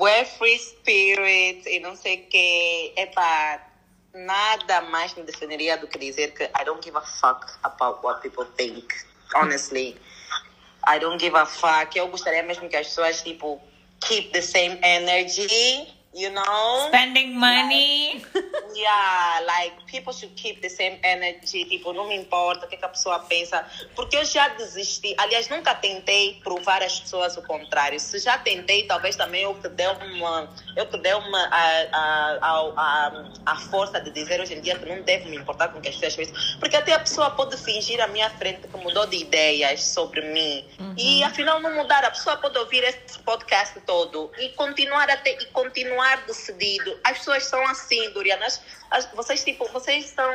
we're 0.00 0.24
free 0.24 0.58
spirit 0.58 1.68
e 1.68 1.78
não 1.80 1.94
sei 1.94 2.16
o 2.16 2.22
que, 2.30 2.94
epá, 2.96 3.60
nada 4.14 4.80
mais 4.82 5.14
me 5.14 5.22
defenderia 5.24 5.76
do 5.76 5.88
que 5.88 5.98
dizer 5.98 6.32
que 6.32 6.44
I 6.44 6.64
don't 6.64 6.82
give 6.82 6.96
a 6.96 7.00
fuck 7.00 7.58
about 7.62 8.02
what 8.04 8.22
people 8.22 8.46
think. 8.56 8.94
Honestly. 9.34 9.96
I 10.86 10.98
don't 10.98 11.18
give 11.18 11.36
a 11.36 11.46
fuck. 11.46 11.96
Eu 11.96 12.08
gostaria 12.08 12.42
mesmo 12.42 12.68
que 12.68 12.76
as 12.76 12.86
pessoas, 12.86 13.22
tipo, 13.22 13.60
keep 14.00 14.32
the 14.32 14.42
same 14.42 14.78
energy 14.82 15.94
you 16.14 16.30
know? 16.30 16.86
Spending 16.88 17.38
money. 17.38 18.22
Like, 18.34 18.44
yeah 18.74 19.40
like 19.46 19.72
people 19.86 20.12
should 20.12 20.34
keep 20.36 20.62
the 20.62 20.68
same 20.68 20.98
energy. 21.02 21.64
Tipo 21.64 21.92
não 21.92 22.08
me 22.08 22.16
importa 22.16 22.66
o 22.66 22.68
que, 22.68 22.76
que, 22.76 22.84
a 22.84 22.88
pessoa 22.88 23.18
pensa. 23.20 23.64
Porque 23.94 24.16
eu 24.16 24.24
já 24.24 24.48
desisti. 24.48 25.14
Aliás 25.18 25.48
nunca 25.48 25.74
tentei 25.74 26.40
provar 26.42 26.82
às 26.82 27.00
pessoas 27.00 27.36
o 27.36 27.42
contrário. 27.42 27.98
Se 27.98 28.18
já 28.18 28.38
tentei 28.38 28.86
talvez 28.86 29.16
também 29.16 29.42
eu 29.42 29.54
que 29.54 29.68
deu 29.68 29.92
uma 29.92 30.48
eu 30.76 30.86
que 30.86 30.96
uma 31.14 31.38
a, 31.46 31.82
a, 31.92 32.70
a, 32.76 33.24
a, 33.46 33.56
força 33.56 34.00
de 34.00 34.10
dizer 34.10 34.40
hoje 34.40 34.54
em 34.54 34.60
dia 34.60 34.78
que 34.78 34.86
não 34.86 35.02
devo 35.02 35.28
me 35.28 35.36
importar 35.36 35.68
com 35.68 35.78
o 35.78 35.82
que 35.82 35.88
as 35.88 35.96
pessoas 35.96 36.16
pensam 36.16 36.58
porque 36.58 36.76
até 36.76 36.92
a 36.92 36.98
pessoa 36.98 37.30
pode 37.30 37.56
fingir 37.56 38.00
à 38.00 38.08
minha 38.08 38.30
frente 38.30 38.66
que 38.66 38.76
mudou 38.76 39.06
de 39.06 39.16
ideias 39.18 39.84
sobre 39.84 40.22
mim. 40.22 40.64
Uhum. 40.78 40.94
e 40.98 41.22
afinal 41.22 41.60
não 41.60 41.74
mudar 41.74 42.04
a 42.04 42.10
pessoa 42.10 42.36
pode 42.36 42.58
ouvir 42.58 42.82
esse 42.84 43.18
podcast 43.20 43.80
todo 43.80 44.30
e 44.38 44.48
continuar 44.50 45.08
até 45.10 45.30
e 45.40 45.46
continuar 45.46 46.03
continuar 46.04 46.26
decidido. 46.26 47.00
As 47.02 47.18
pessoas 47.18 47.44
são 47.44 47.66
assim, 47.66 48.10
Doriana. 48.10 48.46
As, 48.46 48.60
as, 48.90 49.06
vocês, 49.12 49.42
tipo, 49.42 49.66
vocês 49.72 50.04
são. 50.06 50.30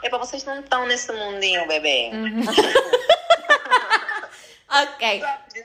para 0.00 0.18
vocês 0.18 0.44
não 0.44 0.60
estão 0.60 0.86
nesse 0.86 1.12
mundinho, 1.12 1.68
bebê. 1.68 2.10
Uhum. 2.12 2.42
ok. 4.68 5.22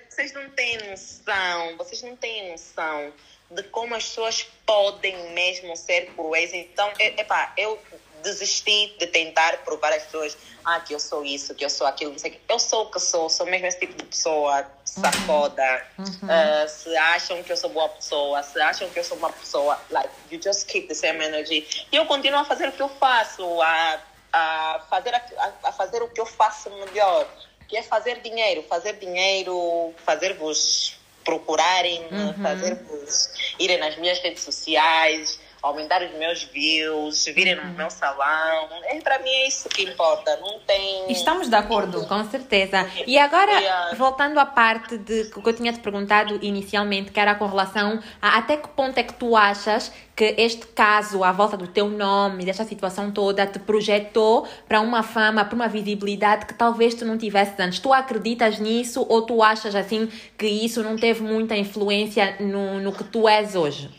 Vocês 0.09 0.33
não 0.33 0.49
têm 0.49 0.77
noção, 0.89 1.77
vocês 1.77 2.01
não 2.01 2.15
têm 2.15 2.51
noção 2.51 3.13
de 3.49 3.63
como 3.63 3.95
as 3.95 4.03
pessoas 4.03 4.45
podem 4.65 5.31
mesmo 5.31 5.75
ser 5.77 6.07
cruéis. 6.07 6.53
Então, 6.53 6.91
é, 6.99 7.21
epá, 7.21 7.53
eu 7.57 7.81
desisti 8.23 8.95
de 8.99 9.07
tentar 9.07 9.57
provar 9.63 9.93
às 9.93 10.03
pessoas 10.03 10.37
ah, 10.65 10.79
que 10.81 10.93
eu 10.93 10.99
sou 10.99 11.23
isso, 11.23 11.55
que 11.55 11.63
eu 11.63 11.69
sou 11.69 11.87
aquilo, 11.87 12.11
não 12.11 12.19
sei 12.19 12.31
o 12.31 12.33
que. 12.33 12.39
Eu 12.49 12.59
sou 12.59 12.83
o 12.83 12.91
que 12.91 12.99
sou, 12.99 13.29
sou 13.29 13.45
mesmo 13.45 13.67
esse 13.67 13.79
tipo 13.79 13.93
de 13.93 14.03
pessoa 14.03 14.65
sacoda. 14.83 15.85
Uhum. 15.97 16.05
Uh, 16.05 16.67
se 16.67 16.95
acham 16.97 17.41
que 17.41 17.51
eu 17.51 17.57
sou 17.57 17.69
boa 17.69 17.89
pessoa, 17.89 18.43
se 18.43 18.59
acham 18.59 18.89
que 18.89 18.99
eu 18.99 19.03
sou 19.03 19.17
uma 19.17 19.31
pessoa, 19.31 19.79
like, 19.89 20.09
you 20.29 20.41
just 20.41 20.67
keep 20.67 20.87
the 20.87 20.93
same 20.93 21.23
energy. 21.23 21.65
E 21.91 21.95
eu 21.95 22.05
continuo 22.05 22.39
a 22.39 22.45
fazer 22.45 22.67
o 22.67 22.71
que 22.71 22.81
eu 22.81 22.89
faço, 22.89 23.61
a, 23.61 24.01
a, 24.33 24.85
fazer, 24.89 25.15
a, 25.15 25.53
a 25.63 25.71
fazer 25.71 26.01
o 26.01 26.09
que 26.09 26.19
eu 26.19 26.25
faço 26.25 26.69
melhor, 26.69 27.27
que 27.67 27.77
é 27.77 27.83
fazer 27.83 28.21
dinheiro, 28.21 28.63
fazer 28.63 28.93
dinheiro, 28.93 29.93
fazer-vos 30.05 30.97
procurarem, 31.23 32.07
uhum. 32.09 32.33
fazer-vos 32.41 33.29
irem 33.59 33.77
nas 33.77 33.97
minhas 33.97 34.19
redes 34.19 34.43
sociais, 34.43 35.39
aumentar 35.67 36.01
os 36.01 36.11
meus 36.13 36.43
views, 36.43 37.25
virem 37.25 37.55
no 37.55 37.63
uhum. 37.63 37.73
meu 37.73 37.89
salão. 37.89 38.69
É, 38.85 38.99
para 39.01 39.19
mim 39.19 39.29
é 39.29 39.47
isso 39.47 39.69
que 39.69 39.83
importa, 39.83 40.37
não 40.37 40.59
tem... 40.59 41.11
Estamos 41.11 41.49
de 41.49 41.55
acordo, 41.55 42.05
com 42.07 42.23
certeza. 42.29 42.89
E 43.05 43.17
agora, 43.17 43.51
yeah. 43.51 43.95
voltando 43.95 44.39
à 44.39 44.45
parte 44.45 44.97
de 44.97 45.25
que 45.25 45.47
eu 45.47 45.53
tinha 45.53 45.71
te 45.73 45.79
perguntado 45.79 46.39
inicialmente, 46.41 47.11
que 47.11 47.19
era 47.19 47.35
com 47.35 47.45
relação 47.45 47.99
a 48.21 48.37
até 48.37 48.57
que 48.57 48.67
ponto 48.69 48.97
é 48.97 49.03
que 49.03 49.13
tu 49.13 49.35
achas 49.35 49.91
que 50.15 50.33
este 50.37 50.65
caso, 50.67 51.23
à 51.23 51.31
volta 51.31 51.55
do 51.55 51.67
teu 51.67 51.87
nome, 51.87 52.43
desta 52.43 52.63
situação 52.63 53.11
toda, 53.11 53.45
te 53.45 53.59
projetou 53.59 54.47
para 54.67 54.81
uma 54.81 55.03
fama, 55.03 55.45
para 55.45 55.55
uma 55.55 55.67
visibilidade 55.67 56.47
que 56.47 56.55
talvez 56.55 56.95
tu 56.95 57.05
não 57.05 57.17
tivesse 57.19 57.53
antes. 57.61 57.79
Tu 57.79 57.93
acreditas 57.93 58.57
nisso 58.57 59.05
ou 59.07 59.21
tu 59.21 59.43
achas 59.43 59.75
assim 59.75 60.09
que 60.35 60.47
isso 60.47 60.81
não 60.81 60.95
teve 60.95 61.21
muita 61.21 61.55
influência 61.55 62.35
no, 62.39 62.79
no 62.79 62.91
que 62.91 63.03
tu 63.03 63.29
és 63.29 63.55
hoje? 63.55 63.91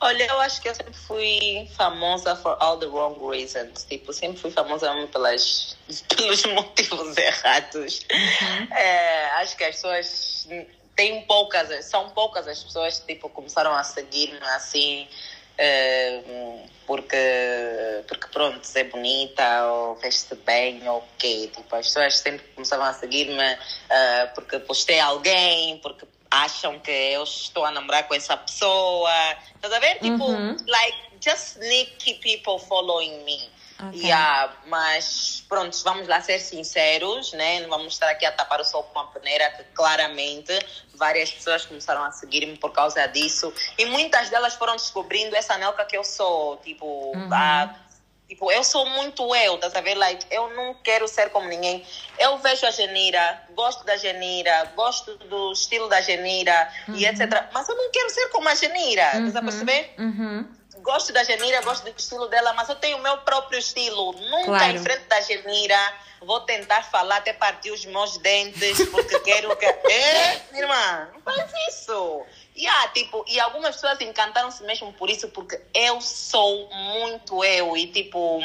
Olha, 0.00 0.24
eu 0.24 0.40
acho 0.40 0.60
que 0.60 0.68
eu 0.68 0.74
sempre 0.74 0.92
fui 0.92 1.68
famosa 1.74 2.36
for 2.36 2.56
all 2.60 2.78
the 2.78 2.86
wrong 2.86 3.18
reasons. 3.26 3.84
Tipo, 3.84 4.12
sempre 4.12 4.38
fui 4.38 4.50
famosa 4.50 4.92
pelas, 5.10 5.76
pelos 6.14 6.44
motivos 6.44 7.16
errados. 7.16 8.00
Uhum. 8.12 8.76
É, 8.76 9.24
acho 9.36 9.56
que 9.56 9.64
as 9.64 9.76
pessoas 9.76 10.48
têm 10.94 11.22
poucas, 11.22 11.84
são 11.86 12.10
poucas 12.10 12.46
as 12.46 12.62
pessoas 12.62 12.98
que 13.00 13.14
tipo, 13.14 13.28
começaram 13.30 13.74
a 13.74 13.82
seguir-me 13.84 14.46
assim. 14.48 15.08
É, 15.58 16.22
porque, 16.86 17.16
porque 18.06 18.26
pronto, 18.28 18.68
é 18.74 18.84
bonita 18.84 19.66
ou 19.66 19.96
veste 19.96 20.34
bem 20.34 20.86
ou 20.88 20.98
o 20.98 21.04
quê. 21.16 21.50
Tipo, 21.54 21.74
as 21.74 21.86
pessoas 21.86 22.18
sempre 22.18 22.46
começavam 22.54 22.84
a 22.84 22.92
seguir-me 22.92 23.54
uh, 23.54 24.34
porque 24.34 24.58
postei 24.58 25.00
alguém, 25.00 25.78
porque 25.78 26.06
acham 26.30 26.78
que 26.78 26.90
eu 26.90 27.22
estou 27.24 27.64
a 27.64 27.70
namorar 27.70 28.06
com 28.08 28.14
essa 28.14 28.36
pessoa. 28.36 29.10
Estás 29.54 29.72
a 29.72 29.78
ver? 29.78 29.98
Tipo, 30.00 30.24
Uhum. 30.24 30.56
like, 30.66 30.98
just 31.20 31.56
sneaky 31.56 32.14
people 32.14 32.58
following 32.66 33.22
me. 33.24 33.50
Ok. 33.78 34.00
Yeah, 34.06 34.54
mas 34.68 35.44
pronto, 35.50 35.76
vamos 35.84 36.08
lá 36.08 36.22
ser 36.22 36.38
sinceros, 36.38 37.34
né? 37.34 37.60
Não 37.60 37.68
vamos 37.68 37.92
estar 37.92 38.08
aqui 38.08 38.24
a 38.24 38.32
tapar 38.32 38.58
o 38.58 38.64
sol 38.64 38.82
com 38.84 38.98
uma 39.00 39.08
peneira 39.08 39.50
que 39.50 39.64
claramente 39.74 40.58
várias 40.94 41.30
pessoas 41.30 41.66
começaram 41.66 42.02
a 42.02 42.10
seguir-me 42.10 42.56
por 42.56 42.72
causa 42.72 43.06
disso. 43.06 43.52
E 43.76 43.84
muitas 43.84 44.30
delas 44.30 44.54
foram 44.54 44.76
descobrindo 44.76 45.36
essa 45.36 45.58
Nelka 45.58 45.84
que 45.84 45.96
eu 45.96 46.04
sou. 46.04 46.56
Tipo, 46.58 47.12
a- 47.30 47.74
tipo, 48.28 48.50
eu 48.50 48.62
sou 48.64 48.86
muito 48.90 49.34
eu, 49.34 49.58
tá 49.58 49.80
ver? 49.80 49.94
Like, 49.94 50.26
eu 50.30 50.54
não 50.54 50.74
quero 50.74 51.06
ser 51.06 51.30
como 51.30 51.48
ninguém. 51.48 51.84
Eu 52.18 52.38
vejo 52.38 52.66
a 52.66 52.70
Genira, 52.70 53.42
gosto 53.54 53.84
da 53.84 53.96
Genira, 53.96 54.72
gosto 54.74 55.16
do 55.18 55.52
estilo 55.52 55.88
da 55.88 56.00
Genira 56.00 56.68
e 56.88 57.06
etc. 57.06 57.48
Mas 57.52 57.68
eu 57.68 57.76
não 57.76 57.90
quero 57.90 58.10
ser 58.10 58.28
como 58.28 58.48
a 58.48 58.54
Genira, 58.54 59.12
tá 59.32 59.38
a 59.40 59.42
perceber? 59.42 59.94
Uhum. 59.98 60.46
Gosto 60.86 61.12
da 61.12 61.24
Genira, 61.24 61.60
gosto 61.62 61.82
do 61.84 61.90
estilo 61.90 62.28
dela, 62.28 62.52
mas 62.54 62.68
eu 62.68 62.76
tenho 62.76 62.96
o 62.96 63.02
meu 63.02 63.18
próprio 63.18 63.58
estilo. 63.58 64.12
Nunca 64.12 64.46
Claro. 64.46 64.72
em 64.72 64.78
frente 64.78 65.04
da 65.06 65.20
Genira 65.20 65.94
vou 66.20 66.40
tentar 66.40 66.82
falar 66.82 67.18
até 67.18 67.32
partir 67.32 67.70
os 67.70 67.84
meus 67.84 68.16
dentes, 68.18 68.88
porque 68.88 69.18
quero 69.20 69.54
que. 69.56 69.66
É, 69.96 70.40
minha 70.50 70.62
irmã, 70.62 71.08
não 71.12 71.20
faz 71.20 71.50
isso. 71.68 72.22
Yeah, 72.56 72.88
tipo, 72.88 73.24
e 73.28 73.38
algumas 73.38 73.74
pessoas 73.74 74.00
encantaram-se 74.00 74.62
mesmo 74.64 74.92
por 74.94 75.10
isso, 75.10 75.28
porque 75.28 75.60
eu 75.74 76.00
sou 76.00 76.68
muito 76.70 77.44
eu. 77.44 77.76
E 77.76 77.86
tipo. 77.88 78.40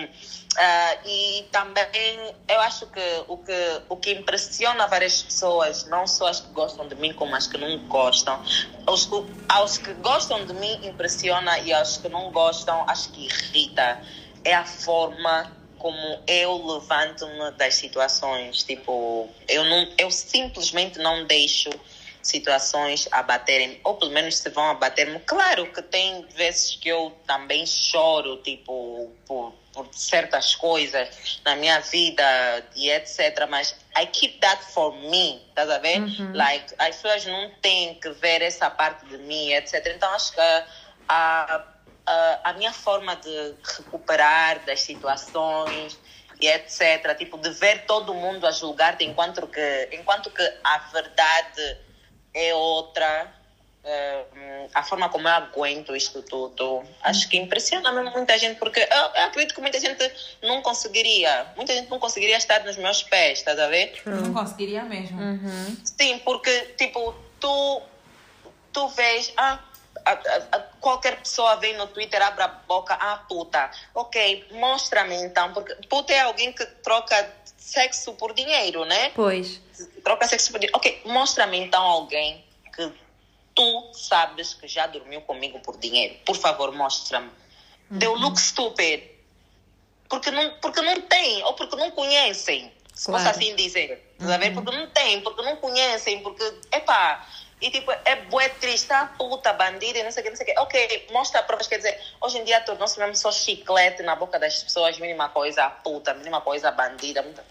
Ah, 0.57 0.97
e 1.05 1.47
também 1.51 2.35
eu 2.47 2.59
acho 2.61 2.85
que 2.87 3.23
o, 3.27 3.37
que 3.37 3.81
o 3.89 3.97
que 3.97 4.11
impressiona 4.11 4.87
várias 4.87 5.21
pessoas, 5.23 5.85
não 5.85 6.05
só 6.05 6.27
as 6.27 6.39
que 6.39 6.51
gostam 6.51 6.87
de 6.87 6.95
mim, 6.95 7.13
como 7.13 7.35
as 7.35 7.47
que 7.47 7.57
não 7.57 7.77
gostam, 7.87 8.39
aos, 8.85 9.09
aos 9.47 9.77
que 9.77 9.93
gostam 9.95 10.45
de 10.45 10.53
mim 10.53 10.79
impressiona 10.83 11.59
e 11.59 11.73
aos 11.73 11.97
que 11.97 12.09
não 12.09 12.31
gostam 12.31 12.83
acho 12.87 13.11
que 13.11 13.25
irrita. 13.25 14.01
É 14.43 14.55
a 14.55 14.65
forma 14.65 15.51
como 15.77 16.19
eu 16.27 16.63
levanto-me 16.65 17.51
das 17.51 17.75
situações. 17.75 18.63
Tipo, 18.63 19.29
eu, 19.47 19.63
não, 19.63 19.87
eu 19.97 20.11
simplesmente 20.11 20.99
não 20.99 21.25
deixo 21.25 21.69
situações 22.21 23.07
abaterem, 23.11 23.79
ou 23.83 23.95
pelo 23.95 24.11
menos 24.11 24.37
se 24.37 24.49
vão 24.49 24.69
abater-me. 24.69 25.19
Claro 25.21 25.71
que 25.71 25.81
tem 25.81 26.23
vezes 26.35 26.75
que 26.75 26.89
eu 26.89 27.11
também 27.25 27.65
choro, 27.65 28.37
tipo, 28.37 29.11
por, 29.25 29.53
por 29.73 29.87
certas 29.93 30.55
coisas 30.55 31.41
na 31.45 31.55
minha 31.55 31.79
vida 31.79 32.23
e 32.75 32.89
etc. 32.89 33.47
Mas 33.49 33.75
I 33.97 34.05
keep 34.07 34.39
that 34.39 34.63
for 34.73 34.93
me, 34.93 35.41
estás 35.49 35.69
a 35.69 35.77
ver? 35.79 35.99
Like, 36.35 36.73
as 36.77 36.95
pessoas 36.97 37.25
não 37.25 37.49
têm 37.61 37.95
que 37.95 38.09
ver 38.11 38.41
essa 38.41 38.69
parte 38.69 39.05
de 39.05 39.17
mim, 39.19 39.51
etc. 39.53 39.93
Então 39.95 40.09
acho 40.13 40.33
que 40.33 40.41
a, 41.07 41.65
a, 42.05 42.39
a 42.43 42.53
minha 42.53 42.73
forma 42.73 43.15
de 43.15 43.55
recuperar 43.77 44.63
das 44.65 44.81
situações 44.81 45.97
e 46.39 46.47
etc. 46.47 47.15
Tipo, 47.17 47.37
de 47.37 47.49
ver 47.51 47.85
todo 47.85 48.13
mundo 48.13 48.45
a 48.47 48.51
julgar-te 48.51 49.05
enquanto 49.05 49.47
que, 49.47 49.89
enquanto 49.93 50.29
que 50.31 50.43
a 50.63 50.77
verdade 50.91 51.77
é 52.33 52.53
outra. 52.53 53.40
Eh, 53.83 54.67
a 54.73 54.83
forma 54.83 55.09
como 55.09 55.27
eu 55.27 55.33
aguento 55.33 55.95
isto 55.95 56.21
tudo, 56.21 56.83
acho 57.01 57.27
que 57.29 57.37
impressiona 57.37 57.91
mesmo 57.91 58.11
muita 58.11 58.37
gente, 58.37 58.57
porque 58.59 58.79
eu, 58.79 58.85
eu 58.97 59.23
acredito 59.25 59.55
que 59.55 59.61
muita 59.61 59.79
gente 59.79 60.11
não 60.43 60.61
conseguiria, 60.61 61.47
muita 61.55 61.73
gente 61.73 61.89
não 61.89 61.99
conseguiria 61.99 62.37
estar 62.37 62.63
nos 62.63 62.77
meus 62.77 63.01
pés, 63.03 63.39
estás 63.39 63.57
a 63.59 63.67
ver? 63.67 63.99
Não 64.05 64.33
conseguiria 64.33 64.83
mesmo. 64.83 65.19
Sim, 65.83 66.19
porque, 66.19 66.51
tipo, 66.77 67.13
tu, 67.39 67.81
tu 68.71 68.87
vês, 68.89 69.33
ah, 69.35 69.59
a- 70.05 70.11
a- 70.11 70.47
a- 70.57 70.59
qualquer 70.79 71.17
pessoa 71.17 71.55
vem 71.57 71.75
no 71.75 71.87
Twitter, 71.87 72.21
abre 72.21 72.43
a 72.43 72.47
boca, 72.47 72.93
ah, 72.99 73.23
puta, 73.27 73.69
ok, 73.95 74.47
mostra-me 74.51 75.15
então, 75.15 75.53
porque 75.53 75.73
puta 75.87 76.13
é 76.13 76.21
alguém 76.21 76.51
que 76.53 76.65
troca 76.65 77.29
sexo 77.57 78.13
por 78.13 78.33
dinheiro, 78.33 78.85
né? 78.85 79.11
Pois. 79.15 79.59
Troca 80.03 80.27
sexo 80.27 80.51
por 80.51 80.59
dinheiro. 80.59 80.77
Ok, 80.77 81.01
mostra-me 81.05 81.57
então 81.59 81.81
alguém 81.83 82.43
que 82.75 82.91
tu 83.61 83.93
sabes 83.93 84.53
que 84.55 84.67
já 84.67 84.87
dormiu 84.87 85.21
comigo 85.21 85.59
por 85.59 85.77
dinheiro. 85.77 86.15
Por 86.25 86.35
favor, 86.35 86.71
mostra-me. 86.71 87.29
They 87.99 88.07
look 88.09 88.39
stupid. 88.39 89.03
Porque 90.09 90.31
não, 90.31 90.49
porque 90.61 90.81
não 90.81 91.01
tem, 91.01 91.43
ou 91.43 91.53
porque 91.53 91.75
não 91.75 91.91
conhecem. 91.91 92.71
Se 92.93 93.05
Claro. 93.05 93.23
posso 93.23 93.37
assim 93.37 93.55
dizer. 93.55 94.13
Tá 94.19 94.35
a 94.35 94.37
ver? 94.37 94.53
Porque 94.53 94.71
não 94.75 94.87
tem, 94.87 95.21
porque 95.21 95.41
não 95.41 95.55
conhecem, 95.57 96.21
porque, 96.21 96.43
epá, 96.73 97.25
e 97.61 97.69
tipo, 97.71 97.91
é 97.91 98.15
bué 98.29 98.49
triste, 98.49 98.91
ah, 98.91 99.05
puta, 99.17 99.53
bandida, 99.53 99.99
e 99.99 100.03
não 100.03 100.11
sei 100.11 100.21
o 100.21 100.23
que, 100.25 100.29
não 100.29 100.37
sei 100.37 100.45
o 100.45 100.53
que. 100.53 100.59
Ok, 100.59 101.07
mostra 101.11 101.41
provas, 101.43 101.67
quer 101.67 101.77
dizer, 101.77 101.99
hoje 102.19 102.37
em 102.39 102.43
dia 102.43 102.59
tornou-se 102.61 102.99
mesmo 102.99 103.15
só 103.15 103.31
chiclete 103.31 104.03
na 104.03 104.15
boca 104.15 104.37
das 104.37 104.63
pessoas, 104.63 104.97
mínima 104.99 105.29
coisa, 105.29 105.69
puta, 105.69 106.13
mínima 106.13 106.41
coisa, 106.41 106.71
bandida. 106.71 107.21
muita- 107.21 107.45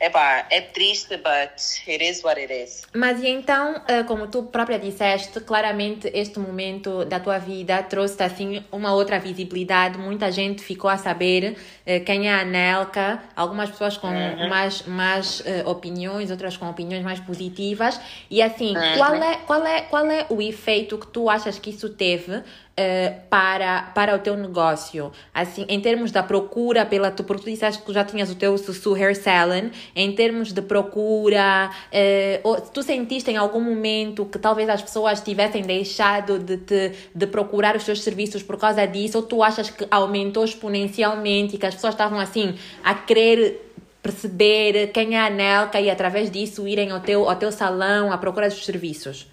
Epá, 0.00 0.46
é 0.50 0.60
triste, 0.60 1.16
but 1.16 1.52
it 1.88 2.04
is 2.04 2.22
what 2.22 2.40
it 2.40 2.52
is. 2.52 2.82
Mas 2.94 3.20
e 3.22 3.28
então, 3.28 3.82
eh, 3.88 4.04
como 4.04 4.28
tu 4.28 4.44
própria 4.44 4.78
disseste, 4.78 5.40
claramente 5.40 6.08
este 6.14 6.38
momento 6.38 7.04
da 7.04 7.18
tua 7.18 7.38
vida 7.38 7.82
trouxe 7.82 8.22
assim 8.22 8.64
uma 8.70 8.92
outra 8.92 9.18
visibilidade. 9.18 9.98
Muita 9.98 10.30
gente 10.30 10.62
ficou 10.62 10.88
a 10.88 10.96
saber 10.96 11.56
eh, 11.84 12.00
quem 12.00 12.28
é 12.28 12.32
a 12.32 12.40
Anelka. 12.42 13.20
Algumas 13.34 13.70
pessoas 13.70 13.96
com 13.96 14.08
mais, 14.48 14.82
mais 14.82 15.42
eh, 15.44 15.64
opiniões, 15.66 16.30
outras 16.30 16.56
com 16.56 16.70
opiniões 16.70 17.02
mais 17.02 17.18
positivas. 17.18 18.00
E 18.30 18.40
assim, 18.40 18.74
qual, 18.96 19.14
é, 19.14 19.36
qual, 19.46 19.66
é, 19.66 19.80
qual 19.82 20.06
é 20.06 20.26
o 20.28 20.40
efeito 20.40 20.96
que 20.96 21.08
tu 21.08 21.28
achas 21.28 21.58
que 21.58 21.70
isso 21.70 21.88
teve 21.90 22.42
eh, 22.80 23.22
para, 23.28 23.90
para 23.92 24.14
o 24.14 24.20
teu 24.20 24.36
negócio? 24.36 25.10
Assim, 25.34 25.66
em 25.68 25.80
termos 25.80 26.12
da 26.12 26.22
procura 26.22 26.86
pela 26.86 27.10
tu, 27.10 27.24
porque 27.24 27.42
tu 27.42 27.50
disseste 27.50 27.82
que 27.82 27.92
já 27.92 28.04
tinhas 28.04 28.30
o 28.30 28.36
teu 28.36 28.56
Sussu 28.56 28.94
Hair 28.94 29.16
Salon, 29.16 29.70
em 29.96 30.14
termos 30.14 30.52
de 30.52 30.62
procura, 30.62 31.70
eh, 31.90 32.38
ou 32.44 32.60
tu 32.60 32.80
sentiste 32.84 33.32
em 33.32 33.36
algum 33.36 33.60
momento 33.60 34.24
que 34.26 34.38
talvez 34.38 34.68
as 34.68 34.80
pessoas 34.80 35.20
tivessem 35.20 35.62
deixado 35.62 36.38
de, 36.38 36.56
te, 36.58 36.92
de 37.12 37.26
procurar 37.26 37.74
os 37.74 37.82
teus 37.82 38.00
serviços 38.00 38.44
por 38.44 38.56
causa 38.56 38.86
disso, 38.86 39.18
ou 39.18 39.24
tu 39.24 39.42
achas 39.42 39.70
que 39.70 39.84
aumentou 39.90 40.44
exponencialmente 40.44 41.56
e 41.56 41.58
que 41.58 41.66
as 41.66 41.74
pessoas 41.74 41.94
estavam 41.94 42.20
assim 42.20 42.54
a 42.84 42.94
querer 42.94 43.72
perceber 44.00 44.92
quem 44.92 45.16
é 45.16 45.20
a 45.20 45.28
Nelka 45.28 45.80
e 45.80 45.90
através 45.90 46.30
disso 46.30 46.68
irem 46.68 46.92
ao 46.92 47.00
teu, 47.00 47.28
ao 47.28 47.34
teu 47.34 47.50
salão 47.50 48.12
à 48.12 48.18
procura 48.18 48.48
dos 48.48 48.64
serviços? 48.64 49.26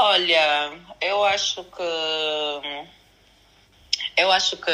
Olha, 0.00 0.78
eu 1.00 1.24
acho 1.24 1.64
que. 1.64 1.82
Eu 4.16 4.30
acho 4.30 4.56
que 4.56 4.70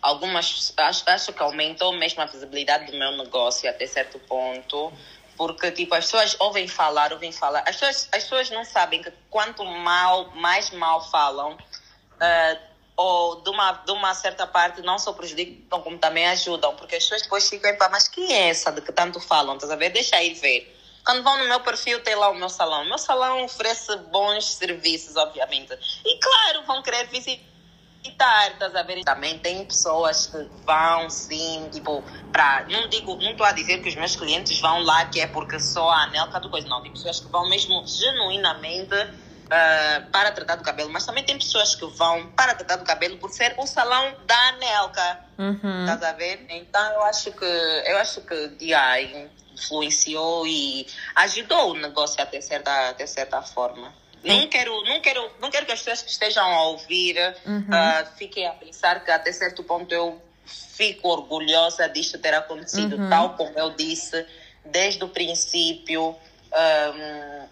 algumas. 0.00 0.72
Acho, 0.76 1.02
acho 1.10 1.32
que 1.32 1.42
aumentou 1.42 1.92
mesmo 1.92 2.22
a 2.22 2.26
visibilidade 2.26 2.92
do 2.92 2.96
meu 2.96 3.10
negócio 3.16 3.68
até 3.68 3.88
certo 3.88 4.20
ponto. 4.20 4.92
Porque, 5.36 5.72
tipo, 5.72 5.96
as 5.96 6.04
pessoas 6.04 6.36
ouvem 6.38 6.68
falar, 6.68 7.12
ouvem 7.12 7.32
falar. 7.32 7.64
As 7.66 7.74
pessoas, 7.74 8.08
as 8.12 8.22
pessoas 8.22 8.50
não 8.50 8.64
sabem 8.64 9.02
que 9.02 9.12
quanto 9.28 9.64
mal, 9.64 10.30
mais 10.36 10.70
mal 10.70 11.00
falam, 11.10 11.58
ah, 12.20 12.56
ou 12.96 13.40
de 13.40 13.50
uma, 13.50 13.72
de 13.72 13.90
uma 13.90 14.14
certa 14.14 14.46
parte 14.46 14.80
não 14.82 14.96
só 14.96 15.12
prejudicam, 15.12 15.82
como 15.82 15.98
também 15.98 16.28
ajudam. 16.28 16.76
Porque 16.76 16.94
as 16.94 17.02
pessoas 17.02 17.22
depois 17.22 17.48
ficam, 17.48 17.76
mas 17.90 18.06
quem 18.06 18.32
é 18.32 18.50
essa 18.50 18.70
de 18.70 18.80
que 18.80 18.92
tanto 18.92 19.18
falam? 19.18 19.56
Estás 19.56 19.72
a 19.72 19.76
ver? 19.76 19.90
Deixa 19.90 20.14
aí 20.14 20.34
ver. 20.34 20.79
Quando 21.04 21.22
vão 21.22 21.38
no 21.38 21.48
meu 21.48 21.60
perfil, 21.60 22.02
tem 22.02 22.14
lá 22.14 22.28
o 22.30 22.34
meu 22.34 22.48
salão. 22.48 22.82
O 22.82 22.88
meu 22.88 22.98
salão 22.98 23.44
oferece 23.44 23.94
bons 24.10 24.44
serviços, 24.52 25.16
obviamente. 25.16 25.72
E 26.04 26.18
claro, 26.18 26.66
vão 26.66 26.82
querer 26.82 27.06
visitar, 27.08 28.52
estás 28.52 28.74
a 28.76 28.82
ver? 28.82 29.02
Também 29.04 29.38
tem 29.38 29.64
pessoas 29.64 30.26
que 30.26 30.48
vão, 30.64 31.08
sim, 31.08 31.68
tipo, 31.72 32.04
pra. 32.30 32.66
Não 32.68 32.88
digo, 32.88 33.16
não 33.16 33.30
estou 33.30 33.46
a 33.46 33.52
dizer 33.52 33.82
que 33.82 33.88
os 33.88 33.94
meus 33.94 34.14
clientes 34.14 34.60
vão 34.60 34.82
lá 34.82 35.06
que 35.06 35.20
é 35.20 35.26
porque 35.26 35.58
só 35.58 35.88
a 35.90 36.04
Anelka 36.04 36.38
do 36.40 36.50
coisa. 36.50 36.68
Não, 36.68 36.82
tem 36.82 36.92
pessoas 36.92 37.20
que 37.20 37.28
vão 37.28 37.48
mesmo 37.48 37.82
genuinamente 37.86 38.94
ah, 39.50 40.02
para 40.12 40.30
tratar 40.30 40.54
do 40.54 40.62
cabelo, 40.62 40.90
mas 40.92 41.04
também 41.04 41.24
tem 41.24 41.36
pessoas 41.36 41.74
que 41.74 41.84
vão 41.84 42.30
para 42.36 42.54
tratar 42.54 42.76
do 42.76 42.84
cabelo 42.84 43.16
por 43.18 43.30
ser 43.30 43.52
o 43.58 43.66
salão 43.66 44.14
da 44.24 44.48
Anelka. 44.50 45.20
Uhum. 45.36 45.80
Estás 45.80 46.02
a 46.04 46.12
ver? 46.12 46.46
Então 46.48 46.92
eu 46.92 47.02
acho 47.02 47.32
que 47.32 47.44
eu 47.44 47.98
acho 47.98 48.20
que 48.20 48.48
DI 48.50 49.28
influenciou 49.60 50.46
e 50.46 50.86
ajudou 51.16 51.72
o 51.72 51.74
negócio 51.74 52.20
até 52.20 52.40
certa, 52.40 52.88
até 52.88 53.06
certa 53.06 53.42
forma. 53.42 53.92
Não 54.24 54.48
quero, 54.48 54.82
não, 54.84 55.00
quero, 55.00 55.30
não 55.40 55.50
quero 55.50 55.64
que 55.64 55.72
as 55.72 55.78
pessoas 55.78 56.02
que 56.02 56.10
estejam 56.10 56.44
a 56.44 56.64
ouvir 56.64 57.16
ah, 57.70 58.04
fiquem 58.18 58.46
a 58.46 58.52
pensar 58.52 59.02
que 59.02 59.10
até 59.10 59.32
certo 59.32 59.64
ponto 59.64 59.92
eu 59.92 60.20
fico 60.44 61.08
orgulhosa 61.08 61.88
disto 61.88 62.18
ter 62.18 62.34
acontecido, 62.34 62.96
tal 63.08 63.34
como 63.34 63.58
eu 63.58 63.70
disse, 63.70 64.26
desde 64.64 65.02
o 65.04 65.08
princípio. 65.08 66.14
ahm, 66.52 67.48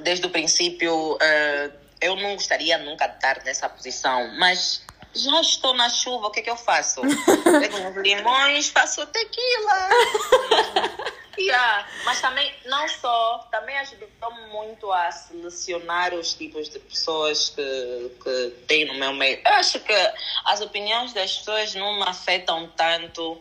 desde 0.00 0.26
o 0.26 0.30
princípio, 0.30 1.16
ah, 1.20 1.70
eu 2.00 2.16
não 2.16 2.34
gostaria 2.34 2.76
nunca 2.78 3.06
de 3.06 3.14
estar 3.14 3.42
nessa 3.44 3.68
posição, 3.68 4.36
mas 4.36 4.82
já 5.14 5.40
estou 5.40 5.74
na 5.74 5.88
chuva, 5.88 6.26
o 6.26 6.30
que 6.30 6.40
é 6.40 6.42
que 6.42 6.50
eu 6.50 6.56
faço? 6.56 7.00
Pego 7.60 7.78
uns 7.78 7.96
limões, 7.96 8.68
faço 8.68 9.06
tequila. 9.06 9.88
Yeah, 11.38 11.88
mas 12.04 12.20
também, 12.20 12.52
não 12.66 12.88
só, 12.88 13.38
também 13.50 13.76
ajudou 13.78 14.30
muito 14.50 14.90
a 14.92 15.10
selecionar 15.10 16.14
os 16.14 16.34
tipos 16.34 16.68
de 16.68 16.78
pessoas 16.78 17.50
que, 17.50 18.10
que 18.22 18.50
tem 18.66 18.84
no 18.86 18.94
meu 18.94 19.12
meio. 19.12 19.40
Eu 19.44 19.52
acho 19.54 19.80
que 19.80 20.12
as 20.44 20.60
opiniões 20.60 21.12
das 21.12 21.38
pessoas 21.38 21.74
não 21.74 21.96
me 21.96 22.02
afetam 22.02 22.70
tanto 22.76 23.40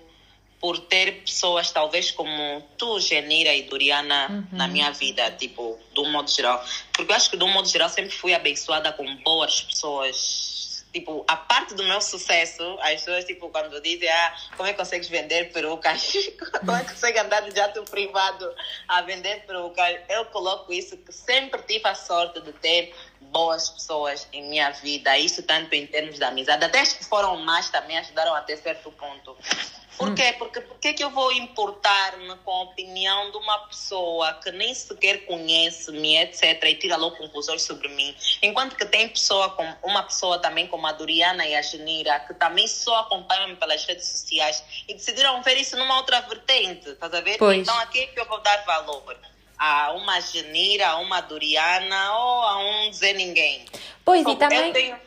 por 0.60 0.80
ter 0.80 1.24
pessoas 1.24 1.72
talvez 1.72 2.10
como 2.12 2.64
tu, 2.78 2.98
Genira 3.00 3.54
e 3.54 3.64
Doriana 3.64 4.28
uhum. 4.30 4.48
na 4.54 4.66
minha 4.66 4.92
vida, 4.92 5.30
tipo, 5.32 5.78
de 5.94 6.00
um 6.00 6.10
modo 6.10 6.32
geral. 6.32 6.64
Porque 6.94 7.12
eu 7.12 7.16
acho 7.16 7.30
que 7.30 7.36
de 7.36 7.44
um 7.44 7.52
modo 7.52 7.68
geral 7.68 7.90
sempre 7.90 8.12
fui 8.12 8.34
abençoada 8.34 8.94
com 8.94 9.06
boas 9.18 9.62
pessoas 9.62 10.53
tipo, 10.94 11.26
a 11.28 11.36
parte 11.36 11.74
do 11.74 11.84
meu 11.84 12.00
sucesso, 12.00 12.64
as 12.80 13.02
pessoas, 13.02 13.26
tipo, 13.26 13.50
quando 13.50 13.82
dizem, 13.82 14.08
ah, 14.08 14.36
como 14.56 14.70
é 14.70 14.74
que 14.74 14.78
consegues 14.78 15.10
vender 15.10 15.52
perucas? 15.52 16.14
como 16.64 16.78
é 16.78 16.84
que 16.84 16.92
consegue 16.92 17.18
andar 17.18 17.42
de 17.42 17.56
jato 17.56 17.84
privado 17.84 18.54
a 18.88 19.02
vender 19.02 19.44
perucas? 19.48 20.00
Eu 20.08 20.26
coloco 20.26 20.72
isso, 20.72 20.96
que 20.98 21.12
sempre 21.12 21.62
tive 21.64 21.88
a 21.88 21.96
sorte 21.96 22.40
de 22.42 22.54
ter 22.54 22.94
boas 23.32 23.70
pessoas 23.70 24.28
em 24.32 24.44
minha 24.50 24.72
vida, 24.72 25.18
isso 25.18 25.44
tanto 25.44 25.74
em 25.74 25.88
termos 25.88 26.16
de 26.16 26.24
amizade, 26.24 26.64
até 26.64 26.80
as 26.80 26.94
que 26.94 27.06
foram 27.06 27.38
mais 27.38 27.70
também 27.70 27.98
ajudaram 27.98 28.34
até 28.36 28.56
certo 28.56 28.92
ponto. 28.92 29.36
Por 29.98 30.14
quê? 30.16 30.34
Porque 30.38 30.60
por 30.60 30.80
que 30.80 31.04
eu 31.04 31.10
vou 31.10 31.32
importar-me 31.32 32.36
com 32.38 32.52
a 32.52 32.64
opinião 32.64 33.32
de 33.32 33.38
uma 33.38 33.60
pessoa 33.68 34.34
que 34.34 34.52
nem 34.52 34.74
sequer 34.74 35.26
conhece-me, 35.26 36.18
etc., 36.18 36.64
e 36.64 36.76
tira 36.76 36.98
logo 36.98 37.16
conclusões 37.16 37.62
sobre 37.62 37.88
mim? 37.90 38.16
Enquanto 38.42 38.76
que 38.76 38.86
tem 38.86 39.08
pessoa 39.08 39.52
com, 39.52 39.64
uma 39.84 40.04
pessoa 40.04 40.40
também 40.40 40.68
como 40.68 40.88
a 40.88 40.92
Doriana 40.92 41.46
e 41.46 41.56
a 41.56 41.62
Genira, 41.62 42.20
que 42.22 42.34
também 42.34 42.68
só 42.68 43.02
acompanham-me 43.02 43.56
pelas 43.56 43.86
redes 43.86 44.08
sociais 44.08 44.64
e 44.88 44.94
decidiram 44.94 45.42
ver 45.44 45.58
isso 45.58 45.78
numa 45.78 45.98
outra 45.98 46.22
vertente, 46.22 46.90
estás 46.90 47.14
a 47.14 47.22
ver? 47.22 47.38
Pois. 47.38 47.60
Então 47.60 47.78
aqui 47.80 48.00
é 48.00 48.08
que 48.08 48.20
eu 48.20 48.26
vou 48.26 48.42
dar 48.42 48.66
valor 48.66 49.16
a 49.58 49.92
uma 49.94 50.20
Genira, 50.20 50.90
a 50.90 50.98
uma 50.98 51.22
Doriana 51.22 52.14
ou 52.14 52.42
a 52.44 52.58
um 52.60 52.94
Zé 52.94 53.14
Ninguém. 53.14 53.66
Pois, 54.04 54.26
e 54.28 54.36
também... 54.36 54.74
Tenho 54.74 54.98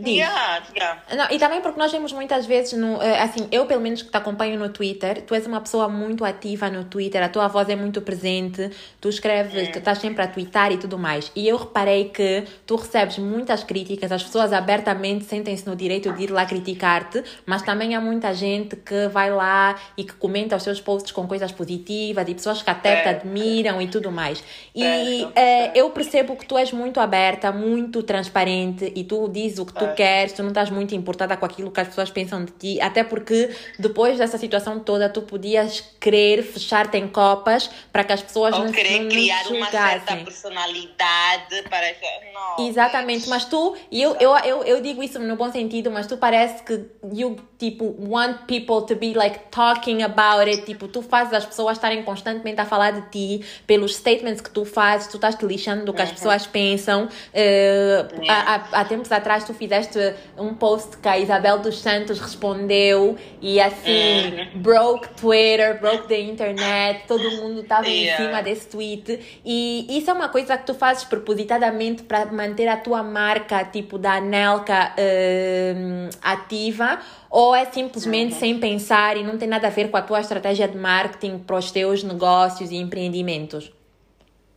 Diz. 0.00 0.16
Yeah, 0.16 0.62
yeah. 0.74 1.02
Não, 1.16 1.26
e 1.30 1.38
também 1.38 1.60
porque 1.60 1.78
nós 1.78 1.92
vemos 1.92 2.12
muitas 2.12 2.46
vezes, 2.46 2.72
no, 2.72 3.00
eh, 3.02 3.20
assim, 3.20 3.46
eu 3.52 3.66
pelo 3.66 3.80
menos 3.80 4.02
que 4.02 4.10
te 4.10 4.16
acompanho 4.16 4.58
no 4.58 4.68
Twitter, 4.68 5.22
tu 5.22 5.34
és 5.34 5.46
uma 5.46 5.60
pessoa 5.60 5.88
muito 5.88 6.24
ativa 6.24 6.70
no 6.70 6.84
Twitter, 6.84 7.22
a 7.22 7.28
tua 7.28 7.48
voz 7.48 7.68
é 7.68 7.76
muito 7.76 8.00
presente, 8.00 8.70
tu 9.00 9.08
escreves, 9.08 9.68
tu 9.70 9.78
estás 9.78 9.98
sempre 9.98 10.22
a 10.22 10.28
twittar 10.28 10.72
e 10.72 10.78
tudo 10.78 10.98
mais. 10.98 11.30
E 11.34 11.46
eu 11.46 11.56
reparei 11.56 12.10
que 12.10 12.44
tu 12.66 12.76
recebes 12.76 13.18
muitas 13.18 13.62
críticas, 13.62 14.10
as 14.10 14.22
pessoas 14.22 14.52
abertamente 14.52 15.24
sentem-se 15.24 15.66
no 15.66 15.76
direito 15.76 16.12
de 16.12 16.24
ir 16.24 16.30
lá 16.30 16.46
criticar-te, 16.46 17.22
mas 17.44 17.62
também 17.62 17.94
há 17.94 18.00
muita 18.00 18.32
gente 18.34 18.76
que 18.76 19.08
vai 19.08 19.30
lá 19.30 19.76
e 19.96 20.04
que 20.04 20.14
comenta 20.14 20.56
os 20.56 20.62
seus 20.62 20.80
posts 20.80 21.12
com 21.12 21.26
coisas 21.26 21.52
positivas 21.52 22.26
e 22.28 22.34
pessoas 22.34 22.62
que 22.62 22.70
até 22.70 23.02
te 23.02 23.08
admiram 23.08 23.80
e 23.80 23.88
tudo 23.88 24.10
mais. 24.10 24.42
E 24.74 25.28
é, 25.34 25.78
eu 25.78 25.90
percebo 25.90 26.36
que 26.36 26.46
tu 26.46 26.56
és 26.56 26.72
muito 26.72 27.00
aberta, 27.00 27.52
muito 27.52 28.02
transparente 28.02 28.92
e 28.94 29.04
tu 29.04 29.28
dizes 29.28 29.58
o 29.58 29.66
que 29.66 29.74
tu 29.74 29.86
queres, 29.94 30.32
tu 30.32 30.42
não 30.42 30.50
estás 30.50 30.70
muito 30.70 30.94
importada 30.94 31.36
com 31.36 31.44
aquilo 31.44 31.70
que 31.70 31.80
as 31.80 31.88
pessoas 31.88 32.10
pensam 32.10 32.44
de 32.44 32.52
ti, 32.52 32.80
até 32.80 33.04
porque 33.04 33.50
depois 33.78 34.18
dessa 34.18 34.38
situação 34.38 34.78
toda 34.80 35.08
tu 35.08 35.22
podias 35.22 35.80
querer 36.00 36.42
fechar-te 36.42 36.96
em 36.96 37.08
copas 37.08 37.70
para 37.92 38.04
que 38.04 38.12
as 38.12 38.22
pessoas 38.22 38.54
Ou 38.54 38.64
não 38.64 38.72
querer 38.72 39.00
não 39.00 39.08
criar 39.08 39.46
uma 39.48 39.70
certa 39.70 40.16
personalidade 40.16 41.62
para 41.68 41.90
não, 42.32 42.66
Exatamente, 42.66 43.28
mas 43.28 43.44
tu, 43.44 43.76
e 43.90 44.02
eu, 44.02 44.16
eu, 44.20 44.36
eu, 44.38 44.64
eu 44.64 44.80
digo 44.80 45.02
isso 45.02 45.18
no 45.18 45.36
bom 45.36 45.50
sentido, 45.50 45.90
mas 45.90 46.06
tu 46.06 46.16
parece 46.16 46.62
que 46.62 46.84
you, 47.12 47.36
tipo, 47.58 47.94
want 47.98 48.46
people 48.46 48.86
to 48.86 48.96
be 48.96 49.14
like 49.14 49.38
talking 49.50 50.02
about 50.02 50.48
it, 50.48 50.64
tipo, 50.64 50.88
tu 50.88 51.02
fazes 51.02 51.32
as 51.32 51.44
pessoas 51.44 51.76
estarem 51.76 52.02
constantemente 52.02 52.60
a 52.60 52.64
falar 52.64 52.92
de 52.92 53.02
ti, 53.10 53.44
pelos 53.66 53.96
statements 53.96 54.40
que 54.40 54.50
tu 54.50 54.64
fazes, 54.64 55.08
tu 55.08 55.16
estás 55.16 55.34
te 55.34 55.44
lixando 55.46 55.84
do 55.84 55.92
que 55.92 56.00
uhum. 56.00 56.04
as 56.04 56.12
pessoas 56.12 56.46
pensam. 56.46 57.04
Uh, 57.04 58.30
há, 58.30 58.54
há, 58.54 58.80
há 58.80 58.84
tempos 58.84 59.10
atrás 59.10 59.44
tu 59.44 59.54
fizeste 59.54 59.79
um 60.38 60.54
post 60.54 60.96
que 60.96 61.08
a 61.08 61.18
Isabel 61.18 61.58
dos 61.58 61.78
Santos 61.78 62.18
respondeu 62.18 63.16
e 63.40 63.60
assim, 63.60 64.50
uhum. 64.54 64.62
broke 64.62 65.08
Twitter, 65.14 65.80
broke 65.80 66.08
the 66.08 66.20
internet, 66.20 67.06
todo 67.06 67.30
mundo 67.36 67.60
estava 67.60 67.86
yeah. 67.88 68.22
em 68.22 68.26
cima 68.26 68.42
desse 68.42 68.68
tweet. 68.68 69.40
E 69.44 69.86
isso 69.90 70.10
é 70.10 70.12
uma 70.12 70.28
coisa 70.28 70.56
que 70.56 70.66
tu 70.66 70.74
fazes 70.74 71.04
propositadamente 71.04 72.02
para 72.02 72.26
manter 72.26 72.68
a 72.68 72.76
tua 72.76 73.02
marca, 73.02 73.64
tipo 73.64 73.98
da 73.98 74.14
Anelka, 74.14 74.94
uh, 74.94 76.16
ativa 76.22 77.00
ou 77.30 77.54
é 77.54 77.64
simplesmente 77.70 78.34
uhum. 78.34 78.40
sem 78.40 78.58
pensar 78.58 79.16
e 79.16 79.22
não 79.22 79.38
tem 79.38 79.48
nada 79.48 79.68
a 79.68 79.70
ver 79.70 79.90
com 79.90 79.96
a 79.96 80.02
tua 80.02 80.20
estratégia 80.20 80.66
de 80.66 80.76
marketing 80.76 81.38
para 81.38 81.56
os 81.56 81.70
teus 81.70 82.02
negócios 82.02 82.72
e 82.72 82.76
empreendimentos? 82.76 83.70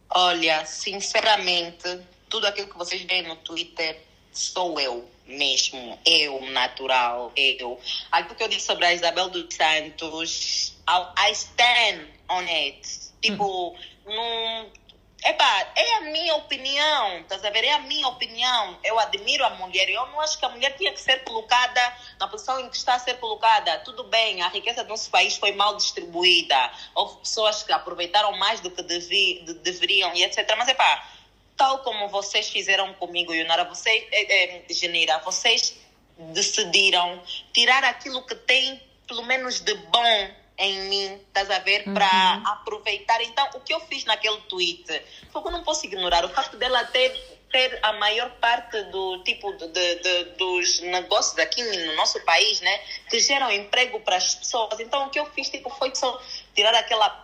Olha, 0.10 0.66
sinceramente, 0.66 2.00
tudo 2.28 2.48
aquilo 2.48 2.68
que 2.68 2.78
vocês 2.78 3.02
veem 3.04 3.28
no 3.28 3.36
Twitter 3.38 4.00
sou 4.32 4.80
eu 4.80 5.12
mesmo, 5.26 6.00
eu, 6.06 6.41
natural, 6.52 7.32
eu. 7.36 7.80
Aquilo 8.12 8.36
que 8.36 8.44
eu 8.44 8.48
disse 8.48 8.66
sobre 8.66 8.86
a 8.86 8.94
Isabel 8.94 9.30
dos 9.30 9.54
Santos, 9.54 10.76
I 11.18 11.32
stand 11.32 12.08
on 12.30 12.41
it. 12.41 12.82
Tipo, 13.22 13.76
não. 14.06 14.84
Epá, 15.26 15.72
é 15.78 15.94
a 15.95 16.02
minha 16.02 16.36
opinião, 16.36 17.20
estás 17.20 17.45
a 17.45 17.50
ver? 17.50 17.64
É 17.64 17.72
a 17.72 17.80
minha 17.80 18.06
opinião. 18.10 18.78
Eu 18.84 19.00
admiro 19.00 19.45
a 19.45 19.52
mulher. 19.52 19.90
Eu 19.90 20.06
não 20.08 20.20
acho 20.20 20.38
que 20.38 20.44
a 20.44 20.50
mulher 20.50 20.76
tinha 20.76 20.91
que 20.91 21.00
ser 21.00 21.24
colocada 21.24 21.98
na 22.20 22.28
posição 22.28 22.60
em 22.60 22.70
que 22.70 22.76
está 22.76 22.95
a 22.95 23.00
ser 23.00 23.14
colocada. 23.20 23.78
Tudo 23.80 24.04
bem, 24.04 24.41
a 24.41 24.50
riqueza 24.50 24.84
do 24.84 24.90
nosso 24.90 25.10
país 25.10 25.38
foi 25.38 25.54
mal 25.54 25.78
distribuída. 25.78 26.72
Houve 26.94 27.20
pessoas 27.20 27.64
que 27.64 27.72
aproveitaram 27.72 28.34
mais 28.34 28.60
do 28.60 28.70
que 28.70 28.84
devi, 28.84 29.44
de, 29.45 29.54
deveriam 29.54 30.14
e 30.14 30.26
etc. 30.26 30.45
Mas, 30.58 30.68
epá, 30.68 31.08
tal 31.57 31.80
como 31.80 32.07
vocês 32.09 32.49
fizeram 32.49 32.93
comigo, 32.95 33.34
Yunara, 33.34 33.63
vocês, 33.65 34.05
é, 34.11 34.61
é, 34.61 34.65
Genira, 34.69 35.19
vocês 35.19 35.77
decidiram 36.17 37.21
tirar 37.53 37.84
aquilo 37.84 38.21
que 38.25 38.35
tem, 38.35 38.81
pelo 39.07 39.23
menos 39.23 39.59
de 39.59 39.73
bom 39.73 40.31
em 40.57 40.81
mim, 40.81 41.19
estás 41.27 41.49
a 41.49 41.59
ver, 41.59 41.88
uhum. 41.88 41.93
para 41.93 42.41
aproveitar. 42.45 43.21
Então, 43.21 43.47
o 43.55 43.59
que 43.59 43.73
eu 43.73 43.80
fiz 43.81 44.05
naquele 44.05 44.38
tweet 44.41 44.85
foi 45.31 45.41
que 45.41 45.47
eu 45.47 45.51
não 45.51 45.63
posso 45.63 45.85
ignorar 45.85 46.23
o 46.25 46.30
facto 46.30 46.57
dela 46.57 46.84
ter, 46.85 47.11
ter 47.51 47.80
a 47.81 47.93
maior 47.93 48.30
parte 48.39 48.81
do 48.84 49.23
tipo 49.23 49.51
de, 49.53 49.67
de, 49.67 50.23
dos 50.38 50.80
negócios 50.81 51.38
aqui 51.39 51.63
no 51.63 51.95
nosso 51.95 52.19
país, 52.21 52.61
né, 52.61 52.80
que 53.09 53.19
geram 53.19 53.51
emprego 53.51 53.99
para 54.01 54.17
as 54.17 54.35
pessoas. 54.35 54.80
Então, 54.80 55.07
o 55.07 55.09
que 55.09 55.19
eu 55.19 55.25
fiz 55.31 55.49
tipo, 55.49 55.69
foi 55.71 55.93
só 55.95 56.21
tirar 56.55 56.75
aquela 56.75 57.23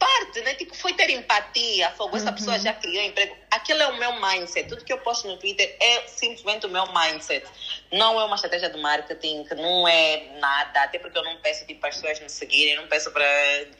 parte, 0.00 0.40
né? 0.40 0.54
Tipo, 0.54 0.74
foi 0.74 0.94
ter 0.94 1.10
empatia, 1.10 1.90
fogo, 1.90 2.16
essa 2.16 2.30
uhum. 2.30 2.34
pessoa 2.34 2.58
já 2.58 2.72
criou 2.72 3.04
emprego. 3.04 3.36
Aquilo 3.50 3.82
é 3.82 3.88
o 3.88 3.98
meu 3.98 4.14
mindset. 4.20 4.66
Tudo 4.68 4.82
que 4.82 4.92
eu 4.92 4.98
posto 4.98 5.28
no 5.28 5.36
Twitter 5.36 5.76
é 5.78 6.08
simplesmente 6.08 6.64
o 6.64 6.70
meu 6.70 6.86
mindset. 6.86 7.46
Não 7.92 8.18
é 8.18 8.24
uma 8.24 8.36
estratégia 8.36 8.70
de 8.70 8.80
marketing, 8.80 9.46
não 9.56 9.86
é 9.86 10.38
nada. 10.40 10.84
Até 10.84 10.98
porque 10.98 11.18
eu 11.18 11.22
não 11.22 11.36
peço 11.36 11.66
tipo, 11.66 11.86
as 11.86 11.96
pessoas 11.96 12.18
me 12.18 12.30
seguirem, 12.30 12.76
não 12.76 12.88
peço 12.88 13.10
para. 13.12 13.26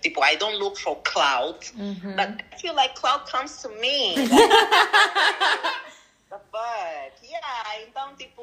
Tipo, 0.02 0.22
I 0.24 0.36
don't 0.36 0.59
look 0.59 0.78
for 0.78 0.97
clout. 0.97 1.72
Uhum. 1.74 2.14
But 2.14 2.44
I 2.52 2.59
feel 2.60 2.74
like 2.74 2.94
clout 2.94 3.30
comes 3.30 3.62
to 3.62 3.70
me. 3.70 4.14
the 6.28 6.38
fuck? 6.52 7.12
Yeah, 7.22 7.82
então, 7.88 8.14
tipo, 8.16 8.42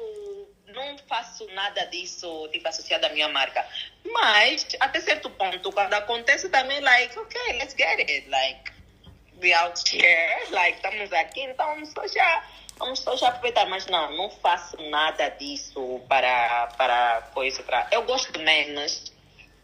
não 0.68 0.98
faço 1.06 1.46
nada 1.52 1.84
disso, 1.86 2.48
tipo, 2.52 2.68
associado 2.68 3.06
à 3.06 3.08
minha 3.10 3.28
marca. 3.28 3.66
Mas, 4.12 4.66
até 4.80 5.00
certo 5.00 5.30
ponto, 5.30 5.72
quando 5.72 5.94
acontece 5.94 6.48
também, 6.48 6.80
like, 6.80 7.18
ok, 7.18 7.52
let's 7.54 7.74
get 7.76 7.98
it. 8.00 8.28
Like, 8.28 8.72
we 9.42 9.52
out 9.54 9.80
here, 9.96 10.50
like, 10.50 10.76
estamos 10.76 11.12
aqui, 11.12 11.42
então 11.42 11.66
vamos 11.66 11.90
só 11.90 12.06
já, 12.06 12.44
vamos 12.76 12.98
só 13.00 13.16
já 13.16 13.28
aproveitar. 13.28 13.66
Mas 13.66 13.86
não, 13.86 14.16
não 14.16 14.30
faço 14.30 14.76
nada 14.90 15.28
disso 15.30 16.00
para, 16.08 16.68
para 16.76 17.22
coisa, 17.32 17.62
para... 17.62 17.88
Eu 17.90 18.02
gosto 18.02 18.38
menos 18.40 19.12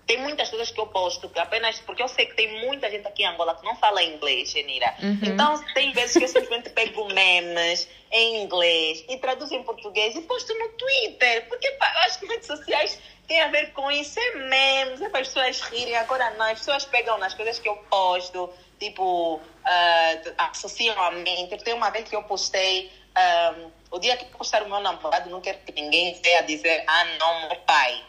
tem 0.06 0.18
muitas 0.18 0.50
coisas 0.50 0.70
que 0.70 0.80
eu 0.80 0.86
posto 0.86 1.28
que 1.28 1.38
apenas 1.38 1.78
porque 1.80 2.02
eu 2.02 2.08
sei 2.08 2.26
que 2.26 2.34
tem 2.34 2.66
muita 2.66 2.90
gente 2.90 3.06
aqui 3.06 3.22
em 3.22 3.26
Angola 3.26 3.54
que 3.54 3.64
não 3.64 3.74
fala 3.76 4.02
inglês, 4.02 4.50
Genira. 4.50 4.94
Uhum. 5.02 5.18
Então 5.22 5.64
tem 5.72 5.92
vezes 5.92 6.16
que 6.16 6.24
eu 6.24 6.28
simplesmente 6.28 6.70
pego 6.70 7.06
memes 7.12 7.88
em 8.10 8.42
inglês 8.42 9.04
e 9.08 9.16
traduzo 9.16 9.54
em 9.54 9.62
português 9.62 10.14
e 10.14 10.22
posto 10.22 10.52
no 10.54 10.68
Twitter, 10.70 11.48
porque 11.48 11.70
pá, 11.72 11.92
eu 11.94 12.00
acho 12.00 12.20
que 12.20 12.26
redes 12.26 12.46
sociais 12.46 12.98
têm 13.26 13.40
a 13.40 13.48
ver 13.48 13.72
com 13.72 13.90
isso, 13.90 14.18
é 14.18 14.34
memes, 14.34 15.00
é 15.00 15.08
para 15.08 15.20
as 15.20 15.28
pessoas 15.28 15.60
rirem. 15.62 15.96
Agora 15.96 16.30
não, 16.32 16.46
as 16.46 16.58
pessoas 16.58 16.84
pegam 16.84 17.18
nas 17.18 17.34
coisas 17.34 17.58
que 17.58 17.68
eu 17.68 17.76
posto, 17.90 18.50
tipo, 18.78 19.36
uh, 19.36 20.34
associam 20.38 21.00
a 21.00 21.10
mim. 21.10 21.46
Tipo, 21.48 21.64
tem 21.64 21.74
uma 21.74 21.90
vez 21.90 22.08
que 22.08 22.16
eu 22.16 22.22
postei. 22.22 22.86
Um, 22.86 23.16
ah, 23.16 23.54
o 23.92 23.98
dia 24.00 24.16
que 24.16 24.24
postar 24.24 24.64
o 24.64 24.68
meu 24.68 24.80
namorado, 24.80 25.30
não 25.30 25.40
quero 25.40 25.58
que 25.58 25.72
ninguém 25.72 26.20
venha 26.20 26.42
dizer, 26.42 26.82
ah, 26.86 27.04
não, 27.18 27.48
meu 27.48 27.56
pai. 27.58 28.02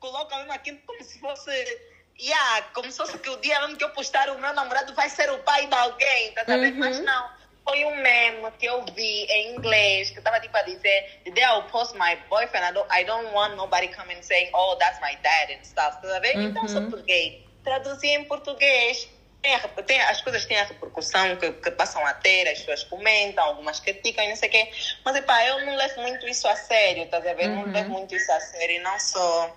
Coloca 0.00 0.36
mesmo 0.38 0.52
aquilo 0.52 0.78
como 0.86 1.02
se 1.02 1.18
fosse. 1.20 1.80
Yeah, 2.18 2.62
como 2.72 2.90
se 2.90 2.96
fosse 2.96 3.18
que 3.18 3.28
o 3.28 3.36
dia 3.38 3.60
mesmo 3.60 3.76
que 3.76 3.84
eu 3.84 3.90
postar 3.90 4.30
o 4.30 4.38
meu 4.38 4.52
namorado 4.54 4.94
vai 4.94 5.08
ser 5.10 5.30
o 5.30 5.38
pai 5.40 5.66
de 5.66 5.74
alguém, 5.74 6.32
tá 6.32 6.44
sabendo? 6.46 6.72
Uhum. 6.74 6.80
Mas 6.80 6.98
não. 7.00 7.30
foi 7.62 7.84
um 7.84 7.96
meme 7.96 8.50
que 8.58 8.64
eu 8.66 8.82
vi 8.94 9.24
em 9.24 9.54
inglês 9.56 10.10
que 10.10 10.18
estava 10.18 10.40
tipo 10.40 10.56
a 10.56 10.62
dizer 10.62 11.20
The 11.24 11.32
day 11.32 11.44
I'll 11.44 11.64
post 11.64 11.94
my 11.98 12.16
boyfriend, 12.30 12.64
I 12.64 12.72
don't, 12.72 12.88
I 12.90 13.04
don't 13.04 13.34
want 13.34 13.56
nobody 13.56 13.88
coming 13.88 14.22
saying, 14.22 14.50
oh, 14.54 14.76
that's 14.78 14.98
my 15.00 15.14
dad 15.22 15.52
and 15.52 15.62
stuff. 15.64 16.00
Tá 16.00 16.18
vendo? 16.20 16.42
Então, 16.42 16.62
Uhum. 16.62 16.68
sou 16.68 16.82
português. 16.82 17.42
Traduzi 17.64 18.06
em 18.06 18.24
português. 18.24 19.08
Tem, 19.42 19.54
a- 19.54 19.60
tem- 19.60 20.00
as 20.02 20.20
coisas 20.22 20.44
têm 20.44 20.58
a 20.58 20.64
repercussão 20.64 21.36
que, 21.36 21.52
que 21.52 21.70
passam 21.70 22.04
a 22.04 22.12
ter, 22.14 22.48
as 22.48 22.58
pessoas 22.58 22.84
comentam, 22.84 23.44
algumas 23.44 23.78
criticam 23.78 24.24
e 24.24 24.28
não 24.28 24.36
sei 24.36 24.48
o 24.48 24.52
quê. 24.52 24.70
Mas, 25.04 25.16
epá, 25.16 25.44
eu 25.44 25.64
não 25.64 25.76
levo 25.76 26.00
muito 26.02 26.26
isso 26.26 26.48
a 26.48 26.56
sério, 26.56 27.04
estás 27.04 27.24
a 27.26 27.34
ver? 27.34 27.48
Não 27.48 27.62
Uhum. 27.64 27.72
levo 27.72 27.90
muito 27.90 28.14
isso 28.14 28.30
a 28.32 28.40
sério. 28.40 28.82
Não 28.82 28.98
sou 28.98 29.56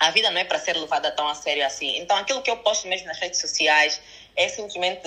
a 0.00 0.10
vida 0.10 0.30
não 0.30 0.40
é 0.40 0.44
para 0.44 0.58
ser 0.60 0.76
levada 0.76 1.10
tão 1.10 1.26
a 1.26 1.34
sério 1.34 1.64
assim. 1.66 1.98
Então, 1.98 2.16
aquilo 2.16 2.40
que 2.42 2.50
eu 2.50 2.56
posto 2.58 2.86
mesmo 2.86 3.08
nas 3.08 3.18
redes 3.18 3.40
sociais 3.40 4.00
é 4.36 4.48
simplesmente 4.48 5.02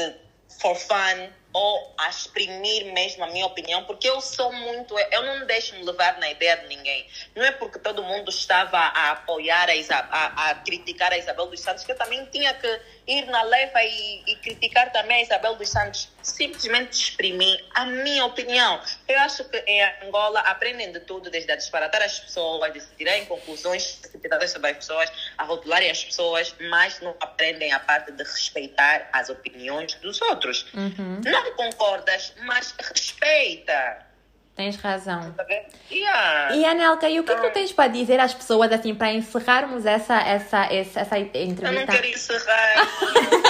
for 0.60 0.76
fun 0.76 1.32
ou 1.54 1.94
a 1.98 2.10
exprimir 2.10 2.86
mesmo 2.94 3.24
a 3.24 3.28
minha 3.28 3.46
opinião, 3.46 3.84
porque 3.84 4.08
eu 4.08 4.22
sou 4.22 4.52
muito. 4.54 4.98
Eu 4.98 5.24
não 5.24 5.46
deixo 5.46 5.76
me 5.76 5.84
levar 5.84 6.18
na 6.20 6.30
ideia 6.30 6.58
de 6.58 6.68
ninguém. 6.68 7.06
Não 7.36 7.44
é 7.44 7.52
porque 7.52 7.78
todo 7.80 8.04
mundo 8.04 8.30
estava 8.30 8.78
a 8.78 9.12
apoiar, 9.12 9.70
a, 9.70 9.76
Isa- 9.76 10.08
a, 10.10 10.50
a 10.52 10.56
criticar 10.56 11.12
a 11.12 11.18
Isabel 11.18 11.48
dos 11.48 11.60
Santos, 11.60 11.84
que 11.84 11.92
eu 11.92 11.98
também 11.98 12.26
tinha 12.28 12.54
que 12.54 12.82
ir 13.08 13.26
na 13.26 13.42
leva 13.44 13.84
e, 13.84 14.24
e 14.28 14.36
criticar 14.38 14.92
também 14.92 15.18
a 15.18 15.22
Isabel 15.22 15.56
dos 15.56 15.70
Santos. 15.70 16.10
Simplesmente 16.22 16.94
exprimir 16.94 17.64
a 17.74 17.86
minha 17.86 18.26
opinião. 18.26 18.82
Eu 19.08 19.20
acho 19.20 19.44
que 19.46 19.58
em 19.68 19.84
Angola 20.06 20.40
aprendem 20.42 20.92
de 20.92 21.00
tudo, 21.02 21.30
desde 21.30 21.52
a 21.52 21.56
disparatar 21.56 22.02
as 22.02 22.20
pessoas, 22.20 22.74
de 22.74 22.80
se 22.80 22.96
tirarem 22.96 23.26
conclusões 23.26 23.94
precipitadas 23.94 24.52
sobre 24.52 24.72
as 24.72 24.78
pessoas, 24.78 25.12
a 25.38 25.44
rotularem 25.44 25.90
as 25.90 26.04
pessoas, 26.04 26.56
mas 26.70 27.00
não 27.02 27.16
aprendem 27.20 27.74
a 27.74 27.80
parte 27.80 28.12
de 28.12 28.24
respeitar 28.24 29.10
as 29.12 29.30
opiniões 29.30 29.96
dos 29.96 30.22
outros. 30.22 30.66
Uhum. 30.74 31.22
Não 31.26 31.56
concordas, 31.56 32.34
mas 32.44 32.74
respeita. 32.78 34.12
Tens 34.56 34.76
razão. 34.76 35.32
Tá? 35.32 35.46
Yeah. 35.90 36.56
E 36.56 36.66
Anelka, 36.66 37.10
e 37.10 37.20
o 37.20 37.24
que, 37.24 37.32
é 37.32 37.36
que 37.36 37.42
tu 37.42 37.54
tens 37.54 37.72
para 37.72 37.88
dizer 37.88 38.20
às 38.20 38.34
pessoas, 38.34 38.72
assim, 38.72 38.94
para 38.94 39.12
encerrarmos 39.14 39.86
essa, 39.86 40.20
essa, 40.22 40.66
essa, 40.66 41.00
essa 41.00 41.18
Eu 41.18 41.26
não 41.26 41.42
entrevista? 41.52 41.92
quero 41.92 42.08
encerrar. 42.08 42.88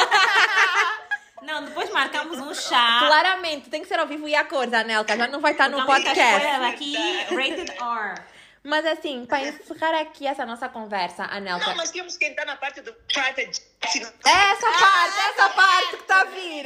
Não, 1.51 1.65
depois 1.65 1.89
marcamos 1.89 2.39
um 2.39 2.53
chá. 2.53 2.99
Claramente, 3.05 3.69
tem 3.69 3.81
que 3.81 3.87
ser 3.87 3.99
ao 3.99 4.07
vivo 4.07 4.25
e 4.25 4.33
a 4.33 4.45
cores, 4.45 4.73
Anelka, 4.73 5.17
já 5.17 5.27
não 5.27 5.41
vai 5.41 5.51
estar 5.51 5.69
no 5.69 5.85
podcast. 5.85 6.17
escolha 6.17 6.59
daqui, 6.59 6.95
rated 7.35 7.69
R. 7.71 8.21
Mas 8.63 8.85
assim, 8.85 9.25
para 9.25 9.41
encerrar 9.41 9.99
aqui 9.99 10.25
essa 10.25 10.45
nossa 10.45 10.69
conversa, 10.69 11.25
Anelka. 11.25 11.67
Não, 11.67 11.75
mas 11.75 11.91
temos 11.91 12.15
que 12.15 12.25
entrar 12.25 12.45
na 12.45 12.55
parte 12.55 12.79
do 12.79 12.95
strategy. 13.09 13.61
Essa 13.83 14.71
parte, 14.71 15.19
essa 15.29 15.49
parte 15.49 15.89
que 15.89 15.95
está 15.95 16.21
a 16.21 16.23
vir. 16.25 16.65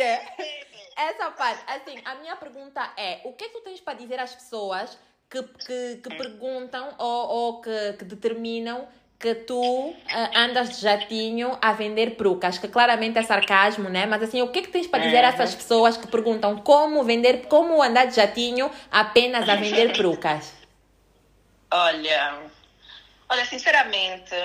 Essa 0.95 1.31
parte. 1.31 1.63
Assim, 1.67 1.99
a 2.05 2.15
minha 2.15 2.35
pergunta 2.35 2.93
é: 2.95 3.21
o 3.23 3.33
que 3.33 3.45
é 3.45 3.47
que 3.47 3.53
tu 3.53 3.61
tens 3.61 3.79
para 3.79 3.97
dizer 3.97 4.19
às 4.19 4.35
pessoas 4.35 4.99
que, 5.29 5.41
que, 5.41 6.01
que 6.03 6.15
perguntam 6.15 6.93
ou, 6.99 7.27
ou 7.27 7.61
que, 7.61 7.93
que 7.93 8.05
determinam 8.05 8.87
que 9.25 9.33
tu 9.33 9.95
ah, 10.07 10.29
andas 10.35 10.69
de 10.69 10.81
jatinho 10.83 11.57
a 11.59 11.73
vender 11.73 12.11
perucas? 12.11 12.59
Que 12.59 12.67
claramente 12.67 13.17
é 13.17 13.23
sarcasmo, 13.23 13.89
né? 13.89 14.05
Mas 14.05 14.21
assim, 14.21 14.43
o 14.43 14.49
que 14.49 14.59
é 14.59 14.61
que 14.61 14.67
tens 14.67 14.85
para 14.85 15.03
dizer 15.03 15.23
a 15.25 15.29
essas 15.29 15.55
pessoas 15.55 15.97
que 15.97 16.05
perguntam 16.05 16.57
como 16.59 17.03
vender, 17.03 17.47
como 17.47 17.81
andar 17.81 18.05
de 18.05 18.15
jatinho 18.15 18.69
apenas 18.91 19.49
a 19.49 19.55
vender 19.55 19.93
perucas? 19.93 20.53
Olha, 21.71 22.39
olha, 23.27 23.45
sinceramente, 23.45 24.35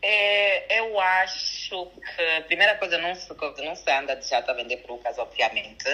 é, 0.00 0.78
eu 0.80 0.98
acho 0.98 1.86
que 2.16 2.36
a 2.38 2.42
primeira 2.44 2.76
coisa 2.76 2.96
não 2.96 3.14
se, 3.14 3.28
não 3.62 3.76
se 3.76 3.90
anda 3.90 4.16
de 4.16 4.26
jato 4.26 4.50
a 4.50 4.54
vender 4.54 4.78
perucas, 4.78 5.18
obviamente, 5.18 5.84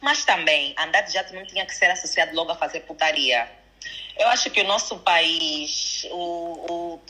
mas 0.00 0.24
também 0.24 0.76
andar 0.78 1.00
de 1.00 1.12
jato 1.12 1.34
não 1.34 1.44
tinha 1.44 1.66
que 1.66 1.74
ser 1.74 1.90
associado 1.90 2.36
logo 2.36 2.52
a 2.52 2.54
fazer 2.54 2.80
putaria. 2.82 3.48
Eu 4.18 4.28
acho 4.28 4.50
que 4.50 4.60
o 4.60 4.64
nosso 4.64 4.98
país, 4.98 6.06
o 6.10 7.00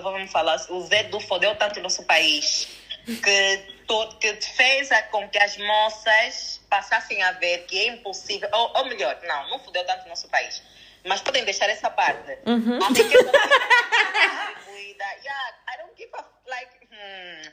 vamos 0.00 0.30
falar, 0.30 0.56
o 0.70 0.80
Zé 0.82 1.04
do 1.04 1.20
fodeu 1.20 1.54
tanto 1.56 1.78
o 1.78 1.82
nosso 1.82 2.02
país 2.04 2.68
que, 3.04 3.56
to- 3.86 4.16
que 4.20 4.32
fez 4.40 4.88
com 5.10 5.28
que 5.28 5.38
as 5.38 5.56
moças 5.58 6.60
passassem 6.70 7.22
a 7.22 7.32
ver 7.32 7.64
que 7.66 7.78
é 7.80 7.86
impossível, 7.88 8.48
ou, 8.52 8.72
ou 8.76 8.84
melhor, 8.86 9.18
não, 9.24 9.50
não 9.50 9.58
fodeu 9.58 9.84
tanto 9.84 10.06
o 10.06 10.08
nosso 10.08 10.28
país, 10.28 10.62
mas 11.04 11.20
podem 11.20 11.44
deixar 11.44 11.68
essa 11.68 11.90
parte. 11.90 12.38
Uhum. 12.46 12.78
A 12.82 12.88
riqueza 12.88 13.32
foi 13.32 14.28
distribuída. 14.54 15.04
Yeah, 15.24 15.56
I 15.68 15.76
don't 15.82 15.92
give 15.96 16.10
a 16.14 16.24
like. 16.48 16.72
hmm. 16.90 17.50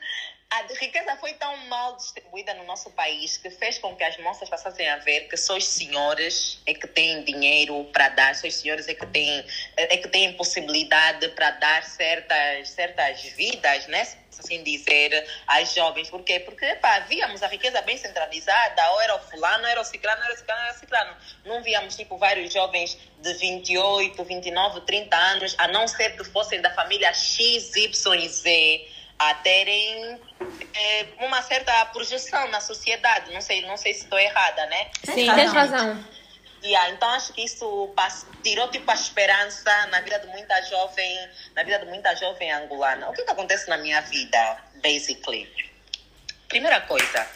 A 0.52 0.62
riqueza 0.80 1.16
foi 1.18 1.32
tão 1.34 1.56
mal 1.68 1.94
distribuída 1.94 2.52
no 2.54 2.64
nosso 2.64 2.90
país 2.90 3.36
que 3.36 3.50
fez 3.50 3.78
com 3.78 3.94
que 3.94 4.02
as 4.02 4.16
moças 4.18 4.48
passassem 4.48 4.88
a 4.88 4.96
ver 4.96 5.28
que 5.28 5.36
só 5.36 5.56
os 5.56 5.64
senhores 5.64 6.60
é 6.66 6.74
que 6.74 6.88
têm 6.88 7.22
dinheiro 7.22 7.84
para 7.92 8.08
dar, 8.08 8.34
só 8.34 8.48
os 8.48 8.54
senhores 8.56 8.88
é 8.88 8.94
que 8.94 9.06
têm, 9.06 9.46
é 9.76 9.96
que 9.96 10.08
têm 10.08 10.32
possibilidade 10.32 11.28
para 11.30 11.52
dar 11.52 11.84
certas, 11.84 12.70
certas 12.70 13.22
vidas, 13.22 13.86
né? 13.86 14.02
Assim 14.36 14.64
dizer, 14.64 15.24
às 15.46 15.72
jovens. 15.72 16.10
Por 16.10 16.24
quê? 16.24 16.40
Porque 16.40 16.74
pá, 16.76 16.98
víamos 17.00 17.44
a 17.44 17.46
riqueza 17.46 17.80
bem 17.82 17.96
centralizada, 17.96 18.90
ou 18.90 19.00
era 19.02 19.14
o 19.14 19.20
fulano, 19.20 19.66
era 19.66 19.80
o 19.80 19.84
ciclano, 19.84 20.20
era 20.24 20.34
o 20.34 20.36
ciclano, 20.36 20.62
era 20.62 20.72
o 20.72 20.78
ciclano. 20.78 21.16
Não 21.44 21.62
víamos 21.62 21.94
tipo 21.94 22.18
vários 22.18 22.52
jovens 22.52 22.98
de 23.20 23.34
28, 23.34 24.24
29, 24.24 24.80
30 24.80 25.16
anos, 25.16 25.54
a 25.58 25.68
não 25.68 25.86
ser 25.86 26.16
que 26.16 26.24
fossem 26.24 26.60
da 26.60 26.74
família 26.74 27.14
X, 27.14 27.76
Y 27.76 28.14
e 28.18 28.28
Z 28.28 28.99
a 29.20 29.34
terem 29.34 30.18
eh, 30.74 31.06
uma 31.18 31.42
certa 31.42 31.84
projeção 31.86 32.48
na 32.48 32.58
sociedade. 32.58 33.30
Não 33.32 33.40
sei, 33.42 33.66
não 33.66 33.76
sei 33.76 33.92
se 33.92 34.04
estou 34.04 34.18
errada, 34.18 34.64
né? 34.66 34.90
Sim, 35.04 35.26
razão. 35.26 35.36
tens 35.36 35.52
razão. 35.52 36.04
Yeah, 36.62 36.90
então 36.90 37.08
acho 37.10 37.32
que 37.34 37.44
isso 37.44 37.94
tirou 38.42 38.70
tipo 38.70 38.90
a 38.90 38.94
esperança 38.94 39.86
na 39.86 40.00
vida 40.00 40.18
de 40.18 40.26
muita 40.28 40.60
jovem, 40.62 41.28
na 41.54 41.62
vida 41.62 41.78
de 41.80 41.86
muita 41.86 42.14
jovem 42.16 42.50
angolana. 42.50 43.10
O 43.10 43.12
que, 43.12 43.22
que 43.22 43.30
acontece 43.30 43.68
na 43.68 43.76
minha 43.76 44.00
vida, 44.00 44.58
basically? 44.82 45.50
Primeira 46.48 46.80
coisa, 46.82 47.26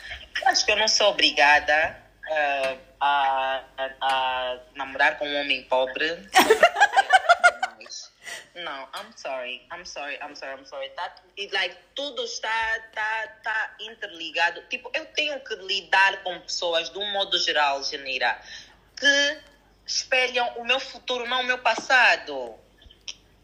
eu 0.40 0.48
acho 0.48 0.65
que 0.65 0.73
eu 0.73 0.77
não 0.77 0.89
sou 0.89 1.11
obrigada 1.11 1.97
eh, 2.31 2.77
a, 2.98 3.61
a, 3.77 3.90
a 4.01 4.59
namorar 4.74 5.19
com 5.19 5.27
um 5.27 5.40
homem 5.40 5.62
pobre. 5.65 6.06
Não, 8.55 8.82
I'm 8.94 9.10
sorry, 9.16 9.66
I'm 9.72 9.85
sorry, 9.85 10.16
I'm 10.22 10.35
sorry, 10.36 10.55
I'm 10.60 10.64
sorry. 10.64 10.90
It, 11.36 11.52
like, 11.52 11.76
tudo 11.97 12.22
está, 12.24 12.48
tá, 12.94 13.28
tá 13.43 13.74
interligado. 13.81 14.62
Tipo, 14.70 14.90
eu 14.94 15.05
tenho 15.06 15.40
que 15.40 15.56
lidar 15.56 16.22
com 16.22 16.39
pessoas, 16.40 16.89
de 16.90 16.98
um 16.98 17.10
modo 17.12 17.36
geral, 17.39 17.82
Genira, 17.82 18.40
que 18.97 19.39
espelham 19.85 20.48
o 20.56 20.64
meu 20.64 20.78
futuro, 20.78 21.26
não 21.28 21.40
o 21.40 21.44
meu 21.44 21.59
passado. 21.59 22.55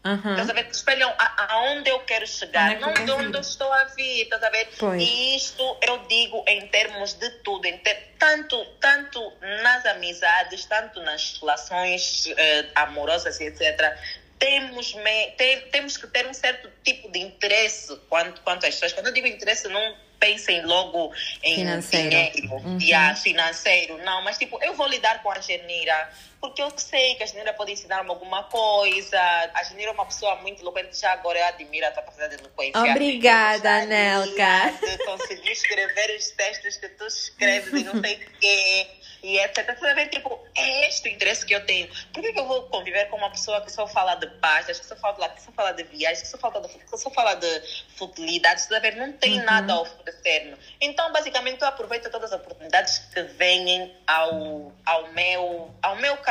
Aham. 0.03 0.31
Estás 0.31 0.49
a 0.49 0.53
ver? 0.53 0.63
Que 0.63 0.75
espelham 0.75 1.13
a- 1.15 1.53
aonde 1.53 1.89
eu 1.89 1.99
quero 2.05 2.25
chegar, 2.25 2.71
é 2.71 2.79
não 2.79 2.91
queres 2.91 3.05
de 3.05 3.11
onde 3.11 3.37
eu 3.37 3.41
estou 3.41 3.71
a 3.71 3.83
vir, 3.83 4.23
estás 4.23 4.41
a 4.41 4.49
ver? 4.49 4.67
Pois. 4.79 4.99
E 5.03 5.35
isto 5.35 5.77
eu 5.81 5.97
digo 6.07 6.43
em 6.47 6.67
termos 6.69 7.13
de 7.13 7.29
tudo, 7.43 7.65
em 7.65 7.77
ter, 7.79 8.15
tanto, 8.17 8.65
tanto 8.79 9.31
nas 9.61 9.85
amizades, 9.85 10.65
tanto 10.65 11.01
nas 11.01 11.37
relações 11.39 12.25
eh, 12.35 12.65
amorosas 12.73 13.39
etc. 13.39 13.95
Temos, 14.41 14.95
me, 14.95 15.27
tem- 15.37 15.61
temos 15.69 15.97
que 15.97 16.07
ter 16.07 16.25
um 16.25 16.33
certo 16.33 16.67
tipo 16.83 17.11
de 17.11 17.19
interesse 17.19 17.95
quanto, 18.09 18.41
quanto 18.41 18.65
às 18.65 18.73
pessoas. 18.73 18.91
Quando 18.91 19.05
eu 19.05 19.13
digo 19.13 19.27
interesse, 19.27 19.67
não 19.67 19.95
pensem 20.19 20.65
logo 20.65 21.13
em 21.43 21.55
Financeiro. 21.57 22.09
dinheiro, 22.09 22.53
Uhum. 22.55 22.79
yeah, 22.81 23.15
financeiro, 23.15 23.99
não, 24.03 24.23
mas 24.23 24.39
tipo, 24.39 24.57
eu 24.63 24.73
vou 24.73 24.87
lidar 24.87 25.21
com 25.21 25.31
a 25.31 25.39
Genira, 25.39 26.11
porque 26.41 26.61
eu 26.61 26.73
sei 26.75 27.13
que 27.15 27.23
a 27.23 27.25
Genira 27.27 27.53
pode 27.53 27.71
ensinar-me 27.71 28.09
alguma 28.09 28.43
coisa. 28.45 29.19
A 29.53 29.63
Genira 29.63 29.91
é 29.91 29.93
uma 29.93 30.05
pessoa 30.07 30.35
muito 30.37 30.61
eloquente, 30.61 30.99
já 30.99 31.13
agora 31.13 31.37
eu 31.37 31.45
admiro 31.45 31.85
a 31.85 31.91
tua 31.91 32.01
capacidade 32.01 32.35
de 32.35 32.41
eloquência. 32.41 32.81
Obrigada, 32.81 33.83
Anelka. 33.83 34.73
De 34.81 34.97
conseguir 35.05 35.51
escrever 35.51 36.17
os 36.17 36.31
textos 36.31 36.77
que 36.77 36.89
tu 36.89 37.05
escreves 37.05 37.71
e 37.71 37.83
não 37.83 38.01
sei 38.01 38.15
o 38.15 38.39
quê. 38.39 38.87
E 39.23 39.37
etc. 39.37 39.77
Vê, 39.93 40.07
tipo, 40.07 40.39
é 40.55 40.87
este 40.87 41.07
o 41.07 41.11
interesse 41.11 41.45
que 41.45 41.53
eu 41.53 41.63
tenho. 41.63 41.87
Por 42.11 42.23
que, 42.23 42.33
que 42.33 42.39
eu 42.39 42.47
vou 42.47 42.63
conviver 42.63 43.05
com 43.09 43.17
uma 43.17 43.29
pessoa 43.29 43.61
que 43.61 43.71
só 43.71 43.85
fala 43.85 44.15
de 44.15 44.25
pastas, 44.39 44.79
que 44.79 44.85
só 44.85 44.95
fala, 44.95 45.29
que 45.29 45.43
só 45.43 45.51
fala 45.51 45.73
de 45.73 45.83
viagens, 45.83 46.23
que 46.23 46.27
só, 46.27 46.39
fala 46.39 46.59
de, 46.59 46.67
que 46.69 46.97
só 46.97 47.09
fala 47.11 47.35
de 47.35 47.61
futilidades? 47.97 48.65
Você 48.65 48.79
vê, 48.79 48.91
não 48.91 49.13
tem 49.13 49.39
nada 49.41 49.73
a 49.73 49.81
oferecer-me. 49.81 50.57
Então, 50.79 51.11
basicamente, 51.11 51.61
eu 51.61 51.67
aproveito 51.67 52.09
todas 52.09 52.33
as 52.33 52.39
oportunidades 52.39 52.97
que 53.13 53.21
vêm 53.21 53.95
ao, 54.07 54.73
ao, 54.85 55.11
meu, 55.11 55.71
ao 55.83 55.95
meu 55.97 56.17
caminho. 56.17 56.30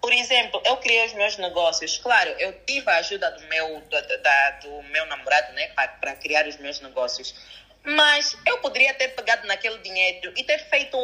Por 0.00 0.12
exemplo, 0.12 0.60
eu 0.64 0.76
criei 0.76 1.06
os 1.06 1.12
meus 1.14 1.36
negócios. 1.36 1.98
Claro, 1.98 2.30
eu 2.38 2.52
tive 2.66 2.90
a 2.90 2.96
ajuda 2.96 3.30
do 3.30 3.40
meu, 3.44 3.80
da, 3.90 4.00
da- 4.00 4.50
do 4.62 4.82
meu 4.84 5.06
namorado 5.06 5.52
né, 5.52 5.68
para 6.00 6.14
criar 6.16 6.46
os 6.46 6.56
meus 6.56 6.80
negócios. 6.80 7.34
Mas 7.82 8.36
eu 8.46 8.58
poderia 8.58 8.94
ter 8.94 9.08
pegado 9.08 9.46
naquele 9.46 9.78
dinheiro 9.78 10.32
e 10.36 10.42
ter 10.42 10.58
feito 10.58 10.96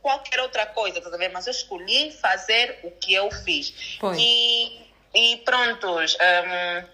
qualquer 0.00 0.40
outra 0.40 0.66
coisa, 0.66 1.00
tá 1.00 1.10
vendo? 1.16 1.32
Mas 1.32 1.46
eu 1.46 1.50
escolhi 1.50 2.10
fazer 2.10 2.78
o 2.82 2.90
que 2.90 3.12
eu 3.14 3.30
fiz. 3.30 3.96
Pois. 4.00 4.18
E, 4.20 4.86
e 5.14 5.36
prontos. 5.44 6.14
hum, 6.16 6.88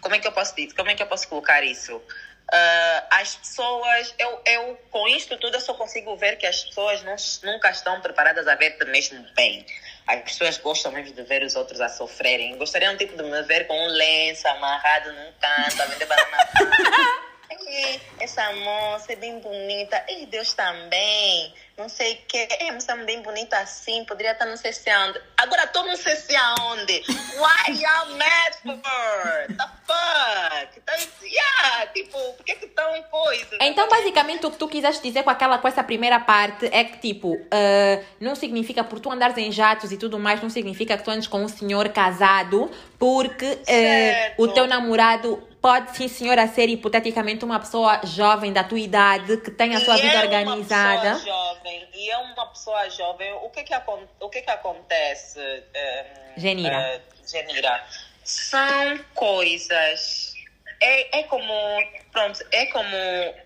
como 0.00 0.14
é 0.14 0.18
que 0.18 0.26
eu 0.26 0.32
posso 0.32 0.54
dizer? 0.56 0.74
Como 0.74 0.90
é 0.90 0.94
que 0.94 1.02
eu 1.02 1.06
posso 1.06 1.28
colocar 1.28 1.62
isso? 1.62 1.96
Uh, 1.96 3.06
as 3.10 3.36
pessoas, 3.36 4.14
eu, 4.18 4.42
eu 4.44 4.78
com 4.90 5.08
isto 5.08 5.38
tudo 5.38 5.56
eu 5.56 5.60
só 5.60 5.72
consigo 5.72 6.14
ver 6.16 6.36
que 6.36 6.46
as 6.46 6.64
pessoas 6.64 7.02
não, 7.02 7.16
nunca 7.44 7.70
estão 7.70 7.98
preparadas 8.02 8.46
a 8.46 8.54
ver-te 8.54 8.84
mesmo 8.86 9.24
bem. 9.34 9.64
As 10.06 10.20
pessoas 10.22 10.58
gostam 10.58 10.92
mesmo 10.92 11.14
de 11.14 11.22
ver 11.22 11.42
os 11.44 11.54
outros 11.54 11.80
a 11.80 11.88
sofrerem. 11.88 12.56
Gostariam 12.58 12.96
tipo 12.96 13.16
de 13.16 13.22
me 13.22 13.42
ver 13.42 13.66
com 13.66 13.74
um 13.74 13.86
lenço 13.88 14.46
amarrado 14.48 15.12
num 15.12 15.32
canto, 15.40 15.82
a 15.82 15.86
vender 15.86 16.06
banana. 16.06 16.81
Moça 18.56 19.12
é 19.12 19.16
bem 19.16 19.38
bonita. 19.40 20.04
E 20.08 20.26
Deus 20.26 20.52
também. 20.52 21.52
Não 21.76 21.88
sei 21.88 22.14
o 22.14 22.16
que. 22.28 22.48
É, 22.60 22.70
moça 22.70 22.94
bem 22.96 23.22
bonita 23.22 23.58
assim. 23.58 24.04
Poderia 24.04 24.32
estar 24.32 24.46
não 24.46 24.56
sei 24.56 24.72
se 24.72 24.88
aonde. 24.90 25.20
Agora 25.36 25.64
estou 25.64 25.84
não 25.84 25.96
sei 25.96 26.16
se 26.16 26.34
aonde. 26.36 27.02
Why 27.36 27.80
y'all 27.80 28.16
mad 28.16 28.54
for? 28.62 29.56
The 29.56 29.68
fuck? 29.86 30.78
Então, 30.78 30.94
yeah, 31.22 31.86
tipo, 31.92 32.18
por 32.18 32.44
que 32.44 32.54
que 32.56 32.66
tão 32.68 33.02
coisa? 33.04 33.58
Então, 33.60 33.88
basicamente, 33.88 34.46
o 34.46 34.50
que 34.50 34.58
tu 34.58 34.68
quiseste 34.68 35.02
dizer 35.02 35.22
com, 35.22 35.30
aquela, 35.30 35.58
com 35.58 35.68
essa 35.68 35.82
primeira 35.82 36.20
parte 36.20 36.68
é 36.72 36.84
que, 36.84 36.98
tipo, 36.98 37.34
uh, 37.34 38.04
não 38.20 38.34
significa 38.34 38.84
por 38.84 39.00
tu 39.00 39.10
andares 39.10 39.36
em 39.38 39.50
jatos 39.50 39.92
e 39.92 39.96
tudo 39.96 40.18
mais, 40.18 40.42
não 40.42 40.50
significa 40.50 40.96
que 40.96 41.04
tu 41.04 41.10
andes 41.10 41.26
com 41.26 41.42
um 41.42 41.48
senhor 41.48 41.88
casado, 41.88 42.70
porque 42.98 43.46
uh, 43.46 44.42
o 44.42 44.48
teu 44.48 44.66
namorado 44.66 45.42
pode 45.62 45.96
sim, 45.96 46.08
senhora, 46.08 46.46
ser 46.48 46.68
hipoteticamente 46.68 47.44
uma 47.44 47.60
pessoa 47.60 48.00
jovem 48.04 48.52
da 48.52 48.64
tua 48.64 48.80
idade 48.80 49.36
que 49.36 49.50
tem 49.50 49.76
a 49.76 49.80
sua 49.80 49.96
e 49.96 50.02
vida 50.02 50.14
é 50.14 50.24
organizada. 50.24 51.08
Uma 51.10 51.18
pessoa 51.18 51.54
jovem, 51.54 51.88
e 51.94 52.10
é 52.10 52.18
uma 52.18 52.46
pessoa 52.46 52.90
jovem. 52.90 53.32
O 53.34 53.48
que 53.50 53.62
que, 53.62 53.74
o 54.20 54.28
que, 54.28 54.42
que 54.42 54.50
acontece, 54.50 55.38
um, 55.38 56.40
Genira? 56.40 57.00
Uh, 57.00 57.30
Genira? 57.30 57.86
São 58.24 58.98
coisas 59.14 60.31
é, 60.82 61.20
é 61.20 61.22
como, 61.24 61.52
pronto, 62.10 62.44
é 62.50 62.66
como 62.66 62.96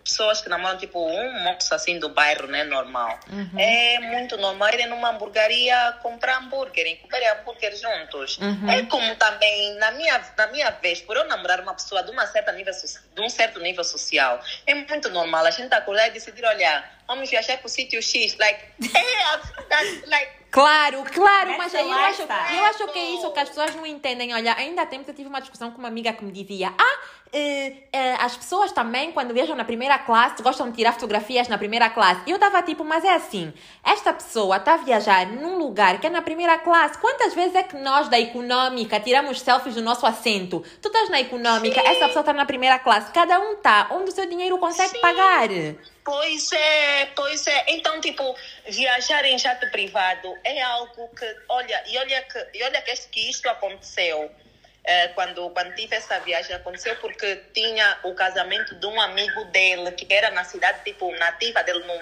pessoas 0.02 0.40
que 0.40 0.48
namoram, 0.48 0.78
tipo, 0.78 0.98
um 0.98 1.42
moço 1.44 1.74
assim 1.74 1.98
do 1.98 2.08
bairro, 2.08 2.46
né, 2.46 2.64
normal. 2.64 3.20
Uhum. 3.30 3.60
É 3.60 3.98
muito 3.98 4.38
normal 4.38 4.70
irem 4.72 4.86
numa 4.86 5.10
hamburgueria 5.10 5.98
comprar 6.02 6.38
hambúrguer 6.38 6.86
e 6.86 6.96
comer 6.96 7.26
hambúrguer 7.32 7.76
juntos. 7.76 8.38
Uhum. 8.38 8.70
É 8.70 8.82
como 8.84 9.14
também, 9.16 9.74
na 9.74 9.90
minha, 9.90 10.20
na 10.36 10.46
minha 10.46 10.70
vez, 10.70 11.02
por 11.02 11.16
eu 11.16 11.26
namorar 11.26 11.60
uma 11.60 11.74
pessoa 11.74 12.02
de, 12.02 12.10
uma 12.10 12.26
certa 12.26 12.52
nível, 12.52 12.72
de 13.14 13.20
um 13.20 13.28
certo 13.28 13.60
nível 13.60 13.84
social, 13.84 14.40
é 14.66 14.74
muito 14.74 15.10
normal 15.10 15.44
a 15.44 15.50
gente 15.50 15.72
acordar 15.74 16.08
e 16.08 16.12
decidir, 16.12 16.44
olha, 16.46 16.84
vamos 17.06 17.28
viajar 17.28 17.58
para 17.58 17.66
o 17.66 17.68
sítio 17.68 18.02
X. 18.02 18.36
Like, 18.38 18.64
é, 18.96 20.06
like, 20.06 20.36
Claro, 20.56 21.04
claro, 21.12 21.58
mas 21.58 21.74
aí 21.74 21.84
eu 21.84 21.98
acho, 21.98 22.22
eu 22.22 22.64
acho 22.64 22.88
que 22.88 22.98
é 22.98 23.10
isso 23.10 23.30
que 23.30 23.40
as 23.40 23.48
pessoas 23.50 23.74
não 23.74 23.84
entendem. 23.84 24.32
Olha, 24.32 24.54
ainda 24.54 24.80
há 24.82 24.86
tempo 24.86 25.10
eu 25.10 25.14
tive 25.14 25.28
uma 25.28 25.40
discussão 25.40 25.70
com 25.70 25.78
uma 25.78 25.88
amiga 25.88 26.14
que 26.14 26.24
me 26.24 26.32
dizia: 26.32 26.72
Ah, 26.78 26.98
as 28.18 28.36
pessoas 28.36 28.72
também, 28.72 29.12
quando 29.12 29.32
viajam 29.34 29.56
na 29.56 29.64
primeira 29.64 29.98
classe, 29.98 30.42
gostam 30.42 30.70
de 30.70 30.76
tirar 30.76 30.92
fotografias 30.92 31.48
na 31.48 31.58
primeira 31.58 31.90
classe. 31.90 32.22
E 32.26 32.30
eu 32.30 32.38
tava 32.38 32.62
tipo, 32.62 32.84
mas 32.84 33.04
é 33.04 33.14
assim: 33.14 33.52
esta 33.84 34.12
pessoa 34.12 34.56
está 34.56 34.74
a 34.74 34.76
viajar 34.78 35.26
num 35.26 35.58
lugar 35.58 36.00
que 36.00 36.06
é 36.06 36.10
na 36.10 36.22
primeira 36.22 36.58
classe. 36.58 36.98
Quantas 36.98 37.34
vezes 37.34 37.54
é 37.54 37.62
que 37.62 37.76
nós 37.76 38.08
da 38.08 38.18
econômica 38.18 38.98
tiramos 39.00 39.40
selfies 39.40 39.74
do 39.74 39.82
nosso 39.82 40.06
assento? 40.06 40.64
Tu 40.80 40.88
estás 40.88 41.08
na 41.10 41.20
econômica, 41.20 41.80
Sim. 41.80 41.86
essa 41.86 42.06
pessoa 42.06 42.20
está 42.20 42.32
na 42.32 42.46
primeira 42.46 42.78
classe. 42.78 43.12
Cada 43.12 43.38
um 43.38 43.56
tá 43.56 43.88
onde 43.90 44.10
o 44.10 44.14
seu 44.14 44.26
dinheiro 44.26 44.58
consegue 44.58 44.90
Sim. 44.90 45.00
pagar. 45.00 45.48
Pois 46.04 46.52
é, 46.52 47.06
pois 47.16 47.46
é. 47.48 47.64
Então, 47.68 48.00
tipo, 48.00 48.34
viajar 48.68 49.24
em 49.24 49.36
jato 49.38 49.68
privado 49.70 50.32
é 50.44 50.62
algo 50.62 51.08
que, 51.08 51.36
olha, 51.48 51.82
e 51.88 51.98
olha 51.98 52.22
que, 52.22 52.58
e 52.58 52.62
olha 52.62 52.80
que, 52.80 52.94
que 53.08 53.28
isto 53.28 53.48
aconteceu 53.48 54.30
quando, 55.14 55.50
quando 55.50 55.74
tive 55.74 55.96
essa 55.96 56.18
viagem, 56.20 56.54
aconteceu 56.54 56.94
porque 56.96 57.36
tinha 57.52 57.98
o 58.04 58.14
casamento 58.14 58.74
de 58.74 58.86
um 58.86 59.00
amigo 59.00 59.44
dele, 59.46 59.90
que 59.92 60.06
era 60.12 60.30
na 60.30 60.44
cidade, 60.44 60.84
tipo, 60.84 61.12
nativa 61.16 61.62
dele, 61.62 61.80
no, 61.80 61.96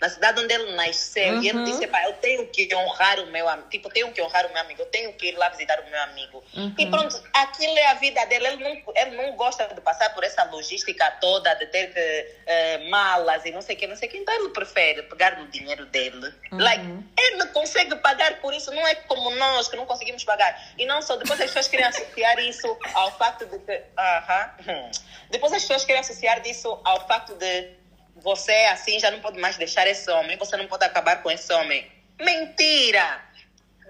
na 0.00 0.08
cidade 0.08 0.40
onde 0.40 0.54
ele 0.54 0.72
nasceu. 0.72 1.34
Uhum. 1.34 1.42
E 1.42 1.48
ele 1.48 1.58
uhum. 1.58 1.64
disse, 1.64 1.86
pá, 1.86 2.04
eu 2.04 2.14
tenho 2.14 2.46
que 2.46 2.74
honrar 2.74 3.20
o 3.20 3.26
meu 3.26 3.48
amigo, 3.48 3.68
tipo, 3.68 3.90
tenho 3.90 4.12
que 4.12 4.22
honrar 4.22 4.46
o 4.46 4.52
meu 4.52 4.60
amigo, 4.60 4.82
eu 4.82 4.86
tenho 4.86 5.12
que 5.12 5.28
ir 5.28 5.36
lá 5.36 5.48
visitar 5.48 5.80
o 5.80 5.90
meu 5.90 6.02
amigo. 6.02 6.44
Uhum. 6.54 6.74
E 6.78 6.86
pronto, 6.86 7.22
aquilo 7.34 7.76
é 7.76 7.86
a 7.88 7.94
vida 7.94 8.24
dele. 8.26 8.46
Ele 8.48 8.64
não, 8.64 8.94
ele 8.94 9.16
não 9.16 9.36
gosta 9.36 9.66
de 9.66 9.80
passar 9.80 10.14
por 10.14 10.24
essa 10.24 10.44
logística 10.44 11.10
toda, 11.20 11.52
de 11.54 11.66
ter 11.66 11.92
que, 11.92 12.00
uh, 12.00 12.90
malas 12.90 13.44
e 13.44 13.50
não 13.50 13.60
sei 13.60 13.76
o 13.76 13.78
que, 13.78 13.86
não 13.86 13.96
sei 13.96 14.08
o 14.08 14.10
que. 14.10 14.18
Então 14.18 14.34
ele 14.34 14.50
prefere 14.50 15.02
pegar 15.02 15.38
no 15.38 15.48
dinheiro 15.48 15.84
dele. 15.86 16.32
Uhum. 16.52 16.58
Like, 16.58 16.84
ele 17.18 17.46
consegue 17.46 17.96
pagar 17.96 18.40
por 18.40 18.54
isso, 18.54 18.70
não 18.70 18.86
é 18.86 18.94
como 18.94 19.30
nós 19.32 19.68
que 19.68 19.76
não 19.76 19.86
conseguimos 19.86 20.24
pagar. 20.24 20.72
E 20.78 20.86
não 20.86 21.02
só, 21.02 21.16
depois 21.16 21.40
as 21.40 21.46
pessoas 21.46 21.68
querem 21.68 21.86
associar 22.02 22.38
isso 22.40 22.78
ao 22.94 23.16
facto 23.18 23.46
de 23.46 23.58
que. 23.58 23.72
Uh 23.72 24.26
-huh. 24.26 25.00
Depois 25.30 25.52
as 25.52 25.62
pessoas 25.62 25.84
querem 25.84 26.00
associar 26.00 26.40
isso 26.46 26.80
ao 26.84 27.06
facto 27.06 27.34
de 27.34 27.78
você 28.16 28.52
assim 28.72 28.98
já 28.98 29.10
não 29.10 29.20
pode 29.20 29.38
mais 29.38 29.56
deixar 29.56 29.86
esse 29.86 30.10
homem, 30.10 30.36
você 30.36 30.56
não 30.56 30.66
pode 30.66 30.84
acabar 30.84 31.22
com 31.22 31.30
esse 31.30 31.52
homem. 31.52 31.90
Mentira! 32.18 33.22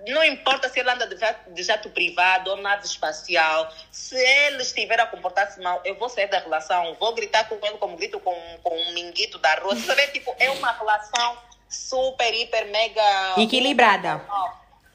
Não 0.06 0.22
importa 0.22 0.68
se 0.68 0.78
ele 0.78 0.90
anda 0.90 1.06
de 1.06 1.16
jato, 1.16 1.50
de 1.52 1.62
jato 1.62 1.90
privado 1.90 2.50
ou 2.50 2.56
nave 2.56 2.86
espacial, 2.86 3.72
se 3.90 4.16
ele 4.16 4.62
estiver 4.62 5.00
a 5.00 5.06
comportar-se 5.06 5.60
mal, 5.60 5.80
eu 5.84 5.96
vou 5.96 6.08
sair 6.08 6.28
da 6.28 6.38
relação, 6.38 6.94
vou 7.00 7.12
gritar 7.14 7.48
com 7.48 7.58
ele 7.62 7.78
como 7.78 7.96
grito 7.96 8.20
com, 8.20 8.34
com 8.62 8.76
um 8.76 8.92
minguito 8.92 9.38
da 9.38 9.56
rua. 9.56 9.74
Você 9.74 9.86
sabe, 9.86 10.06
tipo, 10.08 10.34
é 10.38 10.50
uma 10.50 10.70
relação 10.72 11.38
super, 11.68 12.32
hiper, 12.32 12.66
mega. 12.68 13.34
Equilibrada. 13.38 14.24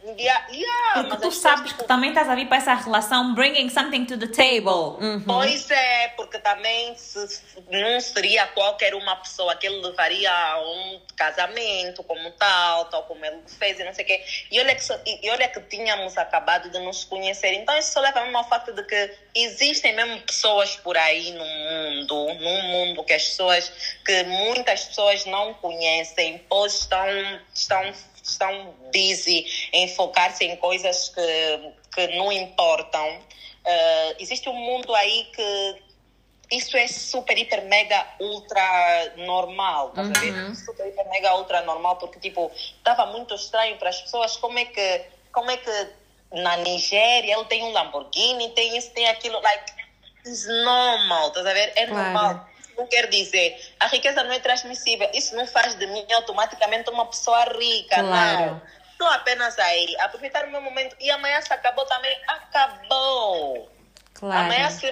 Yeah, 0.06 0.48
yeah, 0.52 1.04
Porque 1.08 1.18
tu 1.18 1.32
sabes 1.32 1.72
que 1.72 1.86
também 1.86 2.10
estás 2.10 2.28
a 2.28 2.36
vir 2.36 2.48
para 2.48 2.58
essa 2.58 2.74
relação 2.74 3.34
bringing 3.34 3.70
something 3.70 4.06
to 4.06 4.18
the 4.18 4.28
table. 4.28 5.00
Uhum. 5.00 5.24
Pois 5.26 5.72
é, 5.72 6.10
porque 6.10 6.40
também 6.40 6.94
se, 6.98 7.42
não 7.72 8.02
seria 8.02 8.46
qualquer 8.48 8.94
uma 8.96 9.16
pessoa 9.16 9.56
que 9.56 9.66
ele 9.66 9.80
levaria 9.80 10.30
a 10.30 10.60
um 10.60 11.02
casamento 11.16 12.04
como 12.04 12.30
tal, 12.32 12.86
tal 12.86 13.04
como 13.04 13.24
ele 13.26 13.40
fez 13.48 13.80
e 13.80 13.84
não 13.86 13.94
sei 13.94 14.04
o 14.04 14.08
quê. 14.08 14.24
E 14.52 14.60
olha, 14.60 14.76
que, 14.76 14.84
e 15.06 15.30
olha 15.30 15.48
que 15.48 15.62
tínhamos 15.62 16.18
acabado 16.18 16.70
de 16.70 16.80
nos 16.80 17.06
conhecer. 17.06 17.54
Então 17.54 17.78
isso 17.78 17.94
só 17.94 18.02
leva 18.02 18.22
mesmo 18.24 18.38
ao 18.38 18.50
facto 18.50 18.74
de 18.74 18.84
que 18.84 19.12
existem 19.34 19.96
mesmo 19.96 20.20
pessoas 20.22 20.76
por 20.76 20.98
aí 20.98 21.32
no 21.32 21.46
mundo, 21.46 22.34
num 22.42 22.62
mundo 22.64 23.04
que 23.06 23.14
as 23.14 23.24
pessoas, 23.24 23.72
que 24.06 24.24
muitas 24.24 24.84
pessoas 24.84 25.26
não 25.26 25.54
conhecem, 25.54 26.44
pois 26.50 26.82
estão, 26.82 27.08
estão 27.54 27.94
estão 28.24 28.74
busy 28.94 29.46
em 29.74 29.88
focar-se 29.90 30.46
em 30.46 30.56
coisas 30.58 31.10
que, 31.10 31.74
que 31.94 32.08
não 32.16 32.32
importam. 32.32 33.08
Uh, 33.66 34.16
existe 34.20 34.50
um 34.50 34.56
mundo 34.56 34.94
aí 34.96 35.26
que 35.34 35.84
isso 36.52 36.76
é 36.78 36.88
super, 36.88 37.38
hiper, 37.38 37.66
mega, 37.66 38.06
ultra 38.20 39.14
normal, 39.18 39.90
tá 39.90 40.02
uhum. 40.02 40.56
Super, 40.56 40.88
hiper, 40.88 41.10
mega, 41.10 41.36
ultra 41.36 41.62
normal, 41.62 41.96
porque, 41.98 42.20
tipo, 42.20 42.52
estava 42.78 43.08
muito 43.08 43.34
estranho 43.34 43.78
para 43.78 43.90
as 43.90 44.02
pessoas 44.02 44.36
como 44.38 44.60
é 44.60 44.66
que, 44.66 45.06
como 45.32 45.50
é 45.50 45.58
que 45.58 45.88
na 46.32 46.58
Nigéria 46.58 47.36
ele 47.36 47.46
tem 47.46 47.64
um 47.64 47.72
Lamborghini, 47.72 48.50
tem 48.50 48.78
isso, 48.78 48.92
tem 48.92 49.08
aquilo, 49.08 49.40
like, 49.42 49.74
it's 50.26 50.46
normal, 50.46 51.32
tá 51.32 51.40
a 51.40 51.54
ver? 51.54 51.74
É 51.76 51.88
claro. 51.88 52.04
normal 52.04 52.53
não 52.78 52.88
quer 52.88 53.08
dizer, 53.08 53.60
a 53.80 53.88
riqueza 53.88 54.24
não 54.24 54.32
é 54.32 54.40
transmissível. 54.40 55.10
Isso 55.14 55.36
não 55.36 55.46
faz 55.48 55.76
de 55.76 55.86
mim 55.88 56.06
automaticamente 56.14 56.90
uma 56.90 57.06
pessoa 57.06 57.44
rica, 57.46 58.02
claro. 58.02 58.46
não. 58.46 58.62
Estou 58.92 59.08
apenas 59.08 59.58
aí, 59.60 59.96
aproveitar 60.00 60.46
o 60.46 60.52
meu 60.52 60.62
momento. 60.62 60.96
E 61.00 61.10
amanhã 61.12 61.42
se 61.42 61.52
acabou 61.52 61.86
também, 61.86 62.16
acabou. 62.28 63.70
Claro. 64.14 64.46
Amanhã 64.46 64.70
se 64.70 64.88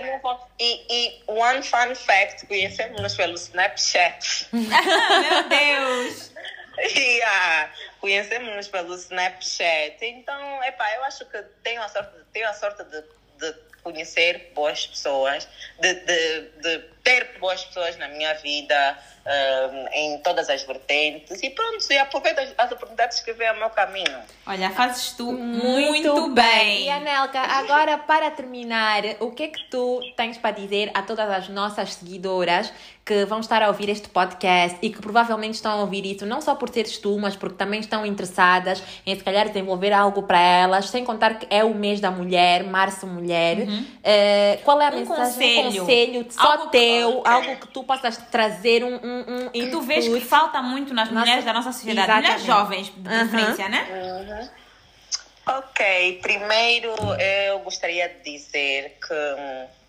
e, 0.60 0.86
e 0.90 1.24
one 1.28 1.64
fun 1.64 1.96
fact, 1.96 2.46
conhecemos 2.48 3.16
pelo 3.16 3.36
Snapchat. 3.36 4.48
meu 4.52 5.44
Deus! 5.48 6.32
yeah, 6.98 7.72
conhecemos 8.00 8.68
pelo 8.68 8.96
Snapchat. 8.96 9.98
Então, 10.02 10.64
epá, 10.64 10.92
eu 10.96 11.04
acho 11.04 11.26
que 11.26 11.42
tenho 11.64 11.82
a 11.82 11.88
sorte, 11.88 12.12
tenho 12.34 12.50
a 12.50 12.54
sorte 12.54 12.84
de, 12.84 13.02
de 13.38 13.71
conhecer 13.84 14.52
boas 14.54 14.86
pessoas, 14.86 15.48
de, 15.80 15.94
de, 15.94 16.42
de 16.62 16.80
ter 17.04 17.38
boas 17.40 17.64
pessoas 17.66 17.98
na 17.98 18.08
minha 18.08 18.34
vida, 18.36 18.98
um, 19.26 19.88
em 19.94 20.18
todas 20.20 20.50
as 20.50 20.64
vertentes. 20.64 21.42
E 21.42 21.50
pronto, 21.50 21.86
e 21.90 21.98
aproveito 21.98 22.40
as, 22.40 22.54
as 22.58 22.72
oportunidades 22.72 23.20
que 23.20 23.34
vêm 23.34 23.48
ao 23.48 23.56
meu 23.56 23.70
caminho. 23.70 24.20
Olha, 24.46 24.70
fazes 24.72 25.12
tu 25.14 25.32
muito, 25.32 26.14
muito 26.14 26.30
bem. 26.30 26.46
bem. 26.46 26.84
E 26.86 26.90
Anelka, 26.90 27.40
agora 27.40 27.98
para 27.98 28.32
terminar, 28.32 29.04
o 29.20 29.32
que 29.32 29.44
é 29.44 29.48
que 29.48 29.64
tu 29.70 30.02
tens 30.16 30.38
para 30.38 30.52
dizer 30.52 30.92
a 30.94 31.02
todas 31.02 31.30
as 31.30 31.50
nossas 31.50 31.94
seguidoras 31.96 32.72
que 33.12 33.26
vão 33.26 33.42
estar 33.42 33.62
a 33.62 33.68
ouvir 33.68 33.90
este 33.90 34.08
podcast 34.08 34.78
e 34.82 34.90
que 34.90 35.02
provavelmente 35.02 35.56
estão 35.56 35.74
a 35.74 35.76
ouvir 35.82 36.06
isso 36.06 36.26
não 36.26 36.40
só 36.40 36.56
por 36.56 36.70
seres 36.70 36.98
tu, 36.98 37.20
mas 37.20 37.36
porque 37.36 37.58
também 37.58 37.82
estão 37.82 38.06
interessadas 38.06 38.82
em 39.06 39.14
se 39.14 39.22
calhar 39.22 39.50
desenvolver 39.50 39.92
algo 39.92 40.24
para 40.24 40.40
elas, 40.40 40.90
sem 40.90 41.04
contar 41.04 41.38
que 41.38 41.46
é 41.50 41.62
o 41.62 41.74
mês 41.74 42.00
da 42.00 42.10
mulher, 42.10 42.64
março 42.64 43.06
mulher. 43.06 43.58
Uhum. 43.68 43.82
Uh, 43.82 44.64
qual 44.64 44.82
é 44.82 44.88
a 44.88 44.92
um 44.92 45.00
mensagem? 45.00 45.26
Conselho. 45.26 45.68
Um 45.68 45.86
conselho 45.86 46.26
só 46.30 46.52
algo 46.54 46.68
teu, 46.68 47.22
que... 47.22 47.30
algo 47.30 47.56
que 47.58 47.68
tu 47.68 47.84
possas 47.84 48.16
trazer 48.16 48.82
um, 48.86 48.96
um, 48.96 49.46
um 49.46 49.50
Que 49.50 49.68
tu 49.68 49.82
vês 49.82 50.08
que 50.08 50.22
falta 50.22 50.62
muito 50.62 50.94
nas 50.94 51.10
Nossa, 51.10 51.20
mulheres 51.20 51.44
da 51.44 51.52
nossa 51.52 51.74
sociedade, 51.74 52.10
exatamente. 52.10 52.44
mulheres 52.44 52.46
jovens, 52.46 52.94
de 52.96 53.02
preferência, 53.02 53.66
uhum. 53.66 53.72
né? 53.72 54.50
Uhum. 55.50 55.58
Ok, 55.58 56.20
primeiro 56.22 56.94
eu 57.50 57.60
gostaria 57.60 58.08
de 58.08 58.38
dizer 58.38 58.98
que 59.06 59.81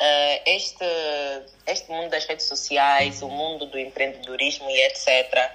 uh, 0.00 0.42
este, 0.46 0.84
este 1.66 1.90
mundo 1.90 2.10
das 2.10 2.24
redes 2.26 2.46
sociais, 2.46 3.22
o 3.22 3.28
mundo 3.28 3.66
do 3.66 3.78
empreendedorismo 3.78 4.68
e 4.70 4.86
etc., 4.86 5.50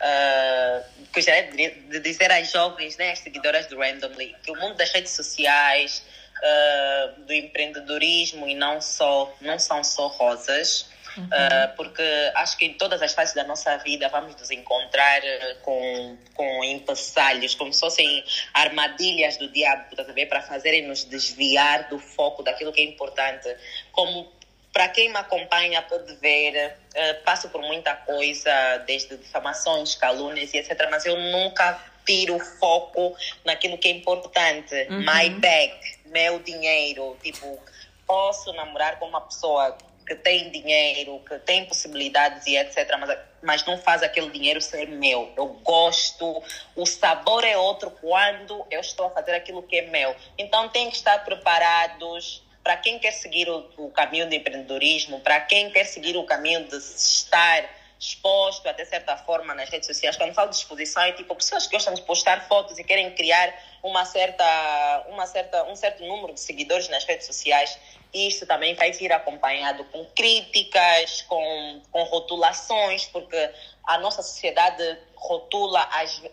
uh, 0.00 0.84
gostaria 1.12 1.50
de 1.52 2.00
dizer 2.00 2.30
às 2.32 2.50
jovens, 2.50 2.96
né, 2.96 3.12
às 3.12 3.20
seguidoras 3.20 3.66
do 3.66 3.78
Randomly, 3.78 4.34
que 4.42 4.50
o 4.50 4.56
mundo 4.56 4.76
das 4.76 4.90
redes 4.90 5.12
sociais, 5.12 6.02
uh, 6.38 7.20
do 7.22 7.32
empreendedorismo 7.32 8.46
e 8.48 8.54
não 8.54 8.80
só, 8.80 9.32
não 9.40 9.58
são 9.58 9.82
só 9.84 10.08
rosas. 10.08 10.91
Uhum. 11.16 11.24
Uh, 11.24 11.76
porque 11.76 12.02
acho 12.34 12.56
que 12.56 12.64
em 12.64 12.74
todas 12.74 13.02
as 13.02 13.12
fases 13.12 13.34
da 13.34 13.44
nossa 13.44 13.76
vida 13.78 14.08
vamos 14.08 14.34
nos 14.36 14.50
encontrar 14.50 15.20
com, 15.62 16.16
com 16.34 16.64
empecilhos, 16.64 17.54
como 17.54 17.72
se 17.72 17.80
fossem 17.80 18.24
armadilhas 18.54 19.36
do 19.36 19.48
diabo, 19.48 19.84
para 20.28 20.42
fazerem 20.42 20.86
nos 20.86 21.04
desviar 21.04 21.88
do 21.88 21.98
foco 21.98 22.42
daquilo 22.42 22.72
que 22.72 22.80
é 22.80 22.84
importante. 22.84 23.48
Como 23.92 24.30
para 24.72 24.88
quem 24.88 25.10
me 25.10 25.16
acompanha 25.16 25.82
pode 25.82 26.14
ver, 26.16 26.74
uh, 26.74 27.24
passo 27.24 27.48
por 27.50 27.60
muita 27.60 27.94
coisa, 27.94 28.78
desde 28.86 29.16
difamações, 29.16 29.94
calúnias 29.94 30.52
e 30.54 30.58
etc. 30.58 30.88
Mas 30.90 31.04
eu 31.04 31.16
nunca 31.16 31.78
tiro 32.06 32.38
foco 32.38 33.14
naquilo 33.44 33.76
que 33.78 33.88
é 33.88 33.90
importante. 33.90 34.74
Uhum. 34.90 35.00
My 35.00 35.30
bag, 35.30 35.74
meu 36.06 36.38
dinheiro. 36.38 37.16
Tipo, 37.22 37.58
posso 38.06 38.52
namorar 38.54 38.98
com 38.98 39.06
uma 39.06 39.20
pessoa 39.20 39.76
que 40.12 40.16
tem 40.16 40.50
dinheiro, 40.50 41.20
que 41.26 41.38
tem 41.38 41.64
possibilidades 41.64 42.46
e 42.46 42.56
etc. 42.56 42.96
Mas, 42.98 43.18
mas 43.42 43.64
não 43.64 43.78
faz 43.78 44.02
aquele 44.02 44.30
dinheiro 44.30 44.60
ser 44.60 44.86
meu. 44.86 45.32
Eu 45.36 45.48
gosto, 45.62 46.42
o 46.76 46.84
sabor 46.84 47.44
é 47.44 47.56
outro 47.56 47.90
quando 47.90 48.66
eu 48.70 48.80
estou 48.80 49.06
a 49.06 49.10
fazer 49.10 49.32
aquilo 49.32 49.62
que 49.62 49.78
é 49.78 49.82
meu. 49.82 50.14
Então 50.36 50.68
tem 50.68 50.90
que 50.90 50.96
estar 50.96 51.24
preparados 51.24 52.42
para 52.62 52.76
quem 52.76 52.98
quer 52.98 53.12
seguir 53.12 53.48
o, 53.48 53.70
o 53.78 53.90
caminho 53.90 54.28
do 54.28 54.34
empreendedorismo, 54.34 55.20
para 55.20 55.40
quem 55.40 55.70
quer 55.70 55.84
seguir 55.84 56.16
o 56.16 56.24
caminho 56.24 56.64
de 56.68 56.76
estar 56.76 57.68
exposto 57.98 58.68
até 58.68 58.84
certa 58.84 59.16
forma 59.16 59.54
nas 59.54 59.70
redes 59.70 59.86
sociais. 59.86 60.16
Quando 60.16 60.34
falo 60.34 60.50
de 60.50 60.56
exposição, 60.56 61.02
é 61.04 61.12
tipo 61.12 61.34
pessoas 61.34 61.66
que 61.66 61.72
gostam 61.72 61.94
de 61.94 62.02
postar 62.02 62.46
fotos 62.48 62.78
e 62.78 62.84
querem 62.84 63.10
criar 63.14 63.54
uma 63.82 64.04
certa, 64.04 65.06
uma 65.08 65.26
certa, 65.26 65.64
um 65.64 65.76
certo 65.76 66.04
número 66.04 66.34
de 66.34 66.40
seguidores 66.40 66.88
nas 66.88 67.04
redes 67.04 67.26
sociais. 67.26 67.78
Isso 68.12 68.46
também 68.46 68.74
vai 68.74 68.92
vir 68.92 69.10
acompanhado 69.12 69.84
com 69.84 70.04
críticas, 70.14 71.22
com, 71.22 71.80
com 71.90 72.02
rotulações, 72.02 73.06
porque 73.06 73.50
a 73.84 73.98
nossa 73.98 74.22
sociedade 74.22 74.98
rotula, 75.16 75.88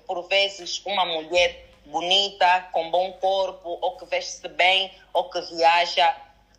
por 0.06 0.28
vezes, 0.28 0.82
uma 0.86 1.06
mulher 1.06 1.66
bonita, 1.86 2.68
com 2.72 2.92
bom 2.92 3.14
corpo, 3.14 3.78
ou 3.82 3.98
que 3.98 4.06
veste 4.06 4.48
bem, 4.50 4.92
ou 5.14 5.30
que 5.30 5.40
viaja, 5.42 6.16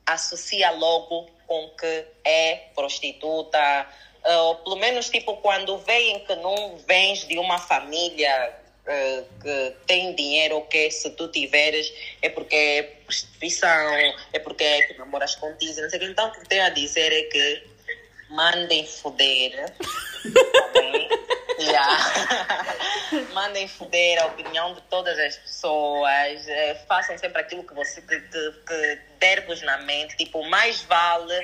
associa 0.07 0.71
logo 0.71 1.29
com 1.47 1.69
que 1.71 2.07
é 2.25 2.57
prostituta. 2.75 3.87
Ou 4.25 4.57
pelo 4.57 4.77
menos, 4.77 5.11
tipo, 5.11 5.37
quando 5.37 5.77
veem 5.79 6.21
que 6.21 6.35
não 6.37 6.77
vens 6.79 7.27
de 7.27 7.39
uma 7.39 7.59
família 7.59 8.60
uh, 8.91 9.41
que 9.41 9.77
tem 9.87 10.15
dinheiro, 10.15 10.57
ou 10.57 10.63
que 10.63 10.91
se 10.91 11.11
tu 11.11 11.29
tiveres 11.29 11.93
é 12.21 12.29
porque 12.29 12.57
é 12.57 12.83
prostituição, 13.05 13.95
é 14.33 14.39
porque 14.39 14.65
é 14.65 14.83
que 14.83 14.99
namoras 14.99 15.37
com 15.37 15.51
não 15.51 15.59
sei 15.59 15.85
o 15.85 15.89
que. 15.89 16.05
Então, 16.05 16.29
o 16.29 16.33
que 16.33 16.49
tenho 16.49 16.65
a 16.65 16.71
dizer 16.71 17.13
é 17.13 17.23
que 17.23 17.63
mandem 18.29 18.87
foder. 18.87 19.73
Tá 19.73 20.71
Yeah. 21.61 21.99
Mandem 23.35 23.69
foder 23.69 24.23
a 24.23 24.27
opinião 24.27 24.75
de 24.75 24.81
todas 24.83 25.19
as 25.19 25.37
pessoas. 25.37 26.49
Eh, 26.49 26.75
façam 26.89 27.19
sempre 27.19 27.41
aquilo 27.43 27.65
que 27.65 27.75
você 27.75 28.01
que, 28.01 28.19
que, 28.19 28.53
que 28.67 28.99
der-vos 29.19 29.61
na 29.63 29.77
mente. 29.79 30.17
Tipo, 30.17 30.43
mais 30.45 30.81
vale 30.83 31.35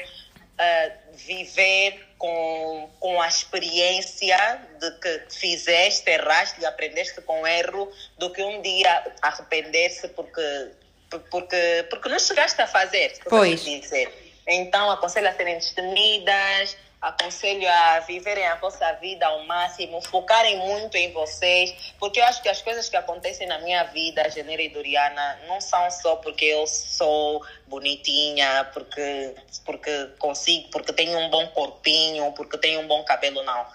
uh, 0.58 0.92
viver 1.14 2.06
com, 2.18 2.90
com 2.98 3.20
a 3.20 3.28
experiência 3.28 4.60
de 4.80 4.90
que 4.92 5.22
fizeste, 5.30 6.10
erraste 6.10 6.60
e 6.60 6.66
aprendeste 6.66 7.20
com 7.22 7.46
erro, 7.46 7.90
do 8.18 8.30
que 8.30 8.42
um 8.42 8.62
dia 8.62 9.04
arrepender-se 9.22 10.08
porque, 10.08 10.70
porque, 11.30 11.86
porque 11.90 12.08
não 12.08 12.18
chegaste 12.18 12.60
a 12.60 12.66
fazer. 12.66 13.18
Pois. 13.28 13.62
Dizer. 13.62 14.12
Então, 14.46 14.90
aconselho 14.90 15.28
a 15.28 15.34
serem 15.34 15.56
destemidas 15.56 16.76
aconselho 17.00 17.68
a 17.68 18.00
viverem 18.00 18.46
a 18.46 18.56
vossa 18.56 18.92
vida 18.94 19.26
ao 19.26 19.44
máximo, 19.44 20.00
focarem 20.00 20.56
muito 20.58 20.96
em 20.96 21.12
vocês, 21.12 21.94
porque 21.98 22.20
eu 22.20 22.24
acho 22.24 22.42
que 22.42 22.48
as 22.48 22.62
coisas 22.62 22.88
que 22.88 22.96
acontecem 22.96 23.46
na 23.46 23.58
minha 23.58 23.84
vida, 23.84 24.28
Janeira 24.30 24.62
e 24.62 24.68
Doriana, 24.68 25.38
não 25.46 25.60
são 25.60 25.90
só 25.90 26.16
porque 26.16 26.44
eu 26.44 26.66
sou 26.66 27.44
bonitinha, 27.66 28.68
porque, 28.72 29.34
porque 29.64 30.06
consigo, 30.18 30.68
porque 30.70 30.92
tenho 30.92 31.18
um 31.18 31.30
bom 31.30 31.46
corpinho, 31.48 32.32
porque 32.32 32.58
tenho 32.58 32.80
um 32.80 32.86
bom 32.86 33.04
cabelo, 33.04 33.42
não. 33.42 33.66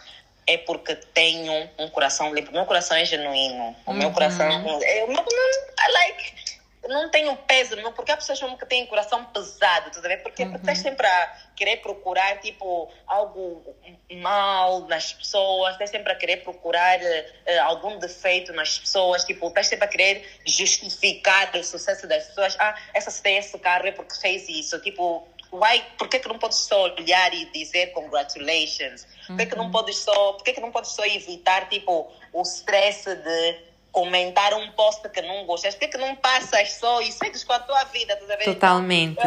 É 0.47 0.57
porque 0.57 0.95
tenho 0.95 1.69
um 1.77 1.87
coração 1.89 2.33
limpo. 2.33 2.51
Meu 2.51 2.65
coração 2.65 2.97
é 2.97 3.05
genuíno. 3.05 3.75
O 3.85 3.93
meu 3.93 4.07
uhum. 4.07 4.13
coração. 4.13 4.49
É, 4.83 5.03
o 5.03 5.07
meu, 5.07 5.23
I 5.23 5.91
like 5.93 6.40
não 6.87 7.09
tenho 7.09 7.35
peso, 7.37 7.75
não, 7.75 7.93
porque 7.93 8.11
há 8.11 8.17
pessoas 8.17 8.39
que 8.39 8.65
têm 8.65 8.85
coração 8.87 9.23
pesado, 9.25 9.91
tu 9.91 10.01
ver? 10.01 10.23
Porque 10.23 10.43
uhum. 10.43 10.55
estás 10.55 10.79
sempre 10.79 11.05
a 11.05 11.35
querer 11.55 11.77
procurar, 11.77 12.39
tipo, 12.39 12.91
algo 13.05 13.75
mal 14.15 14.81
nas 14.87 15.13
pessoas, 15.13 15.73
estás 15.73 15.91
sempre 15.91 16.11
a 16.11 16.15
querer 16.15 16.37
procurar 16.37 16.99
uh, 16.99 17.61
algum 17.63 17.99
defeito 17.99 18.51
nas 18.53 18.79
pessoas, 18.79 19.23
tipo, 19.23 19.47
estás 19.47 19.67
sempre 19.67 19.85
a 19.85 19.87
querer 19.87 20.39
justificar 20.45 21.55
o 21.55 21.63
sucesso 21.63 22.07
das 22.07 22.25
pessoas. 22.27 22.57
Ah, 22.59 22.75
essa 22.93 23.11
se 23.11 23.21
tem 23.21 23.37
esse 23.37 23.57
carro 23.59 23.85
é 23.85 23.91
porque 23.91 24.15
fez 24.15 24.49
isso. 24.49 24.79
Tipo, 24.79 25.27
why, 25.51 25.83
por 25.99 26.07
que, 26.07 26.19
que 26.19 26.27
não 26.27 26.39
podes 26.39 26.57
só 26.59 26.83
olhar 26.85 27.31
e 27.31 27.45
dizer 27.51 27.91
congratulations? 27.91 29.05
Por 29.27 29.37
que, 29.37 29.45
que 29.45 29.55
não 29.55 29.65
uhum. 29.65 29.71
podes 29.71 29.97
só, 29.97 30.33
por 30.33 30.43
que, 30.43 30.53
que 30.53 30.61
não 30.61 30.71
podes 30.71 30.91
só 30.91 31.05
evitar, 31.05 31.69
tipo, 31.69 32.11
o 32.33 32.41
stress 32.41 33.05
de 33.15 33.70
comentar 33.91 34.53
um 34.53 34.71
post 34.71 35.07
que 35.09 35.21
não 35.21 35.45
gostas, 35.45 35.75
por 35.75 35.89
que 35.89 35.97
não 35.97 36.15
passas 36.15 36.73
só 36.73 37.01
e 37.01 37.11
segues 37.11 37.43
com 37.43 37.53
a 37.53 37.59
tua 37.59 37.83
vida? 37.85 38.15
Tá 38.15 38.37
Totalmente. 38.37 39.21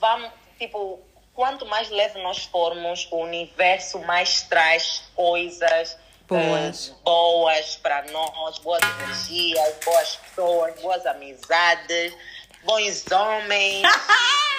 Vamos, 0.00 0.30
tipo, 0.58 1.00
quanto 1.34 1.66
mais 1.66 1.90
leve 1.90 2.20
nós 2.22 2.44
formos, 2.44 3.08
o 3.10 3.16
universo 3.16 3.98
mais 4.00 4.42
traz 4.42 5.04
coisas 5.14 5.96
boas, 6.28 6.88
uh, 6.88 6.94
boas 7.04 7.76
para 7.76 8.02
nós, 8.10 8.58
boas 8.58 8.82
energias, 8.82 9.74
boas 9.84 10.16
pessoas, 10.16 10.80
boas 10.80 11.06
amizades, 11.06 12.16
bons 12.64 13.04
homens. 13.10 13.82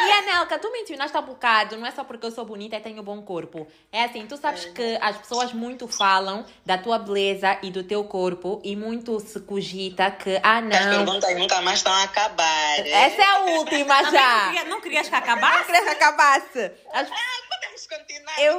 E 0.00 0.10
Anelka, 0.10 0.58
tu 0.58 0.70
mencionaste 0.70 1.16
há 1.16 1.22
bocado, 1.22 1.78
não 1.78 1.86
é 1.86 1.90
só 1.90 2.04
porque 2.04 2.26
eu 2.26 2.30
sou 2.30 2.44
bonita 2.44 2.76
e 2.76 2.80
tenho 2.80 3.02
bom 3.02 3.22
corpo. 3.22 3.66
É 3.92 4.04
assim, 4.04 4.26
tu 4.26 4.36
sabes 4.36 4.66
que 4.66 4.98
as 5.00 5.16
pessoas 5.16 5.52
muito 5.52 5.86
falam 5.86 6.44
da 6.66 6.76
tua 6.76 6.98
beleza 6.98 7.58
e 7.62 7.70
do 7.70 7.82
teu 7.82 8.04
corpo 8.04 8.60
e 8.64 8.74
muito 8.76 9.18
se 9.20 9.40
cogita 9.40 10.10
que, 10.10 10.38
ah 10.42 10.60
não... 10.60 10.76
As 10.76 10.96
perguntas 10.96 11.38
nunca 11.38 11.60
mais 11.62 11.78
estão 11.78 11.92
a 11.92 12.02
acabar. 12.02 12.80
Essa 12.80 13.22
é 13.22 13.24
a 13.24 13.38
última 13.58 14.10
já. 14.10 14.44
Não, 14.44 14.52
queria, 14.52 14.64
não 14.64 14.80
querias 14.80 15.08
que 15.08 15.14
acabasse? 15.14 15.58
Não 15.58 15.64
querias 15.64 15.84
que 15.84 15.90
acabasse. 15.90 16.72
As... 16.92 17.08
Ah, 17.10 17.44
podemos 17.48 17.86
continuar, 17.86 18.40
eu, 18.40 18.58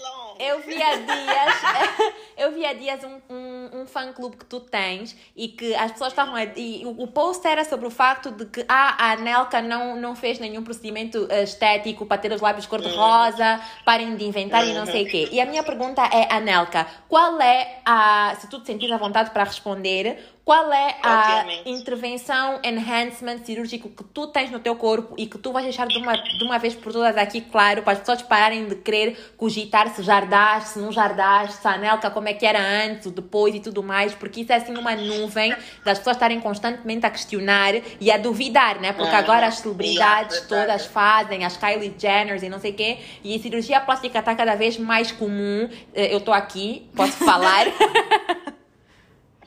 long. 0.00 0.36
Eu 0.38 0.60
vi 0.60 0.82
há 0.82 0.96
dias, 0.96 2.14
eu 2.36 2.52
vi 2.52 2.66
há 2.66 2.72
dias 2.72 3.04
um, 3.04 3.20
um, 3.28 3.82
um 3.82 3.86
fã-clube 3.86 4.38
que 4.38 4.44
tu 4.46 4.60
tens 4.60 5.14
e 5.36 5.48
que 5.48 5.74
as 5.74 5.92
pessoas 5.92 6.12
estavam... 6.12 6.34
E 6.56 6.84
o, 6.84 7.02
o 7.02 7.06
post 7.06 7.46
era 7.46 7.64
sobre 7.64 7.86
o 7.86 7.90
facto 7.90 8.30
de 8.30 8.46
que, 8.46 8.64
ah, 8.66 8.96
a 8.98 9.16
Anelka 9.24 9.62
não, 9.62 9.96
não 9.96 10.14
fez 10.14 10.38
nenhum 10.38 10.62
procedimento 10.62 11.26
eh, 11.30 11.42
estético 11.42 12.04
para 12.04 12.18
ter 12.18 12.30
os 12.30 12.42
lábios 12.42 12.66
cor-de-rosa, 12.66 13.58
parem 13.84 14.14
de 14.16 14.24
inventar 14.24 14.66
e 14.66 14.74
não 14.74 14.84
sei 14.84 15.04
o 15.04 15.06
quê. 15.06 15.28
E 15.32 15.40
a 15.40 15.46
minha 15.46 15.62
pergunta 15.62 16.02
é, 16.02 16.32
Anelka, 16.32 16.86
qual 17.08 17.40
é 17.40 17.78
a, 17.86 18.36
se 18.38 18.48
tu 18.48 18.60
te 18.60 18.66
sentires 18.66 18.94
à 18.94 18.98
vontade 18.98 19.30
para 19.30 19.44
responder, 19.44 20.33
qual 20.44 20.70
é 20.72 20.96
a 21.02 21.38
Obviamente. 21.40 21.70
intervenção, 21.70 22.60
enhancement 22.62 23.38
cirúrgico 23.44 23.88
que 23.88 24.04
tu 24.04 24.26
tens 24.26 24.50
no 24.50 24.58
teu 24.58 24.76
corpo 24.76 25.14
e 25.16 25.26
que 25.26 25.38
tu 25.38 25.52
vais 25.52 25.64
deixar 25.64 25.86
de 25.86 25.96
uma, 25.96 26.14
de 26.16 26.44
uma 26.44 26.58
vez 26.58 26.74
por 26.74 26.92
todas 26.92 27.16
aqui, 27.16 27.40
claro, 27.40 27.82
para 27.82 27.94
as 27.94 28.00
pessoas 28.00 28.20
pararem 28.20 28.66
de 28.66 28.74
querer 28.74 29.16
cogitar 29.38 29.88
se 29.94 30.02
jardaste, 30.02 30.70
se 30.70 30.78
não 30.78 30.92
jardaste, 30.92 31.56
se 31.62 31.66
a 31.66 31.72
Anelka 31.72 32.10
como 32.10 32.28
é 32.28 32.34
que 32.34 32.44
era 32.44 32.60
antes, 32.60 33.10
depois 33.10 33.54
e 33.54 33.60
tudo 33.60 33.82
mais, 33.82 34.14
porque 34.14 34.42
isso 34.42 34.52
é 34.52 34.56
assim 34.56 34.76
uma 34.76 34.94
nuvem 34.94 35.54
das 35.82 35.98
pessoas 35.98 36.16
estarem 36.16 36.38
constantemente 36.40 37.06
a 37.06 37.10
questionar 37.10 37.74
e 37.98 38.10
a 38.10 38.18
duvidar, 38.18 38.80
né? 38.80 38.92
Porque 38.92 39.14
agora 39.14 39.46
as 39.46 39.56
celebridades 39.56 40.40
todas 40.42 40.84
fazem, 40.84 41.44
as 41.44 41.56
Kylie 41.56 41.94
Jenners 41.98 42.42
e 42.42 42.50
não 42.50 42.60
sei 42.60 42.72
o 42.72 42.74
quê, 42.74 42.98
e 43.22 43.34
a 43.34 43.38
cirurgia 43.38 43.80
plástica 43.80 44.18
está 44.18 44.34
cada 44.34 44.54
vez 44.54 44.76
mais 44.76 45.10
comum. 45.10 45.70
Eh, 45.94 46.12
eu 46.12 46.18
estou 46.18 46.34
aqui, 46.34 46.86
posso 46.94 47.24
falar. 47.24 47.66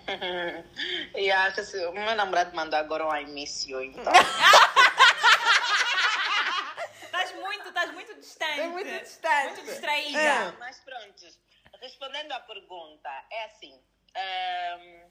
e 1.15 1.31
acho 1.31 1.71
que 1.71 1.85
o 1.85 1.91
meu 1.91 2.15
namorado 2.15 2.55
mandou 2.55 2.79
agora 2.79 3.07
um 3.07 3.15
I 3.15 3.25
miss 3.25 3.65
you, 3.65 3.81
então. 3.81 4.03
Estás 7.03 7.33
muito, 7.35 7.67
estás 7.67 7.91
muito 7.93 8.15
distante. 8.19 8.59
É 8.59 8.67
muito 8.67 9.03
distante. 9.03 9.53
Muito 9.53 9.65
distraída. 9.65 10.19
É. 10.19 10.51
Mas 10.59 10.79
pronto, 10.79 11.25
respondendo 11.81 12.31
à 12.31 12.39
pergunta, 12.41 13.09
é 13.31 13.45
assim. 13.45 13.73
Um, 14.15 15.09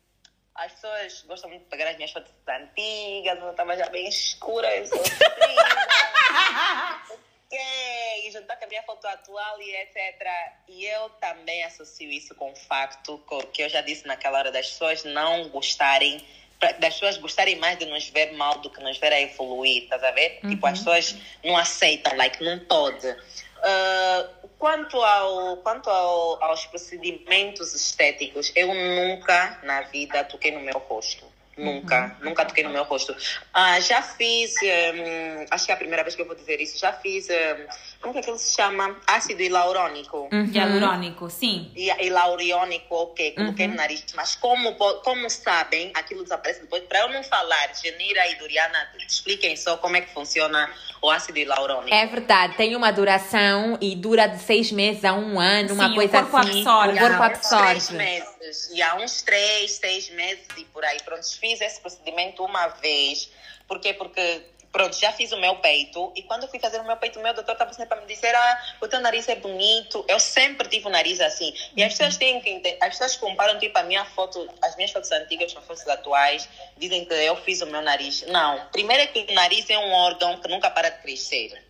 as 0.55 0.73
pessoas 0.73 1.23
gostam 1.23 1.51
muito 1.51 1.65
de 1.65 1.69
pegar 1.69 1.91
as 1.91 1.97
minhas 1.97 2.13
fotos 2.13 2.33
antigas, 2.49 3.39
eu 3.39 3.51
estava 3.51 3.77
já 3.77 3.89
bem 3.91 4.09
escura, 4.09 4.75
eu 4.77 4.87
sou 4.87 4.99
ok, 7.47 8.31
juntar 8.33 8.57
com 8.57 8.65
a 8.65 8.69
minha 8.69 8.83
foto 8.83 9.07
atual 9.07 9.61
e 9.61 9.77
etc. 9.77 10.27
E 10.69 10.85
eu 10.85 11.09
também 11.21 11.65
associo 11.65 12.11
isso 12.11 12.35
com 12.35 12.51
o 12.53 12.57
facto 12.57 13.23
que 13.53 13.63
eu 13.63 13.69
já 13.69 13.81
disse 13.81 14.07
naquela 14.07 14.39
hora 14.39 14.53
das 14.53 14.71
pessoas 14.71 15.05
não 15.05 15.49
gostarem 15.49 16.25
das 16.59 16.95
pessoas 16.95 17.19
gostarem 17.19 17.57
mais 17.57 17.79
de 17.79 17.85
nos 17.85 18.09
ver 18.09 18.33
mal 18.33 18.59
do 18.61 18.71
que 18.71 18.81
nos 18.81 18.97
ver 18.97 19.13
a 19.13 19.21
evoluir, 19.21 19.83
estás 19.83 20.03
a 20.03 20.11
ver? 20.11 20.41
Uhum. 20.43 20.49
Tipo, 20.49 20.67
as 20.67 20.79
pessoas 20.79 21.17
não 21.45 21.55
aceitam, 21.55 22.17
like, 22.17 22.43
não 22.43 22.59
pode. 22.61 23.07
Uh, 23.07 24.49
quanto 24.59 24.97
ao, 25.03 25.59
quanto 25.59 25.91
ao, 25.91 26.43
aos 26.43 26.65
procedimentos 26.65 27.75
estéticos, 27.75 28.53
eu 28.57 28.69
nunca 28.69 29.61
na 29.65 29.83
vida 29.83 30.25
toquei 30.25 30.51
no 30.51 30.61
meu 30.61 30.79
rosto. 30.79 31.31
Nunca, 31.57 32.17
uhum. 32.21 32.29
nunca 32.29 32.45
toquei 32.45 32.65
no 32.65 32.71
meu 32.71 32.85
rosto. 32.85 33.17
Ah, 33.53 33.81
já 33.81 34.03
fiz, 34.03 34.55
um, 34.63 35.47
acho 35.51 35.65
que 35.65 35.73
é 35.73 35.75
a 35.75 35.79
primeira 35.79 36.03
vez 36.03 36.15
que 36.15 36.21
eu 36.21 36.27
vou 36.27 36.37
dizer 36.37 36.61
isso, 36.61 36.79
já 36.79 36.93
fiz, 36.93 37.29
um, 37.31 37.67
como 38.01 38.19
é 38.19 38.23
que 38.23 38.29
ele 38.29 38.39
se 38.39 38.55
chama? 38.55 38.95
Ácido 39.07 39.43
hialurônico. 39.43 40.29
Uhum. 40.31 40.51
Hialurônico, 40.53 41.31
sim. 41.31 41.73
E, 41.75 41.87
hialurônico, 41.87 42.95
ok, 42.95 43.33
coloquei 43.33 43.67
uhum. 43.67 43.73
no 43.73 43.79
nariz. 43.79 44.05
Mas 44.15 44.37
como, 44.37 44.75
como 44.75 45.31
sabem, 45.31 45.91
aquilo 45.95 46.23
desaparece 46.23 46.61
depois. 46.61 46.83
Para 46.85 47.01
eu 47.01 47.09
não 47.09 47.23
falar, 47.23 47.71
Genira 47.75 48.27
e 48.31 48.35
Doriana, 48.35 48.79
expliquem 49.09 49.57
só 49.57 49.79
como 49.79 49.97
é 49.97 50.03
que 50.03 50.13
funciona 50.13 50.71
o 51.01 51.11
ácido 51.11 51.39
hialurônico. 51.39 51.95
É 51.95 52.07
verdade, 52.07 52.55
tem 52.57 52.77
uma 52.77 52.91
duração 52.91 53.79
e 53.81 53.97
dura 53.97 54.27
de 54.27 54.43
seis 54.43 54.71
meses 54.71 55.05
a 55.05 55.15
um 55.15 55.41
ano, 55.41 55.73
uma 55.73 55.95
coisa 55.95 56.19
o 56.19 56.23
corpo 56.23 56.37
assim. 56.37 56.61
Absorve. 56.61 56.97
O 56.97 57.01
corpo 57.01 57.23
absorve. 57.23 57.67
Três 57.67 57.91
meses, 57.91 58.29
e 58.73 58.83
há 58.83 58.95
uns 58.97 59.23
três, 59.23 59.73
seis 59.73 60.11
meses 60.11 60.47
e 60.57 60.65
por 60.67 60.85
aí. 60.85 61.01
Pronto, 61.03 61.27
fiz 61.39 61.61
esse 61.61 61.81
procedimento 61.81 62.45
uma 62.45 62.69
vez. 62.69 63.31
Por 63.67 63.81
quê? 63.81 63.93
Porque 63.93 64.43
pronto, 64.77 64.95
já 64.99 65.11
fiz 65.13 65.33
o 65.33 65.39
meu 65.39 65.57
peito. 65.57 66.13
E 66.15 66.23
quando 66.23 66.43
eu 66.43 66.49
fui 66.49 66.59
fazer 66.59 66.79
o 66.81 66.85
meu 66.85 66.97
peito, 66.97 67.19
o 67.19 67.23
meu 67.23 67.33
doutor 67.33 67.53
estava 67.53 67.73
sempre 67.73 67.89
para 67.89 68.01
me 68.03 68.07
dizer: 68.07 68.35
ah, 68.35 68.63
o 68.81 68.87
teu 68.87 69.01
nariz 69.01 69.29
é 69.29 69.35
bonito. 69.35 70.05
Eu 70.07 70.21
sempre 70.21 70.69
tive 70.69 70.87
o 70.87 70.91
nariz 70.91 71.21
assim. 71.21 71.53
E 71.75 71.83
as 71.83 71.93
pessoas 71.93 72.17
têm 72.17 72.41
que 72.41 72.51
entender, 72.51 72.77
as 72.81 72.91
pessoas 72.91 73.17
comparam 73.17 73.59
tipo 73.59 73.77
a 73.79 73.83
minha 73.83 74.05
foto, 74.05 74.49
as 74.63 74.77
minhas 74.77 74.91
fotos 74.93 75.11
antigas 75.13 75.53
com 75.53 75.61
as 75.61 75.67
fotos 75.67 75.89
atuais, 75.89 76.49
dizem 76.77 77.05
que 77.05 77.15
eu 77.15 77.37
fiz 77.37 77.63
o 77.63 77.67
meu 77.67 77.81
nariz. 77.81 78.25
Não. 78.29 78.67
Primeiro 78.67 79.03
é 79.03 79.07
que 79.07 79.27
o 79.31 79.35
nariz 79.35 79.69
é 79.71 79.79
um 79.79 79.93
órgão 79.93 80.39
que 80.41 80.49
nunca 80.49 80.71
para 80.71 80.91
de 80.91 81.03
crescer. 81.03 81.65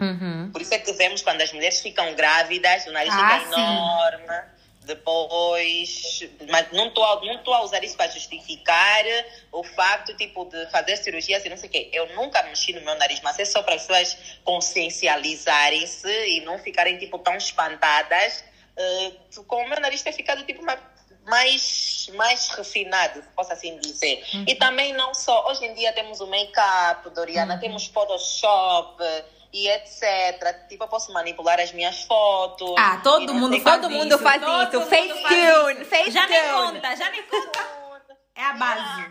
Uhum. 0.00 0.50
Por 0.52 0.62
isso 0.62 0.72
é 0.72 0.78
que 0.78 0.92
vemos 0.92 1.22
quando 1.22 1.42
as 1.42 1.52
mulheres 1.52 1.80
ficam 1.80 2.14
grávidas, 2.14 2.86
o 2.86 2.92
nariz 2.92 3.12
ah, 3.12 3.40
fica 3.40 3.56
enorme 3.56 4.57
depois, 4.88 6.20
mas 6.50 6.72
não 6.72 6.88
estou 6.88 7.24
não 7.24 7.38
tô 7.44 7.52
a 7.52 7.62
usar 7.62 7.84
isso 7.84 7.96
para 7.96 8.10
justificar 8.10 9.04
o 9.52 9.62
facto 9.62 10.16
tipo 10.16 10.46
de 10.46 10.66
fazer 10.70 10.96
cirurgia 10.96 11.36
assim, 11.36 11.50
não 11.50 11.58
sei 11.58 11.68
o 11.68 11.72
quê. 11.72 11.90
Eu 11.92 12.14
nunca 12.16 12.42
mexi 12.44 12.72
no 12.72 12.80
meu 12.80 12.94
nariz, 12.96 13.20
mas 13.20 13.38
é 13.38 13.44
só 13.44 13.62
para 13.62 13.74
as 13.74 13.86
pessoas 13.86 14.16
consciencializarem-se 14.42 16.08
e 16.08 16.40
não 16.40 16.58
ficarem 16.58 16.98
tipo 16.98 17.18
tão 17.18 17.36
espantadas 17.36 18.42
uh, 18.76 19.44
com 19.44 19.62
o 19.62 19.68
meu 19.68 19.78
nariz 19.78 20.02
ter 20.02 20.12
ficado 20.12 20.42
tipo 20.44 20.64
mais 20.64 22.08
mais 22.14 22.48
refinado, 22.48 23.20
se 23.20 23.28
posso 23.36 23.52
assim 23.52 23.78
dizer. 23.80 24.24
Uhum. 24.32 24.44
E 24.48 24.54
também 24.54 24.94
não 24.94 25.12
só, 25.14 25.46
hoje 25.50 25.66
em 25.66 25.74
dia 25.74 25.92
temos 25.92 26.20
o 26.20 26.26
make-up, 26.26 27.10
Doriana, 27.10 27.54
uhum. 27.54 27.60
temos 27.60 27.86
Photoshop, 27.86 29.02
e 29.52 29.68
etc. 29.68 30.68
Tipo, 30.68 30.84
eu 30.84 30.88
posso 30.88 31.12
manipular 31.12 31.58
as 31.60 31.72
minhas 31.72 32.02
fotos. 32.02 32.74
Ah, 32.78 33.00
todo 33.02 33.34
mundo 33.34 33.58
faz 33.60 33.80
Todo 33.80 33.90
mundo 33.90 34.18
faz 34.18 34.42
isso. 34.42 34.80
Facetune, 34.82 35.84
Facetune. 35.84 36.10
Já 36.10 36.26
nem 36.26 36.52
conta, 36.52 36.96
já 36.96 37.10
nem 37.10 37.22
conta. 37.22 37.68
É 38.34 38.44
a 38.44 38.52
base. 38.52 39.06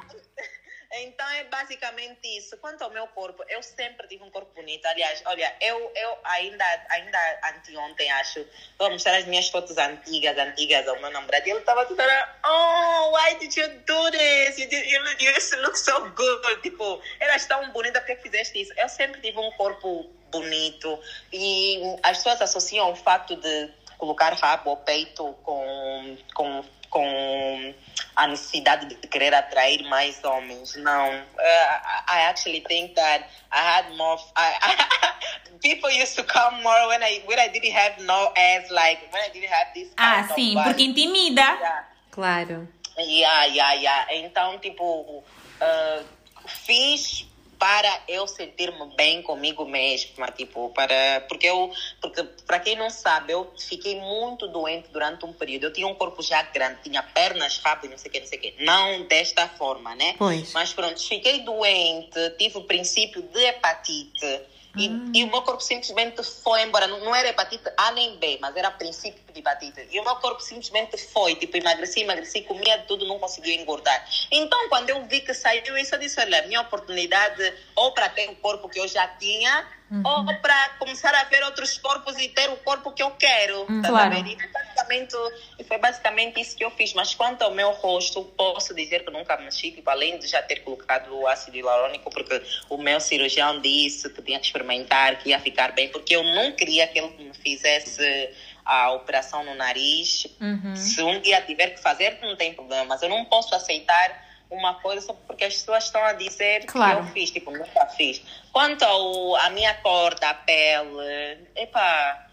Então 1.03 1.27
é 1.29 1.43
basicamente 1.45 2.37
isso. 2.37 2.57
Quanto 2.57 2.83
ao 2.83 2.89
meu 2.89 3.07
corpo, 3.07 3.43
eu 3.49 3.61
sempre 3.61 4.07
tive 4.07 4.23
um 4.23 4.29
corpo 4.29 4.53
bonito. 4.53 4.85
Aliás, 4.85 5.21
olha, 5.25 5.53
eu, 5.61 5.91
eu 5.95 6.17
ainda, 6.23 6.65
ainda 6.89 7.39
anteontem, 7.55 8.11
acho, 8.11 8.45
vou 8.77 8.89
mostrar 8.89 9.17
as 9.17 9.25
minhas 9.25 9.49
fotos 9.49 9.77
antigas, 9.77 10.37
antigas 10.37 10.87
ao 10.87 10.99
meu 10.99 11.11
namorado. 11.11 11.47
E 11.47 11.51
ele 11.51 11.59
estava 11.59 11.85
tudo 11.85 12.01
oh, 12.45 13.11
why 13.15 13.35
did 13.39 13.55
you 13.55 13.67
do 13.85 14.11
this? 14.11 14.57
You, 14.57 14.69
did, 14.69 14.85
you, 14.85 15.01
you 15.19 15.61
look 15.61 15.77
so 15.77 16.09
good. 16.11 16.61
Tipo, 16.61 17.01
eras 17.19 17.45
tão 17.45 17.71
bonita, 17.71 17.99
por 18.01 18.07
que 18.07 18.15
fizeste 18.17 18.61
isso? 18.61 18.73
Eu 18.77 18.89
sempre 18.89 19.21
tive 19.21 19.37
um 19.39 19.51
corpo 19.51 20.09
bonito. 20.31 20.99
E 21.31 21.81
as 22.03 22.17
pessoas 22.17 22.41
associam 22.41 22.91
o 22.91 22.95
fato 22.95 23.35
de 23.35 23.71
colocar 23.97 24.33
rabo 24.33 24.71
ou 24.71 24.77
peito 24.77 25.33
com, 25.43 26.17
com, 26.33 26.63
com 26.89 27.73
a 28.15 28.27
necessidade 28.27 28.87
de 28.87 28.95
querer 29.07 29.33
atrair 29.33 29.83
mais 29.89 30.23
homens. 30.23 30.75
Não. 30.75 31.09
Uh, 31.09 32.03
I 32.09 32.21
actually 32.29 32.61
think 32.67 32.95
that 32.95 33.27
I 33.51 33.59
had 33.59 33.95
more. 33.97 34.17
I, 34.35 35.57
people 35.61 35.89
used 35.91 36.15
to 36.15 36.23
come 36.23 36.61
more 36.63 36.87
when 36.87 37.03
I 37.03 37.21
when 37.25 37.39
I 37.39 37.47
didn't 37.49 37.71
have 37.71 38.03
no 38.03 38.31
ass, 38.35 38.71
like 38.71 38.99
when 39.11 39.21
I 39.23 39.29
didn't 39.33 39.49
have 39.49 39.73
this. 39.73 39.89
Ah, 39.97 40.27
sim, 40.35 40.55
porque 40.63 40.83
intimida. 40.83 41.57
Yeah. 41.59 41.83
Claro. 42.11 42.67
Yeah, 42.97 43.45
yeah, 43.45 43.73
yeah. 43.73 44.05
Então, 44.11 44.57
tipo, 44.57 45.23
uh, 45.61 46.03
fiz 46.47 47.27
para 47.59 48.01
eu 48.07 48.27
sentir-me 48.27 48.85
bem 48.95 49.21
comigo 49.21 49.65
mesma, 49.65 50.27
tipo, 50.31 50.69
para 50.69 51.21
porque 51.27 51.47
eu 51.47 51.71
porque 52.01 52.23
para 52.45 52.59
quem 52.59 52.75
não 52.75 52.89
sabe, 52.89 53.33
eu 53.33 53.51
fiquei 53.57 53.99
muito 53.99 54.47
doente 54.47 54.89
durante 54.91 55.25
um 55.25 55.33
período. 55.33 55.65
Eu 55.65 55.73
tinha 55.73 55.87
um 55.87 55.95
corpo 55.95 56.21
já 56.21 56.41
grande, 56.43 56.81
tinha 56.83 57.01
pernas, 57.03 57.57
rabo, 57.59 57.87
não 57.87 57.97
sei 57.97 58.09
o 58.09 58.11
que, 58.11 58.19
não 58.19 58.27
sei 58.27 58.37
o 58.37 58.41
que. 58.41 58.55
Não 58.59 59.03
desta 59.03 59.47
forma, 59.47 59.95
né? 59.95 60.15
Pois. 60.17 60.53
Mas 60.53 60.73
pronto, 60.73 60.99
fiquei 61.01 61.41
doente, 61.41 62.29
tive 62.37 62.57
o 62.57 62.63
princípio 62.63 63.21
de 63.21 63.39
hepatite 63.43 64.41
e, 64.77 65.19
e, 65.19 65.23
o 65.23 65.27
meu 65.27 65.41
corpo 65.41 65.61
simplesmente 65.61 66.23
foi 66.23 66.61
embora. 66.61 66.87
Não, 66.87 66.99
não, 66.99 67.15
era 67.15 67.29
hepatite 67.29 67.69
A 67.75 67.91
nem 67.91 68.17
B, 68.17 68.37
mas 68.39 68.55
era 68.55 68.69
princípio 68.71 69.21
de 69.33 69.39
hepatite. 69.39 69.87
E 69.91 69.99
o 69.99 70.03
meu 70.03 70.15
corpo 70.17 70.41
simplesmente 70.41 70.97
foi. 70.97 71.35
Tipo, 71.35 71.57
emagreci, 71.57 72.01
emagreci, 72.01 72.41
comia 72.41 72.77
tudo, 72.79 73.05
não 73.05 73.19
conseguia 73.19 73.55
engordar. 73.59 74.05
Então, 74.31 74.69
quando 74.69 74.89
eu 74.89 75.05
vi 75.05 75.21
que 75.21 75.33
saiu 75.33 75.77
isso, 75.77 75.95
eu 75.95 75.99
disse: 75.99 76.19
olha, 76.19 76.43
minha 76.43 76.61
oportunidade, 76.61 77.53
ou 77.75 77.91
para 77.91 78.09
ter 78.09 78.29
o 78.29 78.35
corpo 78.35 78.69
que 78.69 78.79
eu 78.79 78.87
já 78.87 79.07
tinha, 79.07 79.65
Uhum. 79.89 80.01
ou 80.03 80.25
para 80.41 80.69
começar 80.79 81.15
a 81.15 81.23
ver 81.25 81.43
outros 81.43 81.77
corpos 81.77 82.17
e 82.17 82.27
ter 82.27 82.49
o 82.49 82.57
corpo 82.57 82.91
que 82.91 83.01
eu 83.01 83.11
quero. 83.11 83.61
Uhum, 83.69 83.81
claro. 83.81 84.15
E, 84.15 84.35
basicamente, 84.35 85.15
e 85.57 85.63
foi 85.63 85.77
basicamente 85.77 86.41
isso 86.41 86.57
que 86.57 86.65
eu 86.65 86.71
fiz. 86.71 86.93
Mas 86.93 87.15
quanto 87.15 87.41
ao 87.43 87.51
meu 87.51 87.71
rosto, 87.71 88.23
posso 88.35 88.75
dizer 88.75 89.05
que 89.05 89.11
nunca 89.11 89.37
mexi, 89.37 89.71
tipo, 89.71 89.89
além 89.89 90.19
de 90.19 90.27
já 90.27 90.41
ter 90.41 90.57
colocado 90.57 91.13
o 91.13 91.25
ácido 91.25 91.55
hialurônico, 91.55 92.09
porque 92.09 92.41
o 92.69 92.77
meu 92.77 92.99
cirurgião 92.99 93.61
disse 93.61 94.09
que 94.09 94.21
tinha 94.21 94.39
que 94.39 94.45
experimentar, 94.45 95.19
que 95.19 95.29
ia 95.29 95.39
ficar 95.39 95.71
bem, 95.71 95.87
porque 95.87 96.15
eu 96.15 96.23
não 96.23 96.51
queria 96.51 96.85
que 96.87 96.99
ele 96.99 97.09
me 97.17 97.33
fizesse 97.33 98.33
a 98.65 98.91
operação 98.91 99.45
no 99.45 99.55
nariz. 99.55 100.27
Uhum. 100.41 100.75
Se 100.75 101.01
um 101.01 101.21
dia 101.21 101.41
tiver 101.41 101.69
que 101.69 101.81
fazer, 101.81 102.19
não 102.21 102.35
tem 102.35 102.53
problema, 102.53 102.83
mas 102.83 103.01
eu 103.01 103.07
não 103.07 103.23
posso 103.23 103.55
aceitar 103.55 104.26
uma 104.49 104.75
coisa 104.75 105.05
só 105.05 105.13
porque 105.13 105.43
as 105.43 105.53
pessoas 105.55 105.85
estão 105.85 106.03
a 106.03 106.13
dizer 106.13 106.65
claro. 106.65 107.01
que 107.01 107.09
eu 107.09 107.13
fiz, 107.13 107.31
tipo, 107.31 107.51
nunca 107.51 107.85
fiz. 107.87 108.21
Quanto 108.51 108.83
ao, 108.83 109.35
a 109.35 109.49
minha 109.49 109.73
cor 109.75 110.15
da 110.15 110.33
pele, 110.33 111.47
epá, 111.55 112.27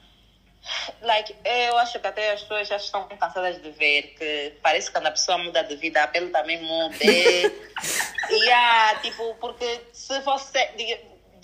like, 1.03 1.35
eu 1.45 1.77
acho 1.78 1.99
que 1.99 2.07
até 2.07 2.32
as 2.32 2.43
pessoas 2.43 2.69
já 2.69 2.77
estão 2.77 3.07
cansadas 3.09 3.61
de 3.62 3.70
ver 3.70 4.15
que 4.19 4.55
parece 4.62 4.89
que 4.89 4.95
quando 4.95 5.07
a 5.07 5.11
pessoa 5.11 5.39
muda 5.39 5.62
de 5.62 5.77
vida, 5.77 6.03
a 6.03 6.09
pele 6.09 6.31
também 6.31 6.62
muda. 6.62 6.97
e, 7.03 8.35
yeah, 8.45 8.99
tipo, 9.01 9.35
porque 9.41 9.81
se 9.93 10.19
você 10.20 10.70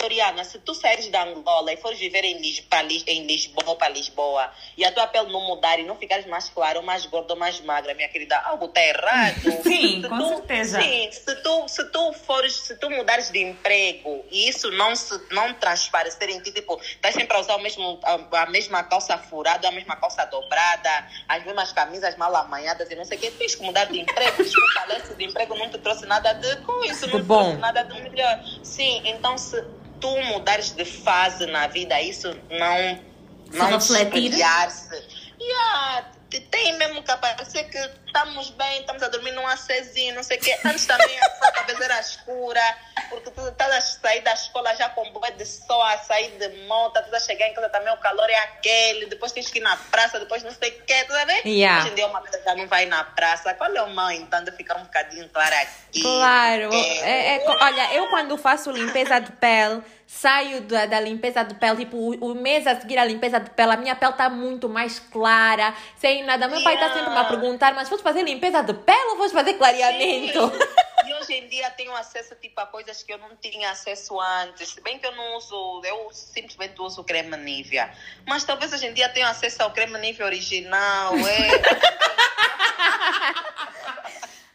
Doriana, 0.01 0.45
se 0.45 0.59
tu 0.59 0.75
saíres 0.75 1.09
da 1.09 1.23
Angola 1.25 1.73
e 1.73 1.77
fores 1.77 1.99
viver 1.99 2.25
em, 2.25 2.39
Lisboa, 2.41 2.83
em 3.07 3.27
Lisboa 3.27 3.77
para 3.77 3.91
Lisboa 3.91 4.51
e 4.77 4.85
a 4.85 4.91
tua 4.91 5.07
pele 5.07 5.31
não 5.31 5.43
mudar 5.43 5.79
e 5.79 5.85
não 5.85 5.97
ficares 5.97 6.27
mais 6.27 6.49
clara, 6.49 6.81
mais 6.81 7.05
gorda 7.05 7.35
ou 7.35 7.39
mais 7.39 7.61
magra, 7.61 7.95
minha 7.95 8.09
querida, 8.09 8.39
algo 8.39 8.65
está 8.65 8.81
errado. 8.83 9.41
Sim, 9.63 10.01
se 10.03 10.09
com 10.09 10.19
tu, 10.19 10.29
certeza. 10.29 10.81
Sim, 10.81 11.13
se 11.13 11.37
tu, 11.43 11.69
se 11.69 11.85
tu 11.91 12.13
fores, 12.15 12.55
se 12.55 12.77
tu 12.77 12.89
mudares 12.89 13.31
de 13.31 13.41
emprego 13.41 14.25
e 14.31 14.49
isso 14.49 14.71
não 14.71 14.97
se 14.97 15.21
não 15.33 15.53
transparecer 15.55 16.31
em 16.31 16.41
ti, 16.41 16.51
tipo, 16.51 16.81
estás 16.83 17.15
sempre 17.15 17.37
a 17.37 17.41
usar 17.41 17.57
o 17.57 17.61
mesmo, 17.61 18.01
a, 18.03 18.43
a, 18.43 18.47
mesma 18.47 18.83
calça 18.85 19.19
furada, 19.19 19.69
a 19.69 19.73
mesma 19.73 19.97
calça 19.97 20.25
dobrada, 20.25 21.07
as 21.29 21.45
mesmas 21.45 21.73
camisas 21.73 22.17
mal 22.17 22.35
amanhadas 22.37 22.91
e 22.91 22.95
não 22.95 23.05
sei 23.05 23.19
o 23.19 23.21
quê, 23.21 23.31
tens 23.33 23.55
que 23.55 23.63
mudar 23.63 23.85
de 23.85 24.01
emprego. 24.01 24.43
Desculpa, 24.43 24.87
esse 24.97 25.15
de 25.15 25.25
emprego 25.25 25.55
não 25.57 25.69
te 25.69 25.79
trouxe 25.79 26.07
nada 26.07 26.33
de 26.33 26.57
coisa, 26.63 27.07
não 27.07 27.21
te 27.21 27.23
bom. 27.23 27.43
trouxe 27.43 27.59
nada 27.59 27.83
de 27.83 28.01
melhor. 28.01 28.41
Sim, 28.63 29.03
então 29.05 29.37
se 29.37 29.63
tu 30.01 30.09
mudares 30.23 30.71
de 30.73 30.85
fase 30.85 31.47
na 31.47 31.67
vida, 31.67 32.01
isso 32.01 32.37
não 32.51 33.11
não 33.53 33.79
espelhar-se. 33.79 34.95
Yeah, 35.41 36.11
tem 36.51 36.77
mesmo 36.79 37.03
que 37.03 37.11
aparecer 37.11 37.65
que 37.65 37.79
estamos 38.11 38.51
bem, 38.51 38.81
estamos 38.81 39.03
a 39.03 39.09
dormir 39.09 39.33
num 39.33 39.47
acezinho, 39.47 40.15
não 40.15 40.23
sei 40.23 40.37
o 40.37 40.41
quê. 40.41 40.57
Antes 40.65 40.85
também 40.85 41.19
a 41.21 41.53
talvez 41.53 41.81
era 41.81 42.01
escura, 42.01 42.77
porque 43.09 43.31
tu 43.31 43.49
estás 43.49 43.73
a 43.73 43.81
sair 43.81 44.21
da 44.23 44.35
escola 44.35 44.75
já 44.75 44.89
com 44.91 45.11
bué 45.13 45.31
de 45.31 45.47
sol, 45.47 45.81
a 45.83 45.97
sair 45.99 46.31
de 46.33 46.49
moto, 46.67 46.97
estás 46.99 47.15
a 47.15 47.27
chegar 47.27 47.49
em 47.49 47.55
casa 47.55 47.69
também, 47.69 47.93
o 47.93 47.97
calor 47.99 48.29
é 48.29 48.37
aquele, 48.39 49.07
depois 49.07 49.33
tens 49.33 49.49
que 49.49 49.59
ir 49.59 49.63
na 49.63 49.77
praça, 49.77 50.19
depois 50.19 50.43
não 50.43 50.53
sei 50.53 50.71
o 50.71 50.83
que, 50.83 51.05
tá 51.05 51.25
vendo? 51.25 51.47
Yeah. 51.47 51.83
Hoje 51.83 51.93
em 51.93 51.95
dia 51.95 52.07
uma 52.07 52.21
pessoa 52.21 52.43
já 52.43 52.55
não 52.55 52.67
vai 52.67 52.87
na 52.87 53.05
praça. 53.05 53.55
Qual 53.55 53.75
é 53.75 53.83
o 53.83 53.91
mal, 53.91 54.11
então, 54.11 54.43
de 54.45 54.51
ficar 54.53 54.77
um 54.77 54.83
bocadinho 54.83 55.29
claro 55.29 55.55
aqui? 55.55 56.03
Claro. 56.03 56.75
É. 56.75 57.37
É, 57.37 57.45
olha, 57.49 57.95
eu 57.95 58.09
quando 58.09 58.37
faço 58.37 58.71
limpeza 58.71 59.21
de 59.21 59.33
pele, 59.33 59.83
saio 60.07 60.63
da, 60.63 60.87
da 60.87 60.99
limpeza 61.01 61.45
de 61.45 61.55
pele, 61.55 61.77
tipo, 61.77 61.97
o, 61.97 62.33
o 62.33 62.35
mês 62.35 62.67
a 62.67 62.81
seguir 62.81 62.99
a 62.99 63.05
limpeza 63.05 63.39
de 63.39 63.51
pele, 63.51 63.73
a 63.73 63.77
minha 63.77 63.95
pele 63.95 64.13
tá 64.15 64.29
muito 64.29 64.69
mais 64.69 64.99
clara, 64.99 65.73
sem 65.97 66.25
nada. 66.25 66.49
Meu 66.49 66.63
pai 66.63 66.77
tá 66.77 66.91
Yeah. 66.91 66.95
sempre 66.95 67.11
me 67.13 67.19
a 67.19 67.25
perguntar, 67.25 67.75
mas 67.75 67.89
foste 68.01 68.03
fazer 68.03 68.23
limpeza 68.23 68.63
de 68.63 68.73
pele 68.75 69.11
ou 69.11 69.17
foste 69.17 69.35
fazer 69.35 69.55
clareamento? 69.55 70.51
Sim. 70.51 70.59
E 71.03 71.15
hoje 71.15 71.33
em 71.33 71.49
dia 71.49 71.69
tenho 71.71 71.97
acesso 71.97 72.37
tipo, 72.37 72.61
a 72.61 72.67
coisas 72.67 73.03
que 73.03 73.13
eu 73.13 73.19
não 73.19 73.35
tinha 73.35 73.71
acesso 73.71 74.21
antes. 74.21 74.69
Se 74.69 74.81
bem 74.81 74.97
que 74.97 75.07
eu 75.07 75.13
não 75.17 75.39
uso, 75.39 75.83
eu 75.83 76.09
simplesmente 76.13 76.81
uso 76.81 77.03
creme 77.03 77.37
Nivea. 77.37 77.93
Mas 78.29 78.45
talvez 78.45 78.73
hoje 78.73 78.87
em 78.87 78.93
dia 78.93 79.09
tenha 79.09 79.29
acesso 79.29 79.61
ao 79.63 79.73
creme 79.73 79.99
Nivea 79.99 80.27
original. 80.27 81.15
É. 81.17 81.49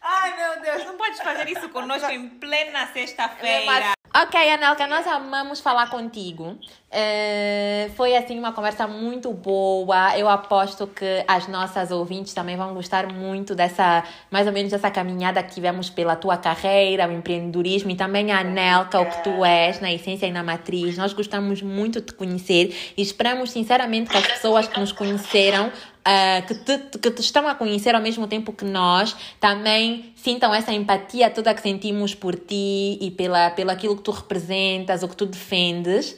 Ai, 0.00 0.36
meu 0.36 0.62
Deus, 0.62 0.84
não 0.86 0.96
podes 0.96 1.20
fazer 1.20 1.46
isso 1.48 1.68
conosco 1.68 2.10
em 2.10 2.26
plena 2.26 2.86
sexta-feira. 2.92 3.95
Ok, 4.22 4.34
Anelka, 4.50 4.86
nós 4.86 5.06
amamos 5.06 5.60
falar 5.60 5.90
contigo. 5.90 6.56
Eh, 6.90 7.90
foi 7.96 8.16
assim 8.16 8.38
uma 8.38 8.50
conversa 8.50 8.86
muito 8.86 9.30
boa. 9.30 10.16
Eu 10.16 10.26
aposto 10.26 10.86
que 10.86 11.22
as 11.28 11.46
nossas 11.48 11.90
ouvintes 11.90 12.32
também 12.32 12.56
vão 12.56 12.72
gostar 12.72 13.12
muito 13.12 13.54
dessa, 13.54 14.02
mais 14.30 14.46
ou 14.46 14.54
menos 14.54 14.72
dessa 14.72 14.90
caminhada 14.90 15.42
que 15.42 15.52
tivemos 15.52 15.90
pela 15.90 16.16
tua 16.16 16.38
carreira, 16.38 17.06
o 17.06 17.12
empreendedorismo 17.12 17.90
e 17.90 17.94
também 17.94 18.32
a 18.32 18.38
Anelka, 18.38 18.98
o 18.98 19.04
que 19.04 19.22
tu 19.22 19.44
és 19.44 19.82
na 19.82 19.92
essência 19.92 20.24
e 20.26 20.32
na 20.32 20.42
matriz. 20.42 20.96
Nós 20.96 21.12
gostamos 21.12 21.60
muito 21.60 22.00
de 22.00 22.06
te 22.06 22.14
conhecer 22.14 22.74
e 22.96 23.02
esperamos 23.02 23.50
sinceramente 23.50 24.08
que 24.08 24.16
as 24.16 24.26
pessoas 24.26 24.66
que 24.66 24.80
nos 24.80 24.92
conheceram 24.92 25.70
ah, 26.08 26.40
que, 26.42 26.54
te, 26.54 26.78
que 26.98 27.10
te 27.10 27.20
estão 27.20 27.48
a 27.48 27.56
conhecer 27.56 27.96
ao 27.96 28.00
mesmo 28.00 28.28
tempo 28.28 28.52
que 28.52 28.64
nós, 28.64 29.16
também 29.40 30.12
sintam 30.14 30.54
essa 30.54 30.72
empatia 30.72 31.28
toda 31.30 31.52
que 31.52 31.60
sentimos 31.60 32.14
por 32.14 32.36
ti 32.36 32.96
e 33.00 33.10
pela, 33.10 33.50
pelo 33.50 33.72
aquilo 33.72 33.96
que 33.96 34.02
tu 34.02 34.12
representas, 34.12 35.02
o 35.02 35.08
que 35.08 35.16
tu 35.16 35.26
defendes. 35.26 36.16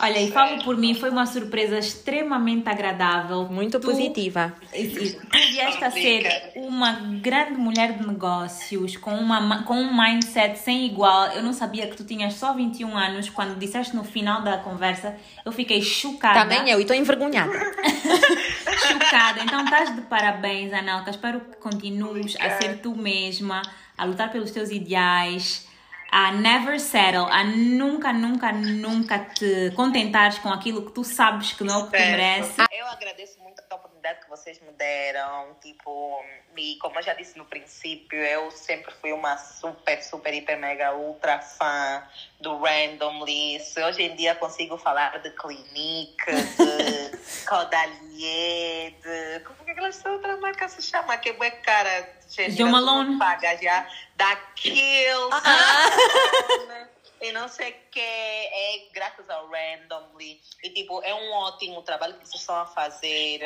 Olha, 0.00 0.20
e 0.20 0.30
falo 0.30 0.62
por 0.62 0.76
mim, 0.76 0.94
foi 0.94 1.10
uma 1.10 1.26
surpresa 1.26 1.76
extremamente 1.78 2.68
agradável. 2.68 3.46
Muito 3.50 3.80
Tu- 3.80 3.86
positiva. 3.88 4.54
Tu 4.70 4.76
vieste 5.50 5.84
a 5.84 5.90
ser 5.90 6.52
uma 6.54 6.92
grande 7.20 7.58
mulher 7.58 7.94
de 7.98 8.06
negócios, 8.06 8.96
com, 8.96 9.12
uma, 9.14 9.40
ma- 9.40 9.62
com 9.64 9.74
um 9.74 9.92
mindset 10.00 10.56
sem 10.58 10.86
igual. 10.86 11.26
Eu 11.32 11.42
não 11.42 11.52
sabia 11.52 11.86
que 11.88 11.96
tu 11.96 12.04
tinhas 12.04 12.34
só 12.34 12.52
21 12.54 12.96
anos. 12.96 13.28
Quando 13.28 13.58
disseste 13.58 13.96
no 13.96 14.04
final 14.04 14.42
da 14.42 14.58
conversa, 14.58 15.16
eu 15.44 15.50
fiquei 15.52 15.82
chocada. 15.82 16.40
Também 16.40 16.70
eu, 16.70 16.78
e 16.78 16.82
estou 16.82 16.94
envergonhada. 16.96 17.52
chocada. 18.88 19.42
Então 19.42 19.64
estás 19.64 19.94
de 19.94 20.02
parabéns, 20.02 20.72
Anelka. 20.72 21.10
Espero 21.10 21.40
que 21.40 21.56
continues 21.56 22.36
a 22.40 22.50
ser 22.50 22.78
tu 22.78 22.94
mesma, 22.94 23.62
a 23.96 24.04
lutar 24.04 24.30
pelos 24.30 24.50
teus 24.50 24.70
ideais, 24.70 25.67
a 26.10 26.32
never 26.32 26.80
settle, 26.80 27.26
a 27.30 27.44
nunca, 27.44 28.12
nunca, 28.12 28.52
nunca 28.52 29.18
te 29.18 29.72
contentares 29.74 30.38
com 30.38 30.48
aquilo 30.48 30.86
que 30.86 30.92
tu 30.92 31.04
sabes 31.04 31.52
que 31.52 31.64
não 31.64 31.74
é 31.74 31.78
o 31.78 31.86
que 31.86 31.96
tu 31.96 32.02
mereces. 32.02 32.56
Eu 32.70 32.86
agradeço 32.86 33.40
muito 33.40 33.47
oportunidade 34.08 34.20
que 34.20 34.30
vocês 34.30 34.60
me 34.60 34.72
deram. 34.72 35.54
Tipo, 35.60 36.24
e 36.56 36.76
como 36.76 36.98
eu 36.98 37.02
já 37.02 37.14
disse 37.14 37.36
no 37.36 37.44
princípio, 37.44 38.18
eu 38.18 38.50
sempre 38.50 38.92
fui 39.00 39.12
uma 39.12 39.36
super, 39.36 40.02
super, 40.02 40.32
hiper, 40.32 40.58
mega, 40.58 40.94
ultra 40.94 41.38
fã 41.40 42.02
do 42.40 42.58
Randomly. 42.58 43.58
Hoje 43.86 44.02
em 44.02 44.16
dia 44.16 44.34
consigo 44.34 44.76
falar 44.78 45.18
de 45.20 45.30
Clinique, 45.30 46.24
de 46.26 47.44
Caudalie, 47.46 48.96
de. 49.02 49.40
Como 49.44 49.64
que 49.64 49.70
aquela 49.70 49.90
outra 50.12 50.36
marca 50.38 50.68
se 50.68 50.82
chama? 50.82 51.16
Que 51.18 51.30
é 51.30 51.50
cara. 51.50 52.08
gente, 52.28 52.56
tu 52.56 52.66
Malone. 52.66 53.18
Paga 53.18 53.56
já. 53.56 53.86
Da 54.16 54.36
Kills. 54.54 55.30
E 57.20 57.32
não 57.32 57.48
sei 57.48 57.70
o 57.70 57.74
que 57.90 58.00
é 58.00 58.88
graças 58.92 59.28
ao 59.28 59.48
Randomly. 59.48 60.40
E, 60.62 60.70
tipo, 60.70 61.02
é 61.02 61.14
um 61.14 61.32
ótimo 61.32 61.82
trabalho 61.82 62.14
que 62.14 62.26
vocês 62.26 62.40
estão 62.40 62.56
a 62.56 62.66
fazer, 62.66 63.40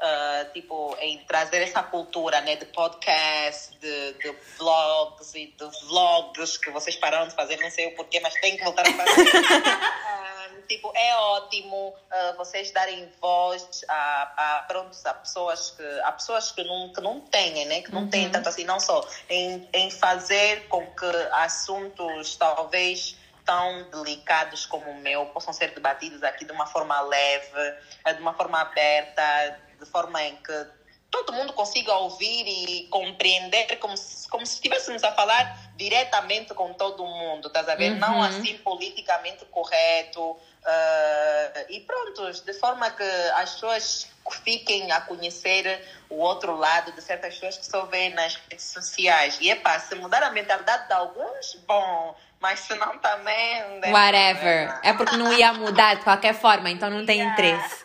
ah, 0.00 0.46
tipo, 0.52 0.96
em 1.00 1.18
trazer 1.24 1.62
essa 1.62 1.82
cultura, 1.82 2.40
né, 2.40 2.56
de 2.56 2.66
podcast, 2.66 3.76
de, 3.78 4.12
de 4.14 4.30
vlogs 4.56 5.34
e 5.34 5.46
de 5.46 5.86
vlogs 5.86 6.56
que 6.56 6.70
vocês 6.70 6.96
pararam 6.96 7.28
de 7.28 7.34
fazer, 7.34 7.58
não 7.58 7.70
sei 7.70 7.88
o 7.88 7.96
porquê, 7.96 8.20
mas 8.20 8.34
tem 8.34 8.56
que 8.56 8.64
voltar 8.64 8.86
a 8.86 8.92
fazer. 8.92 10.29
Tipo, 10.70 10.92
é 10.94 11.16
ótimo 11.16 11.92
ah, 12.12 12.34
vocês 12.36 12.70
darem 12.70 13.10
voz 13.20 13.84
a, 13.88 14.58
a, 14.58 14.62
pronto, 14.68 14.96
a 15.04 15.14
pessoas 15.14 15.72
que, 15.72 15.82
a 16.04 16.12
pessoas 16.12 16.52
que 16.52 16.62
não, 16.62 16.92
que 16.92 17.00
não 17.00 17.20
têm, 17.20 17.64
né, 17.66 17.82
que 17.82 17.90
não 17.90 18.06
têm 18.06 18.30
tanto 18.30 18.48
assim, 18.48 18.62
não 18.62 18.78
só 18.78 19.04
em, 19.28 19.68
em 19.72 19.90
fazer 19.90 20.68
com 20.68 20.86
que 20.86 21.10
assuntos 21.32 22.36
talvez 22.36 23.16
tão 23.44 23.90
delicados 23.90 24.64
como 24.64 24.88
o 24.92 24.94
meu 24.94 25.26
possam 25.26 25.52
ser 25.52 25.74
debatidos 25.74 26.22
aqui 26.22 26.44
de 26.44 26.52
uma 26.52 26.66
forma 26.66 27.00
leve, 27.00 27.74
eh, 28.04 28.12
de 28.12 28.20
uma 28.20 28.32
forma 28.32 28.60
aberta, 28.60 29.58
de 29.76 29.86
forma 29.86 30.22
em 30.22 30.36
que 30.36 30.66
todo 31.10 31.32
mundo 31.32 31.52
consiga 31.52 31.92
ouvir 31.94 32.46
e 32.46 32.86
compreender 32.88 33.76
como 33.78 33.96
se, 33.96 34.28
como 34.28 34.46
se 34.46 34.54
estivéssemos 34.54 35.02
a 35.02 35.12
falar 35.12 35.72
diretamente 35.74 36.54
com 36.54 36.72
todo 36.72 37.04
mundo, 37.04 37.48
estás 37.48 37.68
a 37.68 37.74
ver? 37.74 37.96
Não 37.96 38.18
Uhum. 38.18 38.22
assim 38.22 38.56
politicamente 38.58 39.44
correto. 39.46 40.38
Eh, 40.66 41.66
e 41.70 41.80
pronto, 41.80 42.30
de 42.44 42.52
forma 42.54 42.90
que 42.90 43.02
as 43.34 43.54
pessoas 43.54 44.06
fiquem 44.44 44.90
a 44.92 45.00
conhecer 45.00 45.82
o 46.08 46.16
outro 46.16 46.56
lado 46.56 46.92
de 46.92 47.02
certas 47.02 47.34
pessoas 47.34 47.56
que 47.58 47.66
só 47.66 47.86
vêem 47.86 48.14
nas 48.14 48.36
redes 48.48 48.64
sociais. 48.66 49.38
E 49.40 49.50
epá, 49.50 49.78
se 49.78 49.94
mudar 49.94 50.22
a 50.22 50.30
mentalidade 50.30 50.86
de 50.86 50.92
alguns, 50.92 51.54
bom, 51.66 52.14
mas 52.40 52.60
se 52.60 52.74
não 52.74 52.98
também. 52.98 53.80
Whatever. 53.92 54.78
É 54.82 54.92
porque 54.92 55.16
não 55.16 55.32
ia 55.32 55.52
mudar 55.52 55.94
de 55.94 56.04
qualquer 56.04 56.34
forma, 56.34 56.70
então 56.70 56.90
não 56.90 57.04
tem 57.04 57.18
Yeah. 57.18 57.32
interesse. 57.32 57.84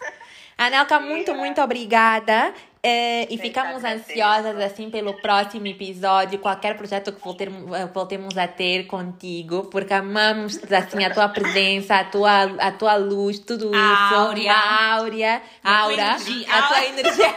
Anelka, 0.57 0.99
muito, 0.99 1.33
muito 1.35 1.61
obrigada. 1.61 2.53
Eh, 2.87 3.23
e 3.23 3.27
que 3.29 3.37
ficamos 3.39 3.83
ansiosas 3.83 4.59
assim 4.61 4.91
pelo 4.91 5.19
próximo 5.19 5.65
episódio, 5.65 6.37
qualquer 6.37 6.77
projeto 6.77 7.11
que 7.11 7.19
voltemos, 7.19 7.63
voltemos 7.91 8.37
a 8.37 8.47
ter 8.47 8.85
contigo, 8.85 9.63
porque 9.71 9.91
amamos 9.91 10.59
assim 10.71 11.03
a 11.03 11.11
tua 11.11 11.27
presença, 11.29 11.95
a 11.95 12.03
tua, 12.03 12.43
a 12.59 12.71
tua 12.71 12.95
luz, 12.95 13.39
tudo 13.39 13.71
A 13.73 13.77
isso, 13.77 14.15
áurea. 14.19 14.53
a 14.53 14.93
áurea, 14.97 15.41
A 15.63 15.71
tua 15.71 15.79
aura, 15.81 15.93
energia. 15.95 16.53
a 16.53 16.61
tua 16.61 16.85
energia, 16.85 17.35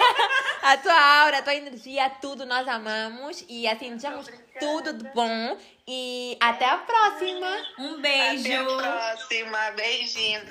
a 0.62 0.76
tua 0.76 1.22
aura, 1.22 1.38
a 1.38 1.42
tua 1.42 1.54
energia, 1.54 2.10
tudo 2.20 2.44
nós 2.44 2.68
amamos 2.68 3.42
e 3.48 3.66
assim 3.66 3.94
desejamos 3.94 4.26
tudo 4.60 4.92
de 4.92 5.08
bom 5.14 5.56
e 5.86 6.36
até 6.40 6.66
a 6.66 6.76
próxima. 6.76 7.46
Um 7.78 7.94
Até 7.94 8.00
beijo. 8.02 8.52
a 8.52 8.82
próxima. 8.82 9.58
Beijinho. 9.74 10.40